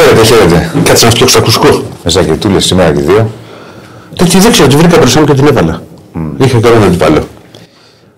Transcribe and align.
Χαίρετε, 0.00 0.24
χαίρετε. 0.24 0.72
Κάτσε 0.84 1.04
να 1.04 1.10
φτιάξω 1.10 1.36
το 1.36 1.42
ακουστικό. 1.42 1.82
Με 2.04 2.10
ζακετούλε 2.10 2.60
σήμερα 2.60 2.92
και 2.92 3.00
δύο. 3.00 3.30
Τι 4.14 4.38
δεν 4.38 4.52
ξέρω, 4.52 4.68
τη 4.68 4.76
βρήκα 4.76 4.98
μπροστά 4.98 5.20
μου 5.20 5.26
και 5.26 5.34
την 5.34 5.46
έβαλα. 5.46 5.82
Είχα 6.38 6.58
καιρό 6.60 6.78
να 6.78 6.86
την 6.86 6.98
βάλω. 6.98 7.28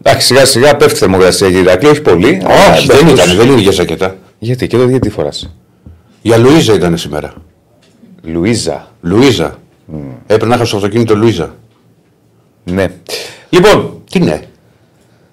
Εντάξει, 0.03 0.27
σιγά 0.27 0.45
σιγά 0.45 0.77
πέφτει 0.77 0.95
η 0.95 0.99
θερμοκρασία 0.99 1.47
κύριε 1.47 1.63
Ηρακλή, 1.63 1.89
όχι 1.89 2.01
πολύ. 2.01 2.43
Όχι, 2.75 2.87
δεν 2.87 3.09
ήταν, 3.09 3.37
δεν 3.37 3.51
είναι 3.51 3.61
για 3.61 3.71
ζακέτα. 3.73 4.17
Γιατί 4.39 4.67
και 4.67 4.77
εδώ 4.77 4.89
γιατί 4.89 5.11
φοράς; 5.11 5.55
Για 6.23 6.37
Λουίζα 6.37 6.75
ήταν 6.75 6.97
σήμερα. 6.97 7.33
Λουίζα. 8.23 8.89
Λουίζα. 9.01 9.59
Έπρεπε 10.23 10.47
να 10.47 10.55
είχα 10.55 10.65
στο 10.65 10.77
αυτοκίνητο 10.77 11.17
Λουίζα. 11.17 11.55
Ναι. 12.65 12.87
Λοιπόν, 13.51 14.03
Τι 14.11 14.19
ναι. 14.21 14.41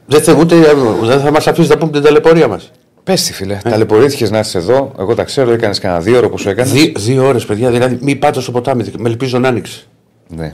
Δεν 0.06 0.22
θα, 0.22 0.34
ούτε, 0.34 0.56
δεν 1.02 1.19
θα 1.19 1.31
μας 1.31 1.47
αφήσει 1.47 1.69
να 1.69 1.78
πούμε 1.78 1.91
την 1.91 2.02
ταλαιπωρία 2.02 2.47
μας. 2.47 2.72
Πες 3.10 3.24
τη 3.24 3.34
φίλε. 3.34 3.60
Ταλαιπωρήθηκες 3.64 4.32
να 4.32 4.40
είσαι 4.40 4.58
εδώ. 4.58 4.92
Εγώ 5.00 5.16
τα 5.16 5.24
ξέρω, 5.24 5.52
έκανες 5.52 5.80
κανένα 5.80 6.02
δύο 6.02 6.18
ώρο 6.18 6.30
που 6.30 6.38
σου 6.38 6.50
έκανες. 6.50 6.72
Δύ, 6.72 6.94
δύο 6.98 7.28
ώρες, 7.28 7.46
παιδιά, 7.46 7.72
δηλαδή 7.72 7.98
μη 8.02 8.16
πάτε 8.16 8.42
στο 8.42 8.52
ποτάμι. 8.52 8.84
Με 8.98 9.10
ελπίζω 9.10 9.40
να 9.40 9.48
άνοιξει. 9.48 9.88
Ναι. 10.28 10.54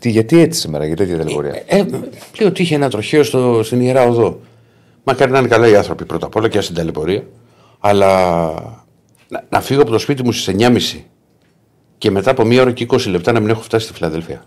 Τι, 0.00 0.10
γιατί 0.10 0.40
έτσι 0.40 0.60
σήμερα, 0.60 0.86
γιατί 0.86 1.04
τέτοια 1.04 1.18
ταλαιπωρία; 1.18 1.62
Ε, 1.66 1.84
λέω 2.38 2.48
ότι 2.48 2.62
είχε 2.62 2.74
ένα 2.74 2.90
τροχαίο 2.90 3.22
στο, 3.22 3.60
στην 3.62 3.80
ιερά 3.80 4.04
οδό. 4.06 4.40
Μακάρι 5.04 5.30
να 5.30 5.38
είναι 5.38 5.48
καλά 5.48 5.68
οι 5.68 5.76
άνθρωποι 5.76 6.04
πρώτα 6.04 6.26
απ' 6.26 6.36
όλα 6.36 6.48
και 6.48 6.60
στην 6.60 6.74
ταλαιπωρία. 6.74 7.22
Αλλά 7.78 8.46
να, 9.28 9.44
να 9.48 9.60
φύγω 9.60 9.82
από 9.82 9.90
το 9.90 9.98
σπίτι 9.98 10.22
μου 10.24 10.32
στις 10.32 10.54
9.30 10.58 11.00
και 11.98 12.10
μετά 12.10 12.30
από 12.30 12.44
μία 12.44 12.60
ώρα 12.60 12.72
και 12.72 12.86
20 12.90 13.08
λεπτά 13.08 13.32
να 13.32 13.40
μην 13.40 13.50
έχω 13.50 13.60
φτάσει 13.60 13.84
στη 13.84 13.94
Φιλαδέλφια. 13.94 14.44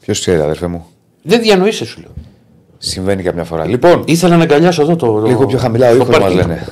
Ποιος 0.00 0.20
ξέρει, 0.20 0.40
αδερφέ 0.40 0.66
μου; 0.66 0.86
Δεν 1.22 1.40
διανοείσαι, 1.40 1.84
σου 1.84 2.00
λέω. 2.00 2.10
Συμβαίνει 2.78 3.22
καμιά 3.22 3.44
φορά. 3.44 3.64
Λοιπόν, 3.66 4.02
Ήθελα 4.06 4.36
να 4.36 4.42
αγκαλιάσω 4.42 4.82
εδώ 4.82 4.96
το. 4.96 5.22
λίγο 5.26 5.46
πιο 5.46 5.58
χαμηλά 5.58 5.86
ο 5.86 5.90
το 5.90 5.94
ήχος 5.96 6.08
μας 6.08 6.18
πάρκινγκ. 6.18 6.40
λένε. 6.40 6.66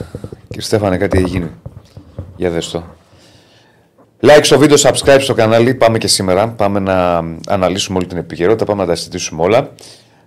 Κύριε 0.49 0.63
Στέφανε, 0.63 0.97
κάτι 0.97 1.19
έχει 1.19 1.29
γίνει. 1.29 1.51
Για 2.37 2.51
δες 2.51 2.71
το. 2.71 2.83
Like 4.21 4.41
στο 4.43 4.59
βίντεο, 4.59 4.77
subscribe 4.81 5.19
στο 5.21 5.35
κανάλι. 5.35 5.75
Πάμε 5.75 5.99
και 5.99 6.09
σήμερα. 6.09 6.49
Πάμε 6.49 6.79
να 6.79 7.23
αναλύσουμε 7.47 7.99
όλη 7.99 8.07
την 8.07 8.17
επικαιρότητα. 8.19 8.65
Πάμε 8.65 8.83
να 8.83 8.89
τα 8.89 8.95
συζητήσουμε 8.95 9.43
όλα. 9.43 9.71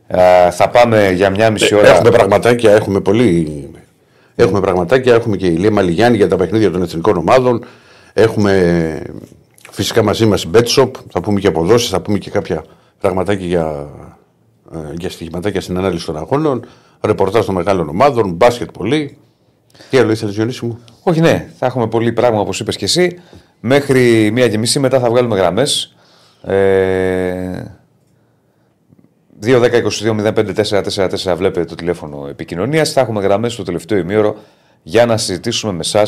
Ε, 0.07 0.51
θα 0.51 0.69
πάμε 0.69 1.11
για 1.11 1.29
μια 1.29 1.49
μισή 1.51 1.75
ώρα. 1.75 1.87
Έχουμε 1.87 2.09
πραγματάκια, 2.09 2.71
έχουμε 2.71 2.99
πολύ. 3.01 3.69
Έχουμε 4.35 4.59
πραγματάκια, 4.59 5.13
έχουμε 5.13 5.35
και 5.37 5.45
η 5.47 5.55
Λία 5.55 5.71
Μαλιγιάννη 5.71 6.17
για 6.17 6.27
τα 6.27 6.35
παιχνίδια 6.35 6.71
των 6.71 6.81
εθνικών 6.81 7.17
ομάδων. 7.17 7.63
Έχουμε 8.13 9.01
φυσικά 9.71 10.03
μαζί 10.03 10.25
μας 10.25 10.45
BetShop, 10.53 10.91
θα 11.11 11.21
πούμε 11.21 11.39
και 11.39 11.47
αποδόσεις, 11.47 11.89
θα 11.89 12.01
πούμε 12.01 12.17
και 12.17 12.29
κάποια 12.29 12.63
πραγματάκια 12.99 13.45
για, 13.47 13.61
ε, 13.61 14.08
για 14.97 15.09
στοιχηματάκια 15.09 15.61
στην 15.61 15.77
ανάλυση 15.77 16.05
των 16.05 16.17
αγώνων. 16.17 16.65
Ρεπορτάζ 17.01 17.45
των 17.45 17.55
μεγάλων 17.55 17.89
ομάδων, 17.89 18.31
μπάσκετ 18.31 18.71
πολύ. 18.71 19.17
Τι 19.89 19.97
άλλο 19.97 20.11
ήθελες, 20.11 20.35
Διονύση 20.35 20.65
μου; 20.65 20.79
Όχι, 21.03 21.19
ναι, 21.19 21.49
θα 21.57 21.65
έχουμε 21.65 21.87
πολύ 21.87 22.11
πράγμα 22.11 22.39
όπως 22.39 22.59
είπες 22.59 22.75
και 22.75 22.85
εσύ. 22.85 23.19
Μέχρι 23.59 24.31
μία 24.31 24.49
και 24.49 24.57
μισή 24.57 24.79
μετά 24.79 24.99
θα 24.99 25.09
βγάλουμε 25.09 25.35
γραμμές. 25.35 25.95
Ε, 26.43 27.63
2-10-22-05-444 29.41 31.35
βλέπετε 31.35 31.65
το 31.65 31.75
τηλέφωνο 31.75 32.27
επικοινωνίας. 32.29 32.91
Θα 32.91 33.01
έχουμε 33.01 33.21
γραμμές 33.21 33.53
στο 33.53 33.63
τελευταίο 33.63 33.97
ημίωρο 33.97 34.35
για 34.83 35.05
να 35.05 35.17
συζητήσουμε 35.17 35.71
με 35.71 35.79
εσά 35.79 36.07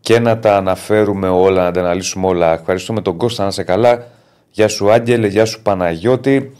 και 0.00 0.18
να 0.18 0.38
τα 0.38 0.56
αναφέρουμε 0.56 1.28
όλα, 1.28 1.64
να 1.64 1.70
τα 1.70 1.80
αναλύσουμε 1.80 2.26
όλα. 2.26 2.52
Ευχαριστούμε 2.52 3.00
τον 3.02 3.16
Κώστα 3.16 3.42
να 3.42 3.48
είσαι 3.48 3.62
καλά. 3.62 4.06
Γεια 4.50 4.68
σου 4.68 4.92
Άγγελε, 4.92 5.26
γεια 5.26 5.44
σου 5.44 5.62
Παναγιώτη. 5.62 6.52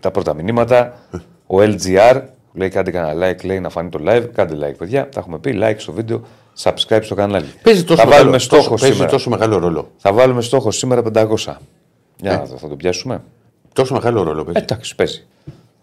Τα 0.00 0.10
πρώτα 0.10 0.34
μηνύματα. 0.34 0.98
Ο 1.46 1.56
LGR 1.60 2.20
λέει 2.52 2.68
κάντε 2.68 2.90
κανένα 2.90 3.28
like, 3.30 3.44
λέει 3.44 3.60
να 3.60 3.68
φανεί 3.70 3.88
το 3.88 3.98
live. 4.06 4.26
Κάντε 4.34 4.54
like, 4.68 4.74
παιδιά. 4.78 5.08
Τα 5.08 5.20
έχουμε 5.20 5.38
πει. 5.38 5.58
Like 5.62 5.74
στο 5.76 5.92
βίντεο, 5.92 6.22
subscribe 6.62 7.00
στο 7.02 7.14
κανάλι. 7.14 7.46
Παίζει 7.62 7.84
τόσο, 7.84 7.96
θα 8.00 8.04
μεγάλο, 8.04 8.22
βάλουμε 8.22 8.38
στόχο 8.38 8.62
τόσο, 8.62 8.74
παίζει 8.76 8.92
σήμερα. 8.94 9.10
τόσο 9.12 9.30
μεγάλο 9.30 9.58
ρόλο. 9.58 9.90
Θα 9.96 10.12
βάλουμε 10.12 10.42
στόχο 10.42 10.70
σήμερα 10.70 11.02
500. 11.02 11.36
Για 12.16 12.32
Ε. 12.32 12.36
να 12.36 12.44
δω, 12.44 12.56
θα 12.56 12.68
το 12.68 12.76
πιάσουμε. 12.76 13.22
Τόσο 13.72 13.94
μεγάλο 13.94 14.22
ρόλο 14.22 14.44
παίζει. 14.44 14.60
Εντάξει, 14.62 14.94
παίζει. 14.94 15.26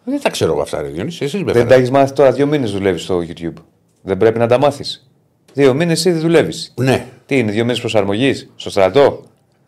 Δεν 0.03 0.22
τα 0.22 0.29
ξέρω 0.29 0.51
εγώ 0.51 0.61
αυτά, 0.61 0.81
ρε 0.81 0.88
Διονύση. 0.88 1.23
Εσείς 1.23 1.39
με 1.39 1.45
Δεν 1.45 1.53
τα 1.53 1.59
φέρατε. 1.59 1.75
έχεις 1.75 1.89
μάθει 1.91 2.13
τώρα, 2.13 2.31
δύο 2.31 2.45
μήνες 2.47 2.72
δουλεύεις 2.72 3.03
στο 3.03 3.19
YouTube. 3.28 3.53
Δεν 4.01 4.17
πρέπει 4.17 4.39
να 4.39 4.47
τα 4.47 4.57
μάθεις. 4.59 5.09
Δύο 5.53 5.73
μήνες 5.73 6.05
ήδη 6.05 6.19
δουλεύεις. 6.19 6.73
Ναι, 6.75 7.05
Τι 7.25 7.38
είναι, 7.38 7.51
δύο 7.51 7.63
μήνες 7.63 7.79
προσαρμογής 7.79 8.50
στο 8.55 8.69
στρατό; 8.69 9.23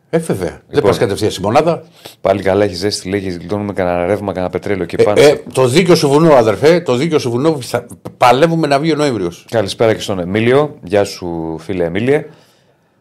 Ε, 0.09 0.17
βέβαια. 0.17 0.49
Δεν 0.49 0.59
Λοιπόν. 0.69 0.89
πας 0.89 0.99
κατευθείαν 0.99 1.31
στη 1.31 1.41
μονάδα. 1.41 1.83
Πάλι 2.21 2.41
καλά, 2.41 2.63
έχεις 2.63 2.77
ζέστη, 2.77 3.09
λέγει, 3.09 3.29
γλιτώνουμε 3.29 3.73
κανένα 3.73 4.05
ρεύμα, 4.05 4.31
κανένα 4.33 4.51
πετρέλαιο 4.51 4.85
και 4.85 4.95
Ε, 4.99 5.03
πάνω. 5.03 5.21
ε, 5.21 5.41
το 5.53 5.67
δίκιο 5.67 5.95
σου 5.95 6.07
βουνό, 6.07 6.33
αδερφέ, 6.33 6.79
το 6.81 6.95
δίκιο 6.95 7.19
σου 7.19 7.29
βουνό 7.29 7.61
θα 7.61 7.85
παλεύουμε 8.17 8.67
να 8.67 8.79
βγει 8.79 8.91
ο 8.91 8.95
Νοέμβριος. 8.95 9.45
Καλησπέρα 9.49 9.93
και 9.93 10.01
στον 10.01 10.19
Εμίλιο. 10.19 10.75
Γεια 10.83 11.03
σου, 11.03 11.55
φίλε 11.59 11.83
Εμίλιε. 11.83 12.25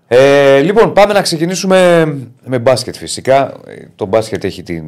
Ε, 0.08 0.60
λοιπόν, 0.60 0.92
πάμε 0.92 1.12
να 1.12 1.22
ξεκινήσουμε 1.22 2.04
με 2.44 2.58
μπάσκετ 2.58 2.94
φυσικά. 2.96 3.54
Ε, 3.66 3.74
Το 3.96 4.06
μπάσκετ 4.06 4.44
έχει 4.44 4.62
την. 4.62 4.84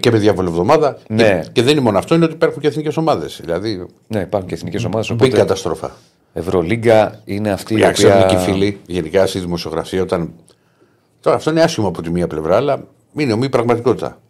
Και 0.00 0.10
με 0.10 0.18
διάβολη 0.18 0.48
εβδομάδα. 0.48 0.98
Ναι. 1.08 1.22
Και, 1.42 1.48
και 1.52 1.62
δεν 1.62 1.72
είναι 1.72 1.80
μόνο 1.80 1.98
αυτό, 1.98 2.14
είναι 2.14 2.24
ότι 2.24 2.34
υπάρχουν 2.34 2.60
και 2.62 2.66
εθνικές 2.68 2.96
ομάδες. 2.96 3.38
Δηλαδή, 3.42 3.86
Ναι, 4.06 4.20
υπάρχουν 4.20 4.48
και 4.48 4.54
εθνικές 4.54 4.84
ομάδες. 4.84 5.12
μπήκε 5.14 5.36
καταστροφά. 5.36 5.90
Ευρωλίγκα 6.32 7.20
είναι 7.24 7.50
αυτή 7.50 7.74
η 7.74 7.76
Για 7.76 7.90
ξέρουν 7.90 8.16
οποία. 8.22 8.26
και 8.28 8.34
οι 8.34 8.38
φίλοι, 8.38 8.80
γενικά 8.86 9.26
στη 9.26 9.38
δημοσιογραφία, 9.38 10.02
όταν. 10.02 10.30
Τώρα 11.24 11.36
αυτό 11.36 11.50
είναι 11.50 11.62
άσχημο 11.62 11.88
από 11.88 12.02
τη 12.02 12.10
μία 12.10 12.26
πλευρά, 12.26 12.56
αλλά 12.56 12.84
είναι 13.16 13.32
ομοίη 13.32 13.48
πραγματικότητα. 13.48 14.20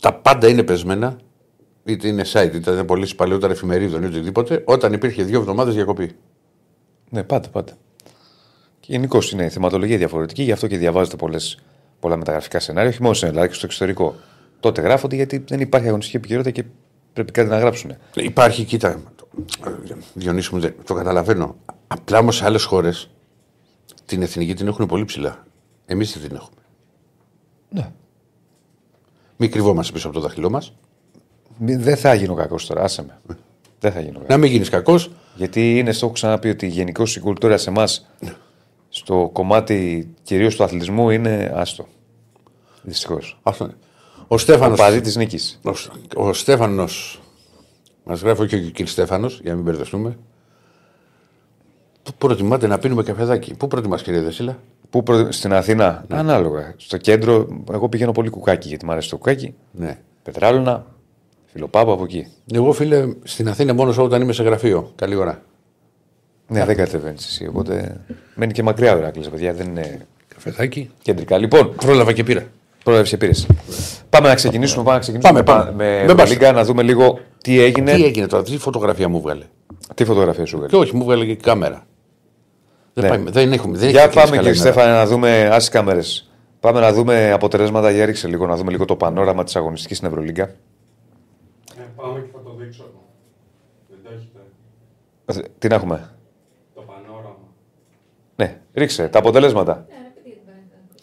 Τα 0.00 0.14
πάντα 0.14 0.48
είναι 0.48 0.62
πεσμένα, 0.62 1.16
είτε 1.84 2.08
είναι 2.08 2.24
site, 2.32 2.50
είτε 2.54 2.70
είναι 2.70 2.84
πωλήσει 2.84 3.14
παλαιότερα 3.14 3.52
εφημερίδων 3.52 4.02
ή 4.02 4.06
οτιδήποτε, 4.06 4.62
όταν 4.66 4.92
υπήρχε 4.92 5.22
δύο 5.22 5.38
εβδομάδες 5.40 5.74
διακοπή. 5.74 6.16
Ναι, 7.10 7.22
πάντα, 7.22 7.48
πάντα. 7.48 7.72
Και 8.80 8.92
γενικώ 8.92 9.18
είναι 9.32 9.44
η 9.44 9.48
θεματολογία 9.48 9.96
διαφορετική, 9.98 10.42
γι' 10.42 10.52
αυτό 10.52 10.66
και 10.66 10.76
διαβάζετε 10.78 11.16
πολλές, 11.16 11.58
πολλά 12.00 12.16
μεταγραφικά 12.16 12.60
σενάρια, 12.60 12.90
όχι 12.90 13.02
μόνο 13.02 13.14
στην 13.14 13.28
Ελλάδα 13.28 13.46
και 13.46 13.54
στο 13.54 13.66
εξωτερικό. 13.66 14.14
Τότε 14.60 14.80
γράφονται 14.80 15.16
γιατί 15.16 15.44
δεν 15.48 15.60
υπάρχει 15.60 15.86
αγωνιστική 15.88 16.16
επικαιρότητα 16.16 16.50
και 16.50 16.64
πρέπει 17.12 17.32
κάτι 17.32 17.48
να 17.48 17.58
γράψουν. 17.58 17.92
Υπάρχει, 18.14 18.64
κοίτα, 18.64 19.00
Διονύση 20.14 20.54
μου, 20.54 20.60
δεν- 20.60 20.74
το 20.84 20.94
καταλαβαίνω. 20.94 21.56
Απλά 21.86 22.18
όμως 22.18 22.36
σε 22.36 22.44
άλλες 22.44 22.64
χώρες 22.64 23.10
την 24.06 24.22
εθνική 24.22 24.54
την 24.54 24.66
έχουν 24.66 24.86
πολύ 24.86 25.04
ψηλά. 25.04 25.44
Εμείς 25.92 26.12
δεν 26.18 26.28
την 26.28 26.36
έχουμε. 26.36 26.60
Ναι. 27.68 27.90
Μην 29.36 29.50
κρυβόμαστε 29.50 29.92
πίσω 29.92 30.06
από 30.06 30.16
το 30.16 30.22
δάχτυλό 30.22 30.50
μας. 30.50 30.72
Μη- 31.58 31.76
Δεν 31.76 31.96
θα 31.96 32.14
γίνω 32.14 32.34
κακός 32.34 32.66
τώρα, 32.66 32.82
άσε 32.82 33.02
με. 33.02 33.36
Δεν 33.80 33.92
θα 33.92 34.00
γίνω 34.00 34.12
κακό. 34.18 34.26
Να 34.28 34.36
μην 34.36 34.50
γίνεις 34.50 34.68
κακός. 34.68 35.10
Γιατί 35.34 35.78
είναι, 35.78 35.92
στο 35.92 36.04
έχω 36.06 36.14
ξαναπεί 36.14 36.48
ότι 36.48 36.66
γενικώ 36.66 37.02
η 37.16 37.20
κουλτούρα 37.20 37.56
σε 37.56 37.70
εμάς 37.70 38.06
στο 38.88 39.30
κομμάτι 39.32 40.08
κυρίως 40.22 40.56
του 40.56 40.64
αθλητισμού 40.64 41.10
είναι 41.10 41.52
άστο. 41.54 41.86
Δυστυχώς. 42.82 43.38
Αυτό 43.42 43.64
είναι. 43.64 43.74
Ο 44.28 44.38
Στέφανο. 44.38 44.72
Ο 44.72 44.76
παδί 44.76 45.00
τη 45.00 45.18
νίκης. 45.18 45.60
Ο, 45.64 45.70
ο 46.26 46.32
Στέφανο. 46.32 46.84
Μας 48.04 48.20
γράφει 48.20 48.46
και 48.46 48.56
ο 48.56 48.84
κ. 48.84 48.86
Στέφανος, 48.88 49.40
για 49.40 49.50
να 49.50 49.56
μην 49.56 49.64
μπερδευτούμε. 49.64 50.18
Πού 52.02 52.12
προτιμάτε 52.18 52.66
να 52.66 52.78
πίνουμε 52.78 53.02
καφεδάκι; 53.02 53.54
Πού 53.54 53.68
προτιμάς, 53.68 54.02
κύριε 54.02 54.20
Δεσίλα; 54.20 54.58
Πού 54.90 55.02
προ... 55.02 55.32
Στην 55.32 55.52
Αθήνα, 55.52 56.04
ανάλογα. 56.08 56.74
Στο 56.76 56.96
κέντρο, 56.96 57.46
εγώ 57.72 57.88
πηγαίνω 57.88 58.12
πολύ 58.12 58.30
κουκάκι 58.30 58.68
γιατί 58.68 58.84
μου 58.84 58.92
αρέσει 58.92 59.10
το 59.10 59.16
κουκάκι. 59.16 59.54
Ναι. 59.72 59.98
Πετράλωνα, 60.22 60.86
φιλοπάπα 61.52 61.92
από 61.92 62.04
εκεί. 62.04 62.26
Εγώ, 62.54 62.72
φίλε, 62.72 63.04
στην 63.22 63.48
Αθήνα 63.48 63.74
μόνος 63.74 63.98
όταν 63.98 64.22
είμαι 64.22 64.32
σε 64.32 64.42
γραφείο. 64.42 64.92
Καλή 64.96 65.14
ώρα. 65.14 65.42
Ναι, 66.48 66.64
δεν 66.64 66.76
κατεβαίνεις 66.76 67.26
εσύ. 67.26 67.46
Οπότε 67.46 68.00
μένει 68.34 68.52
και 68.52 68.62
μακριά 68.62 68.94
ο 68.94 68.98
Ηράκλειος, 68.98 69.28
παιδιά. 69.28 69.52
Δεν 69.54 69.66
είναι 69.66 70.06
Καφεδάκι. 70.34 70.90
κεντρικά. 71.02 71.38
Λοιπόν, 71.38 71.74
Πρόλαβα 71.74 72.12
και 72.12 72.24
πήρα. 72.24 72.44
πρόλαβες 72.84 73.16
πήρες. 73.16 73.46
Πάμε 74.10 74.28
να 74.28 74.34
ξεκινήσουμε. 74.34 74.82
Πάμε, 74.84 74.94
να 74.96 75.00
ξεκινήσουμε 75.02 75.42
Πάμε, 75.42 75.62
με, 75.64 75.64
πάμε. 75.64 75.84
με, 75.84 76.00
Με 76.00 76.06
με 76.06 76.14
μπάσκετ. 76.14 76.38
Λίγκα, 76.38 76.52
να 76.52 76.64
δούμε 76.64 76.82
λίγο 76.82 77.18
τι 77.42 77.60
έγινε. 77.60 77.94
Τι 77.94 78.04
έγινε 78.04 78.26
τώρα, 78.26 78.42
τι 78.42 78.58
φωτογραφία 78.58 79.08
μου 79.08 79.20
βγάλε. 79.20 79.44
Τι 79.94 80.04
φωτογραφία 80.04 80.46
σου 80.46 80.66
Και 80.68 80.76
όχι, 80.76 80.96
μου 80.96 81.04
βγάλε 81.04 81.24
και 81.24 81.34
κάμερα. 81.36 81.86
Δεν, 82.92 83.04
Ναι. 83.04 83.08
πάει, 83.08 83.32
δεν 83.32 83.52
έχουμε. 83.52 83.78
Δεν 83.78 83.90
Για 83.90 84.02
έχει 84.02 84.14
πάμε 84.14 84.26
καλά 84.36 84.42
κύριε 84.42 84.56
ημέρα. 84.58 84.72
Στέφανε 84.72 84.92
να 84.92 85.06
δούμε 85.06 85.48
άσε 85.52 85.70
κάμερες. 85.70 86.30
Πάμε 86.60 86.80
να 86.80 86.92
δούμε 86.92 87.30
αποτελέσματα. 87.32 87.90
Για 87.90 88.04
ρίξε 88.04 88.28
λίγο 88.28 88.46
να 88.46 88.56
δούμε 88.56 88.70
λίγο 88.70 88.84
το 88.84 88.96
πανόραμα 88.96 89.44
της 89.44 89.56
αγωνιστικής 89.56 89.96
στην 89.96 90.08
Ευρωλίγκα. 90.08 90.42
Ε, 90.42 90.52
πάμε 91.96 92.20
και 92.20 92.26
θα 92.32 92.42
το 92.42 92.54
δείξω 92.58 92.82
εγώ. 92.88 93.02
Δεν 93.88 93.98
το 94.04 94.10
έχετε. 94.14 95.46
Ε, 95.46 95.50
Τι 95.58 95.68
να 95.68 95.74
έχουμε; 95.74 96.10
Το 96.74 96.80
πανόραμα. 96.80 97.36
Ναι, 98.36 98.58
ρίξε 98.74 99.08
τα 99.08 99.18
αποτελέσματα. 99.18 99.86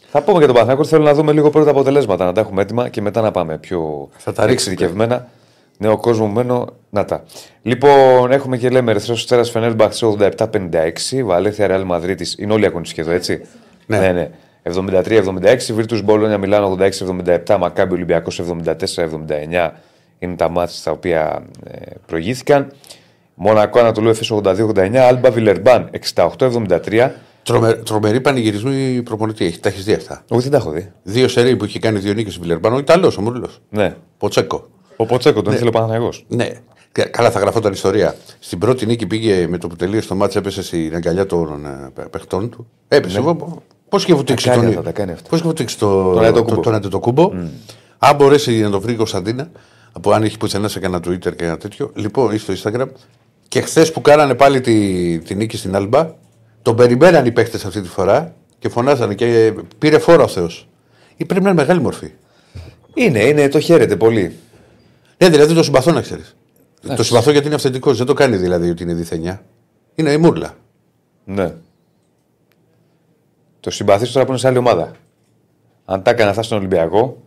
Θα 0.09 0.23
πούμε 0.23 0.37
για 0.37 0.45
τον 0.47 0.55
Παναθηναϊκό. 0.55 0.83
Θέλω 0.89 1.03
να 1.03 1.13
δούμε 1.13 1.31
λίγο 1.31 1.49
πρώτα 1.49 1.65
τα 1.65 1.71
αποτελέσματα, 1.71 2.25
να 2.25 2.31
τα 2.31 2.41
έχουμε 2.41 2.61
έτοιμα 2.61 2.89
και 2.89 3.01
μετά 3.01 3.21
να 3.21 3.31
πάμε 3.31 3.57
πιο 3.57 4.09
Θα 4.17 4.33
τα 4.33 4.45
ρίξετε. 4.45 4.71
εξειδικευμένα. 4.71 5.27
Νέο 5.77 5.97
κόσμο 5.97 6.27
μένω. 6.27 6.68
Να 6.89 7.06
τα. 7.06 7.24
Λοιπόν, 7.62 8.31
έχουμε 8.31 8.57
και 8.57 8.69
λέμε 8.69 8.91
Ερυθρό 8.91 9.13
Αστέρα 9.13 9.44
Φενέρμπαχτ 9.44 10.03
87-56. 10.03 11.24
Βαλέθια 11.24 11.68
Ρεάλ 11.68 11.83
Μαδρίτης. 11.83 12.35
Είναι 12.38 12.53
όλοι 12.53 12.65
αγωνιστικοί 12.65 13.00
εδώ, 13.00 13.12
έτσι; 13.12 13.41
Ναι. 13.85 14.00
ναι. 14.00 14.12
ναι. 14.12 14.29
73-76. 14.75 15.57
Βίρτους 15.74 16.01
Μπόλονια 16.01 16.38
Μιλάνο 16.38 16.77
86-77. 17.45 17.57
Μακάμπι 17.59 17.94
Ολυμπιακός 17.94 18.41
74-79. 18.41 19.69
Είναι 20.19 20.35
τα 20.35 20.50
μάτια 20.50 20.75
τα 20.83 20.91
οποία 20.91 21.44
ε, 21.68 21.91
προηγήθηκαν. 22.06 22.71
Μονακό 23.33 23.80
Ανατολού 23.80 24.09
Εφές 24.09 24.31
82-89. 24.33 24.95
Άλμπα 24.95 25.31
Βιλερμπάν 25.31 25.89
68-73. 26.15 27.09
Τρομε, 27.44 27.73
τρομερή 27.73 28.21
πανηγυρισμοί 28.21 29.01
προπονητή. 29.03 29.45
Έχει, 29.45 29.59
τα 29.59 29.69
έχεις 29.69 29.83
δει 29.83 29.94
αυτά; 29.94 30.23
Όχι, 30.27 30.41
δεν 30.41 30.51
τα 30.51 30.57
έχω 30.57 30.71
δει. 30.71 30.91
Δύο 31.03 31.27
σερί 31.27 31.56
που 31.56 31.65
είχε 31.65 31.80
κάνει 31.80 32.00
δύο 32.00 32.13
νίκες 32.13 32.33
στη 32.33 32.41
Βιλερμπάν. 32.41 32.73
Ο 32.73 32.77
Ιταλός, 32.77 33.18
ο 33.18 33.21
Μουρλό. 33.21 33.50
Ναι. 33.69 33.95
Ποτσέκο. 34.18 34.68
Ο 34.97 35.05
Ποτσέκο 35.05 35.41
τον 35.41 35.53
ήθελε 35.53 35.67
ο 35.69 35.71
Παναθηναϊκός. 35.71 36.25
Ναι. 36.27 36.49
Και 36.91 37.03
Καλά, 37.03 37.31
θα 37.31 37.39
γραφόταν 37.39 37.73
ιστορία. 37.73 38.15
Στην 38.39 38.59
πρώτη 38.59 38.85
νίκη 38.85 39.07
πήγε 39.07 39.47
με 39.47 39.57
το 39.57 39.67
που 39.67 39.75
τελείωσε 39.75 40.07
το 40.07 40.15
μάτσο, 40.15 40.39
έπεσε 40.39 40.63
στην 40.63 40.95
αγκαλιά 40.95 41.25
των 41.25 41.65
ε, 41.65 41.89
παι- 41.94 42.07
παιχτών 42.09 42.49
του. 42.49 42.67
Έπεσε. 42.88 43.19
Ναι. 43.21 43.33
Πώς 43.89 44.05
και 44.05 44.13
βουτήξει 44.13 44.47
κάνει 44.49 44.59
τον 44.59 44.69
αυτά, 44.69 44.81
τα 44.81 44.91
κάνει 44.91 45.11
αυτά. 45.11 45.29
Πώς 45.29 45.41
και 45.41 45.47
βουτήξει 45.47 45.77
το, 45.79 46.03
Τον 46.13 46.19
Αντετοκούμπο. 46.23 46.55
το, 46.55 46.61
τον 46.61 46.73
Αντετοκούμπο. 46.73 47.31
Αν 47.97 48.15
μπορέσει 48.15 48.59
να 48.61 48.69
το 48.69 48.81
βρει 48.81 48.94
η 48.94 48.95
Κωνσταντίνα, 48.95 49.49
από 49.91 50.11
αν 50.11 50.23
έχει 50.23 50.38
πουθενά 50.38 50.67
σε 50.67 50.79
κανένα 50.79 51.03
Twitter 51.07 51.35
και 51.35 51.45
ένα 51.45 51.57
τέτοιο. 51.57 51.91
Λοιπόν, 51.95 52.31
ή 52.33 52.38
στο 52.38 52.53
Instagram. 52.63 52.88
Και 53.47 53.61
χθες 53.61 53.91
που 53.91 54.01
κάνανε 54.01 54.33
πάλι 54.35 54.61
τη, 54.61 55.19
τη 55.19 55.35
νίκη 55.35 55.57
στην 55.57 55.75
Άλμπα, 55.75 56.09
τον 56.61 56.75
περιμέναν 56.75 57.25
οι 57.25 57.31
παίχτε 57.31 57.57
αυτή 57.65 57.81
τη 57.81 57.88
φορά 57.88 58.33
και 58.59 58.69
φωνάζανε 58.69 59.13
και 59.13 59.53
πήρε 59.77 59.99
φόρο 59.99 60.23
ο 60.23 60.27
Θεός. 60.27 60.67
Ή 61.17 61.25
πρέπει 61.25 61.44
να 61.44 61.49
είναι 61.49 61.61
μεγάλη 61.61 61.81
μορφή. 61.81 62.11
Είναι, 62.94 63.23
είναι, 63.23 63.47
το 63.49 63.59
χαίρεται 63.59 63.95
πολύ. 63.95 64.35
Ναι, 65.17 65.29
δηλαδή 65.29 65.53
το 65.53 65.63
συμπαθώ 65.63 65.91
να 65.91 66.01
ξέρεις. 66.01 66.35
Το 66.95 67.03
συμπαθώ 67.03 67.31
γιατί 67.31 67.45
είναι 67.45 67.55
αυθεντικός. 67.55 67.97
Δεν 67.97 68.05
το 68.05 68.13
κάνει 68.13 68.35
δηλαδή 68.37 68.69
ότι 68.69 68.83
είναι 68.83 68.93
διθενιά. 68.93 69.41
Είναι 69.95 70.11
η 70.11 70.17
μούρλα. 70.17 70.53
Ναι. 71.25 71.53
Το 73.59 73.69
συμπαθείς 73.71 74.11
τώρα 74.11 74.25
που 74.25 74.31
είναι 74.31 74.39
σε 74.39 74.47
άλλη 74.47 74.57
ομάδα. 74.57 74.91
Αν 75.85 76.01
τα 76.03 76.11
έκανε 76.11 76.29
αυτά 76.29 76.41
στον 76.43 76.57
Ολυμπιακό, 76.57 77.17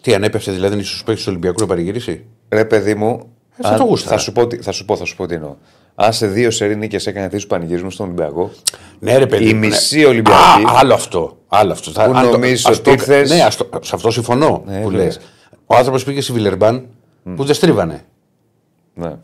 Τι 0.00 0.14
ανέπευσε 0.14 0.52
δηλαδή 0.52 0.74
είναι 0.74 0.82
στους 0.82 1.02
παίκτες 1.04 1.24
του 1.24 1.30
Ολυμπιακού 1.30 1.60
να 1.60 1.66
παρηγυρίσει; 1.66 2.24
ρε 2.48 2.64
παιδί 2.64 2.94
μου. 2.94 3.28
θα 3.62 3.68
αν- 3.68 3.76
το 3.78 3.84
γούσταρα. 3.84 4.16
θα, 4.16 4.22
σου 4.22 4.32
πω, 4.32 4.46
τι- 4.46 4.56
θα 4.62 4.72
σου 4.72 4.84
πω, 4.84 4.96
θα 4.96 5.04
σου 5.04 5.16
πω 5.16 5.26
τι 5.26 5.34
εννοώ. 5.34 5.54
Αν 5.94 6.12
σε 6.12 6.26
δύο 6.26 6.50
σερή 6.50 6.76
νίκες 6.76 7.06
έκανε 7.06 7.28
τέτοιου 7.28 7.46
πανηγυρισμούς 7.46 7.94
στον 7.94 8.06
Ολυμπιακό, 8.06 8.50
Ναι, 8.98 9.16
ρε 9.18 9.26
παιδί. 9.26 9.48
Οι 9.48 9.54
μου, 9.54 9.60
ναι. 9.60 9.66
μισοί 9.66 10.04
Ολυμπιακοί. 10.04 10.38
Α, 10.62 10.72
άλλο 10.74 10.94
αυτό. 10.94 11.36
Άλλο 11.48 11.72
αυτό. 11.72 11.90
Θα- 11.90 12.04
Που 12.04 12.16
αν 12.16 12.24
το- 12.24 12.30
νομίζεις 12.30 12.66
ας 12.66 12.74
ότι 12.74 12.82
το- 12.84 12.90
ήρθες- 12.90 13.30
Ναι, 13.30 13.42
ας 13.42 13.56
το- 13.56 13.68
σε 13.82 13.94
αυτό 13.94 14.10
συμφωνώ 14.10 14.62
Ναι, 14.66 14.80
που 14.80 14.88
βέβαια. 14.88 15.04
λες. 15.04 15.20
Ο 15.66 15.76
άνθρωπος 15.76 16.04
πήγε 16.04 16.20
στη 16.20 16.32
Βιλερμπάν 16.32 16.86
που 17.34 17.44
δεν 17.44 17.54
στρίβανε. 17.54 18.04
ναι. 18.94 19.16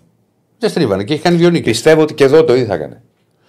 Δεν 0.59 0.71
στρίβανε 0.71 1.05
και 1.05 1.13
έχει 1.13 1.23
κάνει 1.23 1.37
δύο 1.37 1.51
νίκες. 1.51 1.71
πιστεύω 1.73 2.03
ότι 2.03 2.15
και 2.15 2.25
εδώ 2.25 2.45
το 2.45 2.55
ίδιο 2.55 2.67
θα 2.67 2.75
έκανε. 2.75 3.03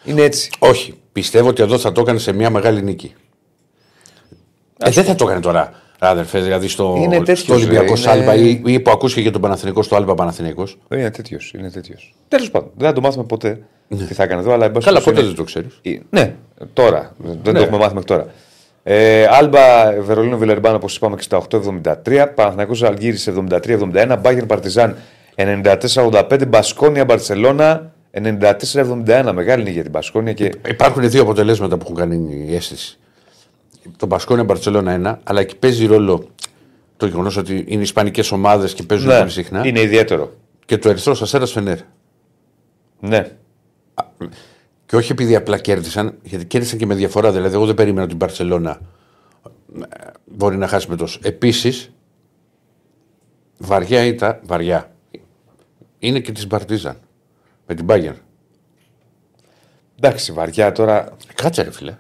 Είναι 0.06 0.22
έτσι. 0.22 0.50
Όχι. 0.60 0.94
Πιστεύω 1.12 1.48
ότι 1.50 1.64
εδώ 1.64 1.78
θα 1.78 1.92
το 1.92 2.02
έκανε 2.02 2.20
σε 2.20 2.32
μια 2.34 2.50
μεγάλη 2.50 2.82
νίκη. 2.84 3.14
Ε, 4.78 4.90
δεν 4.90 5.04
θα 5.04 5.16
το 5.16 5.26
έκανε 5.26 5.40
τώρα. 5.42 5.74
Άδερφε, 6.00 6.40
δηλαδή 6.40 6.68
στο, 6.68 6.96
Είναι 6.98 7.18
τέτοιος, 7.18 7.40
στο 7.40 7.54
Ολυμπιακός 7.54 8.04
ρε, 8.04 8.12
είναι- 8.12 8.24
Σάλβα 8.26 8.36
ή, 8.36 8.62
ή 8.66 8.80
που 8.80 8.92
ακούστηκε 8.92 9.22
για 9.22 9.32
τον 9.32 9.42
Παναθηνικό 9.42 9.84
στο 9.84 9.96
Άλμπα 9.96 10.14
Παναθηνικό. 10.16 10.64
Είναι 10.92 11.12
τέτοιος. 11.12 11.54
Είναι 11.58 11.70
τέτοιος. 11.72 12.14
Τέλος 12.28 12.52
πάντων, 12.52 12.70
δεν 12.78 12.88
θα 12.88 12.94
το 12.94 13.02
μάθουμε 13.02 13.24
ποτέ 13.24 13.62
τι 13.88 14.14
θα 14.14 14.24
έκανε 14.24 14.42
εδώ, 14.42 14.52
αλλά 14.54 14.66
εν 14.66 14.72
πάση 14.72 14.86
Καλά, 14.86 15.02
περιπτώσει 15.04 15.06
ποτέ 15.06 15.20
είναι- 15.20 15.28
δεν 15.28 15.36
το 15.36 15.44
ξέρεις. 15.44 15.80
Ε, 15.82 16.00
Ναι, 16.10 16.36
τώρα. 16.74 17.14
Δεν 17.18 17.40
Ναι. 17.44 17.52
το 17.60 17.64
έχουμε 17.64 17.78
μάθει 17.78 17.94
μέχρι 17.94 18.08
τώρα. 18.10 18.28
Ε, 18.84 19.26
Άλμπα, 19.30 19.92
Βερολίνο, 20.02 20.38
Βιλερμπάν, 20.38 20.76
όπως 20.76 20.96
είπαμε, 20.96 21.18
68-73. 21.30 22.28
Παναθηναϊκός 22.36 22.84
Αλγύρη 22.84 23.18
73-71. 23.18 24.18
Μπάγκερ 24.22 24.46
Παρτιζάν 24.46 24.96
94-85. 25.36 26.48
Μπασκόνια 26.48 27.06
Μπαρσελόνα 27.06 27.94
94-71. 28.12 29.32
Μεγάλη 29.34 29.64
νίκη 29.64 29.74
για 29.74 29.82
την 29.82 29.92
Μπασκόνια 29.92 30.34
και 30.34 30.52
Υπάρχουν 30.68 31.10
δύο 31.10 31.22
αποτελέσματα 31.22 31.78
που 31.78 31.84
έχουν 31.84 31.96
κάνει 31.96 32.46
η 32.48 32.56
αίσθηση. 32.56 32.98
Το 33.98 34.06
Μπασκόνια 34.06 34.44
Μπαρσελόνα 34.44 34.92
ένα, 34.92 35.20
αλλά 35.24 35.40
εκεί 35.40 35.56
παίζει 35.56 35.86
ρόλο 35.86 36.28
το 36.98 37.06
γεγονός 37.06 37.38
ότι 37.38 37.64
είναι 37.68 37.82
ισπανικές 37.82 38.32
ομάδες 38.32 38.74
και 38.74 38.84
παίζουν 38.84 39.08
ναι, 39.08 39.18
πολύ 39.18 39.30
συχνά. 39.30 39.68
είναι 39.68 39.82
ιδιαίτερο. 39.82 40.32
Και 40.66 40.78
το 40.78 40.90
Ερυθρό 40.90 41.16
Αστέρα 41.22 41.46
Φενέρ. 41.46 41.78
Ναι. 43.00 43.28
Και 44.94 45.00
όχι 45.00 45.12
επειδή 45.12 45.36
απλά 45.36 45.58
κέρδισαν, 45.58 46.18
γιατί 46.24 46.46
κέρδισαν 46.46 46.78
και 46.78 46.86
με 46.86 46.96
διαφορά. 46.96 47.32
Δηλαδή, 47.32 47.56
εγώ 47.56 47.66
δεν 47.66 47.76
περίμενα 47.76 48.04
ότι 48.04 48.14
η 48.14 48.18
Μπαρσελόνα 48.20 48.80
ε, 49.80 49.82
μπορεί 50.26 50.58
να 50.58 50.68
χάσει 50.68 50.90
με 50.90 50.96
τόσο. 50.96 51.20
Επίσης, 51.24 51.92
βαριά 53.58 54.04
ήταν. 54.06 54.40
Βαριά. 54.46 54.92
Είναι 56.00 56.20
και 56.20 56.32
της 56.32 56.48
Μπαρτίζαν. 56.48 56.98
Με 57.68 57.76
την 57.76 57.86
Bayern. 57.90 58.16
Εντάξει, 60.00 60.32
βαριά 60.32 60.72
τώρα. 60.72 61.10
Κάτσε, 61.36 61.62
ρε 61.62 61.72
φίλε. 61.72 61.96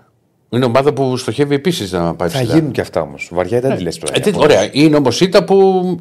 Είναι 0.49 0.65
ομάδα 0.65 0.93
που 0.93 1.17
στοχεύει 1.17 1.55
επίσης 1.55 1.91
να 1.91 2.15
πάει 2.15 2.29
Θα 2.29 2.39
ψηλά. 2.39 2.53
γίνουν 2.53 2.71
και 2.71 2.81
αυτά 2.81 3.01
όμως. 3.01 3.29
Βαριά 3.33 3.59
δεν 3.61 3.75
τη 3.75 3.81
λε 3.83 3.89
τώρα. 3.89 4.13
Ε, 4.15 4.19
τι- 4.19 4.31
ωραία, 4.37 4.69
είναι 4.71 4.95
όμως 4.95 5.21
ήττα 5.21 5.43
που, 5.43 5.55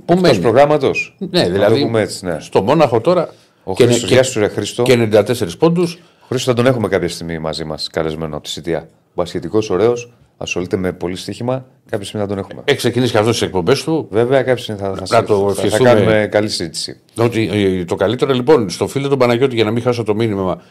που 0.05 0.13
Εκτός 0.13 0.21
μένει. 0.21 0.39
προγράμματος. 0.43 1.17
Ναι, 1.19 1.49
δηλαδή. 1.51 1.81
το 1.81 1.87
πούμε 1.87 2.01
έτσι, 2.01 2.25
ναι. 2.27 2.41
Στο 2.41 2.63
Μόναχο 2.63 3.01
τώρα. 3.01 3.29
Ο 3.65 3.75
και, 3.75 3.85
Χρήστος, 3.85 4.11
γεια 4.11 4.23
σου, 4.23 4.41
ρε 4.41 4.49
Χρήστο. 4.49 4.83
και 4.83 4.97
94 4.97 5.59
πόντους. 5.59 5.99
Χρήστο 6.33 6.51
θα 6.51 6.57
τον 6.57 6.67
έχουμε 6.67 6.89
κάποια 6.89 7.09
στιγμή 7.09 7.39
μαζί 7.39 7.65
μας, 7.65 7.89
καλεσμένο 7.89 8.35
από 8.35 8.45
τη 8.45 8.51
Σιτία. 8.51 8.89
Μπασχετικός, 9.15 9.71
ωραίος, 9.71 10.13
ασχολείται 10.37 10.77
με 10.77 10.93
πολύ 10.93 11.17
στοίχημα. 11.17 11.67
Κάποια 11.91 12.07
στιγμή 12.07 12.27
θα 12.27 12.35
τον 12.35 12.39
έχουμε. 12.45 12.63
Έχει 12.65 12.77
ξεκινήσει 12.77 13.13
και 13.13 13.19
αυτός 13.19 13.39
τις 13.39 13.47
εκπομπές 13.47 13.83
του. 13.83 14.07
Βέβαια, 14.11 14.43
κάποια 14.43 14.63
στιγμή 14.63 14.81
θα, 14.81 14.95
θα, 14.95 15.19
Να 15.21 15.25
το 15.25 15.49
θα, 15.49 15.55
θα 15.55 15.63
ευχηθούμε. 15.67 15.89
κάνουμε 15.89 16.29
καλή 16.31 16.49
συζήτηση. 16.49 17.01
Ότι 17.17 17.49
ε, 17.53 17.85
το 17.85 17.95
καλύτερο 17.95 18.33
λοιπόν 18.33 18.71
στο 18.71 18.87
φίλο 18.87 19.09
τον 19.09 19.19
Παναγιώτη, 19.19 19.55
για 19.55 19.65
να 19.65 19.71
μην 19.71 19.83
χάσω 19.83 20.03
το 20.03 20.15
μήνυμα 20.15 20.63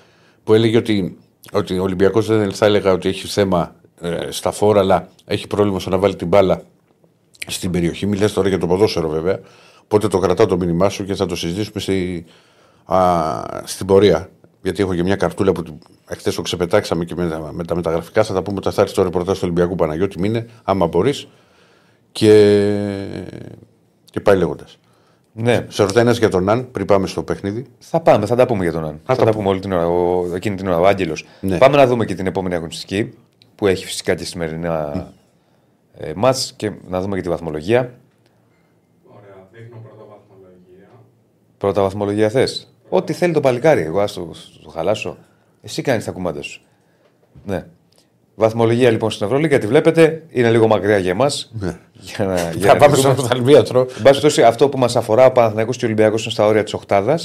που 0.44 0.54
έλεγε 0.54 0.78
ότι, 0.78 1.18
ότι 1.52 1.78
ο 1.78 1.84
Ολυμπιακός 1.84 2.28
δεν 2.28 2.54
θα 2.54 2.66
έλεγα 2.66 2.92
ότι 2.92 3.10
έχει 3.10 3.28
θέμα 3.28 3.76
ε, 4.02 4.18
στα 4.30 4.52
φόρα, 4.52 4.80
αλλά 4.80 5.08
έχει 5.26 5.48
πρόβλημα 5.48 5.80
στο 5.80 5.90
να 5.90 5.98
βάλει 5.98 6.16
την 6.16 6.28
μπάλα 6.28 6.62
στην 7.48 7.72
περιοχή. 7.72 8.06
Μιλά 8.06 8.30
τώρα 8.30 8.50
για 8.50 8.58
το 8.58 8.68
ποδόσφαιρο 8.68 9.10
βέβαια. 9.10 9.40
Οπότε 9.84 10.08
το 10.08 10.20
κρατάω 10.20 10.46
το 10.46 10.58
μήνυμά 10.58 10.90
σου 10.90 11.06
και 11.06 11.16
θα 11.16 11.26
το 11.26 11.36
συζητήσουμε 11.36 11.80
στη, 11.80 12.26
α, 12.86 12.98
στην 13.64 13.86
πορεία. 13.86 14.30
Γιατί 14.62 14.82
έχω 14.82 14.96
και 14.96 15.04
μια 15.04 15.16
καρτούλα 15.16 15.52
που 15.52 15.80
εχθές 16.08 16.36
το 16.36 16.42
ξεπετάξαμε 16.42 17.06
και 17.06 17.16
με, 17.16 17.30
τα- 17.30 17.52
με 17.54 17.64
τα 17.64 17.76
μεταγραφικά. 17.76 18.24
Θα 18.24 18.34
τα 18.34 18.42
πούμε 18.42 18.58
όταν 18.58 18.74
θα 18.74 18.82
έρθει 18.82 18.94
το 18.94 19.04
ρεπορτάζ 19.04 19.36
του 19.36 19.42
Ολυμπιακού 19.44 19.76
Παναγιώτη. 19.76 20.20
Μήνε, 20.20 20.46
άμα 20.64 20.88
μπορείς. 20.88 21.28
Και, 22.12 22.34
και 24.12 24.20
πάει 24.20 24.38
λέγοντας. 24.38 24.78
Ναι, 25.34 25.66
Σε 25.70 25.84
ρωτάει 25.84 26.04
ένας 26.04 26.18
για 26.18 26.30
τον 26.30 26.50
Αν 26.50 26.72
πριν 26.72 26.86
πάμε 26.86 27.08
στο 27.08 27.24
παιχνίδι. 27.24 27.66
θα 27.80 28.00
πάμε, 28.00 28.26
θα 28.26 28.36
τα 28.36 28.46
πούμε 28.46 28.64
για 28.64 28.72
τον 28.74 28.86
Αν. 28.86 29.00
Θα 29.06 29.16
τα 29.16 29.26
τα 29.26 29.32
πούμε 29.32 29.48
όλη 29.50 29.60
την 29.60 29.72
ώρα. 29.72 29.88
Ο, 29.88 30.26
εκείνη 30.36 30.56
την 30.56 30.68
ώρα, 30.68 30.80
ο 30.80 30.86
Άγγελος. 30.88 31.26
Ναι. 31.42 31.58
Πάμε 31.58 31.78
να 31.78 31.88
δούμε 31.88 32.06
και 32.06 32.16
την 32.16 32.28
επόμενη 32.28 32.56
αγωνιστική 32.56 33.14
που 33.56 33.68
έχει 33.68 33.86
φυσικά 33.86 34.16
και 34.16 34.24
σημερινά 34.26 35.08
ε, 35.98 36.12
μάτς 36.16 36.54
και 36.56 36.72
να 36.88 37.02
δούμε 37.02 37.16
και 37.16 37.22
τη 37.22 37.30
βαθμολογία. 37.30 37.80
Ωραία, 39.08 39.48
δείχνω 39.52 39.78
πρώτα 39.84 40.04
βαθμολογία. 40.10 40.90
Πρώτα 41.58 41.82
βαθμολογία 41.82 42.30
θες; 42.30 42.71
Ό,τι 42.94 43.14
θέλει 43.14 43.34
το 43.34 43.40
παλικάρι. 43.40 43.82
Εγώ 43.82 44.00
ας 44.00 44.14
το, 44.14 44.32
το 44.64 44.70
χαλάσω. 44.70 45.18
Εσύ 45.62 45.82
κάνεις 45.82 46.06
τα 46.06 46.12
κουμάντα 46.12 46.42
σου. 46.42 46.62
Ναι. 47.46 47.66
Βαθμολογία 48.36 48.92
λοιπόν 48.92 49.12
στην 49.12 49.26
Ευρωλίγα, 49.26 49.58
τη 49.58 49.68
βλέπετε. 49.68 50.24
Είναι 50.30 50.50
λίγο 50.50 50.68
μακριά 50.68 50.98
για 50.98 51.12
εμάς. 51.12 51.52
Για 52.00 52.26
να, 52.26 52.36
για 52.52 52.68
Θα 52.68 52.74
να 52.74 52.80
πάμε 52.80 52.94
τη 52.94 53.00
στον 53.00 53.16
δούμε. 53.16 53.24
οφθαλμίατρο. 53.28 53.80
Εν 53.80 53.88
πάση 53.88 54.02
περιπτώσει, 54.04 54.44
αυτό 54.44 54.70
που 54.70 54.78
μας 54.78 54.96
αφορά, 54.96 55.26
ο 55.26 55.32
Παναθηναϊκός 55.32 55.78
και 55.78 55.86
ο 55.86 55.88
Ολυμπιακός 55.88 56.24
είναι 56.24 56.32
στα 56.34 56.46
όρια 56.46 56.64
της 56.64 56.74
Οχτάδα. 56.74 57.20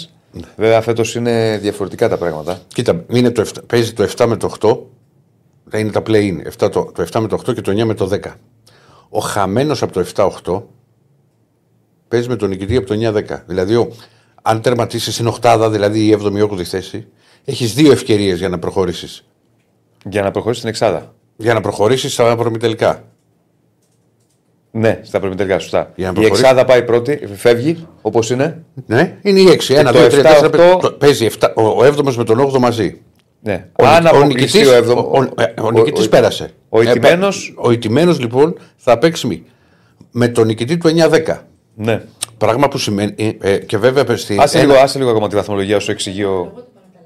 Βέβαια, 0.57 0.81
φέτος 0.81 1.15
είναι 1.15 1.59
διαφορετικά 1.63 2.09
τα 2.09 2.17
πράγματα. 2.17 2.59
Κοίτα, 2.69 3.05
είναι 3.09 3.31
το 3.31 3.43
7, 3.43 3.59
παίζει 3.67 3.93
το 3.93 4.09
7 4.17 4.27
με 4.27 4.37
το 4.37 4.55
8. 4.61 4.79
Θα 5.69 5.79
είναι 5.79 5.91
τα 5.91 6.03
play-in. 6.07 6.37
7 6.59 6.71
το, 6.71 6.93
το 6.95 7.07
7 7.13 7.21
με 7.21 7.29
το 7.29 7.41
8 7.47 7.55
και 7.55 7.61
το 7.61 7.73
9 7.73 7.85
με 7.85 7.95
το 7.95 8.11
10. 8.13 8.19
Ο 9.09 9.19
χαμένος 9.19 9.83
από 9.83 9.93
το 9.93 10.31
7-8 10.45 10.63
παίζει 12.09 12.29
με 12.29 12.37
τον 12.37 12.49
νικητή 12.49 12.77
από 12.77 12.87
το 12.87 12.95
9-10. 12.95 13.41
Δηλαδή, 13.47 13.75
ο, 13.75 13.89
αν 14.49 14.61
τερματίσεις 14.61 15.15
στην 15.15 15.27
οκτάδα, 15.27 15.71
δηλαδή 15.71 16.07
η 16.07 16.19
7η-8η 16.23 16.63
θέση, 16.63 17.07
έχεις 17.45 17.75
δύο 17.75 17.93
ευκαιρίες 17.93 18.39
για 18.39 18.49
να 18.49 18.59
προχωρήσεις. 18.59 19.27
Για 20.11 20.23
να 20.23 20.31
προχωρήσεις 20.31 20.63
στην 20.63 20.75
Εξάδα. 20.75 21.15
Για 21.37 21.55
να 21.55 21.61
προχωρήσεις 21.61 22.13
στα 22.13 22.37
προμητελικά. 22.37 23.05
Ναι, 24.71 25.01
στα 25.03 25.21
προμηθευτικά, 25.21 25.59
σωστά. 25.59 25.93
Για 25.97 26.05
να 26.07 26.11
Η 26.11 26.15
προχωρήσεις. 26.15 26.43
Εξάδα 26.45 26.65
πάει 26.65 26.83
πρώτη, 26.83 27.21
φεύγει 27.35 27.87
όπως 28.03 28.31
είναι. 28.31 28.65
Ναι, 28.87 29.17
είναι 29.23 29.41
η 29.41 29.47
6. 29.51 29.75
Ένα, 29.75 29.93
το 29.93 29.99
2, 29.99 30.09
3, 30.11 30.23
4, 30.23 30.45
7, 30.45 30.51
5. 30.51 30.79
8. 30.83 30.99
Παίζει 30.99 31.29
7, 31.41 31.49
ο, 31.57 31.63
ο 31.63 31.83
7ο 31.85 32.15
με 32.17 32.25
τον 32.25 32.41
8ο 32.55 32.59
μαζί. 32.59 33.01
Ναι. 33.43 33.67
Ο, 33.81 33.87
Αν 33.87 34.07
ο, 34.07 34.09
αποκλειστεί 34.09 34.59
νικητής, 34.59 34.69
ο 34.69 34.75
έβδομο. 34.75 35.01
ο, 35.01 35.19
ο, 35.19 35.43
ε, 35.43 35.61
ο 35.61 35.71
νικητής 35.71 36.09
πέρασε. 36.09 36.51
Ο 36.69 36.81
Ε, 36.81 36.85
ηττημένος- 36.85 37.55
Ο 37.57 37.71
ηττημένος 37.71 38.19
λοιπόν 38.21 38.59
θα 38.77 38.99
παίξει 38.99 39.27
μη. 39.27 39.43
με 40.11 40.29
τον 40.29 40.47
νικητή 40.47 40.77
του 40.77 40.89
9-10. 40.89 41.37
Ναι. 41.75 42.03
Πράγμα 42.39 42.69
που 42.69 42.79
σημαίνει. 42.79 43.13
ε, 43.17 43.31
ε, 43.53 43.57
και 43.59 43.79
βέβαια 43.79 44.17
στη. 44.17 44.37
Άσε 44.41 44.59
ένα- 44.59 44.67
λίγο, 44.67 44.79
άσε 44.83 44.99
λίγο 44.99 45.11
ακόμα 45.11 45.29
τη 45.29 45.37
βαθμολογία 45.37 45.77
όσο 45.77 45.91
εξηγεί 45.93 46.23
ο. 46.25 46.53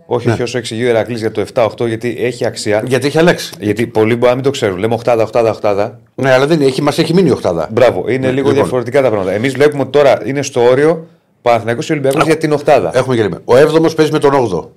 Όχι, 0.06 0.26
Ναι. 0.26 0.32
όχι, 0.32 0.42
όσο 0.42 0.58
εξηγεί 0.58 0.84
ο 0.86 0.88
Ερακλής 0.88 1.20
για 1.20 1.30
το 1.30 1.40
7-8, 1.40 1.86
γιατί 1.86 2.16
έχει 2.20 2.46
αξία. 2.46 2.82
Γιατί 2.86 3.06
έχει 3.06 3.18
αλλάξει. 3.18 3.52
Γιατί 3.60 3.86
πολλοί 3.86 4.14
μπορεί 4.16 4.28
να 4.28 4.34
μην 4.34 4.44
το 4.44 4.50
ξέρουν. 4.50 4.78
Λέμε 4.78 4.94
8-8-8. 4.94 5.90
Ναι, 6.14 6.32
αλλά 6.32 6.46
δεν 6.46 6.60
έχει, 6.60 6.82
μας 6.82 6.98
έχει 6.98 7.14
μείνει 7.14 7.28
η 7.28 7.32
οχτάδα. 7.32 7.68
Μπράβο, 7.72 8.04
είναι 8.08 8.26
λίγο 8.26 8.36
λοιπόν. 8.36 8.54
διαφορετικά 8.54 9.02
τα 9.02 9.08
πράγματα. 9.08 9.32
Εμείς 9.32 9.52
βλέπουμε 9.52 9.82
ότι 9.82 9.90
τώρα 9.90 10.18
είναι 10.24 10.42
στο 10.42 10.60
όριο 10.62 11.06
Παναθηναϊκός 11.42 11.86
και 11.86 11.92
Ολυμπιακός 11.92 12.24
για 12.24 12.36
την 12.36 12.52
Οχτάδα. 12.52 12.90
Έχουμε 12.94 13.16
και 13.16 13.22
λέμε. 13.22 13.38
Ο 13.44 13.56
7ο 13.56 13.94
παίζει 13.96 14.12
με 14.12 14.18
τον 14.18 14.30
8ο. 14.34 14.68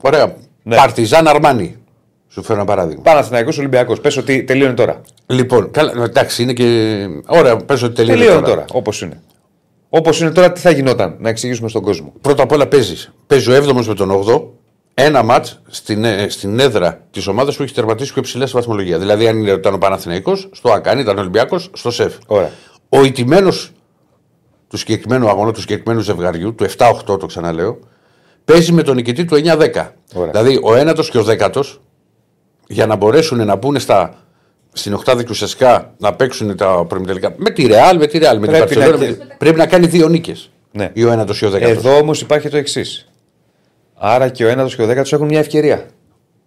Ωραία. 0.00 0.34
Ναι. 0.62 0.76
Παρτιζάν 0.76 1.28
Αρμάνι. 1.28 1.76
Σου 2.28 2.42
φέρω 2.42 2.58
ένα 2.58 2.66
παράδειγμα. 2.68 3.02
Παναθηναϊκός 3.02 3.58
Ολυμπιακός. 3.58 4.00
Πες 4.00 4.16
ότι 4.16 4.42
τελείωνε 4.44 4.72
τώρα. 4.74 5.00
Λοιπόν, 5.26 5.70
καλά, 5.70 5.92
εντάξει, 6.04 6.42
είναι 6.42 6.52
και. 6.52 6.64
Ωραία, 7.26 7.56
πες 7.56 7.82
ότι 7.82 7.94
τελείωνε 7.94 8.18
Τελείωνε 8.18 8.46
τώρα, 8.46 8.64
όπως 8.72 9.02
είναι. 9.02 9.20
Όπως 9.94 10.20
είναι 10.20 10.30
τώρα, 10.30 10.52
τι 10.52 10.60
θα 10.60 10.70
γινόταν, 10.70 11.16
να 11.18 11.28
εξηγήσουμε 11.28 11.68
στον 11.68 11.82
κόσμο. 11.82 12.12
Πρώτα 12.20 12.42
απ' 12.42 12.52
όλα 12.52 12.66
παίζεις. 12.66 13.12
Παίζει 13.26 13.50
ο 13.50 13.54
7ο 13.54 13.86
με 13.86 13.94
τον 13.94 14.10
8ο 14.10 14.42
ένα 14.94 15.22
ματ 15.22 15.46
στην, 15.66 16.04
ε, 16.04 16.28
στην 16.28 16.58
έδρα 16.58 17.06
της 17.10 17.26
ομάδας 17.26 17.56
που 17.56 17.62
έχει 17.62 17.74
τερματίσει 17.74 18.12
πιο 18.12 18.22
ψηλά 18.22 18.46
στη 18.46 18.56
βαθμολογία. 18.56 18.98
Δηλαδή, 18.98 19.28
αν 19.28 19.46
ήταν 19.46 19.74
ο 19.74 19.78
Παναθηναϊκός, 19.78 20.48
στο 20.52 20.72
ΑΚΑΝ, 20.72 20.98
ήταν 20.98 21.16
ο 21.16 21.20
Ολυμπιακός, 21.20 21.70
στο 21.72 21.90
ΣΕΦ. 21.90 22.14
Ωραία. 22.26 22.50
Ο 22.88 23.04
ηττημένος 23.04 23.70
του 24.68 24.76
συγκεκριμένου 24.76 25.28
αγώνα, 25.28 25.52
του 25.52 25.60
συγκεκριμένου 25.60 26.00
ζευγαριού, 26.00 26.54
του 26.54 26.64
7-8 26.64 27.18
το 27.18 27.26
ξαναλέω, 27.26 27.78
παίζει 28.44 28.72
με 28.72 28.82
τον 28.82 28.94
νικητή 28.94 29.24
του 29.24 29.34
9-10. 29.34 29.96
Ωραία. 30.14 30.30
Δηλαδή, 30.30 30.60
ο 30.62 30.74
ένατος 30.74 31.10
και 31.10 31.18
ο 31.18 31.22
δέκατος 31.22 31.80
για 32.66 32.86
να 32.86 32.96
μπορέσουν 32.96 33.46
να 33.46 33.56
μπουν 33.56 33.80
στα, 33.80 34.14
στην 34.72 34.92
οκτάδα 34.94 35.22
και 35.22 35.30
ουσιαστικά 35.30 35.94
να 35.98 36.14
παίξουν 36.14 36.56
τα 36.56 36.84
προημιτελικά. 36.88 37.34
Με 37.36 37.50
τη 37.50 37.66
Ρεάλ, 37.66 37.96
με 37.98 38.06
τη 38.06 38.18
Ρεάλ, 38.18 38.38
με 38.38 38.46
την 38.46 38.56
Πρέπει 38.56 38.74
να 38.76 38.80
Παρσελόνα. 38.84 39.04
και- 39.12 39.18
με 39.18 39.26
τη- 39.26 39.34
Πρέπει 39.38 39.58
να 39.58 39.66
κάνει 39.66 39.86
δύο 39.86 40.08
νίκες. 40.08 40.50
Ναι. 40.72 40.90
Ή 40.92 41.04
ο 41.04 41.10
ένατος 41.12 41.40
ή 41.40 41.44
ο 41.46 41.50
δέκατος. 41.50 41.76
Εδώ 41.76 41.96
όμως 41.96 42.20
υπάρχει 42.20 42.48
το 42.48 42.56
εξής. 42.56 43.08
Άρα 43.94 44.28
και 44.28 44.44
ο 44.44 44.48
ένατος 44.48 44.76
και 44.76 44.82
ο 44.82 44.86
δέκατος 44.86 45.12
έχουν 45.12 45.26
μια 45.26 45.38
ευκαιρία. 45.38 45.86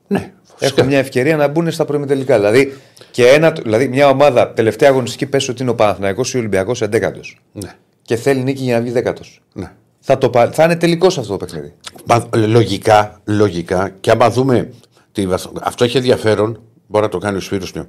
Ναι, 0.07 0.31
φυσικά. 0.55 0.65
Έχουν 0.81 0.85
μια 0.89 0.99
ευκαιρία 0.99 1.35
να 1.37 1.47
μπουν 1.47 1.71
στα 1.71 1.85
προημιτελικά. 1.85 2.35
Δηλαδή, 2.35 2.73
και 3.11 3.27
ένα, 3.27 3.51
δηλαδή 3.51 3.87
μια 3.87 4.07
ομάδα 4.09 4.51
τελευταία 4.53 4.89
αγωνιστική 4.89 5.25
πέσει 5.25 5.51
ότι 5.51 5.61
είναι 5.61 5.71
ο 5.71 5.75
Παναθηναϊκός 5.75 6.33
ή 6.33 6.35
ο 6.35 6.39
Ολυμπιακός 6.39 6.81
εντέκατος. 6.81 7.41
Ναι. 7.51 7.69
Και 8.01 8.15
θέλει 8.15 8.39
νίκη 8.43 8.63
για 8.63 8.75
να 8.75 8.81
βγει 8.81 8.91
δέκατος. 8.91 9.41
ναι. 9.53 9.71
Θα, 9.99 10.17
το, 10.17 10.29
πα- 10.29 10.51
θα 10.51 10.63
είναι 10.63 10.75
τελικός 10.75 11.17
αυτό 11.17 11.31
το 11.37 11.45
παιχνίδι. 11.45 11.73
Μα, 12.05 12.29
λογικά, 12.35 13.21
λογικά, 13.25 13.89
και 13.99 14.11
άμα 14.11 14.29
δούμε. 14.29 14.69
Τη, 15.11 15.27
βαθ- 15.27 15.47
αυτό 15.61 15.83
έχει 15.83 15.97
ενδιαφέρον, 15.97 16.61
μπορεί 16.87 17.03
να 17.03 17.09
το 17.09 17.17
κάνει 17.17 17.37
ο 17.37 17.39
Σπύρος 17.39 17.73
Νιώ. 17.73 17.87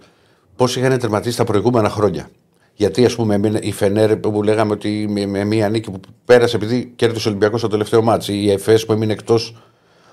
Πώς 0.56 0.76
είχαν 0.76 0.98
τερματίσει 0.98 1.36
τα 1.36 1.44
προηγούμενα 1.44 1.88
χρόνια. 1.88 2.28
Γιατί, 2.74 3.04
ας 3.04 3.14
πούμε, 3.14 3.34
έμεινε 3.34 3.58
η 3.62 3.72
Φενέρ 3.72 4.16
που 4.16 4.42
λέγαμε 4.42 4.72
ότι 4.72 5.06
με, 5.08 5.26
με 5.26 5.44
μία 5.44 5.68
νίκη 5.68 5.90
που 5.90 6.00
πέρασε 6.24 6.56
επειδή 6.56 6.92
κέρδισε 6.96 7.28
ο 7.28 7.30
Ολυμπιακός 7.30 7.60
στο 7.60 7.68
τελευταίο 7.68 8.02
μάτσο, 8.02 8.32
η 8.32 8.50
ΕΦΕΣ 8.50 8.84
που 8.86 8.92
έμεινε 8.92 9.12
εκτός. 9.12 9.56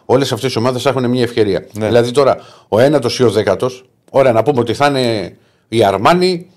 Όλες 0.06 0.32
αυτές 0.32 0.54
οι 0.54 0.58
ομάδες 0.58 0.86
έχουν 0.86 1.10
μια 1.10 1.22
ευκαιρία. 1.24 1.68
Ναι. 1.74 1.86
Δηλαδή 1.88 2.12
τώρα, 2.12 2.38
ο 2.68 2.80
ένατος 2.80 3.20
ή 3.20 3.24
ο 3.24 3.30
δέκατος, 3.32 3.86
ωραία 4.12 4.32
να 4.32 4.44
πούμε 4.44 4.60
ότι 4.60 4.74
θα 4.74 4.88
είναι 4.88 5.36
η 5.68 5.84
Αρμάνη 5.84 6.48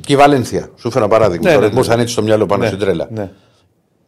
και 0.00 0.12
η 0.12 0.16
Βαλένθια. 0.16 0.68
Σου 0.78 0.90
φέρω 0.90 1.04
ένα 1.04 1.14
παράδειγμα. 1.14 1.48
Ναι, 1.48 1.54
τώρα 1.54 1.66
ναι, 1.66 1.72
μου 1.74 1.80
ναι. 1.80 1.86
θα 1.86 1.92
είναι 1.92 2.02
έτσι 2.02 2.12
στο 2.14 2.22
μυαλό 2.22 2.46
πάνω 2.46 2.62
ναι, 2.62 2.68
στην 2.68 2.78
τρέλα 2.80 3.08
Ναι. 3.10 3.30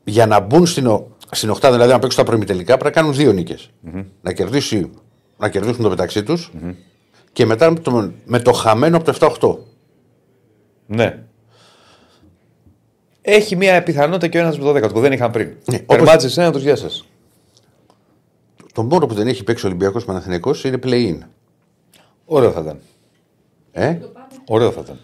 για 0.04 0.26
να 0.26 0.40
μπουν 0.40 0.66
στην, 0.66 0.86
ο- 0.86 1.06
στην 1.30 1.50
οκτάδα, 1.50 1.74
δηλαδή 1.74 1.92
να 1.92 1.98
παίξουν 1.98 2.20
τα 2.24 2.28
προημιτελικά, 2.28 2.76
πρέπει 2.76 2.84
να 2.96 3.00
κάνουν 3.02 3.16
δύο 3.16 3.32
νίκες. 3.32 3.70
Να, 4.22 4.32
κερδίσει, 4.32 4.90
να 5.38 5.48
κερδίσουν 5.48 5.82
το 5.82 5.88
μεταξύ 5.88 6.22
τους 6.22 6.50
και 7.36 7.46
μετά 7.46 7.70
με 7.70 7.78
το, 7.78 8.12
με 8.24 8.38
το 8.38 8.52
χαμένο 8.52 8.96
από 8.96 9.12
το 9.12 9.36
7-8. 9.40 9.56
ναι. 10.86 11.22
Έχει 13.22 13.56
μια 13.56 13.82
πιθανότητα 13.82 14.26
και 14.28 14.38
ο 14.38 14.40
ένας 14.40 14.58
με 14.58 14.64
το 14.64 14.72
δέκατο 14.72 14.92
που 14.94 15.00
δεν 15.00 15.12
είχαν 15.12 15.30
πριν. 15.30 15.46
Ναι, 15.46 15.76
όπως- 15.76 15.96
Τερμάτισε 15.96 16.40
ένα 16.42 16.52
τους 16.52 16.62
γεια 16.62 16.76
σα. 16.76 16.88
Το 18.72 18.82
μόνο 18.82 19.06
που 19.06 19.14
δεν 19.14 19.26
έχει 19.26 19.44
παίξει 19.44 19.64
ο 19.64 19.68
Ολυμπιακός 19.68 20.04
Παναθηνικό 20.04 20.54
είναι 20.64 20.78
play-in. 20.82 21.18
Ωραίο 22.24 22.50
θα 22.50 22.60
ήταν. 22.60 22.78
Ε; 23.72 23.98
Ωραίο 24.46 24.70
θα 24.70 24.80
ήταν. 24.84 24.98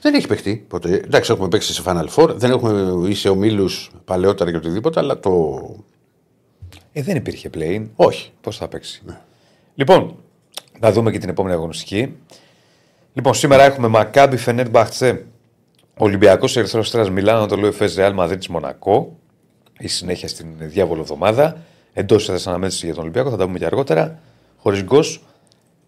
Δεν 0.00 0.14
έχει 0.14 0.26
παιχτεί 0.26 0.64
ποτέ. 0.68 0.94
Εντάξει, 0.94 1.32
έχουμε 1.32 1.48
παίξει 1.48 1.72
σε 1.72 1.82
Final 1.86 2.06
Four, 2.16 2.28
δεν 2.34 2.50
έχουμε 2.50 3.08
είσαι 3.10 3.28
ομίλου 3.28 3.68
παλαιότερα 4.04 4.50
και 4.50 4.56
οτιδήποτε, 4.56 5.00
αλλά 5.00 5.20
το. 5.20 5.60
Ε, 6.92 7.02
δεν 7.02 7.16
υπήρχε 7.16 7.50
play 7.54 7.86
Όχι. 7.96 8.32
Πώς 8.40 8.56
θα 8.56 8.68
παίξει. 8.68 9.02
Λοιπόν, 9.74 10.16
να 10.80 10.92
δούμε 10.92 11.10
και 11.10 11.18
την 11.18 11.28
επόμενη 11.28 11.54
αγωνιστική. 11.54 12.16
Λοιπόν, 13.12 13.34
σήμερα 13.34 13.62
έχουμε 13.62 13.88
Μακάμπι 13.88 14.36
Φενέρ 14.36 14.68
Μπαχτσέ, 14.68 15.24
Ολυμπιακός 15.96 16.56
Ερυθρός 16.56 16.86
Αστέρα 16.86 17.10
Μιλάνο, 17.10 17.46
το 17.46 17.56
λέω 17.56 17.72
Φεζ 17.72 17.96
Ρεάλ 17.96 18.12
Μαδρίτη 18.12 18.50
Μονακό. 18.50 19.16
Η 19.78 19.88
συνέχεια 19.88 20.28
στην 20.28 20.46
διάβολο 20.58 21.00
εβδομάδα. 21.00 21.56
Εντός 21.92 22.28
έδρα 22.28 22.50
αναμέτρησης 22.50 22.84
για 22.84 22.94
τον 22.94 23.02
Ολυμπιακό, 23.02 23.30
θα 23.30 23.36
τα 23.36 23.44
πούμε 23.44 23.58
και 23.58 23.64
αργότερα. 23.64 24.18
Χωρίς 24.56 24.82
γκος. 24.82 25.24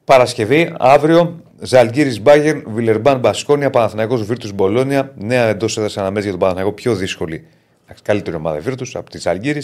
Παρασκευή, 0.04 0.74
αύριο, 0.78 1.40
Ζαλγκύρη 1.60 2.20
Μπάγερ, 2.20 2.56
Βιλερμπάν 2.66 3.18
Μπασκόνια, 3.18 3.70
Παναθυνακό 3.70 4.16
Βίρτους 4.16 4.52
Μπολόνια. 4.52 5.12
Νέα 5.16 5.44
εντός 5.44 5.76
έδρα 5.76 5.90
αναμέτρησης 5.94 6.30
για 6.30 6.30
τον 6.30 6.40
Παναθυνακό, 6.40 6.72
πιο 6.72 6.94
δύσκολη. 6.94 7.46
Εντάξει, 7.84 8.02
Καλύτερη 8.02 8.36
ομάδα 8.36 8.58
Βίρτους 8.58 8.96
από 8.96 9.10
τη 9.10 9.18
Ζαλγκύρη. 9.18 9.62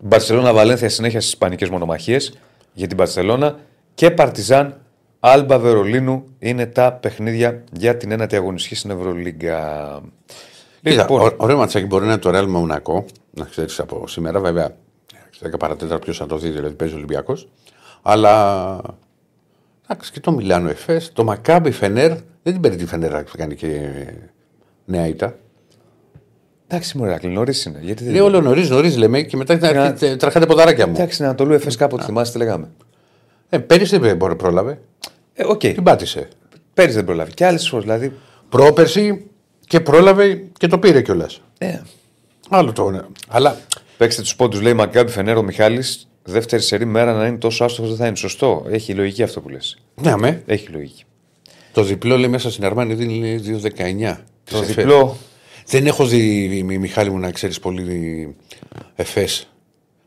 Μπαρσελόνα 0.00 0.52
Βαλένθια 0.52 0.88
συνέχεια 0.88 1.20
στις 1.20 1.32
Ισπανικές 1.32 1.68
μονομαχίες 1.68 2.38
για 2.72 2.86
την 2.86 2.96
Μπαρσελόνα 2.96 3.58
και 3.94 4.10
Παρτιζάν 4.10 4.80
Άλμπα 5.20 5.58
Βερολίνου 5.58 6.24
είναι 6.38 6.66
τα 6.66 6.92
παιχνίδια 6.92 7.64
για 7.72 7.96
την 7.96 8.10
ένατη 8.10 8.36
αγωνιστική 8.36 8.74
στην 8.74 8.90
Ευρωλίγκα. 8.90 10.00
Κοίτα, 10.82 11.02
Λοιπόν, 11.02 11.20
ω- 11.26 11.34
ωραίο 11.36 11.56
ματσάκι 11.56 11.86
μπορεί 11.86 12.04
να 12.04 12.12
είναι 12.12 12.20
το 12.20 12.30
Real 12.38 12.46
Μονακό, 12.46 13.04
να 13.30 13.44
ξέρεις 13.44 13.80
από 13.80 14.06
σήμερα, 14.08 14.40
βέβαια. 14.40 14.76
Στα 15.30 15.48
10 15.48 15.58
παρατέταρτο 15.58 16.04
ποιος 16.04 16.16
θα 16.16 16.26
το 16.26 16.38
δει, 16.38 16.48
δηλαδή 16.48 16.74
παίζει 16.74 16.94
ο 16.94 16.96
Ολυμπιακός. 16.96 17.48
Αλλά. 18.02 18.80
Εντάξει, 19.88 20.12
και 20.12 20.20
το 20.20 20.32
Μιλάνο 20.32 20.68
Εφές, 20.68 21.12
το 21.12 21.24
Μακάμπι 21.24 21.70
Φενέρ, 21.70 22.08
δεν 22.42 22.52
την 22.52 22.60
παίρνει 22.60 22.76
τη 22.76 22.86
Φενέρ 22.86 23.10
να 23.12 23.22
κάνει 23.36 23.54
και 23.54 23.90
νέα 24.84 25.06
ήττα. 25.06 25.34
εντάξει, 26.68 26.98
μωρ' 26.98 27.04
Ηρακλή, 27.04 27.30
νωρίς 27.30 27.64
είναι. 27.64 27.78
Γιατί 27.82 28.04
δεν 28.04 28.12
Λέει 28.12 28.20
όλο 28.22 28.40
νωρίς, 28.40 28.70
νωρίς 28.70 28.96
λέμε 28.96 29.22
και 29.22 29.36
μετά 29.36 29.54
Ναι. 29.54 29.94
yeah. 30.00 30.18
τρεχάτε 30.18 30.46
ποδαράκια 30.46 30.86
μου. 30.86 30.92
Εντάξει, 30.96 31.22
να 31.22 31.34
το 31.34 31.44
λέω 31.44 31.54
Εφές 31.54 31.76
κάποτε, 31.76 32.04
θυμάστε 32.04 32.38
τι 32.38 32.44
λέγαμε. 32.44 32.70
Ε, 33.54 33.58
πέρυσι 33.58 33.98
δεν 33.98 34.16
μπορεί 34.16 34.36
πρόλαβε. 34.36 34.78
Ε, 35.34 35.44
οκ, 35.44 35.58
Την 35.58 35.82
πάτησε. 35.82 36.28
πέρυσι 36.74 36.94
δεν 36.96 37.04
προλάβει. 37.04 37.34
Και 37.34 37.46
άλλες 37.46 37.68
φορές 37.68 37.84
δηλαδή. 37.84 38.12
Πρόπερση 38.48 39.24
και 39.66 39.80
πρόλαβε 39.80 40.44
και 40.58 40.66
το 40.66 40.78
πήρε 40.78 41.02
κιόλας. 41.02 41.40
Ε, 41.58 41.80
Άλλο 42.48 42.72
το 42.72 42.84
είναι. 42.86 43.04
Αλλά 43.28 43.58
παίξτε 43.96 44.22
τους 44.22 44.36
πόντους, 44.36 44.60
λέει 44.60 44.72
Μακάμπι 44.74 45.10
Φενέρο 45.10 45.42
Μιχάλης. 45.42 46.08
Δεύτερη 46.22 46.62
σερί 46.62 46.84
μέρα 46.84 47.12
να 47.12 47.26
είναι 47.26 47.36
τόσο 47.38 47.64
άστοχος 47.64 47.90
δεν 47.90 47.98
θα 47.98 48.06
είναι 48.06 48.16
σωστό. 48.16 48.66
Έχει 48.70 48.94
λογική 48.94 49.22
αυτό 49.22 49.40
που 49.40 49.48
λες. 49.48 49.78
ναι, 49.94 50.10
αμέ. 50.10 50.42
Έχει 50.46 50.68
λογική. 50.68 51.04
Το 51.72 51.82
διπλό 51.82 52.16
λέει 52.16 52.28
μέσα 52.28 52.50
στην 52.50 52.64
Αρμάνη 52.64 52.94
δίνει 52.94 53.38
2,19. 53.38 54.16
Το 54.44 54.60
Της 54.60 54.74
διπλό. 54.74 55.16
Δεν 55.66 55.86
έχω 55.86 56.06
δει, 56.06 56.62
Μι- 56.64 56.78
Μιχάλη 56.78 57.10
μου, 57.10 57.18
να 57.18 57.30
ξέρεις 57.30 57.58
πολύ 57.60 58.36
εφές. 58.94 59.48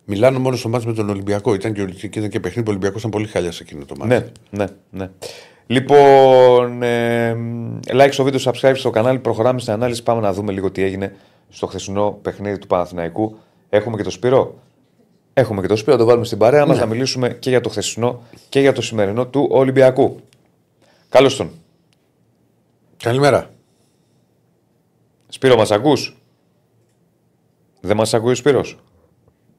Μιλάνε 0.10 0.38
μόνος 0.38 0.60
στο 0.60 0.70
μάτι 0.70 0.88
με 0.88 0.94
τον 0.94 1.10
Ολυμπιακό. 1.10 1.54
Ήταν 1.54 1.74
και, 1.74 1.82
ο- 1.82 1.86
και 1.86 2.06
ήταν 2.06 2.30
και 2.30 2.40
παιχνίδι 2.40 2.62
που 2.64 2.68
ο 2.68 2.72
Ολυμπιακός 2.72 3.00
ήταν 3.00 3.12
πολύ 3.12 3.28
χαλιά 3.28 3.52
σε 3.52 3.64
εκείνο 3.64 3.86
το 3.86 3.96
μάτι. 3.98 4.08
Ναι, 4.10 4.26
ναι, 4.50 4.66
ναι. 4.90 5.10
Λοιπόν, 5.68 6.82
ε, 6.84 7.36
like 7.92 8.10
στο 8.12 8.24
βίντεο, 8.24 8.40
subscribe 8.44 8.74
στο 8.76 8.90
κανάλι. 8.90 9.20
Προχωράμε 9.20 9.60
στην 9.60 9.74
ανάλυση. 9.74 10.04
Πάμε 10.04 10.22
να 10.22 10.34
δούμε 10.34 10.52
λίγο 10.52 10.72
τι 10.72 10.82
έγινε 10.84 11.16
στο 11.50 11.68
χθεσινό 11.68 12.20
παιχνίδι 12.22 12.58
του 12.58 12.68
Παναθηναϊκού. 12.68 13.38
Έχουμε 13.70 13.98
και 13.98 14.04
το 14.04 14.10
Σπύρο; 14.10 14.56
Έχουμε 15.34 15.62
και 15.62 15.68
το 15.68 15.76
Σπύρο, 15.76 15.94
να 15.96 16.00
το 16.02 16.06
βάλουμε 16.08 16.26
στην 16.26 16.38
παρέα 16.38 16.66
μας 16.66 16.76
Ναι. 16.78 16.82
να 16.84 16.90
μιλήσουμε 16.90 17.30
και 17.30 17.50
για 17.50 17.62
το 17.62 17.70
χθεσινό 17.70 18.22
και 18.50 18.60
για 18.60 18.74
το 18.74 18.82
σημερινό 18.82 19.28
του 19.28 19.48
Ολυμπιακού. 19.52 20.20
Καλώς 21.10 21.36
τον. 21.36 21.50
Καλημέρα. 22.98 23.50
Σπύρο, 25.28 25.56
μας 25.56 25.72
ακούς; 25.72 26.18
Δεν 27.82 27.96
μας 27.98 28.14
ακούει 28.14 28.32
ο 28.32 28.36
Σπύρος; 28.36 28.78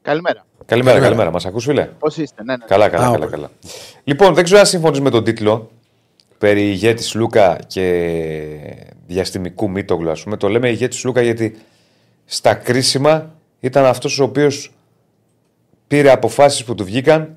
Καλημέρα. 0.09 0.45
Καλημέρα, 0.65 0.65
Καλημέρα. 0.65 0.99
καλημέρα. 1.05 1.31
Μας 1.31 1.45
ακούς, 1.45 1.63
φίλε; 1.63 1.85
Πώς 1.99 2.17
είστε, 2.17 2.43
ναι, 2.43 2.55
ναι. 2.57 2.65
Καλά, 2.65 2.89
καλά, 2.89 3.03
Α, 3.03 3.11
καλά, 3.11 3.17
ωραία. 3.17 3.29
καλά. 3.29 3.51
Λοιπόν, 4.03 4.33
δεν 4.33 4.43
ξέρω 4.43 4.59
αν 4.59 4.65
συμφωνείς 4.65 4.99
με 4.99 5.09
τον 5.09 5.23
τίτλο 5.23 5.71
περί 6.37 6.61
ηγέτης 6.69 7.13
Λούκα 7.15 7.59
και 7.67 7.85
διαστημικού 9.07 9.69
Μήτογλου, 9.69 10.11
ας 10.11 10.23
πούμε. 10.23 10.37
Το 10.37 10.47
λέμε 10.49 10.69
ηγέτης 10.69 11.03
Λούκα 11.03 11.21
γιατί 11.21 11.57
στα 12.25 12.53
κρίσιμα 12.53 13.31
ήταν 13.59 13.85
αυτός 13.85 14.19
ο 14.19 14.23
οποίος 14.23 14.73
πήρε 15.87 16.11
αποφάσεις 16.11 16.63
που 16.63 16.75
του 16.75 16.83
βγήκαν 16.83 17.35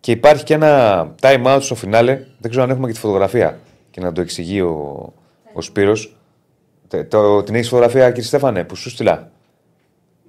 και 0.00 0.10
υπάρχει 0.10 0.44
και 0.44 0.54
ένα 0.54 1.14
time 1.20 1.44
out 1.46 1.58
στο 1.60 1.74
φινάλε. 1.74 2.24
Δεν 2.38 2.50
ξέρω 2.50 2.64
αν 2.64 2.70
έχουμε 2.70 2.86
και 2.86 2.92
τη 2.92 2.98
φωτογραφία 2.98 3.58
και 3.90 4.00
να 4.00 4.12
το 4.12 4.20
εξηγεί 4.20 4.60
ο, 4.60 5.12
ο 5.52 5.60
Σπύρος. 5.60 6.16
Τε- 6.88 7.08
Το, 7.10 7.42
την 7.42 7.54
έχεις 7.54 7.68
φωτογραφία, 7.68 8.06
κύριε 8.08 8.22
Στέφανε, 8.28 8.64
που 8.64 8.76
σου 8.76 8.90
στείλα; 8.90 9.30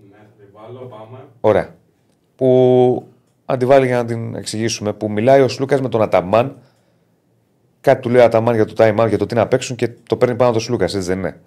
Ναι, 0.10 0.16
θα 0.18 0.24
την 0.38 0.48
βάλω, 0.54 0.80
πάμε. 0.80 1.20
Ωραία. 1.42 1.76
Που 2.36 3.08
αντιβάλλει 3.46 3.86
για 3.86 3.96
να 3.98 4.06
την 4.06 4.36
εξηγήσουμε. 4.36 4.94
Που 4.94 5.12
μιλάει 5.12 5.42
ο 5.42 5.48
Σλούκας 5.48 5.82
με 5.82 5.90
τον 5.90 6.02
Αταμάν. 6.02 6.58
Κάτι 7.82 8.02
του 8.02 8.10
λέει 8.10 8.22
ο 8.22 8.26
Αταμάν 8.26 8.56
για 8.56 8.66
το 8.66 8.74
time 8.78 9.00
out, 9.00 9.08
για 9.08 9.18
το 9.18 9.26
τι 9.26 9.36
να 9.36 9.48
παίξουν 9.48 9.76
και 9.76 9.90
το 10.08 10.18
παίρνει 10.18 10.36
πάνω 10.36 10.52
το 10.52 10.60
Σλούκας, 10.60 10.96
έτσι 10.96 11.08
δεν 11.08 11.18
είναι. 11.18 11.40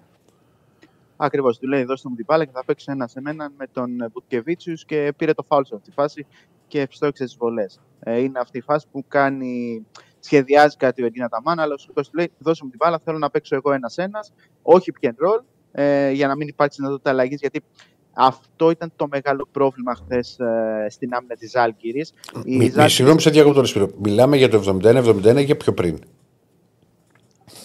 Ακριβώς. 1.17 1.59
Του 1.59 1.67
λέει: 1.67 1.83
Δώστε 1.83 2.09
μου 2.09 2.15
την 2.15 2.25
μπάλα 2.27 2.45
και 2.45 2.51
θα 2.53 2.65
παίξω 2.65 2.91
ένα 2.91 3.07
σε 3.07 3.21
έναν 3.25 3.53
με 3.57 3.67
τον 3.73 3.89
Μπουτκεβίτσιου 4.13 4.73
και 4.85 5.13
πήρε 5.17 5.33
το 5.33 5.43
φάουλ 5.47 5.63
σε 5.63 5.75
αυτή 5.75 5.89
τη 5.89 5.93
φάση 5.93 6.25
και 6.67 6.81
ευστόχισε 6.81 7.23
τις 7.23 7.35
βολές. 7.35 7.79
Ε, 7.99 8.19
είναι 8.19 8.39
αυτή 8.39 8.57
η 8.57 8.61
φάση 8.61 8.85
που 8.91 9.05
κάνει, 9.07 9.85
σχεδιάζει 10.19 10.77
κάτι 10.77 11.03
ο 11.03 11.05
Εντίνα 11.05 11.29
Ταμάν, 11.29 11.59
αλλά 11.59 11.73
ο 11.73 11.77
Σούκα 11.77 12.01
του 12.01 12.09
λέει: 12.13 12.31
Δώσε 12.37 12.63
μου 12.63 12.69
την 12.69 12.79
μπάλα, 12.83 12.99
θέλω 13.03 13.17
να 13.17 13.29
παίξω 13.29 13.55
εγώ 13.55 13.71
ένα-ένα, 13.71 14.25
όχι 14.61 14.91
pick 14.99 15.07
and 15.07 15.27
roll, 15.27 15.43
ε, 15.71 16.11
για 16.11 16.27
να 16.27 16.35
μην 16.35 16.47
υπάρξει 16.47 16.77
δυνατότητα 16.79 17.09
αλλαγής. 17.09 17.39
Γιατί 17.39 17.63
αυτό 18.13 18.69
ήταν 18.69 18.91
το 18.95 19.07
μεγάλο 19.11 19.47
πρόβλημα 19.51 19.95
χθες 19.95 20.39
ε, 20.39 20.87
στην 20.89 21.13
άμυνα 21.13 21.35
της 21.35 21.51
Ζάλγκυρη. 21.51 22.05
Μη, 22.45 22.71
μη, 22.75 22.89
συγγνώμη, 22.89 23.21
σε 23.21 23.29
διακόπτω 23.29 23.57
τον 23.57 23.65
Σπύρο. 23.65 23.89
Μιλάμε 24.01 24.37
για 24.37 24.49
το 24.49 24.79
71-71 24.83 25.35
ή 25.37 25.43
για 25.43 25.57
πιο 25.57 25.73
πριν; 25.73 25.99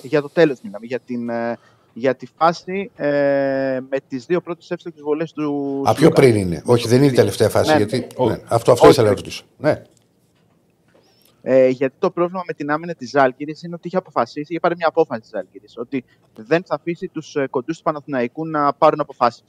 για 0.02 0.21
το 0.21 0.28
τέλος 0.28 0.59
μιλάμε. 0.62 0.87
Για 0.87 1.00
την, 1.00 1.28
ε, 1.28 1.59
για 1.93 2.14
τη 2.14 2.26
φάση 2.37 2.90
ε, 2.97 3.09
με 3.90 3.99
τις 4.09 4.26
δύο 4.26 4.40
πρώτες 4.40 4.71
εύστοχε 4.71 5.02
βολές 5.02 5.33
του. 5.33 5.83
Α, 5.87 5.93
πιο 5.93 6.00
Σλούκα. 6.00 6.21
πριν 6.21 6.37
είναι. 6.37 6.62
Όχι, 6.64 6.88
δεν 6.88 7.02
είναι 7.02 7.12
η 7.12 7.14
τελευταία 7.14 7.49
φάση. 7.49 7.71
Ναι, 7.71 7.76
γιατί... 7.76 8.07
ναι. 8.19 8.26
ναι, 8.26 8.40
αυτό 8.49 8.73
αυτό 8.73 8.73
Όχι. 8.73 8.88
ήθελα 8.93 9.09
να 9.09 9.14
ρωτήσω. 9.14 9.45
Ναι. 9.59 9.83
Ε, 11.43 11.69
γιατί 11.69 11.95
το 11.99 12.11
πρόβλημα 12.11 12.43
με 12.47 12.52
την 12.52 12.71
άμυνα 12.71 12.95
της 12.95 13.11
Ζάλγκηρη 13.11 13.57
είναι 13.64 13.75
ότι 13.75 13.87
είχε 13.87 13.97
αποφασίσει, 13.97 14.47
είχε 14.49 14.61
πάρει 14.61 14.75
μια 14.76 14.88
απόφαση 14.88 15.21
της 15.21 15.31
Ζάλγκηρη, 15.31 15.64
ότι 15.76 16.05
δεν 16.37 16.62
θα 16.67 16.75
αφήσει 16.75 17.09
τους 17.09 17.37
ε, 17.37 17.47
κοντούς 17.50 17.76
του 17.76 17.83
Παναθηναϊκού 17.83 18.47
να 18.47 18.73
πάρουν 18.73 19.00
αποφάσεις. 19.00 19.45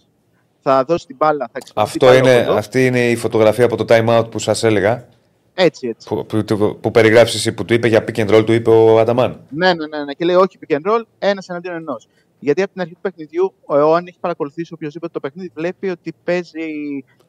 Θα 0.61 0.83
δώσει 0.83 1.07
την 1.07 1.15
μπάλα, 1.15 1.49
θα 1.51 1.57
εξυπηρετεί 1.57 1.91
Αυτό 1.91 2.05
πάρα 2.05 2.17
είναι, 2.17 2.43
κοντό. 2.45 2.57
αυτή 2.57 2.85
είναι 2.85 3.09
η 3.09 3.15
φωτογραφία 3.15 3.65
από 3.65 3.75
το 3.75 3.85
time 3.87 4.19
out 4.19 4.31
που 4.31 4.39
σας 4.39 4.63
έλεγα. 4.63 5.07
Έτσι, 5.53 5.87
έτσι. 5.87 6.07
Που, 6.07 6.25
που, 6.25 6.43
που, 6.43 6.77
που 6.81 6.91
περιγράψεις 6.91 7.35
εσύ, 7.35 7.51
που 7.51 7.65
του 7.65 7.73
είπε 7.73 7.87
για 7.87 8.03
pick 8.07 8.15
and 8.15 8.35
roll, 8.35 8.45
του 8.45 8.51
είπε 8.53 8.69
ο 8.69 8.99
Αταμάν. 8.99 9.39
Ναι, 9.49 9.73
ναι, 9.73 9.87
ναι, 9.87 10.03
ναι. 10.03 10.13
Και 10.13 10.25
λέει 10.25 10.35
όχι 10.35 10.59
pick 10.67 10.75
and 10.75 10.91
roll, 10.91 11.01
ένας 11.19 11.47
εναντίον 11.49 11.75
ενός. 11.75 12.07
Γιατί 12.39 12.61
από 12.61 12.71
την 12.71 12.81
αρχή 12.81 12.93
του 12.93 12.99
παιχνιδιού, 13.01 13.53
εάν 13.65 14.07
έχει 14.07 14.17
παρακολουθήσει 14.19 14.73
οποιοδήποτε 14.73 15.11
το 15.13 15.19
παιχνίδι, 15.19 15.51
βλέπει 15.55 15.89
ότι 15.89 16.13
παίζει 16.23 16.59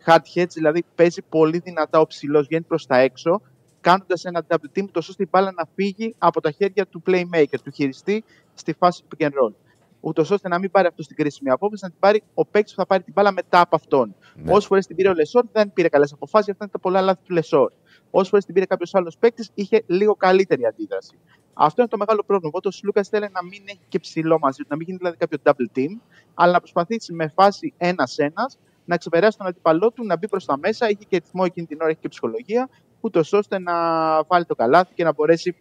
hard 0.06 0.18
hedge, 0.34 0.48
δηλαδή 0.52 0.84
παίζει 0.94 1.22
πολύ 1.28 1.58
δυνατά 1.58 2.00
ο 2.00 2.06
ψηλός, 2.06 2.46
βγαίνει 2.46 2.64
προς 2.68 2.86
τα 2.86 2.98
έξω, 2.98 3.40
κάνοντας 3.80 4.24
ένα 4.24 4.44
double 4.48 4.78
team, 4.78 4.84
τόσο 4.92 5.08
ώστε 5.10 5.22
η 5.22 5.28
μπάλα 5.30 5.52
να 5.56 5.64
φύγει 5.74 6.14
από 6.18 6.40
τα 6.40 6.50
χέρια 6.50 6.86
του 6.86 7.02
playmaker, 7.06 7.58
του 7.64 7.70
χειριστή 7.74 8.24
στη 8.54 8.72
φάση 8.78 9.02
του 9.08 9.16
pick 9.18 9.24
and 9.24 9.28
roll. 9.28 9.52
Ούτως 10.00 10.30
ώστε 10.30 10.48
να 10.48 10.58
μην 10.58 10.70
πάρει 10.70 10.86
αυτό 10.86 11.02
στην 11.02 11.16
κρίσιμη 11.16 11.50
απόφαση, 11.50 11.84
να 11.84 11.90
την 11.90 11.98
πάρει 11.98 12.22
ο 12.34 12.46
παίκτης 12.46 12.74
που 12.74 12.80
θα 12.80 12.86
πάρει 12.86 13.02
την 13.02 13.12
μπάλα 13.12 13.32
μετά 13.32 13.60
από 13.60 13.76
αυτόν. 13.76 14.14
Ναι. 14.34 14.52
Όσες 14.52 14.66
φορές 14.66 14.86
την 14.86 14.96
πήρε 14.96 15.08
ο 15.08 15.14
Λεσόρ, 15.14 15.44
δεν 15.52 15.72
πήρε 15.72 15.88
καλές 15.88 16.12
αποφάσεις, 16.12 16.50
αυτά 16.50 16.64
είναι 16.64 16.72
τα 16.72 16.78
πολλά 16.78 17.00
λάθη 17.00 17.20
του 17.24 17.32
Λεσόρ. 17.32 17.72
Όσες 18.10 18.28
φορές 18.28 18.44
την 18.44 18.54
πήρε 18.54 18.66
κάποιος 18.66 18.94
άλλος 18.94 19.16
παίκτης, 19.18 19.50
είχε 19.54 19.82
λίγο 19.86 20.14
καλύτερη 20.14 20.66
αντίδραση. 20.66 21.18
Αυτό 21.54 21.80
είναι 21.80 21.90
το 21.90 21.96
μεγάλο 21.96 22.22
πρόβλημα. 22.26 22.48
Οπότε 22.48 22.68
ο 22.68 22.70
Σλούκας 22.70 23.08
θέλει 23.08 23.28
να 23.32 23.44
μην 23.44 23.62
έχει 23.66 23.80
και 23.88 23.98
ψηλό 23.98 24.38
μαζί 24.38 24.62
του, 24.62 24.66
να 24.68 24.76
μην 24.76 24.86
γίνει 24.86 24.98
δηλαδή 24.98 25.16
κάποιο 25.16 25.38
double 25.42 25.78
team, 25.78 26.00
αλλά 26.34 26.52
να 26.52 26.58
προσπαθήσει 26.58 27.12
με 27.12 27.32
φάση 27.34 27.74
ένα-ένα 27.76 28.50
να 28.84 28.96
ξεπεράσει 28.96 29.38
τον 29.38 29.46
αντίπαλό 29.46 29.90
του, 29.90 30.04
να 30.04 30.16
μπει 30.16 30.28
προς 30.28 30.44
τα 30.44 30.58
μέσα. 30.58 30.88
Είχε 30.88 31.04
και 31.08 31.16
ρυθμό 31.16 31.42
εκείνη 31.46 31.66
την 31.66 31.78
ώρα, 31.80 31.90
είχε 31.90 32.00
και 32.00 32.08
ψυχολογία, 32.08 32.68
ούτως 33.00 33.32
ώστε 33.32 33.58
να 33.58 33.74
βάλει 34.22 34.44
το 34.44 34.54
καλάθι 34.54 34.94
και 34.94 35.04
να 35.04 35.12
μπορέσει 35.12 35.56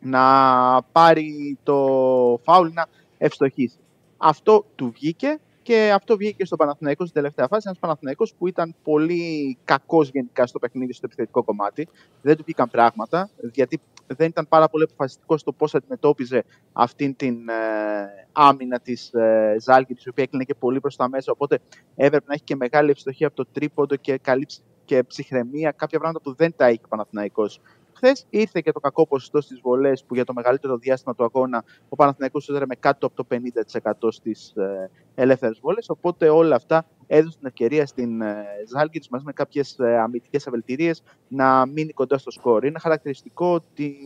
να 0.00 0.22
πάρει 0.92 1.58
το 1.62 1.76
φάουλ 2.44 2.68
να 2.72 2.86
ευστοχήσει. 3.18 3.78
Αυτό 4.16 4.64
του 4.74 4.90
βγήκε 4.90 5.38
και 5.62 5.92
αυτό 5.94 6.16
βγήκε 6.16 6.32
και 6.32 6.44
στον 6.44 6.58
Παναθηναϊκό 6.58 7.02
στην 7.02 7.14
τελευταία 7.14 7.46
φάση. 7.46 7.62
Ένας 7.66 7.78
Παναθηναϊκός 7.78 8.34
που 8.38 8.46
ήταν 8.46 8.74
πολύ 8.82 9.58
κακός 9.64 10.08
γενικά 10.08 10.46
στο 10.46 10.58
παιχνίδι, 10.58 10.92
στο 10.92 11.06
επιθετικό 11.06 11.42
κομμάτι. 11.44 11.88
Δεν 12.22 12.36
του 12.36 12.42
βγήκαν 12.42 12.70
πράγματα, 12.70 13.30
γιατί 13.52 13.80
δεν 14.06 14.28
ήταν 14.28 14.48
πάρα 14.48 14.68
πολύ 14.68 14.84
αποφασιστικός 14.84 15.40
στο 15.40 15.52
πώς 15.52 15.74
αντιμετώπιζε 15.74 16.44
αυτήν 16.72 17.16
την 17.16 17.48
ε, 17.48 17.54
άμυνα 18.32 18.80
της 18.80 19.12
ε, 19.14 19.56
Ζάλγκη, 19.60 19.92
η 20.04 20.08
οποία 20.08 20.24
έκλεινε 20.24 20.44
και 20.44 20.54
πολύ 20.54 20.80
προς 20.80 20.96
τα 20.96 21.08
μέσα. 21.08 21.32
Οπότε 21.32 21.58
έπρεπε 21.96 22.24
να 22.28 22.34
έχει 22.34 22.44
και 22.44 22.56
μεγάλη 22.56 22.90
ευστοχία 22.90 23.26
από 23.26 23.36
το 23.36 23.46
τρίποντο 23.52 23.96
και 23.96 24.18
καλή 24.18 24.46
ψ- 24.46 24.62
και 24.84 25.02
ψυχραιμία, 25.02 25.70
κάποια 25.70 25.98
πράγματα 25.98 26.20
που 26.20 26.34
δεν 26.34 26.54
τα 26.56 26.70
είχε 26.70 26.80
ο 26.84 26.88
Παναθηναϊκός. 26.88 27.60
Χθες 27.96 28.26
ήρθε 28.30 28.60
και 28.60 28.72
το 28.72 28.80
κακό 28.80 29.06
ποσοστό 29.06 29.40
στις 29.40 29.60
βολές 29.62 30.04
που 30.04 30.14
για 30.14 30.24
το 30.24 30.32
μεγαλύτερο 30.32 30.76
διάστημα 30.76 31.14
του 31.14 31.24
αγώνα 31.24 31.64
ο 31.88 31.96
Παναθηναϊκός 31.96 32.48
έδρε 32.48 32.66
με 32.66 32.74
κάτω 32.74 33.06
από 33.06 33.16
το 33.16 33.36
50% 34.02 34.12
στις 34.12 34.52
ε, 34.56 34.90
ελεύθερες 35.14 35.58
βόλε. 35.62 35.78
Οπότε 35.86 36.28
όλα 36.28 36.56
αυτά 36.56 36.86
έδωσαν 37.06 37.38
την 37.38 37.46
ευκαιρία 37.46 37.86
στην 37.86 38.20
ε, 38.20 38.44
Ζάλγκη 38.68 39.00
μαζί 39.10 39.24
με 39.24 39.32
κάποιες 39.32 39.78
ε, 39.78 39.98
αμυντικές 39.98 40.46
αβελτηρίε 40.46 40.92
να 41.28 41.66
μείνει 41.66 41.92
κοντά 41.92 42.18
στο 42.18 42.30
σκορ. 42.30 42.64
Είναι 42.64 42.78
χαρακτηριστικό 42.78 43.52
ότι 43.52 43.96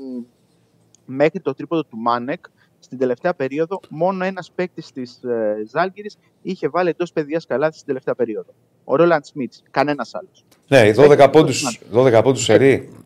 μέχρι 1.04 1.40
το 1.40 1.54
τρίποδο 1.54 1.82
του 1.82 1.96
Μάνεκ 1.96 2.44
στην 2.78 2.98
τελευταία 2.98 3.34
περίοδο 3.34 3.80
μόνο 3.88 4.24
ένας 4.24 4.50
παίκτης 4.54 4.92
της 4.92 5.22
ε, 5.22 5.64
Ζάλγκη 5.70 6.10
είχε 6.42 6.68
βάλει 6.68 6.88
εντός 6.88 7.12
παιδιάς 7.12 7.46
καλάθι 7.46 7.74
στην 7.74 7.86
τελευταία 7.86 8.14
περίοδο. 8.14 8.54
Ο 8.84 8.96
Ρόλαντ 8.96 9.24
Σμιτς. 9.24 9.62
Κανένας 9.70 10.14
άλλος. 10.14 10.44
Ναι, 10.68 10.88
οι 10.88 10.94
12 10.96 11.10
Έχει 11.10 11.30
πόντους, 11.30 11.80
12 11.92 12.20
πόντους 12.22 12.42
σερί. 12.42 12.99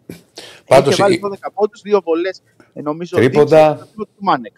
Πάντως, 0.67 0.93
Είχε 0.93 1.03
βάλει 1.03 1.15
η- 1.15 1.21
12 1.25 1.51
πόντους, 1.55 1.81
δύο 1.83 2.01
βολές. 2.05 2.43
Νομίζω 2.73 3.17
Τρίποντα. 3.17 3.71
δίψα, 3.75 3.89
του 3.97 4.09
Μάνεκ. 4.19 4.57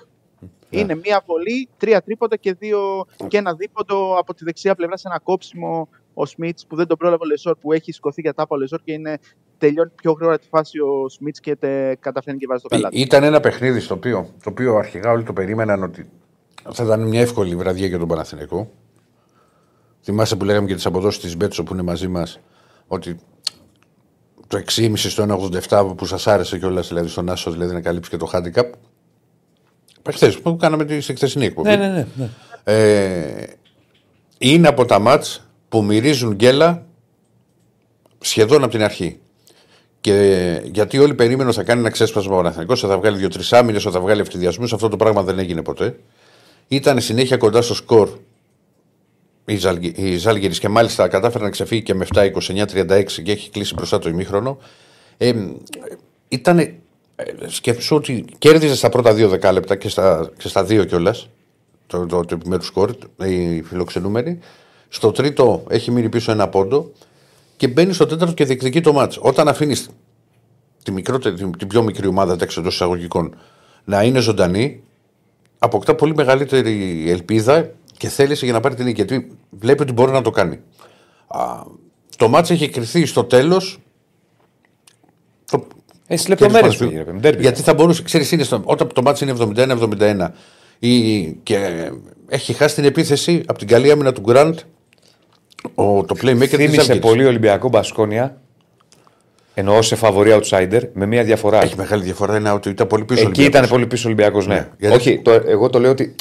Είναι 0.71 0.95
μία 0.95 1.23
βολή, 1.27 1.69
τρία 1.77 2.03
τρίποντα 2.03 2.37
και, 2.37 2.53
δύο, 2.55 3.07
και 3.29 3.37
ένα 3.37 3.55
δίποντο 3.55 4.15
από 4.19 4.35
τη 4.35 4.45
δεξιά 4.45 4.75
πλευρά 4.75 4.97
σε 4.97 5.09
ένα 5.09 5.19
κόψιμο 5.19 5.89
ο 6.15 6.27
Σμιτς 6.27 6.67
που 6.67 6.77
δεν 6.77 6.87
τον 6.87 6.97
πρόλαβε 6.97 7.25
ο 7.25 7.27
Λεσόρ 7.27 7.57
που 7.57 7.73
έχει 7.73 7.93
σηκωθεί 7.93 8.21
για 8.21 8.35
τάπα 8.35 8.57
ο 8.57 8.59
Λεσόρ 8.59 8.81
και 8.85 8.93
είναι, 8.93 9.19
τελειώνει 9.59 9.91
πιο 9.95 10.13
γρήγορα 10.13 10.39
τη 10.39 10.47
φάση 10.49 10.79
ο 10.81 11.09
Σμιτς 11.09 11.41
και 11.41 11.57
τε, 11.57 11.95
καταφέρνει 11.95 12.39
και 12.39 12.47
βάζει 12.49 12.63
το 12.63 12.69
καλάθι. 12.69 13.01
Ήταν 13.01 13.23
ένα 13.23 13.41
παιχνίδι 13.41 13.81
στο 13.81 13.95
οποίο, 13.95 14.29
το 14.43 14.51
οποίο 14.51 14.75
αρχικά 14.77 15.11
όλοι 15.11 15.23
το 15.23 15.33
περίμεναν 15.33 15.83
ότι 15.83 16.11
θα 16.73 16.85
ήταν 16.85 17.01
μια 17.09 17.21
εύκολη 17.21 17.57
βραδιά 17.57 17.87
για 17.87 17.99
τον 17.99 18.09
Παναθηναϊκό. 18.09 18.71
Θυμάσαι 20.03 20.37
που 20.37 20.45
λέγαμε 20.45 20.67
και 20.67 20.75
τις 20.75 20.87
αποδόσεις 20.87 21.23
της 21.23 21.37
Betsson 21.37 21.63
που 21.65 21.73
είναι 21.73 21.83
μαζί 21.83 22.09
μας 22.09 22.41
ότι 22.87 23.19
το 24.47 24.63
6,5 24.77 24.93
στο 24.97 25.51
1,87 25.69 25.97
που 25.97 26.07
σας 26.07 26.27
άρεσε 26.27 26.59
κιόλας 26.59 26.89
δηλαδή 26.89 27.09
στον 27.09 27.31
άσο, 27.31 27.51
δηλαδή 27.51 27.73
να 27.73 27.81
καλύψει 27.81 28.11
και 28.11 28.17
το 28.17 28.31
handicap. 28.33 28.71
Χθες 30.11 30.41
που 30.41 30.57
κάναμε 30.57 30.85
τη 30.85 31.01
στη 31.01 31.15
χθεσινή 31.15 31.45
εκπομπή. 31.45 31.69
ναι, 31.69 31.77
ναι, 31.77 31.89
ναι, 31.89 32.07
ναι. 32.15 32.29
Ε, 32.65 33.47
είναι 34.39 34.69
από 34.69 34.85
τα 34.85 34.99
μάτς 34.99 35.49
που 35.69 35.85
μυρίζουν 35.85 36.35
γκέλα 36.35 36.87
σχεδόν 38.19 38.63
από 38.63 38.73
την 38.73 38.83
αρχή. 38.83 39.19
Και 40.01 40.61
γιατί 40.65 40.99
όλοι 40.99 41.15
περίμεναν 41.15 41.47
ότι 41.47 41.57
θα 41.57 41.63
κάνει 41.63 41.81
ένα 41.81 41.91
ξέσπασμα 41.91 42.35
ο 42.35 42.37
Παναθηναϊκός, 42.37 42.83
ότι 42.83 42.93
θα 42.93 42.99
βγάλει 42.99 43.17
δύο-τρεις 43.17 43.53
άμυνες, 43.53 43.85
ότι 43.85 43.95
θα 43.95 44.01
βγάλει 44.01 44.21
ευθυδιασμού. 44.21 44.65
Αυτό 44.65 44.89
το 44.89 44.97
πράγμα 44.97 45.23
δεν 45.23 45.39
έγινε 45.39 45.63
ποτέ. 45.63 45.99
Ήταν 46.69 47.01
συνέχεια 47.01 47.37
κοντά 47.37 47.63
στο 47.63 47.75
σκορ 47.75 48.19
η, 49.47 49.57
Ζάλγκη, 49.57 49.93
η 49.97 50.17
Ζάλγκηρης 50.17 50.59
και 50.59 50.69
μάλιστα 50.69 51.09
κατάφερε 51.09 51.45
να 51.45 51.51
ξεφύγει 51.51 51.83
και 51.83 51.95
με 51.95 52.07
7-29-36 52.15 53.05
και 53.23 53.33
έχει 53.33 53.51
κλείσει 53.51 53.75
μπροστά 53.75 53.99
το 53.99 54.09
ημίχρονο. 54.09 54.59
Ε, 55.17 55.33
ήταν. 56.29 56.59
Ε, 56.59 56.75
σκέψου 57.47 57.97
ότι 57.97 58.25
κέρδιζε 58.39 58.77
στα 58.77 58.89
πρώτα 58.89 59.15
δύο 59.15 59.29
δεκάλεπτα 59.29 59.77
και 59.77 59.89
στα, 59.89 60.31
και 60.39 60.49
στα 60.49 60.65
δύο 60.65 60.85
κιόλας 60.85 61.29
το, 61.87 62.07
το, 62.07 62.25
το 62.25 62.35
επιμέρους 62.35 62.67
σκορ, 62.67 62.95
οι 63.25 63.63
φιλοξενούμενοι. 63.63 64.39
Στο 64.89 65.11
τρίτο 65.11 65.65
έχει 65.69 65.91
μείνει 65.91 66.09
πίσω 66.09 66.33
ένα 66.33 66.49
πόντο 66.49 66.93
και 67.57 67.69
μπαίνει 67.69 67.93
στο 67.93 68.07
τέταρτο 68.07 68.35
και 68.35 68.45
διεκδικεί 68.45 68.81
το 68.81 68.93
μάτς. 68.93 69.19
Όταν 69.21 69.49
αφήνεις 69.49 69.89
τη 70.83 70.93
μικρότερη, 70.93 71.35
την, 71.35 71.59
την 71.59 71.69
πιο 71.69 71.83
μικρή 71.83 72.07
ομάδα 72.07 72.33
εντάξει, 72.33 72.61
εντός 72.61 72.75
εισαγωγικών 72.75 73.37
να 73.85 74.03
είναι 74.03 74.19
ζωντανή, 74.19 74.83
αποκτά 75.59 75.95
πολύ 75.95 76.15
μεγαλύτερη 76.15 77.05
ελπίδα 77.11 77.71
και 77.97 78.09
θέληση 78.09 78.45
για 78.45 78.55
να 78.55 78.61
πάρει 78.61 78.75
την 78.75 78.85
νίκη. 78.85 79.05
Γιατί 79.05 79.27
βλέπει 79.51 79.83
ότι 79.83 79.93
μπορεί 79.93 80.13
να 80.13 80.23
το 80.23 80.31
κάνει. 80.31 80.59
Α, 81.27 81.41
το 82.17 82.29
μάτς 82.29 82.51
έχει 82.51 82.69
κρυθεί 82.69 83.07
στο 83.07 83.25
τέλος. 83.25 83.79
Το, 85.51 85.67
Ε, 86.07 86.17
στι 86.17 86.29
λεπτομέρειες 86.29 86.77
Κέρδης 86.77 86.89
πήγε. 86.89 86.99
ρε 86.99 87.05
παιδί, 87.05 87.19
ντέρμπι. 87.19 87.41
γιατί 87.43 87.63
θα 87.63 87.75
μπορούσε, 87.75 88.03
ξέρεις, 88.03 88.33
είναι 88.33 88.43
στο, 88.43 88.61
όταν 88.65 88.89
το 88.93 89.03
μάτι 89.03 89.25
είναι 89.25 89.33
71-71 89.33 90.29
ή, 90.79 91.23
και 91.33 91.91
έχει 92.29 92.53
χάσει 92.53 92.75
την 92.75 92.85
επίθεση 92.85 93.43
από 93.47 93.59
την 93.59 93.69
καλή 93.69 93.91
άμυνα 93.91 94.13
του 94.13 94.21
Γκραντ, 94.21 94.59
ο, 95.75 96.05
το 96.05 96.15
playmaker 96.23 96.39
της 96.39 96.49
Θύμησε 96.49 96.75
Ζάλγκηρης. 96.75 97.01
πολύ 97.01 97.25
Ολυμπιακό 97.25 97.69
Μπασκόνια. 97.69 98.41
Εννοώ 99.55 99.83
σε 99.83 99.97
φαβορή 99.97 100.31
outsider 100.41 100.81
με 100.93 101.07
μία 101.07 101.25
διαφορά. 101.25 101.63
Έχει 101.63 101.77
μεγάλη 101.77 102.03
διαφορά 102.03 102.37
είναι 102.37 102.51
ότι 102.51 102.69
ήταν 102.69 102.87
πολύ 102.87 103.05
πίσω. 103.05 103.21
Εκεί 103.21 103.29
Ολυμπιακός. 103.29 103.59
ήταν 103.59 103.69
πολύ 103.71 103.87
πίσω 103.87 104.07
Ολυμπιακός, 104.07 104.47
ναι. 104.47 104.55
Ναι, 104.55 104.69
γιατί- 104.79 104.97
Όχι, 104.97 105.19
το, 105.23 105.31
εγώ 105.31 105.71
το 105.71 105.79
λέω 105.81 105.91
ότι. 105.91 106.15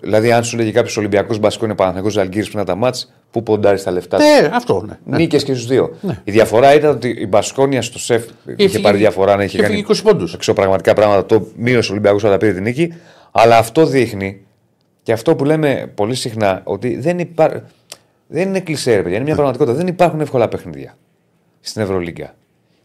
Δηλαδή, 0.00 0.32
αν 0.32 0.44
σου 0.44 0.56
λέγει 0.56 0.72
κάποιος 0.72 0.96
Ολυμπιακός 0.96 1.38
Μπασκόνια 1.38 1.74
Παναθανικό 1.74 2.08
Ζαλγκύρης 2.10 2.48
πριν 2.48 2.60
από 2.60 2.68
τα 2.68 2.74
μάτς, 2.76 3.12
πού 3.30 3.42
ποντάρεις 3.42 3.82
τα 3.82 3.90
λεφτά. 3.90 4.18
Ναι, 4.18 4.50
αυτό 4.52 4.84
ναι. 4.86 4.98
ναι. 5.04 5.16
Νίκες 5.16 5.44
και 5.44 5.54
στους 5.54 5.66
δύο. 5.66 5.96
Η 6.24 6.30
διαφορά 6.30 6.74
ήταν 6.74 6.90
ότι 6.90 7.08
η 7.08 7.26
Μπασκόνια 7.28 7.82
στο 7.82 7.98
σεφ 7.98 8.24
είχε 8.56 8.68
φύγει- 8.68 8.80
πάρει 8.82 8.96
διαφορά 8.98 9.36
να 9.36 9.42
είχε 9.42 9.56
είχε 9.56 9.66
κάνει 9.66 9.84
φύγει 9.84 10.00
20 10.00 10.02
πόντους. 10.04 10.34
εξωπραγματικά 10.34 10.94
πράγματα. 10.94 11.26
Το 11.26 11.46
μείωσε 11.56 11.88
ο 11.90 11.92
Ολυμπιακός 11.92 12.24
όταν 12.24 12.38
πήρε 12.38 12.52
την 12.52 12.62
νίκη. 12.62 12.94
Αλλά 13.30 13.56
αυτό 13.56 13.86
δείχνει 13.86 14.40
και 15.02 15.12
αυτό 15.12 15.34
που 15.36 15.44
λέμε 15.44 15.92
πολύ 15.94 16.14
συχνά 16.14 16.60
ότι 16.64 16.96
δεν, 16.96 17.18
υπά... 17.18 17.64
δεν 18.26 18.48
είναι 18.48 18.60
κλεισέ, 18.60 18.94
ρε 18.94 19.02
παιδιά. 19.02 19.16
Είναι 19.16 19.24
μια 19.24 19.34
πραγματικότητα. 19.34 19.76
Δεν 19.76 19.86
υπάρχουν 19.86 20.20
εύκολα 20.20 20.48
παιχνίδια 20.48 20.96
στην 21.60 21.82
Ευρωλίγκα. 21.82 22.34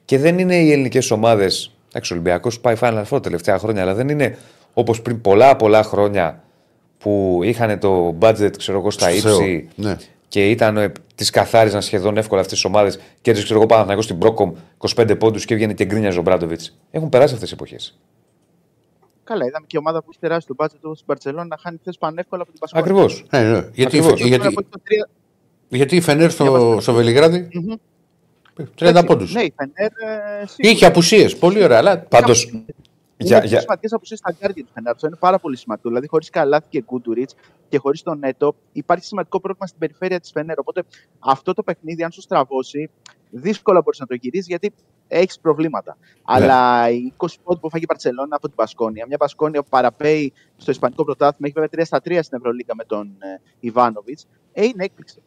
Και 0.06 0.18
δεν 0.18 0.39
είναι 0.39 0.56
οι 0.56 0.72
ελληνικές 0.72 1.12
ομάδες. 1.12 1.72
Εντάξει, 1.89 2.13
ο 2.13 2.15
Ολυμπιακός 2.15 2.60
πάει 2.60 2.76
Final 2.80 3.00
Four 3.02 3.06
τα 3.10 3.20
τελευταία 3.20 3.58
χρόνια, 3.58 3.82
αλλά 3.82 3.94
δεν 3.94 4.10
είναι 4.10 4.38
όπως 4.74 5.02
πριν 5.02 5.22
πολλά 5.22 5.56
πολλά 5.56 5.84
χρόνια 5.84 6.44
που 6.98 7.40
είχαν 7.44 7.80
το 7.80 8.16
budget 8.20 8.52
ξέρω 8.58 8.78
εγώ, 8.78 8.92
στα 8.92 9.10
Στο 9.10 9.20
Θεό. 9.30 9.36
ύψη 9.40 9.70
Ναι. 9.76 9.96
και 10.28 10.50
ήταν 10.50 10.78
ε, 10.78 10.92
τις 11.16 11.30
καθάριζαν 11.30 11.82
σχεδόν 11.82 12.18
εύκολα 12.18 12.42
αυτές 12.42 12.56
τις 12.56 12.66
ομάδες. 12.66 13.00
Και 13.22 13.32
έτσι 13.32 13.44
ξέρω 13.44 13.60
εγώ 13.60 13.68
πάνω 13.68 13.96
να 13.96 14.02
στην 14.02 14.18
Πρόκομ 14.18 14.54
25 14.96 15.16
πόντους 15.20 15.46
και 15.46 15.54
έβγαινε 15.54 15.74
και 15.74 15.86
γκρίνια 15.86 16.14
ο 16.18 16.22
Μπράντοβιτς. 16.22 16.78
Έχουν 16.92 17.10
περάσει 17.10 17.34
αυτές 17.34 17.50
τις 17.50 17.58
εποχές. 17.58 17.98
Καλά, 19.24 19.46
είδαμε 19.46 19.66
και 19.68 19.76
η 19.78 19.80
ομάδα 19.80 20.00
που 20.00 20.06
έχει 20.10 20.20
τεράσει 20.20 20.48
τον 20.48 20.56
μπάτζετ 20.60 20.80
όπως 20.86 20.96
στην 20.98 21.08
Παρσελόνα 21.08 21.46
να 21.46 21.58
χάνει 21.62 21.78
χθες 21.82 21.98
πανεύκολα 21.98 22.42
από 22.42 22.52
την 22.52 22.60
Πασκόνια. 22.60 22.86
Ακριβώς. 22.86 23.26
Ναι, 23.32 23.40
ναι. 23.52 23.68
Γιατί, 23.74 23.98
Ακριβώς. 23.98 24.20
γιατί, 24.22 24.38
Τώρα 24.38 24.50
που 24.52 24.60
έχει 24.60 24.70
το 24.70 24.80
τρία- 24.84 25.10
γιατί 25.68 25.96
η 25.96 26.02
Φενέρ 26.02 26.32
στο, 26.32 26.78
στο 26.82 26.94
Βελιγράδι; 26.94 27.48
Μμμ. 27.54 27.74
30 28.80 28.88
Έτσι, 28.90 29.04
πόντους. 29.06 29.34
Ναι, 29.34 29.42
η 29.42 29.54
Φενέρ. 29.56 29.92
ε, 29.92 30.46
σίγουρα. 30.48 30.74
Είχε 30.74 30.86
απουσίες, 30.86 31.36
πολύ 31.36 31.64
ωραία, 31.64 31.78
αλλά 31.78 32.00
Πάντω, 32.00 32.34
Είναι 32.54 32.66
Για- 33.17 33.38
για, 33.38 33.47
για- 33.47 33.60
σημαντικέ 33.60 33.95
απουσίε 33.95 34.17
στα 34.17 34.36
γκάρδια 34.39 34.63
του 34.63 34.69
Φενέρ. 34.73 34.91
Αυτό 34.93 35.08
είναι 35.08 35.15
πάρα 35.19 35.39
πολύ 35.39 35.58
σημαντικό. 35.58 35.88
Δηλαδή, 35.89 36.08
χωρίς 36.08 36.30
Καλάθι 36.30 36.65
και 36.69 36.82
Γκούντουριτ 36.82 37.30
και 37.69 37.78
χωρίς 37.78 38.01
τον 38.01 38.19
Νέτο, 38.19 38.56
υπάρχει 38.71 39.06
σημαντικό 39.06 39.39
πρόβλημα 39.39 39.67
στην 39.67 39.80
περιφέρεια 39.80 40.19
της 40.19 40.32
Φενέρ. 40.32 40.60
Οπότε 40.60 40.84
αυτό 41.19 41.54
το 41.54 41.63
παιχνίδι, 41.63 42.04
αν 42.04 42.12
σου 42.12 42.21
στραβώσει, 42.21 42.89
δύσκολα 43.30 43.82
μπορείς 43.82 43.99
να 43.99 44.06
το 44.06 44.15
γυρίσεις 44.15 44.47
γιατί 44.47 44.73
έχεις 45.08 45.39
προβλήματα. 45.39 45.97
Αλλά 46.23 46.89
οι 46.89 47.13
20 47.17 47.28
πόντου 47.43 47.60
που 47.60 47.69
φάγει 47.69 47.84
η 47.84 47.88
Παρσελόνα 47.88 48.36
από 48.36 48.47
την 48.47 48.56
Πασκόνια, 48.56 49.06
μια 49.08 49.17
Πασκόνια 49.17 49.62
που 49.62 49.69
παραπέει 49.69 50.34
στο 50.58 50.71
Ισπανικό 50.71 51.04
πρωτάθλημα, 51.04 51.47
έχει 51.47 51.54
βέβαια 51.54 51.69
3 51.69 51.86
στα 51.86 52.01
3 52.01 52.23
στην 52.23 52.38
Ευρωλίγα 52.38 52.75
με 52.75 52.84
τον 52.84 53.08
ε, 53.19 53.41
Ιβάνοβιτς, 53.60 54.28
ε, 54.54 54.63
είναι 54.63 54.84
έκπληξη. 54.84 55.21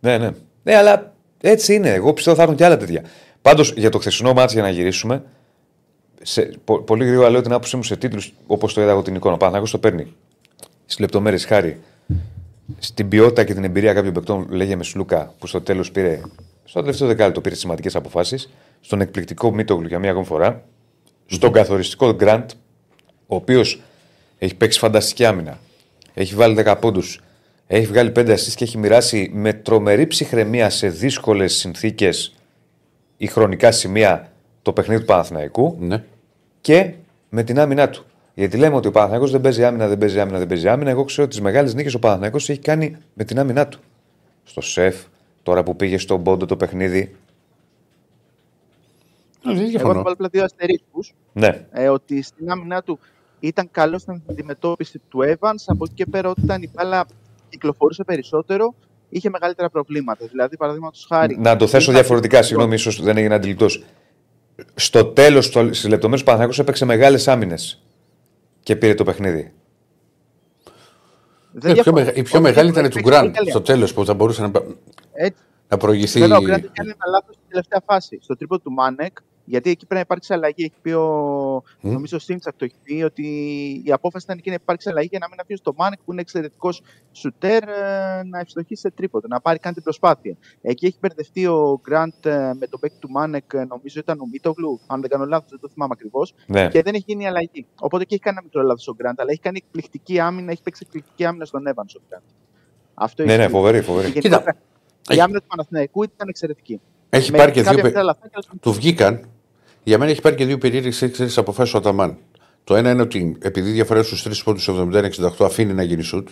Ναι, 0.00 0.18
ναι. 0.18 0.30
Ναι, 0.62 0.76
αλλά 0.76 1.14
έτσι 1.40 1.74
είναι. 1.74 1.90
Εγώ 1.92 2.12
πιστεύω 2.12 2.36
θα 2.36 2.42
έρθουν 2.42 2.56
και 2.56 2.64
άλλα 2.64 2.76
τέτοια. 2.76 3.04
Πάντως 3.42 3.72
για 3.76 3.90
το 3.90 3.98
χθεσινό 3.98 4.32
μάτι 4.32 4.52
για 4.52 4.62
να 4.62 4.70
γυρίσουμε. 4.70 5.24
Σε, 6.22 6.52
πο- 6.64 6.80
πολύ 6.82 7.04
γρήγορα 7.04 7.30
λέω 7.30 7.40
την 7.40 7.52
άποψή 7.52 7.76
μου 7.76 7.82
σε 7.82 7.96
τίτλους 7.96 8.32
όπως 8.46 8.74
το 8.74 8.80
είδα 8.80 8.90
εγώ 8.90 9.02
την 9.02 9.14
εικόνα. 9.14 9.34
Ο 9.34 9.36
Παναθηναϊκός 9.36 9.70
το 9.70 9.78
παίρνει 9.78 10.12
στις 10.84 10.98
λεπτομέρειες 10.98 11.44
χάρη 11.44 11.80
στην 12.78 13.08
ποιότητα 13.08 13.44
και 13.44 13.54
την 13.54 13.64
εμπειρία 13.64 13.92
κάποιων 13.94 14.12
παικτών, 14.14 14.46
λέγε 14.50 14.76
με 14.76 14.84
Σλούκα, 14.84 15.34
που 15.38 15.46
στο 15.46 15.60
τέλος 15.60 15.90
πήρε, 15.90 16.20
στο 16.64 16.80
τελευταίο 16.80 17.08
δεκάλεπτο 17.08 17.40
πήρε 17.40 17.54
σημαντικές 17.54 17.94
αποφάσεις, 17.94 18.50
στον 18.80 19.00
εκπληκτικό 19.00 19.52
Μίτογλου 19.52 19.86
για 19.86 19.98
μία 19.98 20.10
ακόμη 20.10 20.26
φορά, 20.26 20.64
στον 21.26 21.52
καθοριστικό 21.52 22.12
Γκραντ, 22.12 22.50
ο 23.26 23.34
οποίος 23.34 23.80
έχει 24.38 24.54
παίξει 24.54 24.78
φανταστική 24.78 25.24
άμυνα, 25.24 25.58
έχει 26.14 26.34
βάλει 26.34 26.54
10 26.66 26.76
πόντους, 26.80 27.20
έχει 27.66 27.86
βγάλει 27.86 28.12
5 28.16 28.28
assist 28.32 28.52
και 28.54 28.64
έχει 28.64 28.78
μοιράσει 28.78 29.30
με 29.32 29.52
τρομερή 29.52 30.06
ψυχραιμία 30.06 30.70
σε 30.70 30.88
δύσκολες 30.88 31.54
συνθήκες 31.54 32.34
ή 33.16 33.26
χρονικά 33.26 33.72
σημεία 33.72 34.29
το 34.62 34.72
παιχνίδι 34.72 35.00
του 35.00 35.06
Παναθηναϊκού 35.06 35.76
Ναι. 35.80 36.04
και 36.60 36.94
με 37.28 37.42
την 37.42 37.58
άμυνά 37.58 37.88
του. 37.90 38.04
Γιατί 38.34 38.56
λέμε 38.56 38.76
ότι 38.76 38.88
ο 38.88 38.90
Παναθηναϊκός 38.90 39.30
δεν 39.30 39.40
παίζει 39.40 39.64
άμυνα, 39.64 39.88
δεν 39.88 39.98
παίζει 39.98 40.20
άμυνα, 40.20 40.38
δεν 40.38 40.46
παίζει 40.46 40.68
άμυνα. 40.68 40.90
Εγώ 40.90 41.04
ξέρω 41.04 41.22
ότι 41.22 41.32
τις 41.32 41.40
μεγάλες 41.44 41.74
νίκες 41.74 41.94
ο 41.94 41.98
Παναθηναϊκός 41.98 42.48
έχει 42.48 42.60
κάνει 42.60 42.96
με 43.14 43.24
την 43.24 43.38
άμυνά 43.38 43.68
του. 43.68 43.78
Στο 44.44 44.60
σεφ, 44.60 44.96
τώρα 45.42 45.62
που 45.62 45.76
πήγε 45.76 45.98
στον 45.98 46.22
πόντο 46.22 46.46
το 46.46 46.56
παιχνίδι. 46.56 47.14
Δεν 49.42 49.56
Εγώ 49.56 49.66
διαφωνώ. 49.68 49.94
θα 49.94 50.00
βάλω 50.02 50.12
απλά 50.14 50.28
δύο 50.30 50.44
αστερίσκους. 50.44 51.14
Ναι, 51.32 51.66
ε, 51.70 51.88
ότι 51.88 52.22
στην 52.22 52.50
άμυνά 52.50 52.82
του 52.82 52.98
ήταν 53.40 53.68
καλό 53.70 53.98
στην 53.98 54.22
αντιμετώπιση 54.30 55.00
του 55.08 55.18
Evans. 55.22 55.62
Από 55.66 55.84
εκεί 55.84 55.94
και 55.94 56.06
πέρα, 56.06 56.28
όταν 56.28 56.62
η 56.62 56.70
μπάλα 56.74 57.06
κυκλοφορούσε 57.48 58.04
περισσότερο, 58.04 58.74
είχε 59.08 59.30
μεγαλύτερα 59.30 59.70
προβλήματα. 59.70 60.26
Δηλαδή, 60.30 60.56
παραδείγματος 60.56 61.06
χάρη. 61.08 61.38
να 61.38 61.56
το 61.56 61.66
θέσω 61.66 61.90
είχα- 61.90 62.00
διαφορετικά, 62.00 62.42
συγγνώμη, 62.42 62.74
ίσως 62.74 63.02
δεν 63.02 63.16
έγινε 63.16 63.34
αντιληπτός. 63.34 63.84
Στο 64.74 65.04
τέλος, 65.04 65.44
στις 65.44 65.84
λεπτομέρειες, 65.88 66.20
ο 66.20 66.24
Παναθηναϊκός 66.24 66.58
έπαιξε 66.58 66.84
μεγάλες 66.84 67.28
άμυνες 67.28 67.82
και 68.62 68.76
πήρε 68.76 68.94
το 68.94 69.04
παιχνίδι. 69.04 69.52
Δεν 71.52 71.70
Ε, 71.70 71.74
πιο 71.74 71.82
διαφωνώ. 71.82 71.96
μεγα- 71.96 72.10
η 72.14 72.22
πιο 72.22 72.38
Όχι, 72.38 72.42
μεγάλη 72.48 72.70
δεν 72.70 72.80
ήταν 72.80 72.82
του 72.82 72.88
παίξει 72.96 73.02
πολύ 73.02 73.16
Γκραντ 73.22 73.34
καλή 73.34 73.50
στο 73.50 73.60
τέλος 73.60 73.92
που 73.94 74.04
θα 74.04 74.14
μπορούσε 74.14 74.42
να, 74.42 74.50
Έτσι. 75.12 75.42
να 75.68 75.76
προηγηθεί. 75.76 76.20
Βέβαια, 76.20 76.36
ο 76.38 76.42
Γκραντ 76.42 76.64
έκανε 76.64 76.90
ένα 76.90 77.06
λάθος 77.10 77.34
στην 77.34 77.48
τελευταία 77.48 77.82
φάση. 77.86 78.18
Στο 78.22 78.36
τρίπο 78.36 78.58
του 78.58 78.72
Μάνεκ, 78.72 79.16
γιατί 79.50 79.70
εκεί 79.70 79.78
πρέπει 79.86 79.94
να 79.94 80.00
υπάρξει 80.00 80.32
αλλαγή. 80.32 80.62
Έχει 80.64 80.80
πει 80.82 80.90
ο. 80.90 81.04
Μμ. 81.80 81.92
Νομίζω 81.92 82.16
ο 82.16 82.20
Σίμψακ 82.20 82.54
το 82.56 82.64
έχει 82.64 82.74
πει 82.82 83.02
ότι 83.02 83.24
η 83.84 83.92
απόφαση 83.92 84.24
ήταν 84.24 84.38
εκεί 84.38 84.48
να 84.48 84.54
υπάρξει 84.54 84.88
αλλαγή 84.88 85.08
για 85.10 85.18
να 85.18 85.28
μην 85.28 85.40
αφήσει 85.40 85.62
το 85.62 85.72
Μάνεκ 85.76 85.98
που 86.04 86.12
είναι 86.12 86.20
εξαιρετικός 86.20 86.82
σουτέρ 87.12 87.62
ε, 87.62 88.22
να 88.24 88.38
ευστοχήσει 88.38 88.80
σε 88.80 88.90
τρίποντο, 88.90 89.26
να 89.28 89.40
πάρει 89.40 89.58
καν 89.58 89.72
την 89.74 89.82
προσπάθεια. 89.82 90.36
Εκεί 90.62 90.86
έχει 90.86 90.96
μπερδευτεί 91.00 91.46
ο 91.46 91.80
Γκραντ 91.82 92.26
ε, 92.26 92.52
με 92.58 92.66
τον 92.66 92.80
παίκτη 92.80 92.98
του 92.98 93.10
Μάνεκ, 93.10 93.52
ε, 93.54 93.64
νομίζω 93.64 94.00
ήταν 94.00 94.20
ο 94.20 94.26
Μίτογλου, 94.32 94.80
αν 94.86 95.00
δεν 95.00 95.10
κάνω 95.10 95.24
λάθος, 95.24 95.50
δεν 95.50 95.60
το 95.60 95.68
θυμάμαι 95.68 95.92
ακριβώς. 95.96 96.34
Ναι. 96.46 96.68
Και 96.68 96.82
δεν 96.82 96.94
έχει 96.94 97.04
γίνει 97.06 97.26
αλλαγή. 97.26 97.66
Οπότε 97.80 98.04
και 98.04 98.14
έχει 98.14 98.22
κάνει 98.22 98.36
ένα 98.36 98.44
μικρό 98.46 98.62
λάθος 98.62 98.88
ο 98.88 98.94
Γκραντ, 98.94 99.20
αλλά 99.20 99.30
έχει 99.30 99.40
κάνει 99.40 99.60
εκπληκτική 99.64 100.20
άμυνα, 100.20 100.50
έχει 100.50 100.62
παίξει 100.62 100.82
εκπληκτική 100.86 101.24
άμυνα 101.24 101.44
στον 101.44 101.62
Evans 101.68 101.92
ο 101.98 102.00
Γκραντ. 102.08 102.22
Αυτό 102.94 103.22
ναι, 103.24 103.36
ναι, 103.36 103.42
ισχύει. 103.42 103.52
φοβερή, 103.54 103.78
Και 103.78 103.84
φοβερή. 103.84 104.08
γενικότερα, 104.10 104.56
Η 105.10 105.20
άμυνα 105.20 105.38
του 105.40 105.46
Παναθηναϊκού 105.46 106.02
ήταν 106.02 106.28
εξαιρετική. 106.28 106.80
Έχει 107.12 107.30
Με 107.30 107.38
πάρει 107.38 107.52
και 107.52 107.62
κάποια 107.62 107.74
δύο. 107.74 107.84
μικρά 107.84 108.00
πε- 108.00 108.08
λαθάκια, 108.08 108.38
αλλά 108.50 108.60
Του 108.60 108.72
βγήκαν. 108.72 109.28
Για 109.82 109.98
μένα 109.98 110.10
έχει 110.10 110.20
πάρει 110.20 110.36
και 110.36 110.44
δύο 110.46 110.58
περίεργε 110.58 111.06
αποφάσεις 111.36 111.74
ο 111.74 111.78
Αταμάν. 111.78 112.18
Το 112.64 112.76
ένα 112.76 112.90
είναι 112.90 113.02
ότι 113.02 113.36
επειδή 113.40 113.70
διαφορά 113.70 114.02
στους 114.02 114.22
τρεις 114.22 114.42
πόντους 114.42 114.68
71-68 114.68 115.30
αφήνει 115.40 115.72
να 115.74 115.82
γίνει 115.82 116.02
σουτ. 116.02 116.28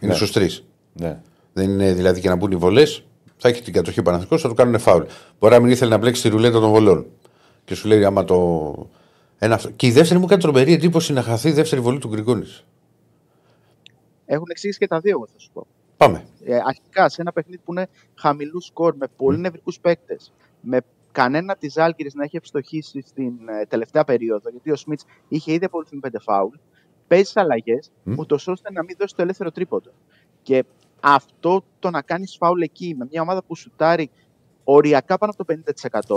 Είναι 0.00 0.10
Ναι. 0.10 0.14
στους 0.16 0.32
τρεις. 0.32 0.64
Ναι. 0.92 1.20
Δεν 1.52 1.70
είναι 1.70 1.92
δηλαδή 1.92 2.20
και 2.20 2.28
να 2.28 2.36
μπουν 2.36 2.50
οι 2.50 2.56
βολές. 2.56 3.04
Θα 3.36 3.48
έχει 3.48 3.62
την 3.62 3.72
κατοχή 3.72 4.00
ο 4.00 4.02
Παναθηναϊκός, 4.02 4.42
θα 4.42 4.48
του 4.48 4.54
κάνουν 4.54 4.78
φάουλ. 4.78 5.02
Μπορεί 5.38 5.54
να 5.54 5.60
μην 5.60 5.70
ήθελε 5.70 5.90
να 5.90 5.98
μπλέξει 5.98 6.22
τη 6.22 6.28
ρουλέτα 6.28 6.60
των 6.60 6.70
βολών. 6.70 7.06
Και 7.64 7.74
σου 7.74 7.88
λέει 7.88 8.04
άμα 8.04 8.24
το. 8.24 8.88
Ένα 9.38 9.54
αυτό. 9.54 9.70
Και 9.70 9.86
η 9.86 9.90
δεύτερη 9.90 10.20
μου 10.20 10.26
κάνει 10.26 10.42
τρομερή 10.42 10.72
εντύπωση 10.72 11.12
να 11.12 11.22
χαθεί 11.22 11.48
η 11.48 11.52
δεύτερη 11.52 11.80
βολή 11.80 11.98
του 11.98 12.08
Γκριγκόνης. 12.08 12.64
Έχουν 14.26 14.46
εξήγηση 14.50 14.78
και 14.78 14.86
τα 14.86 15.00
δύο, 15.00 15.10
εγώ 15.10 15.26
θα 15.32 15.38
σου 15.38 15.50
πω. 15.52 15.66
Πάμε. 15.96 16.24
Ε, 16.44 16.56
αρχικά, 16.66 17.08
σε 17.08 17.20
ένα 17.20 17.32
παιχνίδι 17.32 17.60
που 17.64 17.72
είναι 17.72 17.88
χαμηλού 18.14 18.60
σκορ, 18.62 18.96
με 18.96 19.06
πολύ 19.16 19.38
νευρικούς 19.38 19.80
παίκτες, 19.80 20.32
με 20.60 20.80
κανένα 21.12 21.56
της 21.56 21.76
Άλκηρη 21.76 22.10
να 22.14 22.24
έχει 22.24 22.36
ευστοχήσει 22.36 23.04
στην 23.06 23.32
ε, 23.60 23.66
τελευταία 23.66 24.04
περίοδο, 24.04 24.50
γιατί 24.50 24.70
ο 24.70 24.76
Σμιτς 24.76 25.04
είχε 25.28 25.52
ήδη 25.52 25.64
απολυθεί 25.64 25.94
με 25.94 26.00
πέντε 26.00 26.18
φάουλ, 26.20 26.54
παίζει 27.08 27.32
αλλαγές, 27.34 27.90
Μμ. 28.02 28.18
ούτως 28.18 28.48
ώστε 28.48 28.72
να 28.72 28.82
μην 28.82 28.96
δώσει 28.98 29.14
το 29.16 29.22
ελεύθερο 29.22 29.50
τρίποντο. 29.50 29.90
Και 30.42 30.64
αυτό 31.00 31.64
το 31.78 31.90
να 31.90 32.02
κάνεις 32.02 32.36
φάουλ 32.38 32.60
εκεί 32.60 32.94
με 32.98 33.06
μια 33.10 33.22
ομάδα 33.22 33.42
που 33.42 33.56
σουτάρει 33.56 34.10
οριακά 34.64 35.18
πάνω 35.18 35.32
από 35.38 35.44
το 35.44 35.54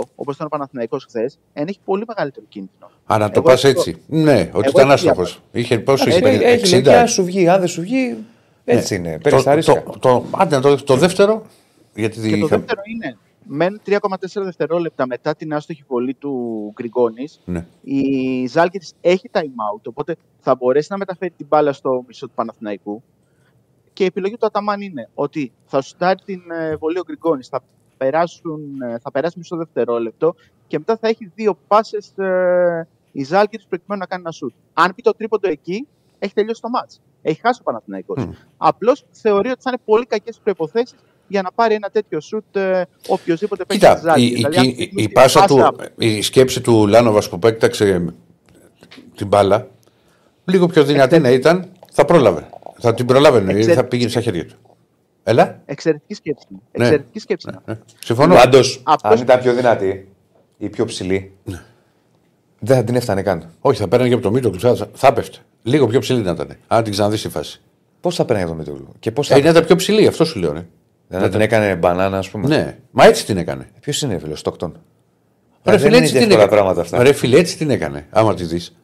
όπως 0.14 0.34
ήταν 0.34 0.46
ο 0.46 0.50
Παναθηναϊκός 0.50 1.04
χθες, 1.04 1.38
έχει 1.52 1.78
πολύ 1.84 2.04
μεγαλύτερο 2.06 2.46
κίνδυνο. 2.48 2.90
Α, 3.06 3.18
να 3.18 3.26
το 3.26 3.32
Εγώ 3.34 3.42
πας 3.42 3.54
αυτό- 3.64 3.68
έτσι. 3.68 4.02
Ναι, 4.06 4.32
ότι 4.40 4.68
Εγώ 4.68 4.78
ήταν 4.80 4.90
έτσι 4.90 5.08
άστοχος. 5.08 5.40
Είχε 5.52 5.78
πόσο 5.78 6.08
Έχει, 6.08 6.18
είχε, 6.18 6.28
έχει, 6.28 6.44
έχει 6.44 6.64
60. 6.66 6.70
λέει, 6.70 6.82
και 6.82 6.96
αν 6.96 7.08
σου 7.08 7.24
βγει, 7.24 7.48
αν 7.48 7.58
δεν 7.58 7.68
σου 7.68 7.80
βγει, 7.80 8.16
έτσι 8.64 8.94
είναι. 8.94 9.18
Παίρνεις 9.22 9.42
τα 9.42 9.50
το, 9.50 9.56
ρίσκα. 9.56 9.82
το, 9.82 9.98
το, 9.98 10.24
άντε, 10.30 10.60
το, 10.60 10.82
το 10.84 10.96
δεύτερο. 10.96 11.46
Γιατί 11.94 12.20
Και 12.20 12.28
το 12.30 12.36
είχα- 12.36 12.48
δεύτερο 12.58 12.80
είναι, 12.94 13.16
μένουν 13.46 13.80
3,4 13.86 13.98
δευτερόλεπτα 14.34 15.06
μετά 15.06 15.34
την 15.34 15.54
άστοχη 15.54 15.84
βολή 15.88 16.14
του 16.14 16.72
Γκριγκόνης. 16.74 17.40
Ναι. 17.44 17.66
Η 17.82 18.46
Ζάλγκη 18.46 18.80
έχει 19.00 19.30
time 19.32 19.38
out, 19.40 19.82
οπότε 19.82 20.16
θα 20.40 20.54
μπορέσει 20.54 20.86
να 20.90 20.96
μεταφέρει 20.96 21.32
την 21.36 21.46
μπάλα 21.46 21.72
στο 21.72 22.04
μισό 22.06 22.26
του 22.26 22.32
Παναθηναϊκού. 22.34 23.02
Και 23.92 24.02
η 24.02 24.06
επιλογή 24.06 24.36
του 24.36 24.46
Αταμάν 24.46 24.80
είναι 24.80 25.08
ότι 25.14 25.52
θα 25.64 25.80
σουτάρει 25.80 26.20
την 26.24 26.50
ε, 26.50 26.76
βολή 26.76 26.98
ο 26.98 27.02
Γκριγκόνης, 27.06 27.48
θα, 27.48 27.62
περάσουν, 27.96 28.82
ε, 28.82 28.98
θα 28.98 29.10
περάσει 29.10 29.38
μισό 29.38 29.56
δευτερόλεπτο 29.56 30.34
και 30.66 30.78
μετά 30.78 30.96
θα 30.96 31.08
έχει 31.08 31.32
δύο 31.34 31.58
πάσες 31.68 32.18
ε, 32.18 32.88
η 33.12 33.24
Ζάλγκη 33.24 33.58
προκειμένου 33.68 34.00
να 34.00 34.06
κάνει 34.06 34.22
ένα 34.22 34.30
σουτ. 34.30 34.52
Αν 34.72 34.94
πει 34.94 35.02
το 35.02 35.12
τρίποντο 35.12 35.48
εκεί, 35.48 35.88
έχει 36.18 36.34
τελειώσει 36.34 36.60
το 36.60 36.68
μάτς. 36.68 37.00
Έχει 37.22 37.40
χάσει 37.40 37.60
ο 37.60 37.64
Παναθηναϊκός. 37.64 38.24
Μμ. 38.24 38.30
Απλώς 38.56 39.04
θεωρεί 39.10 39.48
ότι 39.48 39.62
θα 39.62 39.70
είναι 39.70 39.82
πολύ 39.84 40.06
κακές 40.06 40.40
προποθέσει 40.44 40.94
για 41.34 41.42
να 41.42 41.52
πάρει 41.52 41.74
ένα 41.74 41.88
τέτοιο 41.90 42.20
σουτ 42.20 42.56
ε, 42.56 42.86
οποιοδήποτε 43.08 43.64
παίξει 43.64 43.86
Κοίτα, 43.86 44.14
η, 44.16 44.24
η, 44.26 44.68
η, 44.78 44.90
η 44.96 45.08
πάσα 45.08 45.44
του, 45.44 45.76
η 45.98 46.22
σκέψη 46.22 46.60
του 46.60 46.86
Λάνοβας 46.86 47.28
που 47.28 47.38
παίκταξε 47.38 48.14
την 49.16 49.26
μπάλα, 49.26 49.68
λίγο 50.44 50.66
πιο 50.66 50.84
δυνατή 50.84 51.18
να 51.18 51.30
ήταν, 51.30 51.68
θα 51.92 52.04
πρόλαβε. 52.04 52.48
Θα 52.78 52.94
την 52.94 53.06
προλάβαινε, 53.06 53.44
ή 53.52 53.56
Εξαιρετική. 53.56 53.76
θα 53.82 53.84
πήγαινε 53.84 54.10
στα 54.10 54.20
χέρια 54.20 54.46
του. 54.46 54.54
Έλα. 55.22 55.60
Εξαιρετική 55.64 56.14
σκέψη. 56.14 56.46
είναι. 56.50 56.60
Ναι. 56.72 56.84
Εξαιρετική 56.84 57.18
σκέψη. 57.18 57.46
είναι. 57.50 57.60
Ναι. 57.64 57.78
Συμφωνώ. 58.04 58.34
Πάντως, 58.34 58.80
Αυτός- 58.84 59.12
αν 59.12 59.18
ήταν 59.18 59.40
πιο 59.40 59.54
δυνατή 59.54 60.08
ή 60.58 60.68
πιο 60.68 60.84
ψηλή, 60.84 61.32
δεν 62.58 62.76
θα 62.76 62.84
την 62.84 62.94
έφτανε 62.94 63.22
καν. 63.22 63.50
Όχι, 63.60 63.80
θα 63.80 63.88
παίρνει 63.88 64.08
και 64.08 64.14
από 64.14 64.22
το 64.22 64.30
μύτο 64.30 64.50
του, 64.50 64.60
θα, 64.60 64.88
θα 64.94 65.12
πέφτε. 65.12 65.38
Λίγο 65.62 65.86
πιο 65.86 66.00
ψηλή 66.00 66.22
να 66.22 66.30
ήταν. 66.30 66.56
Αν 66.66 66.82
την 66.82 66.92
ξαναδείς 66.92 67.20
στη 67.20 67.28
φάση. 67.28 67.60
Πώς 68.00 68.14
θα 68.14 68.24
παίρνει 68.24 68.44
το 68.46 68.54
Μητούλου 68.54 68.88
και 68.98 69.10
πώς 69.10 69.28
θα. 69.28 69.36
Ε, 69.36 69.40
να 69.40 69.50
ήταν 69.50 69.64
πιο 69.64 69.76
ψηλή, 69.76 70.06
αυτό 70.06 70.24
σου 70.24 70.38
λέω. 70.38 70.52
Ναι, 70.52 70.66
δεν 71.08 71.20
θα 71.20 71.28
την 71.28 71.40
έκανε 71.40 71.74
μπανάνα, 71.74 72.18
ας 72.18 72.28
πούμε. 72.30 72.48
ναι. 72.48 72.76
μα 72.90 73.04
έτσι 73.06 73.24
την 73.26 73.36
έκανε. 73.36 73.68
Ποιος 73.80 74.02
είναι, 74.02 74.18
φίλος, 74.18 74.38
Στόκτον. 74.38 74.72
Ρε 75.64 75.70
δεν 75.70 75.78
φίλε, 75.80 75.96
είναι 75.96 76.04
έτσι 76.04 76.12
την 76.12 76.22
εύκολα 76.22 76.42
έκανε. 76.42 76.56
πράγματα 76.60 76.80
αυτά. 76.80 77.02
Ρε 77.02 77.12
φίλε, 77.12 77.38
έτσι 77.38 77.56
την 77.56 77.70
έκανε. 77.70 78.06
Άμα 78.10 78.34
τη 78.34 78.44
δεις. 78.44 78.74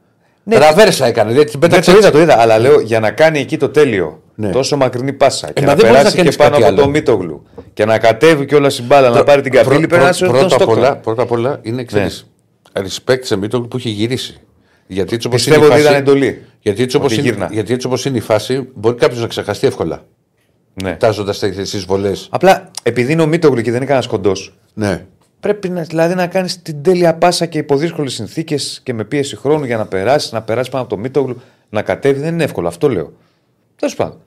Ναι. 0.45 0.57
Ραβέρσα 0.57 1.07
έκανε. 1.07 1.33
Δεν 1.33 1.47
την 1.47 1.59
Ναι, 1.61 1.69
πέταξε. 1.69 1.91
το 1.91 1.97
είδα, 1.99 2.07
έτσι. 2.07 2.19
το 2.19 2.25
είδα, 2.25 2.41
αλλά 2.41 2.59
λέω 2.59 2.81
για 2.81 3.01
να 3.01 3.11
κάνει 3.11 3.39
εκεί 3.39 3.57
το 3.57 3.69
τέλειο. 3.69 4.23
Ναι. 4.35 4.51
Τόσο 4.51 4.77
μακρινή 4.77 5.13
πάσα. 5.13 5.51
και 5.53 5.61
μα 5.61 5.67
να 5.67 5.75
δεν 5.75 5.77
μπορείς 5.77 5.91
να 5.91 5.97
περάσει 5.97 6.11
και 6.17 6.23
κάνεις 6.23 6.37
πάνω 6.37 6.51
κάτι 6.51 6.65
από 6.65 6.75
το 6.75 6.83
άλλο. 6.83 6.91
Μίτογλου. 6.91 7.47
Και 7.73 7.85
να 7.85 7.99
κατέβει 7.99 8.45
κιόλας 8.47 8.79
η 8.79 8.83
μπάλα, 8.83 9.09
να 9.11 9.23
πάρει 9.25 9.41
την 9.43 9.51
Πρω- 9.53 9.63
καπήλη, 9.63 9.87
πρω- 9.87 9.89
πρέπει 9.89 10.05
να 10.05 10.09
είσαι 10.11 10.25
τον 10.25 10.33
πρώτα, 10.39 10.55
απ' 10.55 10.69
όλα, 10.69 10.79
Στόκτον. 10.85 11.01
πρώτα 11.03 11.23
απ' 11.23 11.31
όλα 11.31 11.59
είναι 11.63 11.85
ξέρεις, 11.85 12.31
respect 12.73 13.19
σε 13.21 13.37
Μίτογλου 13.37 13.69
που 13.69 13.77
έχει 13.77 13.89
γυρίσει. 13.89 14.41
Γιατί 14.87 15.15
έτσι 15.15 15.27
όπως 15.27 15.43
Πιστεύω 15.43 15.65
είναι 15.65 15.75
η 15.75 15.77
ότι 15.77 15.83
φάση- 15.83 15.95
ήταν 15.97 16.09
εντολή. 16.09 16.45
Γιατί 16.61 16.83
έτσι, 16.83 16.97
όπως 16.97 17.13
Ότι 17.13 17.21
είναι, 17.21 17.31
γύρνα. 17.31 17.49
γιατί 17.53 17.73
έτσι 17.73 17.87
όπως 17.87 18.05
είναι 18.05 18.17
η 18.17 18.21
φάση, 18.21 18.69
μπορεί 18.75 18.97
κάποιος 18.97 19.21
να 19.21 19.27
ξεχαστεί 19.27 19.67
εύκολα. 19.67 20.05
Ναι. 20.83 20.97
Τάζοντας 20.97 21.39
τέτοιε 21.39 21.63
εισβολές. 21.63 22.29
Απλά 22.31 22.71
επειδή 22.83 23.13
είναι 23.13 23.23
ο 23.23 23.27
Μίτογλου 23.27 23.57
και 23.61 23.71
δεν 23.71 23.77
είναι 23.77 23.85
κανένας 23.85 24.07
κοντός, 24.07 24.55
Ναι. 24.75 25.07
πρέπει 25.41 25.69
να, 25.69 25.83
δηλαδή, 25.83 26.15
να 26.15 26.27
κάνεις 26.27 26.63
την 26.63 26.83
τέλεια 26.83 27.15
πάσα 27.15 27.47
και 27.47 27.59
υπό 27.59 27.77
δύσκολε 27.77 28.11
συνθήκες 28.11 28.81
και 28.83 28.95
με 28.95 29.05
πίεση 29.05 29.37
χρόνου 29.37 29.65
για 29.65 29.77
να 29.77 29.87
περάσεις, 29.87 30.33
να 30.33 30.43
περάσεις 30.43 30.71
πάνω 30.73 30.85
από 30.85 30.95
το 30.95 31.01
Μίτογλου, 31.01 31.41
να 31.71 31.83
κατέβεις. 31.83 32.23
Δεν 32.23 32.33
είναι 32.35 32.45
εύκολο, 32.45 32.69
αυτό 32.69 32.89
λέω. 32.89 33.13
Τέλος 33.77 33.95
πάντων. 33.95 34.19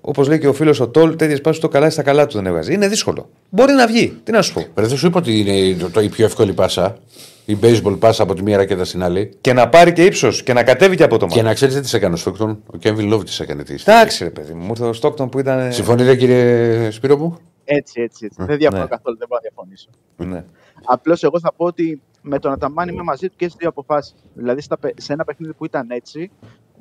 Όπως 0.00 0.28
λέει 0.28 0.38
και 0.38 0.48
ο 0.48 0.52
φίλος 0.52 0.80
ο 0.80 0.88
Τόλ, 0.88 1.16
τέτοιες 1.16 1.40
πάσει 1.40 1.60
το 1.60 1.68
καλά 1.68 1.90
στα 1.90 2.02
καλά 2.02 2.26
του 2.26 2.36
δεν 2.36 2.46
έβγαζε. 2.46 2.72
Είναι 2.72 2.88
δύσκολο. 2.88 3.28
Μπορεί 3.50 3.72
να 3.72 3.86
βγει. 3.86 4.20
Τι 4.24 4.32
να 4.32 4.42
σου 4.42 4.52
πω. 4.52 4.60
Ρε, 4.76 4.86
δεν 4.86 4.96
σου 4.96 5.06
είπα 5.06 5.18
ότι 5.18 5.38
είναι 5.40 5.76
το, 5.80 5.90
το, 5.90 6.00
η 6.00 6.08
πιο 6.08 6.24
εύκολη 6.24 6.52
πάσα. 6.52 6.96
Η 7.44 7.56
baseball 7.62 7.96
πάσα 7.98 8.22
από 8.22 8.34
τη 8.34 8.42
μία 8.42 8.56
ρακέτα 8.56 8.84
στην 8.84 9.02
άλλη. 9.02 9.36
Και 9.40 9.52
να 9.52 9.68
πάρει 9.68 9.92
και 9.92 10.04
ύψος 10.04 10.42
και 10.42 10.52
να 10.52 10.62
κατέβει 10.62 10.96
και 10.96 11.02
από 11.02 11.18
το 11.18 11.26
Και 11.26 11.34
μάτι. 11.34 11.46
να 11.46 11.54
ξέρεις 11.54 11.90
τι 11.90 11.96
έκανε 11.96 12.14
ο 12.14 12.16
Στόκτον. 12.16 12.62
Ο 12.66 12.76
Κέβιν 12.76 13.08
Λόβ 13.08 13.22
τι 13.22 13.36
έκανε. 13.40 13.62
Τι. 13.62 13.74
Εντάξει, 13.86 14.24
ρε 14.24 14.30
παιδί 14.30 14.52
μου, 14.52 14.60
μου 14.62 14.70
ήρθε 14.70 14.84
ο 14.84 14.92
Στόκτον 14.92 15.28
που 15.28 15.38
ήταν. 15.38 15.72
Συμφωνείτε 15.72 16.16
κύριε 16.16 16.90
Σπύρο 16.90 17.16
μου; 17.16 17.36
Έτσι, 17.64 18.00
έτσι. 18.02 18.24
έτσι. 18.24 18.44
δεν 18.44 18.56
διαφωνώ 18.56 18.82
ναι. 18.82 18.88
καθόλου, 18.88 19.16
δεν 19.18 19.28
μπορώ 19.28 19.40
να 19.44 19.48
διαφωνήσω. 19.50 19.88
Ναι. 20.16 20.44
Απλώς 20.84 21.22
εγώ 21.22 21.40
θα 21.40 21.52
πω 21.56 21.64
ότι 21.64 22.00
με 22.22 22.38
τον 22.38 22.52
Αταμάν 22.52 22.88
είμαι 22.88 23.02
μαζί 23.02 23.28
του 23.28 23.34
και 23.36 23.44
στις 23.44 23.56
δύο 23.58 23.68
αποφάσεις. 23.68 24.14
Δηλαδή 24.34 24.60
στα, 24.60 24.78
παι- 24.78 25.00
σε 25.00 25.12
ένα 25.12 25.24
παιχνίδι 25.24 25.52
που 25.52 25.64
ήταν 25.64 25.90
έτσι, 25.90 26.30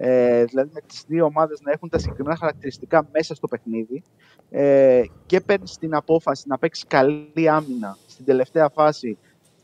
ε, 0.04 0.44
δηλαδή 0.44 0.70
με 0.74 0.82
τις 0.88 1.04
δύο 1.08 1.26
ομάδες 1.26 1.62
να 1.62 1.72
έχουν 1.72 1.90
τα 1.90 1.98
συγκεκριμένα 1.98 2.36
χαρακτηριστικά 2.36 3.08
μέσα 3.12 3.36
στο 3.36 3.48
παιχνίδι 3.48 4.04
ε, 4.50 5.02
και 5.26 5.40
παίρνει 5.40 5.66
την 5.80 5.96
απόφαση 5.96 6.44
να 6.48 6.58
παίξει 6.58 6.86
καλή 6.88 7.50
άμυνα 7.50 7.98
στην 8.08 8.26
τελευταία 8.26 8.70
φάση, 8.70 9.18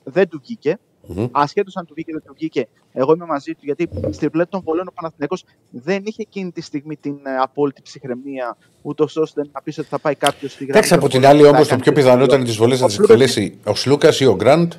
δεν 0.04 0.30
του 0.30 0.39
βγήκε. 0.43 0.80
Μμμ. 1.08 1.28
Ασχέτως 1.32 1.76
αν 1.76 1.86
του 1.86 1.93
βγήκε 1.93 2.12
ή 2.12 2.13
δεν 2.13 2.21
του 2.26 2.34
βγήκε, 2.34 2.67
εγώ 2.93 3.13
είμαι 3.13 3.26
μαζί 3.26 3.52
του 3.52 3.60
γιατί 3.63 3.89
στην 4.10 4.30
πλέον 4.30 4.50
των 4.50 4.62
βολών 4.63 4.88
ο 4.88 4.91
Παναθηναϊκός 4.91 5.43
δεν 5.69 6.04
είχε 6.06 6.21
εκείνη 6.21 6.52
τη 6.52 6.62
στιγμή 6.62 6.95
την 6.95 7.15
ε, 7.23 7.38
απόλυτη 7.38 7.82
ψυχραιμία, 7.82 8.58
ούτως 8.82 9.15
ώστε 9.15 9.41
να 9.52 9.62
πεις 9.62 9.78
ότι 9.78 9.88
θα 9.88 10.00
πάει 10.00 10.15
κάποιος 10.15 10.52
στη 10.52 10.65
γραμμή. 10.65 10.78
Εντάξει, 10.78 10.89
των 10.89 11.00
από 11.04 11.10
την 11.10 11.21
βολών 11.21 11.32
άλλη 11.32 11.41
και 11.41 11.47
όμως 11.47 11.58
θα 11.58 11.63
το 11.63 11.69
κάνει 11.69 11.82
πιο 11.82 11.91
το 11.91 12.00
πιθανό 12.00 12.19
διπλό. 12.19 12.36
ήταν 12.36 12.45
τις 12.45 12.56
βολές 12.58 12.80
να 12.80 12.86
Ο 12.86 12.88
τις 12.88 12.95
Σλούκας 12.95 13.15
εκτελέσει 13.15 13.60
ο 13.63 13.76
Σλούκας 13.76 14.19
ή 14.19 14.26
ο 14.26 14.36
Γκραντ 14.36 14.73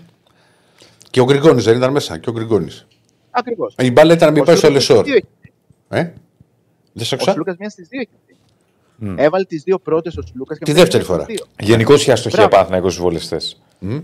και 1.10 1.20
ο 1.20 1.24
Γκριγκόνης 1.24 1.64
δεν 1.64 1.76
ήταν 1.76 1.92
μέσα. 1.92 2.18
Και 2.18 2.30
ο 2.30 2.32
Γκριγκόνης. 2.32 2.86
Ακριβώς. 3.30 3.74
Η 3.78 3.90
μπάλα 3.90 4.12
ήταν 4.12 4.28
να 4.28 4.34
μην 4.34 4.42
Ο 4.42 4.44
πάει 4.44 4.56
στο 4.56 4.70
Σλούκας 4.70 4.70
Λεσόρ. 4.70 5.04
Στις 5.88 5.96
δύο 5.96 6.00
έχει 6.00 6.08
Ε; 6.08 6.14
Δεν 6.92 7.04
σε 7.06 7.14
Ο 7.14 7.18
άκουσα. 7.18 7.32
Σλούκας 7.32 7.56
μία 7.58 7.68
στις 7.70 7.88
δύο 7.88 8.00
έχει 8.00 8.10
βγει. 8.26 8.36
Μμ. 9.10 9.18
Έβαλε 9.18 9.44
τις 9.44 9.62
δύο 9.62 9.78
πρώτες 9.78 10.16
ο 10.16 10.22
Σλούκας 10.22 10.58
και 10.58 10.64
Τη 10.64 10.70
μετά 10.70 10.82
δεύτερη 10.82 11.04
έβαλε 11.04 11.22
φορά. 11.22 11.34
τις 11.36 11.44
δύο. 11.56 11.66
Γενικώ 11.66 11.94
είχε 11.94 12.12
αστοχία 12.12 12.38
Μπράβο. 12.38 12.54
Παναθηναϊκός 12.54 12.92
στις 12.92 13.04
βολές 13.04 13.19
χθες. 13.19 13.40
Μμ. 13.78 13.98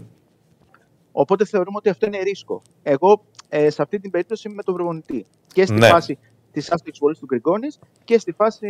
Οπότε 1.13 1.45
θεωρούμε 1.45 1.77
ότι 1.77 1.89
αυτό 1.89 2.07
είναι 2.07 2.19
ρίσκο. 2.19 2.63
Εγώ 2.83 3.25
ε, 3.49 3.71
σε 3.71 3.83
αυτή 3.83 3.99
την 4.01 4.11
περίπτωση 4.11 4.47
είμαι 4.47 4.57
με 4.57 4.63
τον 4.63 4.75
προπονητή. 4.75 5.27
Και 5.53 5.67
στη 5.67 5.75
Ναι. 5.75 5.89
φάση 5.89 6.19
της 6.53 6.71
άστοχης 6.71 6.93
βολής 7.01 7.19
του 7.19 7.27
Γκριγκόνης 7.27 7.79
και 8.05 8.19
στη 8.19 8.33
φάση 8.33 8.69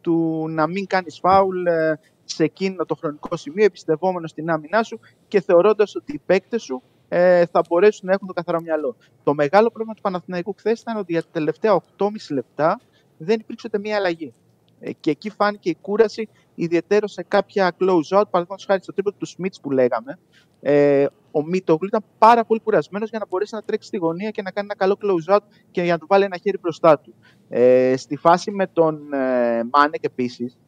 του 0.00 0.46
να 0.48 0.66
μην 0.66 0.86
κάνεις 0.86 1.18
φάουλ 1.18 1.66
ε, 1.66 1.98
σε 2.24 2.44
εκείνο 2.44 2.84
το 2.84 2.94
χρονικό 2.94 3.36
σημείο, 3.36 3.64
εμπιστευόμενος 3.64 4.26
στην 4.26 4.50
άμυνά 4.50 4.82
σου 4.82 5.00
και 5.28 5.40
θεωρώντας 5.40 5.96
ότι 5.96 6.12
οι 6.14 6.20
παίκτες 6.26 6.62
σου 6.62 6.82
ε, 7.08 7.46
θα 7.46 7.62
μπορέσουν 7.68 8.06
να 8.06 8.12
έχουν 8.12 8.26
το 8.26 8.32
καθαρό 8.32 8.60
μυαλό. 8.60 8.96
Το 9.22 9.34
μεγάλο 9.34 9.68
πρόβλημα 9.68 9.94
του 9.94 10.02
Παναθηναϊκού 10.02 10.54
χθες 10.58 10.80
ήταν 10.80 10.96
ότι 10.96 11.12
για 11.12 11.22
τα 11.22 11.28
τελευταία 11.32 11.82
8,5 11.96 12.08
λεπτά 12.30 12.80
δεν 13.18 13.40
υπήρξε 13.40 13.66
ούτε 13.66 13.78
μία 13.78 13.96
αλλαγή. 13.96 14.34
Ε, 14.80 14.92
και 14.92 15.10
εκεί 15.10 15.30
φάνηκε 15.30 15.70
η 15.70 15.76
κούραση, 15.80 16.28
ιδιαίτερο 16.54 17.06
σε 17.06 17.22
κάποια 17.22 17.72
close 17.80 18.18
out. 18.18 18.28
Παραδείγματος 18.30 18.64
χάρη 18.66 18.82
στο 18.82 18.92
τρίπο 18.92 19.12
του 19.12 19.26
Σμιτς 19.26 19.60
που 19.60 19.70
λέγαμε, 19.70 20.18
ε, 20.60 21.06
ο 21.30 21.44
Μίτογλου 21.44 21.86
ήταν 21.86 22.04
πάρα 22.18 22.44
πολύ 22.44 22.60
κουρασμένος 22.60 23.10
για 23.10 23.18
να 23.18 23.26
μπορέσει 23.28 23.54
να 23.54 23.62
τρέξει 23.62 23.88
στη 23.88 23.96
γωνία 23.96 24.30
και 24.30 24.42
να 24.42 24.50
κάνει 24.50 24.68
ένα 24.70 24.76
καλό 24.76 24.96
close 25.02 25.34
out 25.34 25.42
και 25.70 25.82
για 25.82 25.92
να 25.92 25.98
του 25.98 26.06
βάλει 26.08 26.24
ένα 26.24 26.36
χέρι 26.36 26.58
μπροστά 26.58 26.98
του. 26.98 27.14
Ε, 27.48 27.96
στη 27.96 28.16
φάση 28.16 28.50
με 28.50 28.66
τον 28.66 29.12
ε, 29.12 29.62
Μάνεκ 29.72 30.04
επίσης, 30.04 30.58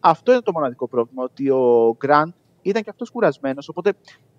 αυτό 0.00 0.32
είναι 0.32 0.40
το 0.40 0.52
μοναδικό 0.52 0.88
πρόβλημα. 0.88 1.22
Ότι 1.22 1.50
ο 1.50 1.96
Γκραντ 1.98 2.32
ήταν 2.62 2.82
και 2.82 2.90
αυτός 2.90 3.10
κουρασμένος. 3.10 3.68
Οπότε 3.68 3.92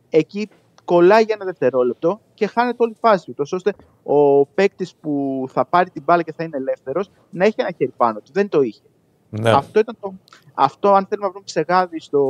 εκεί 0.10 0.50
κολλάει 0.88 1.23
για 1.23 1.36
ένα 1.36 1.45
δευτερόλεπτο 1.45 2.19
και 2.34 2.47
χάνεται 2.47 2.84
όλη 2.84 2.91
η 2.91 2.97
φάση 3.00 3.32
του. 3.32 3.45
ώστε 3.52 3.73
ο 4.04 4.45
παίκτης 4.45 4.95
που 5.02 5.45
θα 5.52 5.65
πάρει 5.65 5.89
την 5.89 6.04
μπάλα 6.04 6.21
και 6.21 6.34
θα 6.34 6.43
είναι 6.43 6.58
ελεύθερος 6.58 7.12
να 7.30 7.45
έχει 7.45 7.56
ένα 7.58 7.69
χέρι 7.78 7.93
πάνω 7.97 8.19
του. 8.19 8.32
Δεν 8.34 8.50
το 8.50 8.62
είχε. 8.62 8.82
Ναι. 9.30 9.52
Αυτό, 9.52 9.80
ήταν 9.80 9.97
το, 10.00 10.13
αυτό, 10.54 10.93
αν 10.93 11.06
θέλουμε 11.06 11.28
να 11.28 11.32
βρούμε 11.32 11.45
ψεγάδι 11.45 12.00
στο 12.00 12.21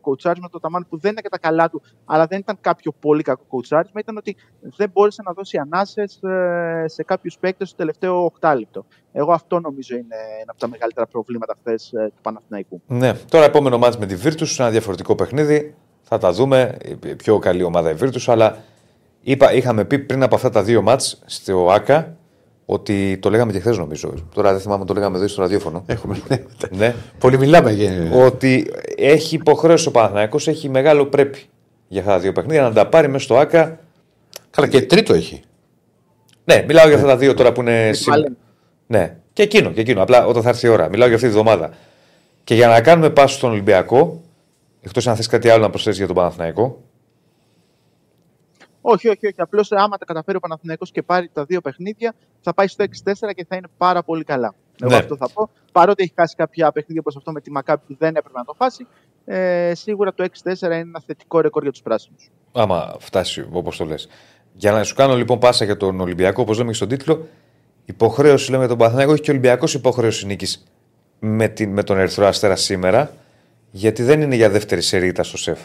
κοουτσάρισμα 0.00 0.48
του 0.48 0.58
Ταμάν 0.60 0.86
που 0.88 0.98
δεν 0.98 1.12
ήταν 1.12 1.22
και 1.22 1.28
τα 1.28 1.38
καλά 1.38 1.70
του, 1.70 1.82
αλλά 2.04 2.26
δεν 2.26 2.38
ήταν 2.38 2.58
κάποιο 2.60 2.92
πολύ 3.00 3.22
κακό 3.22 3.42
κοουτσάρισμα, 3.48 4.00
ήταν 4.00 4.16
ότι 4.16 4.36
δεν 4.60 4.90
μπόρεσε 4.92 5.22
να 5.24 5.32
δώσει 5.32 5.56
ανάσες 5.56 6.20
σε 6.84 7.02
κάποιους 7.02 7.38
παίκτες 7.38 7.68
στο 7.68 7.76
τελευταίο 7.76 8.24
οκτάλεπτο. 8.24 8.84
Εγώ 9.12 9.32
αυτό 9.32 9.60
νομίζω 9.60 9.96
είναι 9.96 10.16
ένα 10.40 10.50
από 10.50 10.60
τα 10.60 10.68
μεγαλύτερα 10.68 11.06
προβλήματα 11.06 11.54
χθες 11.60 11.88
του 11.88 12.20
Παναθηναϊκού. 12.22 12.80
Ναι. 12.86 13.12
Τώρα 13.28 13.44
επόμενο 13.44 13.78
μάτς 13.78 13.98
με 13.98 14.06
τη 14.06 14.16
Virtus, 14.24 14.58
ένα 14.58 14.70
διαφορετικό 14.70 15.14
παιχνίδι. 15.14 15.74
Θα 16.08 16.18
τα 16.18 16.32
δούμε. 16.32 16.76
Η 17.06 17.14
πιο 17.14 17.38
καλή 17.38 17.62
ομάδα 17.62 17.90
η 17.90 17.94
Virtus, 18.00 18.22
αλλά 18.26 18.58
είπα, 19.22 19.52
είχαμε 19.52 19.84
πει 19.84 19.98
πριν 19.98 20.22
από 20.22 20.34
αυτά 20.34 20.50
τα 20.50 20.62
δύο 20.62 20.82
μάτς 20.82 21.22
στο 21.26 21.68
ΑΚΑ 21.72 22.16
ότι 22.66 23.18
το 23.18 23.30
λέγαμε 23.30 23.52
και 23.52 23.58
χθες 23.60 23.78
νομίζω. 23.78 24.14
Τώρα 24.34 24.52
δεν 24.52 24.60
θυμάμαι, 24.60 24.84
το 24.84 24.94
λέγαμε 24.94 25.16
εδώ 25.16 25.28
στο 25.28 25.42
ραδιόφωνο. 25.42 25.82
Έχουμε. 25.86 26.20
ναι. 26.70 26.94
Πολύ 27.18 27.38
μιλάμε. 27.38 27.72
για- 27.72 28.10
ότι 28.26 28.70
έχει 28.96 29.34
υποχρέωση 29.34 29.88
ο 29.88 29.90
Παναθηναϊκός, 29.90 30.48
έχει 30.48 30.68
μεγάλο 30.68 31.06
πρέπει 31.06 31.38
για 31.88 32.00
αυτά 32.00 32.12
τα 32.12 32.18
δύο 32.18 32.32
παιχνίδια 32.32 32.62
να 32.62 32.72
τα 32.72 32.86
πάρει 32.86 33.08
μέσα 33.08 33.24
στο 33.24 33.36
ΑΚΑ. 33.36 33.78
Καλά, 34.50 34.68
και 34.68 34.82
τρίτο 34.82 35.14
έχει. 35.14 35.40
Ναι, 36.44 36.64
μιλάω 36.66 36.86
για 36.86 36.96
αυτά 36.96 37.06
τα 37.08 37.16
δύο 37.16 37.34
τώρα 37.34 37.52
που 37.52 37.60
είναι 37.60 37.88
τη 37.90 37.96
σήμερα. 37.96 38.20
Βαλένθια. 38.20 38.42
Ναι, 38.86 39.16
και 39.32 39.42
εκείνο, 39.42 39.70
και 39.70 39.80
εκείνο. 39.80 40.02
Απλά 40.02 40.26
όταν 40.26 40.42
θα 40.42 40.48
έρθει 40.48 40.66
η 40.66 40.68
ώρα. 40.68 40.88
Μιλάω 40.88 41.06
για 41.06 41.16
αυτή 41.16 41.28
τη 41.28 41.32
βδομάδα. 41.34 41.70
Και 42.44 42.54
για 42.54 42.68
να 42.68 42.80
κάνουμε 42.80 43.10
πάσο 43.10 43.36
στον 43.36 43.50
Ολυμπιακό, 43.50 44.20
εκτός 44.84 45.06
αν 45.06 45.16
θες 45.16 45.26
κάτι 45.26 45.48
άλλο 45.48 45.62
να 45.62 45.70
προσθέσεις 45.70 45.98
για 45.98 46.06
τον 46.06 46.16
Παναθηναϊκό. 46.16 46.82
Όχι, 48.80 49.08
όχι, 49.08 49.26
όχι. 49.26 49.34
Απλώς 49.40 49.72
άμα 49.72 49.96
τα 49.98 50.04
καταφέρει 50.04 50.36
ο 50.36 50.40
Παναθηναϊκός 50.40 50.90
και 50.90 51.02
πάρει 51.02 51.30
τα 51.32 51.44
δύο 51.44 51.60
παιχνίδια, 51.60 52.14
θα 52.40 52.54
πάει 52.54 52.66
στο 52.68 52.84
6-4 52.84 53.32
και 53.34 53.44
θα 53.48 53.56
είναι 53.56 53.66
πάρα 53.76 54.02
πολύ 54.02 54.24
καλά. 54.24 54.54
Εγώ 54.80 54.90
Ναι. 54.90 54.96
αυτό 54.96 55.16
θα 55.16 55.28
πω. 55.34 55.50
Παρότι 55.72 56.02
έχει 56.02 56.12
χάσει 56.16 56.34
κάποια 56.36 56.72
παιχνίδια 56.72 57.00
όπως 57.00 57.16
αυτό 57.16 57.32
με 57.32 57.40
τη 57.40 57.50
Μακάπη 57.50 57.82
που 57.86 57.96
δεν 57.98 58.16
έπρεπε 58.16 58.38
να 58.38 58.44
το 58.44 58.54
χάσει, 58.58 58.86
ε, 59.24 59.72
σίγουρα 59.74 60.14
το 60.14 60.22
6-4 60.22 60.66
είναι 60.66 60.76
ένα 60.88 61.02
θετικό 61.06 61.40
ρεκόρ 61.40 61.62
για 61.62 61.70
τους 61.72 61.82
πράσινους. 61.82 62.30
Άμα 62.52 62.96
φτάσει 62.98 63.46
όπως 63.52 63.76
το 63.76 63.84
λες. 63.84 64.08
Για 64.52 64.72
να 64.72 64.82
σου 64.82 64.94
κάνω 64.94 65.16
λοιπόν 65.16 65.38
πάσα 65.38 65.64
για 65.64 65.76
τον 65.76 66.00
Ολυμπιακό, 66.00 66.42
όπως 66.42 66.58
λέμε 66.58 66.70
και 66.70 66.76
στον 66.76 66.88
τίτλο, 66.88 67.26
υποχρέωση 67.84 68.46
λέμε 68.50 68.58
για 68.60 68.68
τον 68.68 68.78
Παναθηναϊκό, 68.78 69.12
έχει 69.12 69.22
και 69.22 69.30
ο 69.30 69.32
Ολυμπιακός 69.32 69.74
υποχρέωση 69.74 70.26
νίκης 70.26 70.64
με, 71.18 71.48
την- 71.48 71.70
με 71.72 71.82
τον 71.82 71.98
Ερυθρό 71.98 72.26
Αστέρα 72.26 72.56
σήμερα, 72.56 73.10
γιατί 73.76 74.02
δεν 74.02 74.20
είναι 74.20 74.34
για 74.34 74.50
δεύτερη 74.50 74.82
σερίτα 74.82 75.22
στο 75.22 75.36
σεφ. 75.36 75.58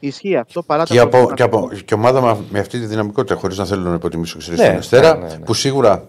Ισχύει 0.00 0.36
αυτό 0.36 0.62
παρά 0.62 0.84
Και, 0.84 0.94
τα 0.94 1.02
από, 1.02 1.10
προβλήματα. 1.10 1.34
και, 1.34 1.42
από, 1.42 1.70
και 1.84 1.94
ομάδα 1.94 2.20
με, 2.20 2.44
με 2.50 2.58
αυτή 2.58 2.78
τη 2.80 2.86
δυναμικότητα, 2.86 3.34
χωρίς 3.40 3.58
να 3.58 3.64
θέλω 3.64 3.88
να 3.88 3.94
υποτιμήσω 3.94 4.38
ξέρεις, 4.38 4.60
Ναι, 4.60 4.66
τον 4.66 4.76
Αστέρα, 4.76 5.16
ναι, 5.18 5.26
ναι, 5.26 5.34
ναι. 5.34 5.44
που 5.44 5.54
σίγουρα 5.54 6.06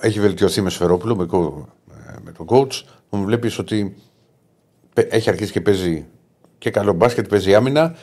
έχει 0.00 0.20
βελτιωθεί 0.20 0.60
με 0.60 0.70
Σφερόπουλο, 0.70 1.16
με, 1.16 1.24
κο- 1.24 1.68
ε, 2.08 2.14
με 2.24 2.32
τον 2.32 2.46
coach. 2.48 2.82
Μου 3.10 3.24
βλέπεις 3.24 3.58
ότι 3.58 3.96
πε- 4.94 5.12
έχει 5.14 5.30
αρχίσει 5.30 5.52
και 5.52 5.60
παίζει 5.60 6.06
και 6.58 6.70
καλό 6.70 6.92
μπάσκετ, 6.92 7.28
παίζει 7.28 7.54
άμυνα 7.54 7.94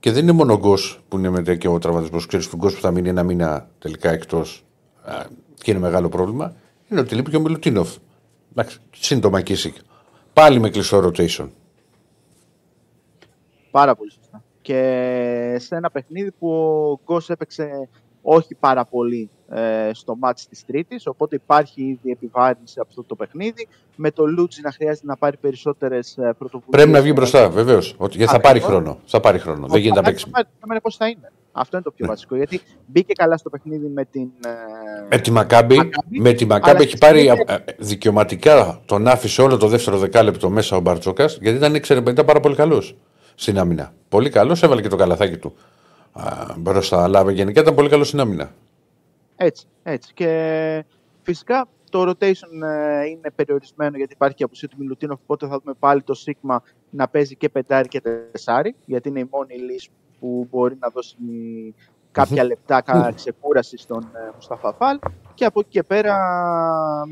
και 0.00 0.10
δεν 0.12 0.22
είναι 0.22 0.32
μόνο 0.32 0.52
ο 0.52 0.58
Γκος 0.58 1.00
που 1.08 1.18
είναι 1.18 1.30
μετά 1.30 1.54
και 1.54 1.68
ο 1.68 1.78
τραυματισμό. 1.78 2.20
Ξέρεις 2.28 2.48
του 2.48 2.56
Γκος 2.56 2.74
που 2.74 2.80
θα 2.80 2.90
μείνει 2.90 3.08
ένα 3.08 3.22
μήνα 3.22 3.68
τελικά 3.78 4.10
εκτός 4.12 4.64
και 5.62 5.70
είναι 5.70 5.80
μεγάλο 5.80 6.08
πρόβλημα. 6.08 6.54
Είναι 6.90 7.00
ότι 7.00 7.14
λείπει 7.14 7.30
και 7.30 7.36
ο 7.36 7.40
Μιλουτίνοφ. 7.40 7.88
Εντάξει, 8.50 8.78
σύντομα 8.98 9.40
Κίσικ. 9.40 9.74
Πάλι 10.40 10.58
με 10.58 10.70
κλειστό 10.70 10.98
rotation. 10.98 11.48
Πάρα 13.70 13.94
πολύ 13.94 14.10
σωστά. 14.10 14.42
Και 14.62 15.56
σε 15.58 15.76
ένα 15.76 15.90
παιχνίδι 15.90 16.32
που 16.32 16.50
ο 16.50 17.00
Γκος 17.04 17.30
έπαιξε 17.30 17.88
όχι 18.22 18.54
πάρα 18.54 18.84
πολύ 18.84 19.30
ε, 19.48 19.90
στο 19.92 20.16
μάτς 20.16 20.48
της 20.48 20.64
Τρίτης, 20.64 21.06
οπότε 21.06 21.34
υπάρχει 21.36 21.82
ήδη 21.82 22.10
επιβάρυνση 22.10 22.80
από 22.80 22.88
αυτό 22.88 23.02
το 23.02 23.14
παιχνίδι. 23.14 23.68
Με 23.96 24.10
το 24.10 24.26
Λούτζι 24.26 24.60
να 24.62 24.72
χρειάζεται 24.72 25.06
να 25.06 25.16
πάρει 25.16 25.36
περισσότερες 25.36 26.18
ε, 26.18 26.34
πρωτοβουλίες. 26.38 26.70
Πρέπει 26.70 26.90
να 26.90 27.00
βγει 27.00 27.12
μπροστά, 27.14 27.50
βεβαίως. 27.50 27.96
Γιατί 27.98 28.32
θα 28.32 28.40
πάρει 28.40 28.58
Ακριβώς. 28.58 28.66
χρόνο. 28.66 28.98
Θα 29.06 29.20
πάρει 29.20 29.38
χρόνο. 29.38 29.66
Δεν 29.66 29.80
γίνεται 29.80 30.00
να 30.00 30.06
παίξει. 30.06 30.24
Το 30.24 30.30
θέμα 30.34 30.46
είναι 30.70 30.80
πώς 30.80 30.96
θα 30.96 31.08
είναι. 31.08 31.32
Αυτό 31.58 31.76
είναι 31.76 31.84
το 31.84 31.90
πιο 31.90 32.06
βασικό. 32.06 32.36
Γιατί 32.36 32.60
μπήκε 32.86 33.12
καλά 33.12 33.36
στο 33.36 33.50
παιχνίδι 33.50 33.86
με 33.88 34.04
την. 34.04 34.28
ε, 34.46 34.50
Με 35.10 35.18
τη 35.18 35.30
Μακάμπη, 35.30 35.76
Μακάμπη, 35.76 36.20
με 36.20 36.32
τη 36.32 36.44
αλλά 36.44 36.54
Μακάμπη 36.54 36.80
έχει 36.82 36.88
στη 36.90 36.98
πάρει 36.98 37.20
συνέχεια- 37.20 37.54
α, 37.54 37.54
ε, 37.54 37.74
δικαιωματικά 37.78 38.80
τον 38.84 39.06
άφησε 39.08 39.42
όλο 39.42 39.56
το 39.56 39.66
δεύτερο 39.68 39.98
δεκάλεπτο 39.98 40.50
μέσα 40.50 40.76
ο 40.76 40.80
Μπαρτζόκας 40.80 41.38
γιατί 41.42 41.56
ήταν 41.56 41.74
εξαιρετικά 41.74 42.24
πάρα 42.24 42.40
πολύ 42.40 42.54
καλός 42.54 42.96
στην 43.34 43.58
άμυνα. 43.58 43.92
Πολύ 44.08 44.30
καλός, 44.30 44.62
έβαλε 44.62 44.80
και 44.82 44.88
το 44.88 44.96
καλαθάκι 44.96 45.36
του 45.36 45.54
α, 46.12 46.54
μπροστά. 46.58 47.02
Αλλά 47.02 47.30
γενικά 47.32 47.60
ήταν 47.60 47.74
πολύ 47.74 47.88
καλός 47.88 48.06
στην 48.06 48.20
άμυνα. 48.20 48.50
Έτσι, 49.36 49.66
έτσι. 49.82 50.10
Και 50.14 50.84
φυσικά 51.22 51.68
το 51.96 52.10
rotation 52.10 52.62
ε, 52.62 53.06
είναι 53.06 53.30
περιορισμένο 53.34 53.96
γιατί 53.96 54.12
υπάρχει 54.12 54.36
και 54.36 54.44
απουσία 54.44 54.68
του 54.68 54.76
Μιλουτίνοφ, 54.78 55.20
οπότε 55.22 55.46
θα 55.46 55.58
δούμε 55.58 55.74
πάλι 55.78 56.02
το 56.02 56.14
Σίγμα 56.14 56.62
να 56.90 57.08
παίζει 57.08 57.36
και 57.36 57.48
πεντάρι 57.48 57.88
και 57.88 58.00
τεσάρι, 58.00 58.74
γιατί 58.84 59.08
είναι 59.08 59.20
η 59.20 59.28
μόνη 59.30 59.54
λύση 59.54 59.90
που 60.20 60.48
μπορεί 60.50 60.76
να 60.80 60.88
δώσει 60.88 61.16
κάποια 62.12 62.44
λεπτά 62.44 62.80
κα- 62.80 63.12
ξεκούραση 63.14 63.76
στον 63.76 64.02
ε, 64.02 64.30
Μουσταφά 64.34 64.72
Φάλ. 64.72 64.98
Και 65.34 65.44
από 65.44 65.60
εκεί 65.60 65.68
και 65.68 65.82
πέρα 65.82 66.16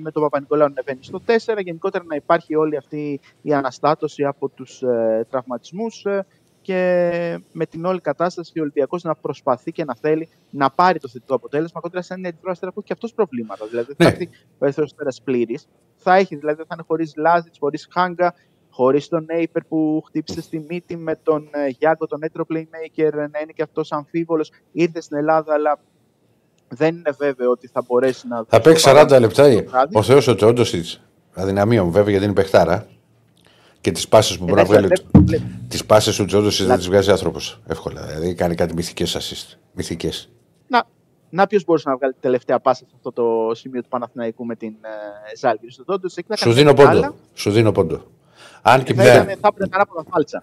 με 0.02 0.10
τον 0.10 0.22
Παπα-Νικολάου 0.22 0.66
να 0.66 0.72
ανεβαίνει 0.72 1.04
στο 1.04 1.20
4 1.56 1.62
γενικότερα 1.64 2.04
να 2.04 2.16
υπάρχει 2.16 2.54
όλη 2.56 2.76
αυτή 2.76 3.20
η 3.42 3.54
αναστάτωση 3.54 4.24
από 4.24 4.48
τους 4.48 4.82
ε, 4.82 5.26
τραυματισμούς 5.30 6.04
ε, 6.04 6.26
και 6.64 7.40
με 7.52 7.66
την 7.66 7.84
όλη 7.84 8.00
κατάσταση 8.00 8.58
ο 8.58 8.62
Ολυμπιακός 8.62 9.02
να 9.02 9.14
προσπαθεί 9.14 9.72
και 9.72 9.84
να 9.84 9.94
θέλει 10.00 10.28
να 10.50 10.70
πάρει 10.70 10.98
το 10.98 11.08
θετικό 11.08 11.34
αποτέλεσμα 11.34 11.80
κοντά 11.80 12.02
σε 12.02 12.12
έναν 12.14 12.24
Ερυθρό 12.24 12.50
Αστέρα 12.50 12.72
που 12.72 12.78
έχει 12.78 12.86
και 12.86 12.92
αυτός 12.92 13.14
προβλήματα. 13.14 13.66
Δηλαδή 13.66 13.94
Ναι. 13.96 14.04
θα 14.04 14.10
έρθει 14.10 14.28
ο 14.58 14.64
Ερυθρό 14.64 14.84
Αστέρας 14.84 15.20
πλήρης, 15.24 15.66
θα 15.96 16.14
έχει, 16.14 16.36
δηλαδή 16.36 16.62
θα 16.62 16.68
είναι 16.72 16.82
χωρίς 16.86 17.12
Λάζιτς, 17.16 17.58
χωρίς 17.58 17.88
Χάγκα, 17.90 18.34
χωρίς 18.70 19.08
τον 19.08 19.24
Νέιπερ 19.24 19.62
που 19.64 20.02
χτύπησε 20.06 20.40
στη 20.42 20.64
μύτη, 20.68 20.96
με 20.96 21.16
τον 21.22 21.48
ε, 21.52 21.68
Γιάνκο, 21.68 22.06
τον 22.06 22.22
έτρο 22.22 22.44
playmaker, 22.52 23.12
ε, 23.12 23.16
να 23.16 23.38
είναι 23.42 23.52
και 23.54 23.62
αυτός 23.62 23.92
αμφίβολος. 23.92 24.50
Ήρθε 24.72 25.00
στην 25.00 25.16
Ελλάδα, 25.16 25.54
αλλά 25.54 25.78
δεν 26.68 26.94
είναι 26.96 27.10
βέβαιο 27.18 27.50
ότι 27.50 27.66
θα 27.68 27.82
μπορέσει 27.86 28.28
να. 28.28 28.44
Θα 28.48 28.60
παίξει 28.60 28.84
40 28.90 29.06
λεπτά 29.20 29.54
το 29.54 29.64
βράδυ. 29.70 29.96
ο 29.98 30.02
Θεός 30.02 30.26
ο 30.26 30.34
Τσόντοσιτ. 30.34 30.84
Αδυναμία 31.34 31.84
μου 31.84 31.90
βέβαια 31.90 32.10
γιατί 32.10 32.24
είναι 32.24 32.34
παιχτάρα. 32.34 32.86
Και 33.84 33.92
τις 33.92 34.08
πάσει 34.08 34.38
που 34.38 34.44
μπορεί 34.44 34.54
να 34.54 34.60
Εντάξει, 34.60 34.72
βγάλει. 34.80 34.86
βλέπει- 35.12 35.26
βλέπει- 35.28 35.68
Τις 35.68 35.84
πάσει 35.84 36.16
του 36.16 36.24
Τσόντοσιτ 36.24 36.66
δεν 36.66 36.76
τις 36.76 36.86
βγάζει 36.86 37.10
άνθρωπος. 37.10 37.60
Εύκολα. 37.66 38.06
Δηλαδή 38.06 38.34
κάνει 38.34 38.54
κάτι 38.54 38.74
μυθικές 38.74 39.16
assist. 39.16 39.56
Μυθικές. 39.72 40.28
Να, 40.68 40.84
να 41.30 41.46
ποιος 41.46 41.64
μπορούσε 41.64 41.88
να 41.88 41.96
βγάλει 41.96 42.12
τη 42.12 42.18
τελευταία 42.20 42.60
πάσα 42.60 42.84
σε 42.84 42.90
αυτό 42.94 43.12
το 43.12 43.54
σημείο 43.54 43.82
του 43.82 43.88
Παναθηναϊκού 43.88 44.44
με 44.46 44.54
την 44.56 44.68
ε, 44.82 45.36
Ζάλγκη. 45.38 45.70
Στο 45.70 45.84
τότε 45.84 46.06
εκεί 46.16 46.26
θα 46.28 46.36
Σου 46.36 46.42
κάνει 46.44 46.54
δίνω 46.56 46.72
κάτι 46.74 46.82
πόντο. 46.88 46.98
άλλα, 46.98 47.14
Σου 47.34 47.50
δίνω 47.50 47.72
πόντο. 47.72 48.02
Αν 48.62 48.82
και 48.82 48.94
Θα, 48.94 49.02
μια- 49.02 49.14
ήταν, 49.14 49.26
θα 49.40 49.48
έπαιρνε 49.52 49.68
ανάποδα 49.74 50.04
φάλτσα. 50.10 50.40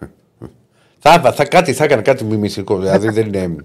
θα, 0.98 1.32
θα, 1.32 1.44
κάτι, 1.44 1.72
θα 1.72 1.84
έκανε 1.84 2.02
κάτι 2.02 2.24
μη 2.24 2.36
μυθικό. 2.36 2.78
δηλαδή 2.78 3.08
δεν 3.10 3.26
είναι. 3.26 3.56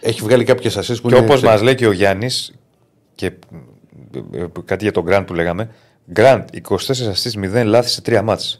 Έχει 0.00 0.22
βγάλει 0.22 0.44
κάποιες 0.44 0.78
assist 0.78 0.96
που 1.02 1.08
Και 1.08 1.16
είναι. 1.16 1.24
όπως 1.24 1.42
μας 1.42 1.62
λέει 1.62 1.74
και 1.74 1.86
ο 1.86 1.92
Γιάννης, 1.92 2.52
και 3.14 3.26
ε, 3.26 3.32
ε, 4.38 4.46
κάτι 4.64 4.82
για 4.84 4.92
τον 4.92 5.02
Γκραντ 5.02 5.26
που 5.26 5.34
λέγαμε, 5.34 5.70
Γκραντ 6.12 6.48
24 6.68 7.12
assist 7.12 7.60
0 7.62 7.64
λάθη 7.64 7.88
σε 7.88 8.00
3 8.06 8.22
μάτς. 8.22 8.56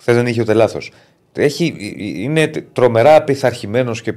Χθες 0.00 0.14
δεν 0.14 0.26
είχε 0.26 0.40
ούτε 0.40 0.52
λάθος. 0.52 0.92
Είναι 1.98 2.50
τρομερά 2.72 3.22
πειθαρχημένος 3.24 4.02
και 4.02 4.14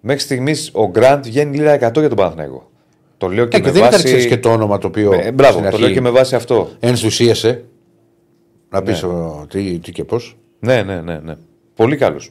μέχρι 0.00 0.20
στιγμής 0.22 0.70
ο 0.72 0.88
Γκραντ 0.88 1.24
βγαίνει 1.24 1.56
λίγα 1.56 1.74
100 1.74 1.78
για 1.78 1.90
τον 2.08 2.14
Παναθηναϊκό. 2.16 2.70
Το 3.18 3.28
λέω 3.28 3.46
και 3.46 3.56
Ε, 3.56 3.60
και 3.60 3.66
με 3.66 3.72
δεν 3.72 3.80
ήταν 3.80 3.90
βάση. 3.92 4.04
ξέρεις 4.04 4.26
και 4.26 4.38
το 4.38 4.50
όνομα 4.52 4.78
το 4.78 4.86
οποίο. 4.86 5.12
Ε, 5.12 5.32
μπράβο, 5.32 5.58
στην 5.58 5.70
το 5.70 5.76
λέω 5.76 5.84
αρχή 5.86 5.94
και 5.98 6.00
με 6.02 6.10
βάση 6.10 6.34
αυτό. 6.34 6.70
Ενθουσίασε. 6.80 7.64
Να 8.70 8.80
Ναι. 8.80 8.84
πεις 8.86 9.04
τι, 9.48 9.78
τι 9.78 9.92
και 9.92 10.04
πώς. 10.04 10.36
Ναι, 10.58 10.82
ναι, 10.82 11.00
ναι. 11.00 11.18
ναι. 11.18 11.34
Πολύ 11.76 11.96
καλός. 11.96 12.30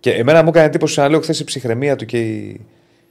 Και 0.00 0.10
εμένα 0.10 0.42
μου 0.42 0.48
έκανε 0.48 0.66
εντύπωση 0.66 1.00
να 1.00 1.08
λέω 1.08 1.20
χθες 1.20 1.40
η 1.40 1.44
ψυχραιμία 1.44 1.96
του 1.96 2.04
και 2.04 2.18
η... 2.20 2.60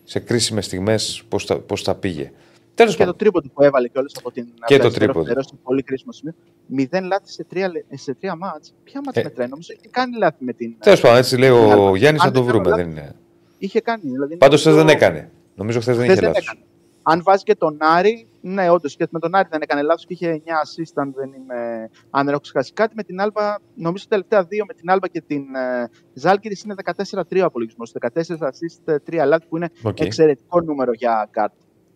σε 0.04 0.20
κρίσιμες 0.20 0.66
στιγμές 0.66 1.24
πώς 1.30 1.46
τα, 1.46 1.60
πώς 1.60 1.84
τα 1.84 1.96
πήγε. 1.96 2.32
Τέλος 2.76 2.92
Και 2.92 2.98
το 2.98 3.04
πάντων. 3.04 3.18
τρίποντο 3.20 3.50
που 3.54 3.64
έβαλε 3.64 3.88
κιόλας 3.88 4.12
από 4.18 4.32
την 4.32 4.46
Και 4.46 4.78
το 4.78 4.84
αριστερό 4.84 4.90
τρίποντο. 5.06 5.26
φτερό 5.26 5.42
σε 5.44 5.54
πολύ 5.64 5.84
κρίσιμο 5.84 6.12
σημείο. 6.12 6.34
Μηδέν 6.66 7.04
λάθη 7.06 7.32
σε 7.32 7.44
τρία, 7.44 7.70
λε- 7.72 7.84
σε 7.94 8.14
τρία 8.14 8.36
ματς. 8.36 8.74
Ποια 8.84 9.02
ματς 9.06 9.18
Ε. 9.18 9.24
μετράει, 9.24 9.48
νομίζω 9.48 9.74
είχε 9.78 9.88
κάνει 9.92 10.18
λάθη 10.18 10.44
με 10.44 10.54
την. 10.54 10.76
Τέλος 10.80 11.02
πάντων, 11.02 11.18
έτσι 11.18 11.38
λέει 11.38 11.50
την 11.50 11.58
ο 11.60 11.72
Άλμπα. 11.72 11.98
Γιάννης 11.98 12.22
Αν 12.22 12.28
να 12.28 12.34
το 12.34 12.42
δεν 12.44 12.52
κάνω 12.52 12.64
βρούμε. 12.64 12.70
λάθος, 12.78 12.94
Δεν 12.94 13.04
είναι. 13.04 13.16
Είχε 13.58 13.82
κάνει. 13.82 14.02
Δηλαδή, 14.04 14.38
Πάντως 14.38 14.60
χθες 14.60 14.74
νομίζω- 14.76 14.88
δεν 15.00 15.02
έκανε. 15.02 15.32
Νομίζω 15.56 15.80
χθες 15.80 15.96
δεν 15.98 16.06
χθες 16.06 16.18
είχε 16.18 16.26
δεν 16.26 16.34
λάθος. 16.36 16.48
έκανε. 16.52 16.66
Αν 17.06 17.22
βάζει 17.24 17.44
και 17.44 17.56
τον 17.56 17.78
Άρη, 17.80 18.28
ναι, 18.42 18.70
όντως 18.70 18.96
και 18.96 19.08
με 19.10 19.20
τον 19.20 19.36
Άρη 19.36 19.48
δεν 19.52 19.62
έκανε 19.62 19.82
λάθος 19.82 20.06
και 20.06 20.14
είχε 20.14 20.30
9 20.30 20.54
assist. 20.66 20.92
Αν 20.96 21.14
δεν, 21.16 21.30
είμαι, 21.34 21.90
αν 22.10 22.24
δεν 22.26 22.34
έχω 22.34 22.40
ξεχάσει 22.42 22.74
κάτι, 22.74 22.94
με 22.96 23.04
την 23.04 23.22
Άλμπα, 23.22 23.56
νομίζω 23.76 24.04
τα 24.04 24.10
τελευταία 24.10 24.44
δύο 24.44 24.66
με 24.68 24.74
την 24.74 24.90
Άλμπα 24.92 25.08
και 25.08 25.22
την 25.22 25.56
ε, 25.56 25.90
Ζάλγκιρις 26.14 26.58
είναι 26.66 26.76
14-3 26.76 27.42
ο 27.42 27.46
απολογισμός. 27.46 27.92
14 27.92 28.48
assist, 28.48 28.96
3 29.06 29.26
λάθη 29.26 29.46
που 29.50 29.58
είναι 29.58 29.70
Οκ. 29.82 30.00
εξαιρετικό 30.00 30.62
νούμερο 30.62 30.92
για 30.94 31.30
γκαρντ. 31.32 31.54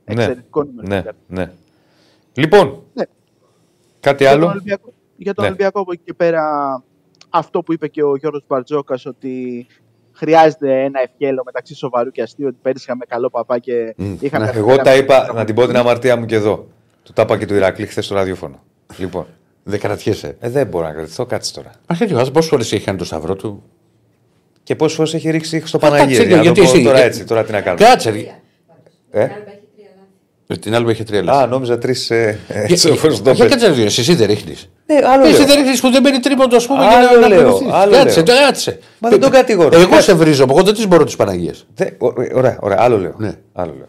Ναι. 0.07 0.13
Εξαιρετικό 0.13 0.63
νούμερο 0.63 0.87
Ναι, 0.87 0.93
για 0.93 1.01
γκαρντ. 1.03 1.17
ναι. 1.27 1.51
Λοιπόν, 2.33 2.83
Ναι. 2.93 3.03
κάτι 3.99 4.23
Για 4.23 4.31
τον 4.31 4.41
άλλο; 4.41 4.49
Ολυμπιακό, 4.51 4.93
για 5.17 5.33
τον 5.33 5.43
Ναι. 5.43 5.49
Ολυμπιακό 5.49 5.79
από 5.79 5.91
εκεί 5.91 6.01
και 6.05 6.13
πέρα, 6.13 6.43
αυτό 7.29 7.61
που 7.63 7.73
είπε 7.73 7.87
και 7.87 8.03
ο 8.03 8.15
Γιώργος 8.15 8.43
Μπαρτζόκας 8.47 9.05
ότι 9.05 9.67
χρειάζεται 10.13 10.83
ένα 10.83 10.99
ευχέλαιο 11.01 11.41
μεταξύ 11.45 11.75
σοβαρού 11.75 12.11
και 12.11 12.21
αστείου, 12.21 12.47
ότι 12.47 12.57
πέρυσι 12.61 12.83
είχαμε 12.87 13.05
καλό 13.05 13.29
παπά 13.29 13.59
και 13.59 13.95
είχαμε... 14.19 14.45
ναι. 14.45 14.51
Εγώ 14.57 14.75
τα 14.77 14.95
είπα, 14.95 15.31
να 15.33 15.45
την 15.45 15.55
πω 15.55 15.65
την 15.67 15.75
αμαρτία 15.75 16.15
μου 16.17 16.25
και 16.25 16.35
εδώ. 16.35 16.67
Του 17.03 17.13
τα 17.13 17.21
είπα 17.21 17.37
και 17.37 17.45
του 17.45 17.53
Ηρακλή 17.53 17.85
χθες 17.85 18.05
στο 18.05 18.15
ραδιόφωνο. 18.15 18.63
Λοιπόν, 18.97 19.25
Δεν 19.63 19.79
κρατιέσαι. 19.79 20.37
ε, 20.39 20.49
δεν 20.49 20.67
μπορώ 20.67 20.85
να 20.85 20.93
κρατηθώ, 20.93 21.25
κάτσε 21.25 21.53
τώρα. 21.53 21.71
Μα 21.89 21.95
γιατί 21.95 22.13
βάζει 22.13 22.31
πόσες 22.31 22.49
φορές 22.49 22.71
έχει 22.71 22.85
κάνει 22.85 22.97
το 22.97 23.05
σταυρό 23.05 23.35
του. 23.35 23.63
Και 24.63 24.75
πόσες 24.75 24.95
φορές 24.97 25.13
έχει 25.13 25.29
ρίξει 25.29 25.61
στο 25.65 25.77
κάτσε 25.77 25.95
Παναγία. 25.97 26.19
λίγο, 26.23 26.29
να 26.35 26.37
το 26.37 26.43
γιατί 26.43 26.61
πω 26.61 26.65
εσύ- 26.75 26.83
τώρα 26.83 26.99
ε, 26.99 27.03
έτσι, 27.05 27.25
τώρα 27.25 27.43
τι 27.43 27.51
να 27.51 27.61
κάνω. 27.61 27.77
Κάτσε. 27.77 28.09
ρε. 28.09 28.39
Ε; 29.23 29.29
Με 30.49 30.57
την 30.57 30.75
άλλη 30.75 30.89
έχει 30.89 31.03
τρία 31.03 31.19
Α, 31.19 31.23
λεπτά. 31.23 31.45
νόμιζα 31.47 31.77
τρεις. 31.77 32.09
Ε, 32.09 32.39
Για- 32.47 32.61
έτσι 32.61 32.89
όπως 32.89 33.21
το 33.21 33.31
Για 33.31 33.45
πες. 33.45 33.51
κάτσε 33.63 33.73
ρε, 33.81 33.83
εσύ 33.85 34.01
εσύ 34.01 34.13
δεν 34.15 34.27
ρίχνεις. 34.27 34.69
Ναι, 34.85 35.07
άλλο 35.07 35.25
Εσύ 35.25 35.37
λέω. 35.37 35.47
δεν 35.47 35.55
ρίχνεις 35.57 35.81
που 35.81 35.89
δεν 35.89 36.01
μπαίνει 36.01 36.19
τρίποντο, 36.19 36.55
ας 36.55 36.67
πούμε. 36.67 36.85
Άλλο 36.85 37.07
για 37.07 37.11
να- 37.15 37.19
να 37.19 37.27
λέω, 37.27 37.49
βοηθήσεις. 37.49 37.73
άλλο 37.73 37.91
Κάτσε, 37.91 38.23
λέω. 38.23 38.35
κάτσε. 38.45 38.79
Μα 38.99 39.09
δεν 39.09 39.19
τον 39.19 39.29
κατηγορώ. 39.31 39.69
Εγώ 39.77 39.89
Κάτσε. 39.89 40.01
σε 40.01 40.13
βρίζω, 40.13 40.45
εγώ 40.49 40.63
δεν 40.63 40.73
τις 40.73 40.87
μπορώ 40.87 41.03
τις 41.03 41.15
Παναγίες. 41.15 41.65
Δε- 41.75 41.89
ω- 41.97 42.21
ε, 42.21 42.31
Ωραία, 42.35 42.57
ωραία, 42.61 42.77
άλλο 42.79 42.97
λέω. 42.97 43.13
Ναι. 43.17 43.33
άλλο 43.53 43.73
λέω. 43.77 43.87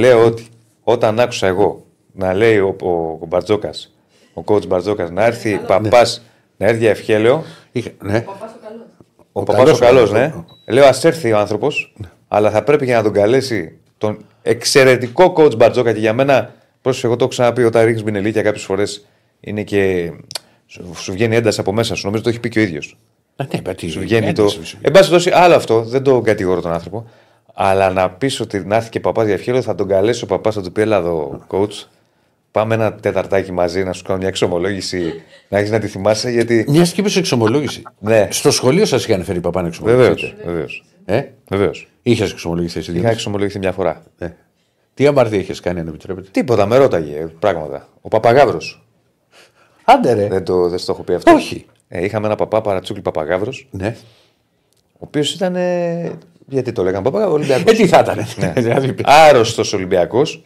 Λέω 0.00 0.24
ότι 0.24 0.46
όταν 0.82 1.20
άκουσα 1.20 1.46
εγώ 1.46 1.84
να 2.12 2.34
λέει 2.34 2.58
ο, 2.58 2.76
ο, 2.82 2.88
ο 2.88 3.26
Μπαρτζόκας, 3.28 3.94
ο 4.34 4.42
coach 4.46 4.66
Μπαρτζόκας, 4.66 5.10
να 5.10 5.24
έρθει 5.24 5.60
παπάς 5.66 6.22
να 6.56 6.66
έρθει 6.66 6.78
για 6.78 6.90
ευχέλαιο, 6.90 7.44
Ναι. 7.98 8.24
ο 8.26 8.32
Ο 9.32 9.42
παπά 9.42 9.58
ο 9.60 9.64
καλός, 9.64 9.78
καλός, 9.78 10.10
ο- 10.10 10.12
ναι. 10.12 10.32
Λέω 10.68 10.84
ας 10.86 11.04
έρθει 11.04 11.32
ο 11.32 11.38
άνθρωπος, 11.38 11.94
αλλά 12.28 12.50
θα 12.50 12.62
πρέπει 12.62 12.84
για 12.84 12.96
να 12.96 13.02
τον 13.02 13.12
καλέσει 13.12 13.78
τον 13.98 14.24
εξαιρετικό 14.42 15.32
coach 15.36 15.56
Μπαρτζόκα 15.56 15.92
και 15.92 15.98
για 16.00 16.12
μένα, 16.12 16.54
πρόσεχε, 16.82 17.06
εγώ 17.06 17.16
το 17.16 17.24
έχω 17.24 17.32
ξαναπεί 17.32 17.62
όταν 17.64 17.84
ρίχνεις 17.84 18.02
μπινελίκια 18.02 18.42
κάποιες 18.42 18.62
φορές 18.64 19.06
είναι 19.40 19.62
και. 19.62 20.12
Σου, 20.66 20.94
σου 20.96 21.12
βγαίνει 21.12 21.36
ένταση 21.36 21.60
από 21.60 21.72
μέσα 21.72 21.94
σου. 21.94 22.04
Νομίζω 22.06 22.22
το 22.22 22.28
έχει 22.28 22.40
πει 22.40 22.48
και 22.48 22.58
ο 22.58 22.62
ίδιος. 22.62 22.96
Α, 23.36 23.44
Ναι, 23.54 23.60
μα 23.66 23.74
τι, 23.74 23.88
Σου 23.88 24.00
βγαίνει 24.00 24.26
ναι, 24.26 24.32
το. 24.32 24.48
σου 24.48 24.60
βγαίνει. 24.60 24.80
Εν 24.82 24.92
πάση 24.92 25.10
περιπτώσει, 25.10 25.30
άλλο 25.42 25.54
αυτό, 25.54 25.82
δεν 25.82 26.02
το 26.02 26.20
κατηγορώ 26.20 26.60
τον 26.60 26.72
άνθρωπο. 26.72 27.08
Αλλά 27.54 27.90
να 27.90 28.10
πεις 28.10 28.40
ότι 28.40 28.58
να 28.66 28.76
έρθει 28.76 28.88
και 28.90 29.00
παπάς 29.00 29.24
για 29.26 29.34
ευχέλιο, 29.34 29.62
θα 29.62 29.74
τον 29.74 29.88
καλέσει 29.88 30.24
ο 30.24 30.26
παπάς, 30.26 30.54
θα 30.54 30.62
του 30.62 30.72
πει: 30.72 30.80
Έλα 30.80 30.96
εδώ, 30.96 31.44
coach. 31.48 31.84
Πάμε 32.50 32.74
ένα 32.74 32.94
τεταρτάκι 32.94 33.52
μαζί 33.52 33.84
να 33.84 33.92
σου 33.92 34.02
κάνω 34.02 34.18
μια 34.18 34.28
εξομολόγηση, 34.28 35.22
να 35.48 35.58
έχεις 35.58 35.70
να 35.70 35.78
τη 35.78 35.86
θυμάσαι. 35.86 36.30
Γιατί. 36.30 36.64
Μια 36.68 36.82
και 36.84 37.00
είπες 37.00 37.16
εξομολόγηση. 37.16 37.82
Ναι. 37.98 38.28
Στο 38.30 38.50
σχολείο 38.50 38.84
σας 38.84 39.06
είχαν 39.06 39.24
φέρει 39.24 39.40
παπά 39.40 39.62
να 39.62 39.68
Βεβαίως. 39.68 40.06
εξομολογηθείτε. 40.08 40.50
Βεβαίως. 40.50 40.84
Ε; 41.04 41.22
Βεβαίως. 41.48 41.88
Είχες 42.02 42.30
εξομολογηθεί 42.32 42.78
εσύ. 42.78 42.90
Είχα 42.90 42.98
δηλαδή. 42.98 43.14
εξομολογηθεί 43.14 43.58
μια 43.58 43.72
φορά. 43.72 44.02
Ε. 44.18 44.28
Τι 44.94 45.06
αμαρτία 45.06 45.38
είχες 45.38 45.60
κάνει, 45.60 45.80
αν 45.80 45.86
επιτρέπετε; 45.88 46.28
Τίποτα, 46.30 46.66
με 46.66 46.76
ρώταγε 46.76 47.26
πράγματα. 47.38 47.88
Ο 48.00 48.08
Παπαγάβρος. 48.08 48.84
Άντε 49.84 50.12
ρε. 50.12 50.28
Δεν, 50.28 50.44
το, 50.44 50.68
δεν 50.68 50.78
στο 50.78 50.92
έχω 50.92 51.02
πει 51.02 51.14
αυτό. 51.14 51.32
Όχι. 51.32 51.66
Ε, 51.88 52.04
είχαμε 52.04 52.26
ένα 52.26 52.34
παπά 52.36 52.60
παρατσούκλι 52.60 53.02
Παπαγάβρος, 53.02 53.68
Ναι. 53.70 53.96
ο 54.92 54.98
οποίος 54.98 55.34
ήταν. 55.34 55.56
ε, 55.56 56.12
γιατί 56.46 56.72
το 56.72 56.82
λέγανε 56.82 57.04
Παπαγάβρο, 57.04 57.34
Ολυμπιακός. 57.34 57.72
Ε, 57.72 57.76
τι 57.76 57.86
θα 57.86 57.98
ήταν. 57.98 58.18
Ναι. 58.36 58.52
Δηλαδή, 58.62 58.94
Άρρωστος 59.04 59.72
Ολυμπιακός. 59.72 60.44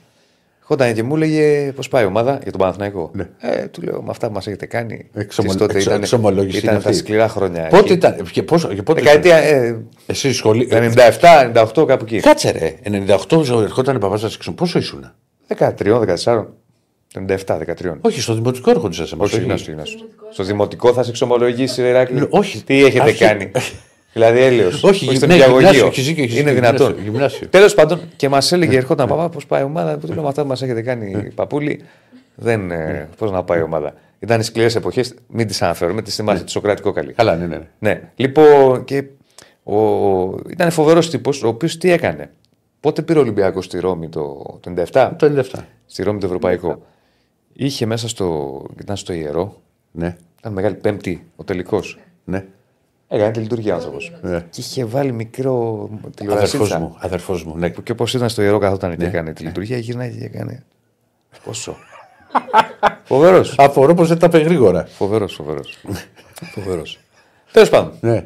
Χόταν 0.66 0.94
και 0.94 1.02
μου 1.02 1.14
έλεγε 1.16 1.72
πώς 1.76 1.88
πάει 1.88 2.02
η 2.02 2.06
ομάδα 2.06 2.38
για 2.42 2.50
τον 2.50 2.60
Παναθηναϊκό; 2.60 3.10
Ναι. 3.14 3.28
Ε, 3.40 3.66
του 3.66 3.82
λέω 3.82 4.02
με 4.02 4.10
αυτά 4.10 4.26
που 4.26 4.32
μας 4.32 4.46
έχετε 4.46 4.66
κάνει. 4.66 5.10
Εξομολο- 5.14 5.52
εσείς 5.54 5.60
τότε 5.66 5.72
εξο- 5.76 5.90
ήταν, 5.90 6.02
εξομολόγηση 6.02 6.58
ήταν 6.58 6.74
είναι 6.74 6.82
τα 6.82 6.88
αυτή. 6.88 7.00
σκληρά 7.00 7.28
χρόνια. 7.28 7.66
Πότε 7.68 7.82
εκεί. 7.82 7.92
ήταν. 7.92 8.16
Και 8.32 8.42
πόσο, 8.42 8.74
και 8.74 8.82
πότε 8.82 9.00
Δεκαετία. 9.00 9.48
ήταν; 9.48 9.64
Ε, 9.64 9.84
Εσύ 10.06 10.32
σχολείο. 10.32 10.68
97-98 10.70 11.84
κάπου 11.86 12.04
εκεί. 12.04 12.20
Κάτσε 12.20 12.50
ρε. 12.50 12.74
98 12.82 13.60
ερχόταν 13.62 13.98
παπάς 13.98 14.20
σας 14.20 14.34
εξομολόγηση. 14.34 14.50
Πόσο 14.74 14.78
ήσουν. 14.78 15.12
13-14. 15.46 16.46
97-13. 17.14 17.98
Όχι, 18.00 18.20
στο 18.20 18.34
δημοτικό 18.34 18.70
έρχονται 18.70 18.94
σας. 18.94 19.12
Όχι, 19.16 19.38
γυμνάσιο, 19.38 19.66
γυμνάσιο. 19.72 19.98
Στο 20.32 20.42
δημοτικό 20.44 20.92
θα 20.92 21.02
σε 21.02 21.10
εξομολογήσει, 21.10 21.82
ρε 21.82 21.88
Ηράκλη. 21.88 22.20
Ναι, 22.20 22.26
όχι. 22.30 22.64
Τι 22.64 22.84
έχετε 22.84 23.02
Αρχι- 23.04 23.18
κάνει; 23.26 23.50
Δηλαδή 24.14 24.40
έλεος. 24.40 24.82
Όχι, 24.84 25.16
στο 25.16 25.26
ναι, 25.26 25.32
νηπιαγωγείο. 25.34 25.58
γυμνάσιο, 25.68 25.86
έχεις 25.86 26.06
δίκιο, 26.06 26.22
έχεις 26.22 26.38
Είναι 26.38 26.50
δίκιο, 26.52 26.62
δυνατόν. 26.66 26.86
γυμνάσιο, 26.88 27.10
γυμνάσιο. 27.12 27.48
Τέλος 27.48 27.74
πάντων 27.74 28.00
και 28.16 28.28
μας 28.28 28.52
έλεγε, 28.52 28.76
ερχόταν 28.76 29.08
παπά, 29.08 29.28
πώς 29.28 29.46
πάει 29.46 29.60
η 29.60 29.64
ομάδα. 29.64 29.98
Που 29.98 30.06
του 30.06 30.12
λέω 30.12 30.22
με 30.22 30.28
αυτά 30.28 30.42
που 30.42 30.48
μας 30.48 30.62
έχετε 30.62 30.82
κάνει, 30.82 31.30
παππούλη. 31.34 31.80
Δεν. 32.34 32.66
Ναι. 32.66 33.08
Πώς 33.18 33.30
να 33.30 33.42
πάει 33.44 33.58
η 33.58 33.62
ομάδα. 33.62 33.94
Ήταν 34.18 34.42
σκληρές 34.42 34.74
εποχές, 34.76 35.14
μην 35.28 35.46
τις 35.46 35.62
αναφέρουμε, 35.62 36.02
τις 36.02 36.14
θυμάστε, 36.14 36.44
τη 36.44 36.50
Σοκρατικό 36.50 36.92
καλή. 36.92 37.12
Καλά, 37.12 37.36
ναι, 37.36 37.46
ναι. 37.46 37.56
ναι. 37.56 37.64
Ναι. 37.78 38.00
Λοιπόν, 38.16 38.84
και 38.84 39.04
ο... 39.62 39.76
ήταν 40.48 40.70
φοβερός 40.70 41.10
τύπος, 41.10 41.42
ο 41.42 41.48
οποίος 41.48 41.76
τι 41.78 41.90
έκανε. 41.90 42.30
Πότε 42.80 43.02
πήρε 43.02 43.18
ο 43.18 43.22
Ολυμπιακός 43.22 43.64
στη 43.64 43.78
Ρώμη 43.78 44.08
το, 44.08 44.42
το 44.60 44.72
97, 44.92 45.10
Το 45.16 45.42
97. 45.52 45.58
στη 45.86 46.02
Ρώμη 46.02 46.18
το 46.20 46.26
Ευρωπαϊκό. 46.26 46.82
Είχε 47.52 47.86
μέσα 47.86 48.08
στο. 48.08 48.60
ήταν 48.80 48.96
στο 48.96 49.12
ιερό, 49.12 49.60
Ναι, 49.90 50.16
ήταν 50.38 50.52
μεγάλη 50.52 50.74
πέμπτη, 50.74 51.24
ο 51.36 51.44
τελικός. 51.44 51.98
ναι. 52.24 52.44
Έκανε 53.08 53.30
τη 53.32 53.40
λειτουργία 53.40 53.72
ο 53.72 53.76
άνθρωπος. 53.76 54.12
ναι. 54.22 54.40
Και 54.50 54.60
είχε 54.60 54.84
βάλει 54.84 55.12
μικρό 55.12 55.88
Αδερφός 55.92 56.14
τηλεορασίτσα. 56.14 56.78
μου, 56.78 56.96
αδερφός 56.98 57.44
μου, 57.44 57.56
ναι. 57.56 57.68
Και 57.68 57.92
όπως 57.92 58.14
ήταν 58.14 58.28
στο 58.28 58.42
ιερό, 58.42 58.58
καθόταν 58.58 58.90
και 58.90 58.96
Ναι. 59.02 59.08
έκανε 59.08 59.32
τη 59.32 59.42
λειτουργία, 59.44 59.78
γυρνάει 59.78 60.16
και 60.18 60.24
έκανε. 60.24 60.62
Πόσο; 61.44 61.76
φοβερός. 63.04 63.54
Αφορώ 63.58 63.94
πως 63.94 64.08
δεν 64.08 64.18
τα 64.18 64.26
είπε 64.26 64.38
γρήγορα. 64.38 64.84
Φοβερός, 64.86 65.34
φοβερός. 65.34 65.78
φοβερός. 66.54 66.98
Τέλος 67.52 67.68
πάντων. 67.68 67.92
Ναι. 68.00 68.24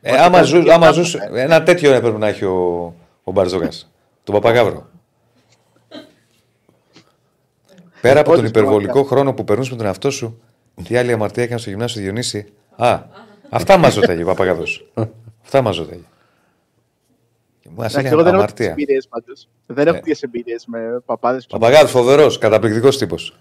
Ε, 0.00 0.16
άμα, 0.16 0.42
ζου, 0.42 0.72
άμα 0.72 0.90
ζούσε, 0.90 1.30
ένα 1.34 1.62
τέτοιο 1.62 1.92
έπρεπε 1.92 2.18
να 2.18 2.28
έχει 2.28 2.44
ο, 2.44 2.94
ο 3.24 3.32
Μπαρζόκα. 3.32 3.68
Τον 4.24 4.34
Παπαγάβρο. 4.34 4.86
Πέρα 8.00 8.20
από 8.20 8.28
τον 8.28 8.38
Όντως, 8.38 8.48
υπερβολικό 8.50 8.82
πραγματικά. 8.84 9.14
χρόνο 9.14 9.32
που 9.34 9.44
περνούσε 9.44 9.70
με 9.70 9.76
τον 9.76 9.86
εαυτό 9.86 10.10
σου, 10.10 10.40
τι 10.84 10.96
άλλη 10.96 11.12
αμαρτία 11.12 11.42
έκανε 11.42 11.60
στο 11.60 11.70
γυμνάσιο 11.70 12.02
Διονύση; 12.02 12.52
Α, 12.76 13.00
Αυτά 13.48 13.76
μα 13.76 13.90
ρωτάει 13.90 14.22
ο 14.22 14.26
Παπαγάδο. 14.26 14.62
Αυτά 15.44 15.62
μα 15.62 15.72
ρωτάει. 15.72 16.00
Μας 17.76 17.94
Εντάξει, 17.94 17.98
έλεγε 17.98 18.14
εγώ 18.14 18.22
δεν 18.22 18.32
έχω 18.32 18.42
αμαρτία. 18.42 18.70
εμπειρίες 18.70 19.08
πάντως. 19.08 19.48
Δεν 19.66 19.86
έχω 19.86 19.96
τέτοιε 19.96 20.14
εμπειρίες 20.20 20.64
με 20.66 20.78
παπάδες. 21.04 21.46
Παπαγάδο 21.46 21.86
φοβερός, 21.86 22.38
καταπληκτικός 22.38 22.98
τύπος. 22.98 23.36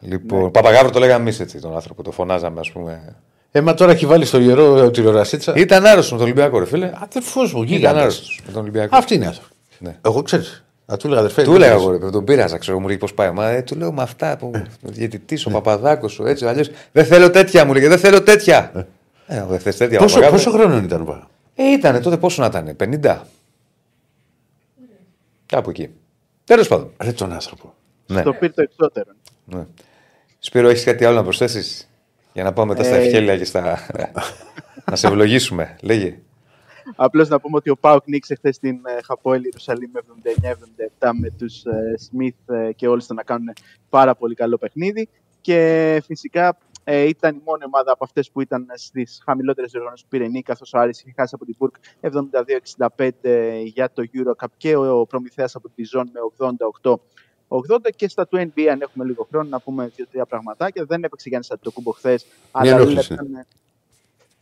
Λοιπόν, 0.00 0.50
Παπαγάδο 0.50 0.90
το 0.90 0.98
λέγαμε 0.98 1.20
εμείς 1.20 1.40
έτσι 1.40 1.60
τον 1.60 1.74
άνθρωπο, 1.74 2.02
το 2.02 2.10
φωνάζαμε 2.10 2.60
ας 2.60 2.70
πούμε. 2.72 3.16
Ε, 3.52 3.60
μα 3.60 3.74
τώρα 3.74 3.92
έχει 3.92 4.06
βάλει 4.06 4.24
στο 4.24 4.38
ιερό 4.40 4.78
ε, 4.78 4.90
τηλεορασίτσα. 4.90 5.54
Ήταν 5.56 5.86
άρρωστος 5.86 6.10
με 6.12 6.16
τον 6.16 6.26
Ολυμπιακό, 6.26 6.58
ρε 6.58 6.64
φίλε. 6.66 6.92
Αδερφός 6.94 7.52
μου, 7.54 7.62
Ήταν 7.62 7.74
γίγαντα. 7.76 8.00
άρρωστος 8.00 8.40
με 8.46 8.52
τον 8.52 8.62
Ολυμπιακό. 8.62 8.96
Αυτή 8.96 9.14
είναι 9.14 9.26
αυτό. 9.26 9.44
Ναι. 9.78 9.96
Εγώ 10.04 10.22
ξέρεις. 10.22 10.64
Να 10.86 10.96
του 10.96 11.06
έλεγα 11.06 11.20
αδερφέ. 11.20 11.42
Του 11.42 11.50
τι 11.50 11.56
έλεγα 11.56 11.72
λες. 11.74 11.82
εγώ, 11.82 11.90
ρε, 11.90 11.98
παιδί, 11.98 12.12
τον 12.12 12.24
πείραζα, 12.24 12.58
ξέρω, 12.58 12.80
μου 12.80 12.86
λέει 12.86 12.96
πώς 12.96 13.14
πάει. 13.14 13.30
Μα 13.30 13.48
ε, 13.48 13.62
του 13.62 13.76
λέω 13.76 13.92
με 13.92 14.02
αυτά 14.02 14.36
που. 14.36 14.50
Ο 14.86 14.88
διαιτητής, 14.90 15.46
ο 15.46 15.50
Παπαδάκος 15.50 16.12
σου, 16.12 16.26
έτσι. 16.26 16.46
Αλλιώς 16.46 16.70
δεν 16.92 17.04
θέλω 17.04 17.30
τέτοια, 17.30 17.64
μου 17.64 17.72
λέγε, 17.72 17.88
δεν 17.88 17.98
θέλω 17.98 18.22
τέτοια. 18.22 18.86
Ε, 19.26 19.44
δεν 19.44 19.58
θε 19.60 19.72
τέτοια. 19.72 19.98
Πόσο, 19.98 20.14
Παπαγάδο. 20.14 20.36
πόσο 20.44 20.50
χρόνο 20.58 20.76
ήταν 20.76 21.04
πά. 21.04 21.28
Ε, 21.54 21.70
ήταν 21.70 22.02
τότε 22.02 22.16
πόσο 22.16 22.42
να 22.42 22.46
ήταν, 22.48 22.76
50. 23.02 23.20
Κάπου 25.46 25.70
εκεί. 25.70 25.90
Τέλος 26.44 26.68
πάντων. 26.68 26.92
Ρε 27.02 27.12
τον 27.12 27.32
άνθρωπο. 27.32 27.74
Ναι. 28.06 28.22
Το 28.22 28.32
πήρε 28.32 28.52
το 28.52 28.62
εξώτερο. 28.62 29.10
ναι. 29.44 29.66
Σπύρο, 30.38 30.68
έχεις 30.68 30.84
κάτι 30.84 31.04
άλλο 31.04 31.16
να 31.16 31.22
προσθέσεις; 31.22 31.90
Για 32.32 32.44
να 32.44 32.52
πάμε 32.52 32.72
μετά 32.72 32.84
στα 32.84 32.94
Ε, 32.94 33.04
ευχέλια 33.06 33.36
και 33.38 33.44
στα. 33.44 33.78
να 34.90 34.96
σε 34.96 35.06
ευλογήσουμε. 35.06 35.76
Λέγε. 35.82 36.18
Απλώς 36.96 37.28
να 37.28 37.40
πούμε 37.40 37.56
ότι 37.56 37.70
ο 37.70 37.76
Πάοκ 37.76 38.02
νίκησε 38.06 38.34
χθε 38.34 38.52
στην 38.52 38.74
ε, 38.98 39.02
Χαπόελ 39.02 39.44
Ιερουσαλήμ 39.44 39.90
με 39.92 40.00
79-77 41.00 41.10
με 41.20 41.30
τους 41.30 41.62
Σμιθ 41.98 42.34
και 42.76 42.88
όλοι 42.88 43.02
να 43.14 43.22
κάνουν 43.22 43.52
πάρα 43.88 44.14
πολύ 44.14 44.34
καλό 44.34 44.58
παιχνίδι. 44.58 45.08
Και 45.40 46.02
φυσικά 46.06 46.56
ε, 46.84 47.02
ήταν 47.02 47.36
η 47.36 47.40
μόνη 47.44 47.64
ομάδα 47.64 47.92
από 47.92 48.04
αυτές 48.04 48.30
που 48.30 48.40
ήταν 48.40 48.66
στις 48.74 49.22
χαμηλότερες 49.24 49.70
διοργανώσεις 49.70 50.04
που 50.04 50.10
πήρε 50.10 50.26
νίκη, 50.26 50.42
καθώ 50.42 50.64
ο 50.74 50.78
Άρης 50.78 51.00
είχε 51.00 51.12
χάσει 51.16 51.34
από 51.34 51.44
την 51.44 51.54
Μπουρκ 51.58 51.74
72-65 52.00 53.10
για 53.64 53.90
το 53.92 54.02
Eurocup 54.14 54.46
και 54.56 54.76
ο 54.76 55.06
Προμηθέας 55.06 55.54
από 55.54 55.68
τη 55.68 55.84
Ζών 55.84 56.10
με 56.12 56.20
88. 56.80 56.94
80 57.48 57.90
και 57.96 58.08
στα 58.08 58.26
του 58.26 58.36
NBA, 58.36 58.66
αν 58.66 58.80
έχουμε 58.80 59.04
λίγο 59.04 59.26
χρόνο, 59.30 59.48
να 59.48 59.60
πούμε 59.60 59.90
δύο-τρία 59.94 60.26
πραγματάκια. 60.26 60.84
Δεν 60.84 61.04
έπαιξε 61.04 61.28
Γιάννης 61.28 61.50
Αντιτοκούμπο 61.50 61.90
χθες. 61.90 62.26
Αλλά 62.50 62.70
ενόχληση. 62.70 63.12
ήταν. 63.12 63.34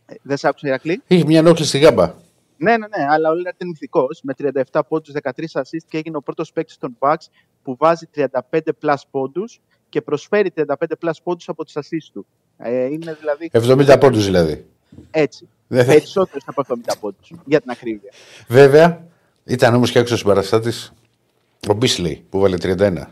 Ε, 0.05 0.15
Δεν 0.21 0.37
σ' 0.37 0.43
άκουσα, 0.43 0.67
Ηρακλή; 0.67 1.01
Είχε 1.07 1.25
μια 1.25 1.39
ενόχληση 1.39 1.67
στη 1.69 1.79
γάμπα. 1.79 2.13
Ναι, 2.57 2.77
ναι, 2.77 2.87
ναι, 2.97 3.05
αλλά 3.09 3.29
ο 3.29 3.33
Λίλαρτ 3.33 3.61
είναι 3.61 3.69
μυθικό 3.69 4.07
με 4.23 4.33
37 4.71 4.81
πόντους, 4.87 5.13
13 5.21 5.29
assist 5.51 5.83
και 5.87 5.97
έγινε 5.97 6.17
ο 6.17 6.21
πρώτος 6.21 6.51
παίκτης 6.51 6.77
των 6.77 6.97
Bucks 6.99 7.25
που 7.63 7.75
βάζει 7.79 8.07
35 8.15 8.59
plus 8.81 8.95
πόντους 9.11 9.61
και 9.93 10.01
προσφέρει 10.01 10.51
35 10.55 10.65
plus 11.01 11.11
πόντους 11.23 11.49
από 11.49 11.65
τις 11.65 11.73
assist 11.77 12.09
του. 12.13 12.25
Ε, 12.57 12.83
είναι 12.85 13.17
δηλαδή 13.19 13.49
70 13.93 13.97
πόντους 13.99 14.25
δηλαδή. 14.25 14.65
έτσι. 15.11 15.47
Δεν 15.67 15.85
θα- 15.85 15.91
Περισσότερες 15.91 16.43
από 16.45 16.61
70 16.61 16.95
πόντους 16.99 17.31
για 17.45 17.61
την 17.61 17.69
ακρίβεια. 17.71 18.11
Βέβαια, 18.47 19.05
ήταν 19.43 19.73
όμως 19.75 19.91
και 19.91 19.99
έξω 19.99 20.17
συμπαραστάτης 20.17 20.93
ο 21.69 21.77
Μπίσλey 21.81 22.19
που 22.29 22.39
βάλε 22.39 22.57
31. 22.57 23.07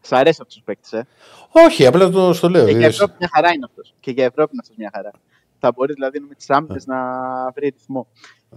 Σ' 0.00 0.12
αρέσει 0.12 0.38
αυτός 0.42 0.56
ο 0.56 0.62
παίκτης, 0.64 0.92
ε; 0.92 1.06
Όχι, 1.50 1.86
απλά 1.86 2.10
το 2.10 2.32
στο 2.32 2.48
λέω. 2.48 2.64
Και 2.64 2.70
για 2.70 2.78
δηλαδή. 2.78 2.94
Ευρώπη 2.94 3.14
μια 3.18 3.30
χαρά 3.34 3.52
είναι 3.52 3.64
αυτός. 3.68 3.94
Και 4.00 4.10
για 4.10 4.24
Ευρώπη 4.24 4.50
είναι 4.52 4.60
αυτός 4.62 4.76
μια 4.76 4.90
χαρά. 4.94 5.10
Θα 5.60 5.72
μπορείς 5.76 5.94
δηλαδή 5.94 6.20
με 6.20 6.34
τις 6.34 6.50
άμυνες 6.50 6.86
να 6.86 6.96
βρει 7.54 7.68
ρυθμό. 7.68 8.06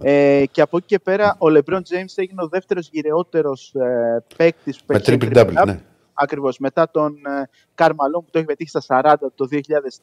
Ε, 0.02 0.44
και 0.50 0.60
από 0.60 0.76
εκεί 0.76 0.86
και 0.86 0.98
πέρα 0.98 1.36
ο 1.38 1.46
LeBron 1.46 1.78
James 1.78 2.12
έγινε 2.14 2.42
ο 2.42 2.48
δεύτερος 2.48 2.88
γυρεότερος 2.92 3.74
ε, 3.74 4.24
παίκτης 4.36 4.76
που 4.78 4.84
Με 4.86 4.98
πέτυχε 4.98 5.18
triple 5.20 5.36
double, 5.38 5.66
ναι. 5.66 5.80
Ακριβώς. 6.20 6.58
Μετά 6.58 6.90
τον 6.90 7.14
ε, 7.26 7.48
Καρμαλόν 7.74 8.24
που 8.24 8.30
το 8.30 8.38
έχει 8.38 8.46
πετύχει 8.46 8.70
στα 8.78 9.02
40 9.02 9.14
το 9.34 9.48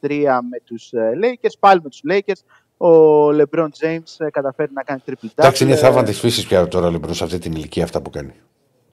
2003 0.00 0.38
με 0.50 0.60
τους 0.64 0.90
Lakers, 0.94 1.54
πάλι 1.58 1.80
με 1.82 1.88
τους 1.88 2.00
Lakers. 2.10 2.40
Ο 2.78 3.28
LeBron 3.28 3.68
James 3.80 4.14
ε, 4.18 4.30
καταφέρει 4.30 4.72
να 4.72 4.82
κάνει 4.82 5.02
triple 5.06 5.24
double. 5.24 5.30
Εντάξει, 5.34 5.64
είναι 5.64 5.72
Ε, 5.72 5.76
θαύμα 5.76 6.02
της 6.02 6.18
φύσης 6.18 6.46
πια 6.46 6.68
τώρα 6.68 6.90
λοιπόν 6.90 7.14
σε 7.14 7.24
αυτή 7.24 7.38
την 7.38 7.52
ηλικία 7.52 7.84
αυτά 7.84 8.02
που 8.02 8.10
κάνει. 8.10 8.32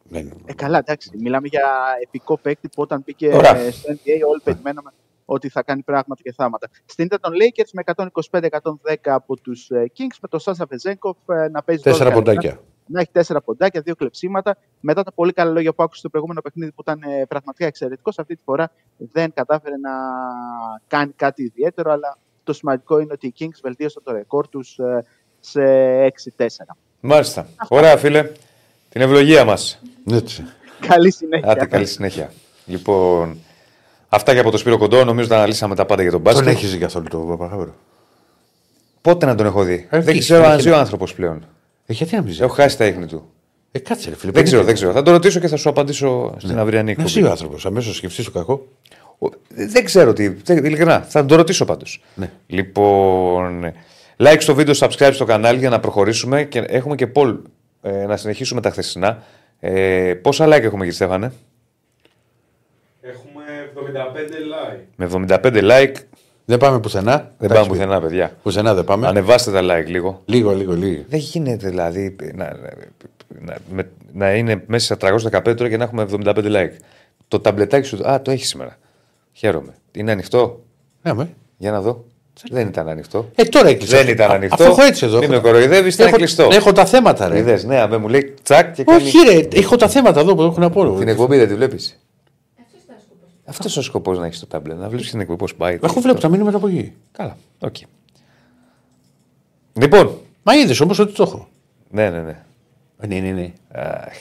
Δεν... 0.03 0.33
Ε, 0.45 0.53
καλά, 0.53 0.77
εντάξει. 0.77 1.11
Μιλάμε 1.19 1.47
για 1.47 1.69
επικό 2.01 2.37
παίκτη 2.37 2.67
που 2.67 2.81
όταν 2.81 3.01
μπήκε 3.05 3.27
Ωραία. 3.33 3.55
ε, 3.57 3.71
στο 3.71 3.93
NBA 3.93 4.29
όλοι 4.29 4.41
περιμέναμε 4.43 4.91
ότι 5.25 5.49
θα 5.49 5.63
κάνει 5.63 5.81
πράγματα 5.81 6.21
και 6.21 6.33
θάματα. 6.33 6.69
Στην 6.85 7.05
ήταν 7.05 7.19
των 7.21 7.31
Lakers 7.31 7.69
με 7.73 7.83
125-110 8.89 8.95
από 9.03 9.41
τους 9.41 9.67
Kings, 9.71 10.17
με 10.21 10.27
τον 10.27 10.39
Σάσα 10.39 10.65
Βεζέγκοφ 10.69 11.17
ε, 11.27 11.47
να 11.49 11.63
παίζει 11.63 11.81
12 11.81 11.89
Τέσσερα 11.89 12.03
λεπτά, 12.03 12.19
ποντάκια. 12.19 12.59
Να 12.85 12.99
έχει 12.99 13.09
τέσσερα 13.11 13.41
ποντάκια, 13.41 13.81
δύο 13.81 13.95
κλεψίματα. 13.95 14.57
Μετά 14.79 15.03
τα 15.03 15.11
πολύ 15.11 15.33
καλά 15.33 15.51
λόγια 15.51 15.73
που 15.73 15.83
άκουσε 15.83 15.99
στο 15.99 16.09
προηγούμενο 16.09 16.41
παιχνίδι 16.41 16.71
που 16.71 16.81
ήταν 16.81 17.01
ε, 17.03 17.25
πραγματικά 17.25 17.65
εξαιρετικός, 17.65 18.19
αυτή 18.19 18.35
τη 18.35 18.41
φορά 18.45 18.71
δεν 18.97 19.33
κατάφερε 19.33 19.75
να 19.77 19.91
κάνει 20.87 21.11
κάτι 21.15 21.43
ιδιαίτερο, 21.43 21.91
αλλά 21.91 22.17
το 22.43 22.53
σημαντικό 22.53 22.99
είναι 22.99 23.13
ότι 23.13 23.27
οι 23.27 23.33
Kings 23.39 23.59
βελτίωσαν 23.61 24.03
το 24.03 24.11
ρεκόρ 24.11 24.47
τους 24.47 24.79
σε 25.39 25.61
6-4. 26.37 26.45
Μάλιστα. 26.99 27.47
Ωραία, 27.67 27.97
φίλε. 27.97 28.29
Την 28.89 29.01
ευλογία 29.01 29.45
μας. 29.45 29.81
Έτσι. 30.11 30.43
Καλή 30.87 31.11
συνέχεια. 31.11 31.51
Άντε, 31.51 31.65
καλή 31.65 31.85
συνέχεια. 31.85 32.31
Λοιπόν, 32.65 33.37
αυτά 34.09 34.33
και 34.33 34.39
από 34.39 34.51
το 34.51 34.57
Σπύρο 34.57 34.77
Κοντό. 34.77 35.03
Νομίζω 35.03 35.25
ότι 35.25 35.35
αναλύσαμε 35.35 35.75
τα 35.75 35.85
πάντα 35.85 36.01
για 36.01 36.11
τον 36.11 36.23
Τον 36.23 36.33
μπάσκετ. 36.33 36.53
έχεις 36.53 36.71
δει 36.71 36.77
καθόλου 36.77 37.07
το 37.09 37.17
Παπαγάβρο. 37.19 37.73
Πότε 39.01 39.25
να 39.25 39.35
τον 39.35 39.45
έχω 39.45 39.63
δει; 39.63 39.87
Ε, 39.89 39.99
δεν 40.01 40.13
τι, 40.13 40.19
ξέρω 40.19 40.39
δεν 40.41 40.49
αν 40.49 40.53
έχει 40.53 40.61
ζει 40.63 40.69
ο 40.69 40.73
να- 40.73 40.79
άνθρωπος 40.79 41.13
πλέον. 41.13 41.45
Ε, 41.85 41.93
γιατί 41.93 42.15
να 42.15 42.21
μην 42.21 42.33
ζει. 42.33 42.41
Έχω 42.43 42.53
χάσει 42.53 42.77
τα 42.77 42.85
ίχνη 42.85 43.05
του. 43.05 43.29
Ε, 43.71 43.79
κάτσε 43.79 44.09
ρε 44.09 44.15
φίλε. 44.15 44.31
Δεν 44.31 44.43
ξέρω, 44.43 44.63
πενήντα. 44.63 44.65
δεν 44.65 44.73
ξέρω. 44.75 44.91
Θα 44.91 45.01
τον 45.01 45.13
ρωτήσω 45.13 45.39
και 45.39 45.47
θα 45.47 45.55
σου 45.55 45.69
απαντήσω 45.69 46.35
στην 46.37 46.57
αυριανή 46.59 46.85
Να 46.85 46.91
εκπομπή. 46.91 47.09
ζει 47.09 47.23
ο 47.23 47.29
άνθρωπος. 47.29 47.65
Αμέσως 47.65 47.95
σκεφτείς 47.95 48.25
το 48.25 48.31
κακό. 48.31 48.67
Ο- 49.19 49.29
Δεν 49.47 49.83
ξέρω 49.85 50.13
τι. 50.13 50.27
δεν- 50.27 50.65
Ειλικρινά, 50.65 51.01
θα 51.01 51.25
τον 51.25 51.37
ρωτήσω 51.37 51.65
πάντως. 51.65 52.01
Ναι. 52.15 52.31
Λοιπόν, 52.47 53.71
like 54.17 54.37
στο 54.39 54.55
βίντεο, 54.55 54.73
subscribe 54.77 55.09
στο 55.13 55.25
κανάλι 55.25 55.57
για 55.59 55.69
να 55.69 55.79
προχωρήσουμε 55.79 56.43
και 56.43 56.59
έχουμε 56.59 56.95
και 56.95 57.07
poll 57.15 57.37
ε, 57.81 58.05
να 58.05 58.17
συνεχίσουμε 58.17 58.61
τα 58.61 58.69
χθεσινά. 58.69 59.23
Ε, 59.59 60.13
πόσα 60.21 60.45
like 60.47 60.49
έχουμε, 60.61 60.77
κύριε 60.77 60.91
Στέφανε, 60.91 61.31
Έχουμε 63.01 63.43
75 63.75 64.73
like. 64.73 64.79
με 64.95 65.05
75 65.05 65.61
like. 65.71 65.93
Δεν 66.45 66.57
πάμε 66.57 66.79
πουθενά. 66.79 67.15
Δεν 67.37 67.49
Εντάξει, 67.51 67.55
πάμε 67.63 67.67
πουθενά, 67.67 68.01
παιδιά. 68.01 68.31
Πουθενά 68.43 68.73
δεν 68.73 68.83
πάμε. 68.83 69.07
Ανεβάστε 69.07 69.51
τα 69.51 69.61
like 69.63 69.87
λίγο. 69.87 70.21
Λίγο, 70.25 70.51
λίγο, 70.51 70.73
λίγο. 70.73 71.03
Δεν 71.09 71.19
γίνεται 71.19 71.69
δηλαδή 71.69 72.15
να, 72.35 72.45
να, 73.41 73.55
με- 73.73 73.89
να 74.13 74.33
είναι 74.33 74.63
μέσα 74.67 74.95
στα 74.95 75.15
315 75.41 75.55
τώρα 75.55 75.69
και 75.69 75.77
να 75.77 75.83
έχουμε 75.83 76.05
75 76.23 76.35
like. 76.35 76.71
Το 77.27 77.39
ταμπλετάκι 77.39 77.87
σου. 77.87 78.07
Α, 78.09 78.21
το 78.21 78.31
έχει 78.31 78.45
σήμερα. 78.45 78.77
Χαίρομαι. 79.33 79.73
Είναι 79.91 80.11
ανοιχτό; 80.11 80.63
Ναι, 81.01 81.13
με. 81.13 81.29
Για 81.57 81.71
να 81.71 81.81
δω. 81.81 82.03
Δεν 82.51 82.67
ήταν 82.67 82.87
ανοιχτό. 82.89 83.29
Ε, 83.35 83.43
τώρα 83.43 83.67
έκλεισε. 83.67 83.97
Δεν 83.97 84.07
ήταν 84.07 84.31
Α, 84.31 84.33
ανοιχτό. 84.33 84.63
Αφού 84.63 84.71
έχω 84.71 84.81
έτσι 84.83 85.05
εδώ. 85.05 85.19
Μην 85.19 85.23
έχω 85.23 85.33
με 85.33 85.41
τα- 85.41 85.47
κοροϊδεύεις, 85.51 85.93
ήταν 85.95 86.07
έχω, 86.07 86.15
κλειστό. 86.17 86.47
έχω 86.51 86.71
τα 86.71 86.85
θέματα, 86.85 87.27
ρε. 87.27 87.37
Είδες, 87.37 87.63
ναι, 87.63 87.79
αμέ 87.79 87.97
μου 87.97 88.07
λέει 88.07 88.33
τσακ 88.43 88.73
και 88.73 88.83
κάνει. 88.83 89.03
Όχι, 89.03 89.17
ρε. 89.27 89.47
Έχω 89.59 89.75
τα 89.75 89.87
θέματα 89.87 90.19
εδώ 90.19 90.35
που 90.35 90.41
έχω 90.41 90.59
να 90.59 90.69
πω. 90.69 90.95
Την 90.99 91.07
εκπομπή 91.07 91.37
δεν 91.37 91.47
τη 91.47 91.55
βλέπεις. 91.55 92.02
Αυτός 93.45 93.71
ήταν 93.71 93.81
ο 93.81 93.81
σκοπός. 93.81 93.81
Αυτό 93.81 93.81
ο 93.81 93.81
σκοπό 93.81 94.13
να 94.13 94.25
έχεις 94.25 94.39
το 94.39 94.45
τάμπλετ. 94.47 94.77
Να 94.77 94.89
βλέπεις 94.89 95.09
την 95.09 95.19
εκπομπή 95.19 95.37
πώς 95.39 95.55
πάει. 95.55 95.79
Έχω 95.83 95.99
βλέπω 96.01 96.19
τα 96.19 96.29
μήνυματα 96.29 96.57
από 96.57 96.67
εκεί. 96.67 96.93
Καλά. 97.11 97.37
οκ. 97.59 97.75
Λοιπόν. 99.73 100.17
Μα 100.43 100.55
είδες 100.55 100.79
όμως 100.79 100.99
ότι 100.99 101.13
το 101.13 101.23
έχω. 101.23 101.47
Ναι, 101.89 102.09
ναι, 102.09 102.21
ναι. 102.21 102.37
Ε, 102.99 103.07
Ναι, 103.07 103.19
ναι, 103.19 103.31
ναι. 103.31 103.51
Αχ, 103.71 104.13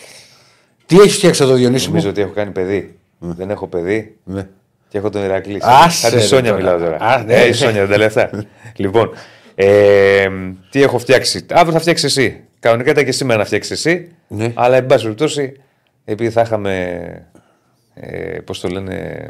Τι 0.87 0.97
έχεις 0.99 1.15
φτιάξει 1.17 1.43
εδώ, 1.43 1.55
Διονύση 1.55 1.87
νομίζω 1.87 2.07
μου. 2.07 2.11
ότι 2.13 2.21
έχω 2.23 2.33
κάνει 2.33 2.51
παιδί. 2.51 2.99
Δεν 3.19 3.51
έχω 3.51 3.67
παιδί 3.67 4.17
Ναι. 4.25 4.49
και 4.89 4.99
έχω 4.99 5.11
τον 5.11 5.23
Ηρακλής. 5.23 5.63
Άσε, 5.63 5.99
Σαν 6.01 6.11
τη 6.11 6.17
ρε, 6.17 6.23
Σόνια 6.23 6.51
τώρα. 6.51 6.57
μιλάω 6.63 6.79
τώρα. 6.79 6.97
Α, 6.97 7.23
ναι. 7.25 7.35
Ε, 7.35 7.47
η 7.49 7.53
Σόνια 7.53 7.81
δεν 7.81 7.91
τα 7.91 7.97
λέει 7.97 8.07
αυτά. 8.07 8.31
λοιπόν, 8.77 9.11
ε, 9.55 10.29
τι 10.71 10.83
έχω 10.83 10.99
φτιάξει. 10.99 11.47
Αύριο 11.51 11.73
θα 11.73 11.79
φτιάξεις 11.81 12.17
εσύ. 12.17 12.41
Κανονικά 12.61 12.91
ήταν 12.91 13.05
και 13.05 13.13
σήμερα 13.13 13.39
να 13.39 13.45
φτιάξεις 13.45 13.71
εσύ. 13.87 14.09
Ναι. 14.29 14.53
Αλλά 14.55 14.77
εν 14.77 14.87
πάση 14.87 15.03
περιπτώσει, 15.03 15.61
επειδή 16.05 16.31
θα 16.31 16.41
είχαμε. 16.41 17.27
Ε, 17.95 18.39
Πώς 18.45 18.61
το 18.61 18.69
λένε. 18.69 19.29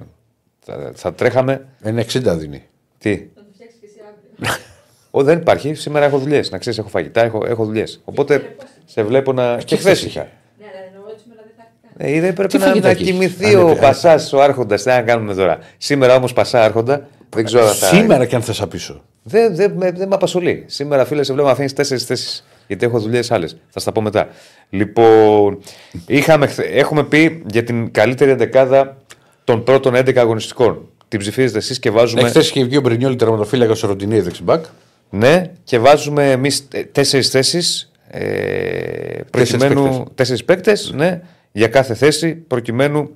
Θα, 0.65 0.93
θα 0.95 1.13
τρέχαμε. 1.15 1.67
Ένα 1.83 2.03
60 2.03 2.37
δίνει. 2.39 2.63
Τι; 2.99 3.11
Να 3.11 3.43
το 3.43 3.49
φτιάξεις 3.55 3.79
και 3.81 3.87
εσύ 3.87 3.99
αύριο. 4.41 4.57
Ω, 5.11 5.23
δεν 5.23 5.39
υπάρχει. 5.39 5.75
Σήμερα 5.75 6.05
έχω 6.05 6.19
δουλειές. 6.19 6.51
Να 6.51 6.59
ξέρεις, 6.59 6.79
έχω 6.79 6.89
φαγητά, 6.89 7.23
έχω, 7.23 7.43
έχω 7.47 7.65
δουλειές. 7.65 8.01
Οπότε 8.05 8.57
σε 8.85 9.03
βλέπω 9.03 9.33
να. 9.33 9.57
Και 9.57 9.77
χθες 9.77 9.99
χθες 9.99 10.05
είχα. 10.05 10.21
Ναι, 10.59 10.65
αλλά 10.75 10.87
εννοώ 10.87 11.03
ότι 11.11 11.21
σήμερα 11.21 11.43
δεν 11.47 11.53
θα 11.57 12.05
έχει 12.05 12.17
Ε, 12.17 12.21
δεν 12.21 12.33
πρέπει 12.35 12.53
Τι 12.53 12.59
να, 12.59 12.65
φαγητά 12.65 12.87
να 12.87 12.93
έχεις; 12.93 13.07
κοιμηθεί 13.07 13.47
Α, 13.47 13.49
ναι, 13.51 13.57
ο 13.57 13.69
ναι. 13.69 13.81
Πασάς, 13.81 14.33
ο 14.33 14.43
Άρχοντας. 14.43 14.83
Τι 14.83 14.89
να 14.89 15.03
κάνουμε 15.03 15.35
τώρα. 15.35 15.59
Σήμερα 15.79 16.15
όμως 16.15 16.33
Πασά 16.33 16.65
Άρχοντα. 16.65 17.09
Δεν 17.29 17.45
ξέρω 17.45 17.67
αν 17.67 17.75
θα. 17.75 17.87
Σήμερα 17.87 18.27
και 18.27 18.35
αν 18.37 18.43
θες 18.43 18.61
να 18.61 18.69
πίσω. 18.69 19.03
Δεν, 19.23 19.55
δεν, 19.57 19.73
με- 19.77 19.91
δεν 19.93 20.09
με 20.09 20.15
απασχολεί. 20.15 20.65
Σήμερα, 20.67 21.05
φίλε, 21.05 21.23
σε 21.23 21.33
βλέπω 21.33 21.47
να 21.47 21.53
αφήνεις 21.53 21.73
τέσσερις 21.73 22.05
θέσεις. 22.05 22.45
Γιατί 22.67 22.87
έχω 22.87 22.99
δουλειές 22.99 23.31
άλλες. 23.31 23.57
Θα 23.69 23.81
στα 23.81 23.93
πω 23.93 24.01
μετά. 24.01 24.29
Λοιπόν, 24.71 25.59
είχαμε, 26.07 26.47
χθε- 26.47 26.71
έχουμε 26.77 27.05
πει 27.05 27.43
για 27.51 27.65
την 27.65 27.91
καλύτερη 27.91 28.31
εντεκάδα 28.31 28.97
των 29.45 29.65
πρώτων 29.65 29.95
11 29.95 30.17
αγωνιστικών. 30.17 30.89
Την 31.09 31.19
ψηφίζετε 31.21 31.59
εσείς 31.59 31.79
και 31.79 31.91
βάζουμε. 31.91 32.23
Εχθές 32.23 32.49
είχε 32.51 32.65
βγει 32.65 32.77
ο 32.77 32.81
Μπρινιόλη 32.81 33.17
τερματοφύλακας 33.17 33.83
ο 33.83 33.87
Ροντινέη 33.87 34.21
δεξιμπάκ. 34.21 34.65
Ναι, 35.11 35.43
και 35.65 35.79
βάζουμε 35.79 36.31
εμείς 36.31 36.69
τέσσερις 36.93 37.29
θέσεις. 37.29 37.93
Ε, 38.11 39.21
προκειμένου. 39.31 40.05
Τέσσερις 40.15 40.45
παίκτες, 40.45 40.93
ναι, 40.95 41.21
για 41.53 41.69
κάθε 41.69 41.95
θέση, 41.95 42.35
προκειμένου 42.35 43.11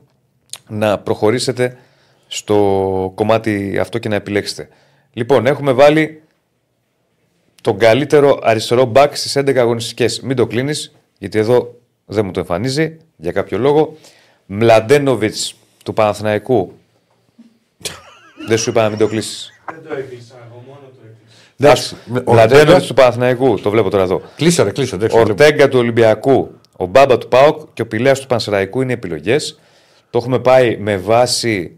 να 0.69 0.99
προχωρήσετε 0.99 1.77
στο 2.27 3.13
κομμάτι 3.15 3.79
αυτό 3.81 3.99
και 3.99 4.09
να 4.09 4.15
επιλέξετε. 4.15 4.69
Λοιπόν, 5.13 5.47
έχουμε 5.47 5.73
βάλει 5.73 6.23
τον 7.67 7.79
καλύτερο 7.79 8.39
αριστερό 8.43 8.85
μπακ 8.85 9.17
στις 9.17 9.37
11 9.39 9.57
αγωνιστικές. 9.57 10.21
Μην 10.21 10.37
το 10.37 10.47
κλείνεις, 10.47 10.95
γιατί 11.19 11.39
εδώ 11.39 11.75
δεν 12.07 12.25
μου 12.25 12.31
το 12.31 12.41
εμφανίζει 12.41 12.97
για 13.17 13.33
κάποιο 13.33 13.59
λόγο. 13.59 13.97
Μλαντένοβιτς 14.47 15.55
του 15.85 15.93
Παναθηναϊκού. 15.93 16.73
δεν 18.49 18.59
σου 18.59 18.71
είπα 18.71 18.83
να 18.83 18.89
μην 18.89 18.99
το 18.99 19.07
κλείσεις. 19.07 19.51
Δεν 19.73 19.83
το 19.89 19.95
έκλεισα 19.99 20.35
εγώ, 20.51 20.63
μόνο 20.67 20.79
το 20.81 21.01
έκλεισα. 21.05 21.55
Εντάξει, 21.57 21.97
ο 22.27 22.33
Μλαντένοβιτς 22.33 22.71
Ορτέγκα. 22.73 22.87
του 22.87 22.95
Παναθηναϊκού, 22.95 23.61
το 23.61 23.71
βλέπω 23.71 23.91
τώρα 23.91 24.03
εδώ. 24.03 24.23
Κλείσε, 24.37 24.63
ρε, 24.63 24.71
κλείσε. 24.71 24.95
εντάξει, 24.95 25.17
Ο 25.17 25.25
βλέπω. 25.25 25.43
Ορτέγκα 25.43 25.69
του 25.69 25.79
Ολυμπιακού, 25.79 26.51
ο 26.77 26.87
Μπάμπα 26.87 27.19
του 27.19 27.29
Πάοκ 27.29 27.61
και 27.75 27.83
ο 27.83 27.87
Πηλέας 27.87 28.21
του 28.21 28.27
Πανσεραϊκού 28.27 28.81
είναι 28.83 28.93
επιλογές. 28.93 29.59
Το 30.11 30.19
έχουμε 30.19 30.39
πάει 30.39 30.77
με 30.77 30.97
βάση 30.97 31.77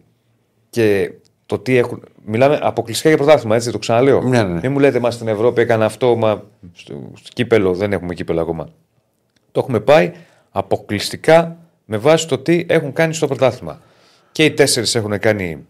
και 0.71 1.11
το 1.49 1.59
τι 1.59 1.77
έχουν. 1.77 2.03
Μιλάμε 2.25 2.59
αποκλειστικά 2.63 3.09
για 3.09 3.19
πρωτάθλημα, 3.19 3.55
έτσι 3.57 3.71
το 3.71 3.79
ξαναλέω. 3.79 4.23
Ναι, 4.23 4.43
ναι, 4.43 4.49
ναι. 4.53 4.61
Μην 4.63 4.73
μου 4.73 4.79
λέτε, 4.79 4.99
μα 5.01 5.11
στην 5.11 5.29
Ευρώπη 5.29 5.61
έκανε 5.61 5.85
αυτό, 5.85 6.17
μα 6.17 6.43
στο, 6.73 7.11
στο 7.15 7.29
κύπελο 7.33 7.75
δεν 7.75 7.93
έχουμε 7.93 8.15
κύπελο 8.15 8.41
ακόμα. 8.41 8.69
Το 9.53 9.61
έχουμε 9.61 9.81
πάει 9.81 10.13
αποκλειστικά 10.51 11.57
με 11.85 11.97
βάση 11.97 12.29
το 12.29 12.39
τι 12.39 12.65
έχουν 12.69 12.93
κάνει 12.93 13.15
στο 13.15 13.27
πρωτάθλημα. 13.27 13.81
Και 14.33 14.45
οι 14.45 14.51
τέσσερις 14.51 14.95
έχουν 14.95 15.19
κάνει. 15.19 15.67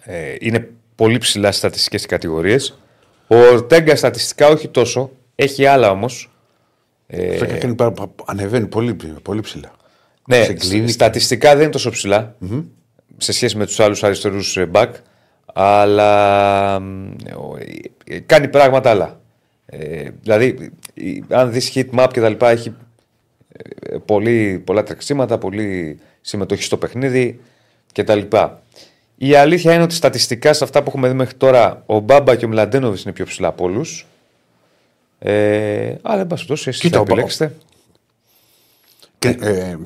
Ε, 0.00 0.34
είναι 0.40 0.70
πολύ 0.94 1.18
ψηλά 1.18 1.48
στι 1.48 1.58
στατιστικές 1.58 2.06
κατηγορίες. 2.06 2.78
Ο 3.26 3.36
Ορτέγκα 3.36 3.96
στατιστικά 3.96 4.48
όχι 4.48 4.68
τόσο. 4.68 5.10
Έχει 5.34 5.66
άλλα 5.66 5.90
όμως. 5.90 6.30
Ε, 7.06 7.32
Αυτό 7.32 7.44
και 7.46 7.52
κάνει 7.52 7.74
πάρα- 7.74 7.90
πα- 7.92 8.08
ανεβαίνει 8.24 8.66
πολύ, 8.66 8.96
πολύ 9.22 9.40
ψηλά. 9.40 9.70
ναι, 10.26 10.42
σε 10.44 10.52
κλείνει. 10.52 10.88
στατιστικά 10.88 11.52
δεν 11.52 11.60
είναι 11.62 11.70
τόσο 11.70 11.90
ψηλά, 11.90 12.36
σε 13.22 13.32
σχέση 13.32 13.56
με 13.56 13.66
τους 13.66 13.80
άλλους 13.80 14.04
αριστερούς 14.04 14.58
back. 14.72 14.90
Αλλά 15.54 16.80
μ, 16.80 17.12
ο- 17.36 17.56
ε, 18.04 18.18
κάνει 18.18 18.48
πράγματα 18.48 18.90
άλλα. 18.90 19.20
Ε, 19.66 20.08
δηλαδή, 20.22 20.70
η- 20.94 21.24
αν 21.28 21.52
δεις 21.52 21.72
hit 21.74 21.86
map 21.94 22.08
και 22.12 22.20
τα 22.20 22.28
λοιπά, 22.28 22.50
έχει 22.50 22.74
ε, 23.82 23.96
πολύ, 24.04 24.62
πολλά 24.66 24.82
τρεξίματα, 24.82 25.38
πολύ 25.38 25.98
συμμετοχή 26.20 26.62
στο 26.62 26.76
παιχνίδι 26.76 27.40
κτλ. 27.92 28.20
Η 29.16 29.34
αλήθεια 29.34 29.74
είναι 29.74 29.82
ότι 29.82 29.94
στατιστικά 29.94 30.52
σε 30.52 30.64
αυτά 30.64 30.82
που 30.82 30.88
έχουμε 30.88 31.08
δει 31.08 31.14
μέχρι 31.14 31.34
τώρα, 31.34 31.82
ο 31.86 31.98
Μπάμπα 31.98 32.36
και 32.36 32.44
ο 32.44 32.48
Μλαντένοβιτ 32.48 33.00
είναι 33.00 33.12
πιο 33.12 33.24
ψηλά 33.24 33.48
από 33.48 33.64
όλους. 33.64 34.06
Ε, 35.18 35.94
αλλά 36.02 36.20
εν 36.20 36.26
πάση 36.26 36.46
περιπτώσει, 36.46 36.68
εσείς 36.68 36.80
Κοίτα, 36.80 36.96
θα 36.96 37.00
ο 37.00 37.04
Μπα- 37.04 37.12
επιλέξετε. 37.12 37.54
Και, 39.18 39.28
ε, 39.40 39.76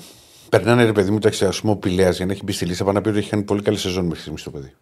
περνάνε 0.59 0.85
ρε 0.85 0.93
παιδί 0.93 1.11
μου, 1.11 1.17
εντάξει, 1.17 1.45
α 1.45 1.53
πούμε 1.61 1.73
ο 1.73 1.77
Πηλέα 1.77 2.11
για 2.11 2.27
να 2.27 2.33
έχει 2.33 2.45
μπει 2.45 2.53
στη 2.53 2.67
λίστα. 2.67 2.85
Πάνω 2.85 2.97
να 2.99 3.05
πει 3.05 3.09
ότι 3.09 3.19
έχει 3.19 3.31
κάνει 3.31 3.43
πολύ 3.43 3.63
καλή 3.63 3.79
σεζόν 3.79 4.05
μέχρι 4.05 4.21
στιγμής 4.21 4.43
το 4.43 4.51
παιδί. 4.51 4.75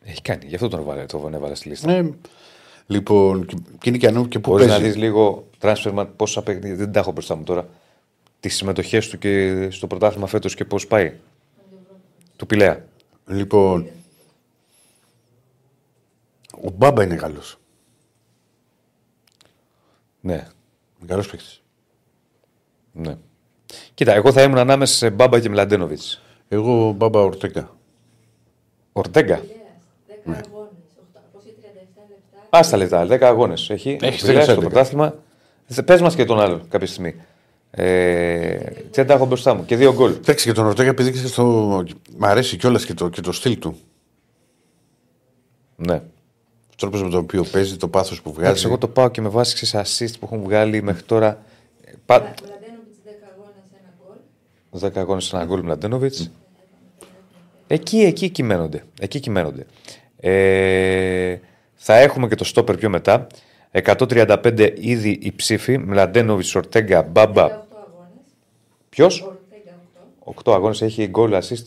Έχει 0.00 0.22
κάνει, 0.22 0.46
γι' 0.46 0.54
αυτό 0.54 0.68
τον 0.68 0.80
έβαλε, 0.80 1.04
τον 1.06 1.34
έβαλε 1.34 1.54
στη 1.54 1.68
λίστα. 1.68 2.02
Ναι. 2.02 2.10
Λοιπόν, 2.86 3.46
και, 3.46 3.56
και 3.78 3.88
είναι 3.88 3.98
και 3.98 4.06
ανώ 4.06 4.26
και 4.26 4.38
πού 4.38 4.50
Μπορείς 4.50 4.66
να 4.66 4.72
παίζει. 4.72 4.86
δεις 4.86 4.96
λίγο 4.96 5.48
transfer 5.60 6.06
πόσα 6.16 6.42
παιχνίδια. 6.42 6.76
Δεν 6.76 6.92
τα 6.92 7.00
έχω 7.00 7.12
μπροστά 7.12 7.34
μου 7.34 7.44
τώρα. 7.44 7.68
Τις 8.40 8.56
συμμετοχές 8.56 9.08
του 9.08 9.18
και 9.18 9.68
στο 9.70 9.86
πρωτάθλημα 9.86 10.26
φέτος 10.26 10.54
και 10.54 10.64
πώς 10.64 10.86
πάει. 10.86 11.16
Του 12.36 12.46
Πηλέα. 12.46 12.84
Λοιπόν, 13.26 13.88
ο 16.62 16.70
Μπάμπα 16.70 17.02
είναι 17.02 17.16
καλός. 17.16 17.58
Ναι, 20.20 20.32
Είναι 20.98 21.06
καλός 21.06 21.30
παίκτης. 21.30 21.62
ναι. 22.92 23.16
Κοίτα, 23.94 24.12
εγώ 24.12 24.32
θα 24.32 24.42
ήμουν 24.42 24.58
ανάμεσα 24.58 24.94
σε 24.94 25.10
Μπάμπα 25.10 25.40
και 25.40 25.48
Μλαντένοβιτς. 25.48 26.22
Εγώ 26.48 26.92
Μπάμπα 26.92 27.20
Ορτέγκα. 27.20 27.76
Ορτέγκα; 28.92 29.36
Πηλέας, 29.36 29.60
10 30.06 30.44
αγώνες, 30.46 30.70
837 31.12 32.02
λεπτά. 32.08 32.58
Α 32.58 32.70
τα 32.70 32.76
λεπτά, 32.76 33.06
10 33.06 33.28
αγώνες. 33.28 33.70
Έχει, 33.70 33.98
Έχεις 34.00 34.22
Πηλέας 34.22 34.46
10. 34.46 34.52
στο 34.52 34.60
πρωτάθλημα. 34.60 35.14
Πες 35.84 36.00
μας 36.00 36.14
και 36.14 36.24
τον 36.24 36.40
άλλο 36.40 36.60
κάποια 36.68 36.86
στιγμή. 36.86 37.14
Ε, 37.70 38.54
τι 38.56 38.88
δεν 38.90 39.06
τα 39.06 39.14
έχω 39.14 39.26
μπροστά 39.26 39.54
μου. 39.54 39.64
Και 39.64 39.76
δύο 39.76 39.94
γκολ. 39.94 40.14
Εντάξει 40.16 40.46
και 40.46 40.52
τον 40.52 40.66
Ορτέγκα 40.66 40.90
επειδή 40.90 41.12
και 41.12 41.26
στο... 41.26 41.44
Μ' 42.16 42.24
αρέσει 42.24 42.56
κιόλας 42.56 42.84
και 42.84 42.94
το, 42.94 43.08
και 43.08 43.20
το 43.20 43.32
στυλ 43.32 43.58
του. 43.58 43.76
Ναι. 45.76 45.94
Ο 46.70 46.74
τρόπος 46.76 47.02
με 47.02 47.10
τον 47.10 47.18
οποίο 47.20 47.44
παίζει, 47.44 47.76
το 47.76 47.88
πάθος 47.88 48.22
που 48.22 48.30
βγάζει. 48.32 48.46
Εντάξει, 48.46 48.66
εγώ 48.66 48.78
το 48.78 48.88
πάω 48.88 49.08
και 49.08 49.20
με 49.20 49.28
βάση 49.28 49.66
σε 49.66 49.80
assist 49.80 50.12
που 50.18 50.26
έχουν 50.26 50.42
βγάλει 50.42 50.82
μέχρι 50.82 51.02
τώρα. 51.02 51.28
Ε, 51.84 51.92
Πα... 52.06 52.18
Μλαντένοβιτς 52.18 52.98
10 53.04 53.08
αγώνες, 53.32 53.66
ένα 53.80 53.92
γκολ. 54.04 54.16
10 54.70 54.90
αγώνες 54.94 55.32
ένα 55.32 55.44
γκολ 55.44 55.62
Μλαντένοβιτς. 55.62 56.30
Εκεί, 57.66 57.98
εκεί 58.00 58.28
κυμαίνονται. 58.28 58.84
Εκεί 59.00 59.20
κυμαίνονται. 59.20 59.66
Ε, 60.20 61.38
θα 61.74 61.96
έχουμε 61.96 62.28
και 62.28 62.34
το 62.34 62.44
στόπερ 62.44 62.76
πιο 62.76 62.88
μετά. 62.88 63.26
135 63.72 64.72
ήδη 64.78 65.18
η 65.22 65.32
ψήφη. 65.32 65.78
Μλαντένοβιτς, 65.78 66.54
Ορτέγκα, 66.54 67.02
Μπάμπα. 67.02 67.44
8 67.44 67.48
αγώνες. 67.48 68.22
Ποιος; 68.88 69.20
Ορτέγκα 69.20 69.78
8. 70.24 70.52
8 70.52 70.54
αγώνες 70.54 70.82
έχει 70.82 71.06
γκολ 71.06 71.32
assist. 71.34 71.64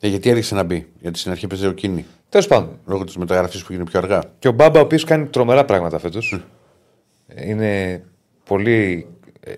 Ε, 0.00 0.08
γιατί 0.08 0.30
έριξε 0.30 0.54
να 0.54 0.62
μπει; 0.62 0.86
Γιατί 1.00 1.18
στην 1.18 1.30
αρχή 1.30 1.46
παίζει 1.46 1.66
ο 1.66 1.72
Κίνη. 1.72 2.04
Τέλος 2.28 2.46
πάντων. 2.46 2.78
Λόγω 2.86 3.04
της 3.04 3.16
μεταγραφής 3.16 3.64
που 3.64 3.72
γίνεται 3.72 3.90
πιο 3.90 3.98
αργά. 3.98 4.22
Και 4.38 4.48
ο 4.48 4.52
Μπάμπα, 4.52 4.78
ο 4.80 4.82
οποίος 4.82 5.04
κάνει 5.04 5.26
τρομερά 5.26 5.64
πράγματα 5.64 5.98
φέτος. 5.98 6.40
Είναι 7.36 8.02
πολύ. 8.44 9.06
ε, 9.40 9.52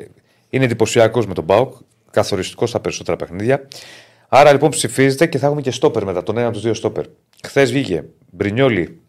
Είναι 0.51 0.65
εντυπωσιακός 0.65 1.27
με 1.27 1.35
τον 1.35 1.45
Μπάουκ. 1.45 1.75
Καθοριστικός 2.11 2.69
στα 2.69 2.81
περισσότερα 2.81 3.17
παιχνίδια. 3.17 3.69
Άρα 4.29 4.53
λοιπόν 4.53 4.71
ψηφίζεται 4.71 5.27
και 5.27 5.39
θα 5.39 5.47
έχουμε 5.47 5.61
και 5.61 5.71
στόπερ 5.71 6.05
μετά, 6.05 6.23
τον 6.23 6.37
ένα 6.37 6.47
από 6.47 6.55
τους 6.55 6.65
δύο 6.65 6.75
στόπερ. 6.75 7.05
Χθες 7.45 7.73
βγήκε 7.73 8.05
Μπρινιόλι 8.31 9.01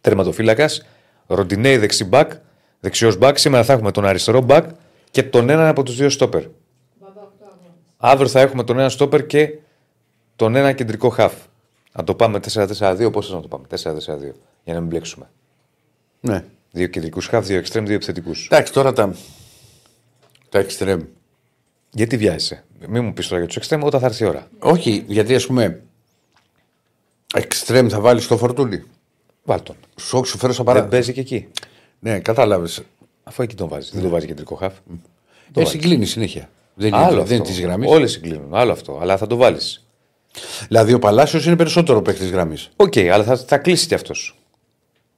τερματοφύλακας, 0.00 0.86
Ροντινέη 1.26 1.76
δεξιμπάκ, 1.76 2.32
δεξιός 2.80 3.16
μπακ. 3.16 3.38
Σήμερα 3.38 3.64
θα 3.64 3.72
έχουμε 3.72 3.90
τον 3.90 4.06
αριστερό 4.06 4.40
μπακ 4.40 4.68
και 5.10 5.22
τον 5.22 5.50
έναν 5.50 5.66
από 5.66 5.82
τους 5.82 5.96
δύο 5.96 6.08
στόπερ. 6.10 6.42
Μπαμπά 7.00 7.20
8 7.20 7.26
αγώνες. 7.40 7.78
Αύριο 7.96 8.28
θα 8.28 8.40
έχουμε 8.40 8.64
τον 8.64 8.78
ένα 8.78 8.88
στόπερ 8.88 9.26
και 9.26 9.58
τον 10.36 10.54
ένα 10.54 10.72
κεντρικό 10.72 11.08
χαφ. 11.08 11.34
Να 11.92 12.04
το 12.04 12.14
πάμε 12.14 12.40
4-4-2, 12.78 13.12
πώς 13.12 13.30
να 13.30 13.40
το 13.40 13.48
πάμε, 13.48 13.66
4-4-2, 13.66 14.34
για 14.64 14.74
να 14.74 14.80
μην 14.80 14.88
μπλέξουμε; 14.88 15.30
Ναι. 16.20 16.44
Δύο 16.70 16.86
κεντρικούς 16.86 17.26
χαφ, 17.26 17.46
δύο 17.46 17.58
εξτρέμ, 17.58 17.84
δύο 17.84 17.94
επιθετικούς. 17.94 18.48
Εντάξει, 18.50 18.72
τώρα 18.72 18.92
τα. 18.92 19.14
Τα 20.48 20.58
εξτρέμ. 20.58 21.00
Γιατί 21.94 22.16
βιάζεσαι; 22.16 22.64
Μην 22.88 23.04
μου 23.04 23.12
πεις 23.12 23.26
τώρα 23.26 23.38
για 23.38 23.46
τους 23.48 23.56
εξτρέμ 23.56 23.84
όταν 23.84 24.00
θα 24.00 24.06
έρθει 24.06 24.24
η 24.24 24.26
ώρα. 24.26 24.48
Όχι, 24.58 25.04
γιατί 25.06 25.34
ας 25.34 25.46
πούμε. 25.46 25.82
Εξτρέμ 27.34 27.86
θα 27.88 28.00
βάλεις 28.00 28.24
στο 28.24 28.36
φορτούλι. 28.36 28.84
Βάλ 29.44 29.62
τον. 29.62 29.76
Σου 30.00 30.24
σου 30.24 30.38
φέρω 30.38 30.52
σαν 30.52 30.64
Δεν 30.64 30.74
παράδειγμα. 30.74 30.88
παίζει 30.90 31.12
και 31.12 31.20
εκεί. 31.20 31.48
Ναι, 32.00 32.18
κατάλαβες. 32.20 32.82
Αφού 33.24 33.42
εκεί 33.42 33.54
τον 33.54 33.68
βάζεις. 33.68 33.90
Δεν 33.92 34.02
τον 34.02 34.10
βάζει 34.10 34.26
κεντρικό 34.26 34.54
χαφ. 34.54 34.74
Ε, 35.54 35.64
συγκλίνει 35.64 36.04
συνέχεια. 36.06 36.48
Δεν 36.74 36.88
είναι, 36.88 36.96
Άλλο 36.96 37.24
δεν 37.24 37.34
είναι 37.34 37.42
αυτό. 37.42 37.54
τη 37.54 37.60
γραμμή. 37.62 37.86
Όλες 37.88 38.10
συγκλίνουν. 38.12 38.54
Άλλο 38.54 38.72
αυτό. 38.72 38.98
Αλλά 39.00 39.16
θα 39.16 39.26
το 39.26 39.36
βάλεις. 39.36 39.86
Δηλαδή 40.68 40.92
ο 40.92 40.98
Παλάσιος 40.98 41.46
είναι 41.46 41.56
περισσότερο 41.56 42.02
παίκτης 42.02 42.30
γραμμής. 42.30 42.70
Οκ, 42.76 42.96
αλλά 42.96 43.24
θα, 43.24 43.36
θα 43.36 43.58
κλείσει 43.58 43.86
κι 43.86 43.94
αυτός. 43.94 44.38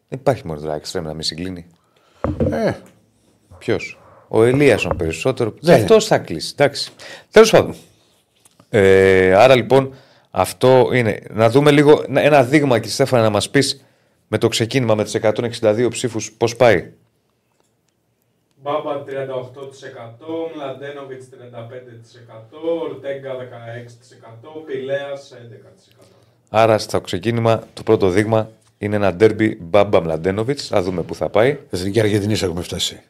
Δεν 0.09 0.19
υπάρχει 0.19 0.47
μόνο 0.47 0.61
τώρα 0.61 0.75
εξτρέμ 0.75 1.05
να 1.05 1.13
μην 1.15 1.23
συγκλίνει. 1.23 1.67
Ε, 2.51 2.73
Ποιος; 3.59 3.99
Ο 4.29 4.43
Ελίασον 4.45 4.97
περισσότερο. 4.97 5.51
Και 5.51 5.59
Δεν 5.63 5.75
αυτός 5.75 6.07
θα 6.07 6.19
κλείσει. 6.19 6.53
Εντάξει. 6.59 6.91
Τέλος 7.31 7.51
πάντων. 7.51 7.75
Ε, 8.71 9.35
άρα 9.35 9.55
λοιπόν 9.55 9.95
αυτό 10.31 10.91
είναι. 10.93 11.21
Να 11.31 11.51
δούμε 11.51 11.71
λίγο 11.71 12.05
ένα- 12.09 12.21
ένα 12.21 12.43
δείγμα 12.45 12.79
και 12.79 12.89
Στέφανα 12.89 13.23
να 13.23 13.31
μας 13.31 13.51
πεις 13.51 13.85
με 14.29 14.39
το 14.39 14.49
ξεκίνημα 14.49 14.95
με 14.95 15.05
τις 15.05 15.15
162 15.15 15.89
ψήφους 15.91 16.33
πώς 16.33 16.57
πάει. 16.57 16.91
Μπάμπα 18.63 19.03
38%, 19.03 20.51
Μλαντένοβιτς 20.55 21.29
35%, 21.29 22.59
Ορτέγκα 22.83 23.35
16%, 23.37 24.63
Πηλέας 24.67 25.33
11%. 25.33 26.05
Άρα 26.51 26.79
στο 26.79 27.01
ξεκίνημα 27.01 27.63
το 27.75 27.83
πρώτο 27.83 28.09
δείγμα 28.09 28.51
είναι 28.79 28.97
ένα 28.97 29.15
ντέρμπι 29.15 29.59
Μπάμπα 29.61 30.01
Μλαντένοβιτς. 30.01 30.67
Θα 30.67 30.83
δούμε 30.83 31.03
πού 31.03 31.15
θα 31.15 31.29
πάει. 31.29 31.59
Εθνική 31.71 32.01
Αργεντινής 32.01 32.43
έχουμε 32.43 32.63
φτάσει. 32.63 33.03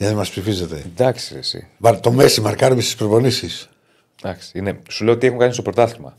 Για 0.00 0.10
να 0.10 0.16
μας 0.16 0.30
ψηφίζετε. 0.30 0.84
Εντάξει, 0.86 1.32
ρε, 1.32 1.38
εσύ. 1.38 1.66
Βαρ, 1.78 2.00
το 2.00 2.12
Μέση 2.12 2.40
μαρκάρουμε 2.40 2.80
στι 2.80 2.96
προπονήσεις. 2.96 3.68
Εντάξει, 4.22 4.58
είναι. 4.58 4.78
Σου 4.88 5.04
λέω 5.04 5.18
τι 5.18 5.26
έχουν 5.26 5.38
κάνει 5.38 5.52
στο 5.52 5.62
πρωτάθλημα. 5.62 6.16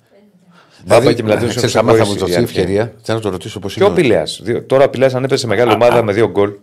Δηλαδή, 0.83 1.03
Μπάμπα 1.03 1.13
και 1.13 1.23
Μλαντένοβιτ 1.23 1.57
ξέρεις, 1.57 1.75
έχουν 1.75 1.89
άμα 1.89 1.97
θα 1.97 2.05
μου 2.05 2.15
ξεχωρίσει 2.15 2.19
δοθεί 2.19 2.31
η 2.31 2.35
αλήθεια. 2.35 2.61
ευκαιρία, 2.61 3.01
θέλω 3.03 3.17
να 3.17 3.23
το 3.23 3.29
ρωτήσω 3.29 3.59
πώς 3.59 3.73
Και 3.73 3.83
είναι. 3.83 3.91
ο 3.91 3.95
Πηλέα. 3.95 4.23
Τώρα 4.67 4.83
ο 4.85 4.89
Πηλέα 4.89 5.09
αν 5.13 5.23
έπεσε 5.23 5.41
σε 5.41 5.47
μεγάλη 5.47 5.73
ομάδα 5.73 6.03
με 6.03 6.13
δύο 6.13 6.29
γκολ. 6.29 6.53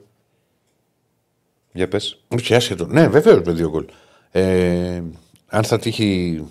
Για 1.73 1.89
πες. 1.89 2.21
Όχι, 2.29 2.55
άσχετο. 2.55 2.87
Ναι, 2.87 3.09
βεβαίω 3.09 3.43
με 3.45 3.53
δύο 3.53 3.71
γκολ. 3.71 3.85
Ε, 4.31 5.03
αν 5.47 5.65
θα 5.65 5.79
τύχει 5.79 6.43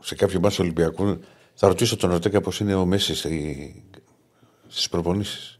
σε 0.00 0.14
κάποιο 0.14 0.40
μάτσο 0.40 0.62
Ολυμπιακού, 0.62 1.18
θα 1.54 1.68
ρωτήσω 1.68 1.96
τον 1.96 2.10
Ορτέκα 2.10 2.40
πώς 2.40 2.60
είναι 2.60 2.74
ο 2.74 2.84
Μέσης 2.86 3.26
στις 4.68 4.88
προπονήσεις. 4.88 5.58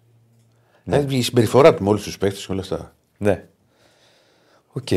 Ναι. 0.85 1.05
η 1.09 1.23
συμπεριφορά 1.23 1.75
του 1.75 1.83
με 1.83 1.89
όλους 1.89 2.03
τους 2.03 2.19
παίχτες 2.19 2.47
και 2.47 2.53
όλα 2.53 2.61
αυτά. 2.61 2.95
Ναι. 3.19 3.45
Οκ. 4.79 4.89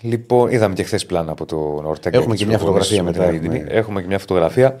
Λοιπόν, 0.00 0.50
είδαμε 0.50 0.74
και 0.74 0.82
χθες 0.82 1.06
πλάνα 1.06 1.32
από 1.32 1.44
τον 1.46 1.86
Ορτέγκα. 1.86 2.18
Έχουμε 2.18 2.34
και 2.36 2.46
μια 2.46 2.58
φωτογραφία 2.58 3.02
μετά, 3.02 3.22
Έχουμε... 3.24 3.36
έχουμε. 3.56 3.64
έχουμε 3.68 4.00
και 4.00 4.06
μια 4.06 4.18
φωτογραφία. 4.18 4.76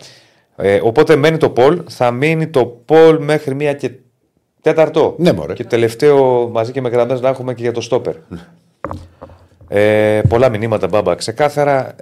Ε, 0.56 0.80
οπότε 0.82 1.16
μένει 1.16 1.36
το 1.36 1.50
Πολ. 1.50 1.82
Θα 1.88 2.10
μείνει 2.10 2.46
το 2.48 2.66
Πολ 2.66 3.22
μέχρι 3.24 3.54
μία 3.54 3.72
και 3.74 3.90
Τέταρτο. 4.62 5.14
Ναι, 5.18 5.32
μωρέ. 5.32 5.52
Και 5.52 5.64
τελευταίο 5.64 6.48
μαζί 6.48 6.72
και 6.72 6.80
με 6.80 6.88
γραμμές 6.88 7.20
να 7.20 7.28
έχουμε 7.28 7.54
και 7.54 7.62
για 7.62 7.72
το 7.72 7.80
στόπερ. 7.80 8.14
Ε, 9.68 10.20
πολλά 10.28 10.48
μηνύματα 10.48 10.86
μπάμπα. 10.88 11.14
Ξεκάθαρα. 11.14 11.94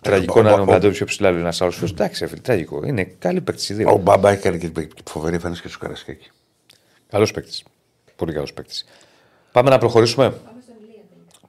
Τραγικό 0.00 0.40
ο- 0.40 0.42
να 0.42 0.50
είναι 0.50 0.60
ο- 0.60 0.62
ο 0.62 0.66
Μαντόβιτ 0.66 0.96
πιο 0.96 1.06
ψηλά, 1.06 1.30
λέει 1.30 1.40
ένα 1.40 1.52
άλλο 1.58 1.70
φίλο. 1.70 1.88
Εντάξει, 1.92 2.26
φίλε, 2.26 2.40
τραγικό. 2.40 2.82
Είναι 2.86 3.04
καλή 3.18 3.40
παίκτη. 3.40 3.72
οι 3.72 3.76
δύο. 3.76 3.90
Ο 3.92 3.96
Μπάμπα 3.96 4.30
έκανε 4.30 4.56
και 4.58 4.70
φοβερή 5.10 5.34
εμφάνιση 5.34 5.62
και 5.62 5.68
στο 5.68 5.78
Καρασκάκι. 5.78 6.30
Καλός 7.08 7.30
παίκτης. 7.30 7.64
Πολύ 8.16 8.32
καλός 8.32 8.52
παίκτης. 8.52 8.84
Πάμε 9.52 9.70
να 9.70 9.78
προχωρήσουμε. 9.78 10.32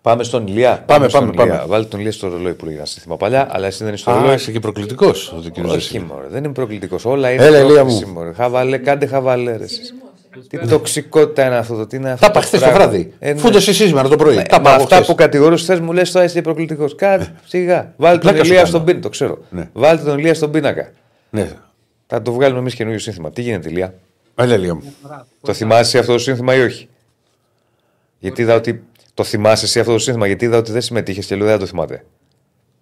Πάμε 0.02 0.24
στον 0.24 0.48
Ηλία 0.48 0.70
τελικά. 0.70 0.86
Πάμε 0.86 1.10
στον 1.10 1.22
Ηλία. 1.24 1.34
Πάμε, 1.34 1.34
στον 1.34 1.36
πάμε, 1.36 1.44
Ηλία. 1.44 1.58
πάμε. 1.58 1.70
Βάλτε 1.72 1.88
τον 1.88 2.00
Ηλία 2.00 2.12
στο 2.12 2.28
ρολόι 2.28 2.54
που 2.54 2.66
λέγανε 2.66 2.86
σύνθημα 2.86 3.18
παλιά, 3.18 3.48
αλλά 3.52 3.68
εσύ 3.68 3.84
δεν 3.84 3.94
είσαι 3.94 4.02
στο 4.02 4.12
Α, 4.12 4.20
ρολόι. 4.20 4.36
είσαι 4.36 4.52
και 4.52 4.60
προκλητικός 4.60 5.32
ο 5.32 5.42
κ. 5.54 5.58
Όχι, 5.66 5.70
Ζεσίλη. 5.80 6.04
μωρέ, 6.04 6.28
δεν 6.28 6.44
είμαι 6.44 6.54
προκλητικός. 6.54 7.06
Όλα 7.06 7.32
είναι 7.32 7.44
Έλα, 7.44 7.60
Ηλία 7.60 7.74
πρόκληση, 7.76 8.06
μου. 8.06 8.14
μωρέ. 8.14 8.34
Χαβαλέ, 8.34 8.78
κάντε 8.78 9.06
χαβαλέρε. 9.06 9.68
Συνειρμός, 9.68 10.02
ε. 10.54 10.58
Τι 10.58 10.68
τοξικότητα 10.68 11.46
είναι 11.46 11.56
αυτό, 11.58 11.76
το 11.76 11.88
τι 11.88 11.96
είναι 11.96 12.12
αυτό. 12.12 12.26
Τα 12.26 12.32
είπα 12.32 12.42
χθε 12.46 12.58
το 12.58 12.64
πράγμα. 12.66 12.80
βράδυ. 12.80 13.14
Ε, 13.20 13.34
ναι. 13.34 13.40
Φούντωσε 13.40 13.74
σήμερα 13.74 14.08
το 14.10 14.16
πρωί. 14.16 14.36
Ναι, 14.36 14.44
Τα 14.44 14.56
μα 14.56 14.62
είπα 14.62 14.74
εγώ 14.74 14.84
αυτά 14.84 14.96
χθες. 14.96 15.08
που 15.08 15.16
κατηγορούσες 15.16 15.66
θες 15.68 15.80
μου 15.80 15.92
λες 15.94 16.12
τώρα 16.12 16.26
είσαι 16.26 16.42
προκλητικός. 16.42 16.96
Κάτι, 16.96 17.28
σιγά. 17.46 17.94
Βάλτε 17.98 18.18
τον 18.18 18.30
Πλάκα 18.30 18.38
σου 18.38 18.44
Ηλία 18.46 18.56
κάνω. 18.56 18.68
στον 18.68 18.84
πίνακα, 18.84 19.02
το 19.02 19.10
ξέρω. 19.10 19.38
Ναι. 19.50 19.70
Βάλτε 19.74 20.04
τον 20.04 20.18
Ηλία 20.20 20.34
στον 20.34 20.52
πίνακα. 20.52 20.92
Ναι. 21.30 21.50
Θα 22.08 22.22
το 22.22 22.32
βγάλουμε 22.34 22.60
εμείς 22.60 22.76
καινούριο 22.76 23.00
σύνθημα. 23.00 23.32
Τι 23.32 23.42
γίνεται, 23.42 23.70
Ηλία; 23.70 23.94
Έλα, 24.36 24.56
Ηλία 24.56 24.76
μου. 24.76 24.94
Το 25.42 25.54
θυμάσαι 25.54 25.98
αυτό 26.00 26.12
το 26.12 26.20
σύνθημα 26.20 26.56
ή 26.56 26.62
όχι; 26.62 26.88
Γιατί 28.20 28.42
είδα 28.42 28.56
ότι. 28.56 28.84
Το 29.22 29.28
θυμάσαι 29.28 29.66
εσύ 29.66 29.80
αυτό 29.80 29.92
το 29.92 30.00
σύνθημα, 30.00 30.28
γιατί 30.28 30.46
είδα 30.46 30.58
ότι 30.58 30.72
δεν 30.72 30.82
συμμετείχες 30.82 31.26
και 31.26 31.36
λέω 31.36 31.46
δεν 31.46 31.54
θα 31.54 31.60
το 31.60 31.66
θυμάται. 31.66 32.04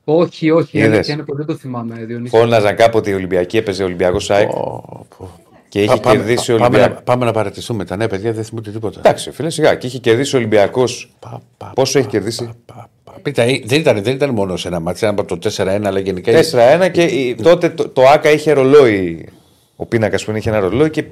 Όχι, 0.04 0.50
όχι. 0.52 0.78
Η 0.78 0.80
Είδες. 0.80 0.94
αλήθεια 0.94 1.14
είναι 1.14 1.24
πως 1.24 1.38
δεν 1.38 1.46
το 1.46 1.56
θυμάμαι, 1.56 1.96
Διονύση. 2.06 2.38
Φώναζαν 2.38 2.76
κάποτε 2.76 3.10
οι 3.10 3.14
Ολυμπιακοί, 3.14 3.58
έπαιζε 3.58 3.84
Ολυμπιακός 3.84 4.26
ΣΑΕΚ 4.26 4.50
Πω, 4.50 5.08
πω. 5.18 5.30
και 5.70 5.80
είχε 5.82 5.88
Πα- 5.94 6.00
πάμε- 6.00 6.18
κερδίσει 6.18 6.54
ο 6.54 6.58
πάμε, 6.58 6.66
Ολυμπιακό. 6.68 6.94
να, 6.94 7.02
πάμε 7.02 7.26
να 7.26 7.32
παρατηθούμε. 7.32 7.86
Τα 7.86 7.96
νέα 7.96 8.08
παιδιά 8.08 8.32
δεν 8.34 8.44
θυμούνται 8.44 8.72
τίποτα. 8.72 9.00
Εντάξει, 9.00 9.32
φίλε, 9.32 9.50
σιγά. 9.50 9.76
Και 9.76 9.88
είχε 9.88 9.98
κερδίσει 9.98 10.36
ο 10.36 10.38
Ολυμπιακός. 10.38 11.12
Πα, 11.20 11.42
πα, 11.58 11.72
Πόσο 11.76 11.98
έχει 11.98 12.08
πα, 12.08 12.14
κερδίσει; 12.14 12.44
πα, 12.46 12.56
πα, 12.74 12.90
πα. 13.04 13.12
Πείτε, 13.22 13.44
ε, 13.44 13.62
δεν, 13.66 13.80
ήταν, 13.80 14.04
δεν 14.04 14.14
ήταν 14.14 14.30
μόνο 14.30 14.58
σε 14.58 14.68
ένα 14.68 14.80
μάτσο, 14.80 15.06
ήταν 15.06 15.20
από 15.20 15.38
το 15.40 15.50
4-1, 15.58 15.82
αλλά 15.88 16.00
γενικά. 16.00 16.32
4-1 16.32 16.90
και 16.92 17.02
η- 17.04 17.36
τότε 17.36 17.70
το, 17.70 17.90
το 17.90 18.02
ΑΚΑ 18.14 18.32
είχε 18.32 18.52
ρολόι. 18.52 19.28
Ο 19.76 19.86
πίνακας 19.86 20.26
που 20.26 20.32
είχε 20.36 20.50
ένα 20.50 20.60
ρολόι 20.60 20.90
και 20.90 21.04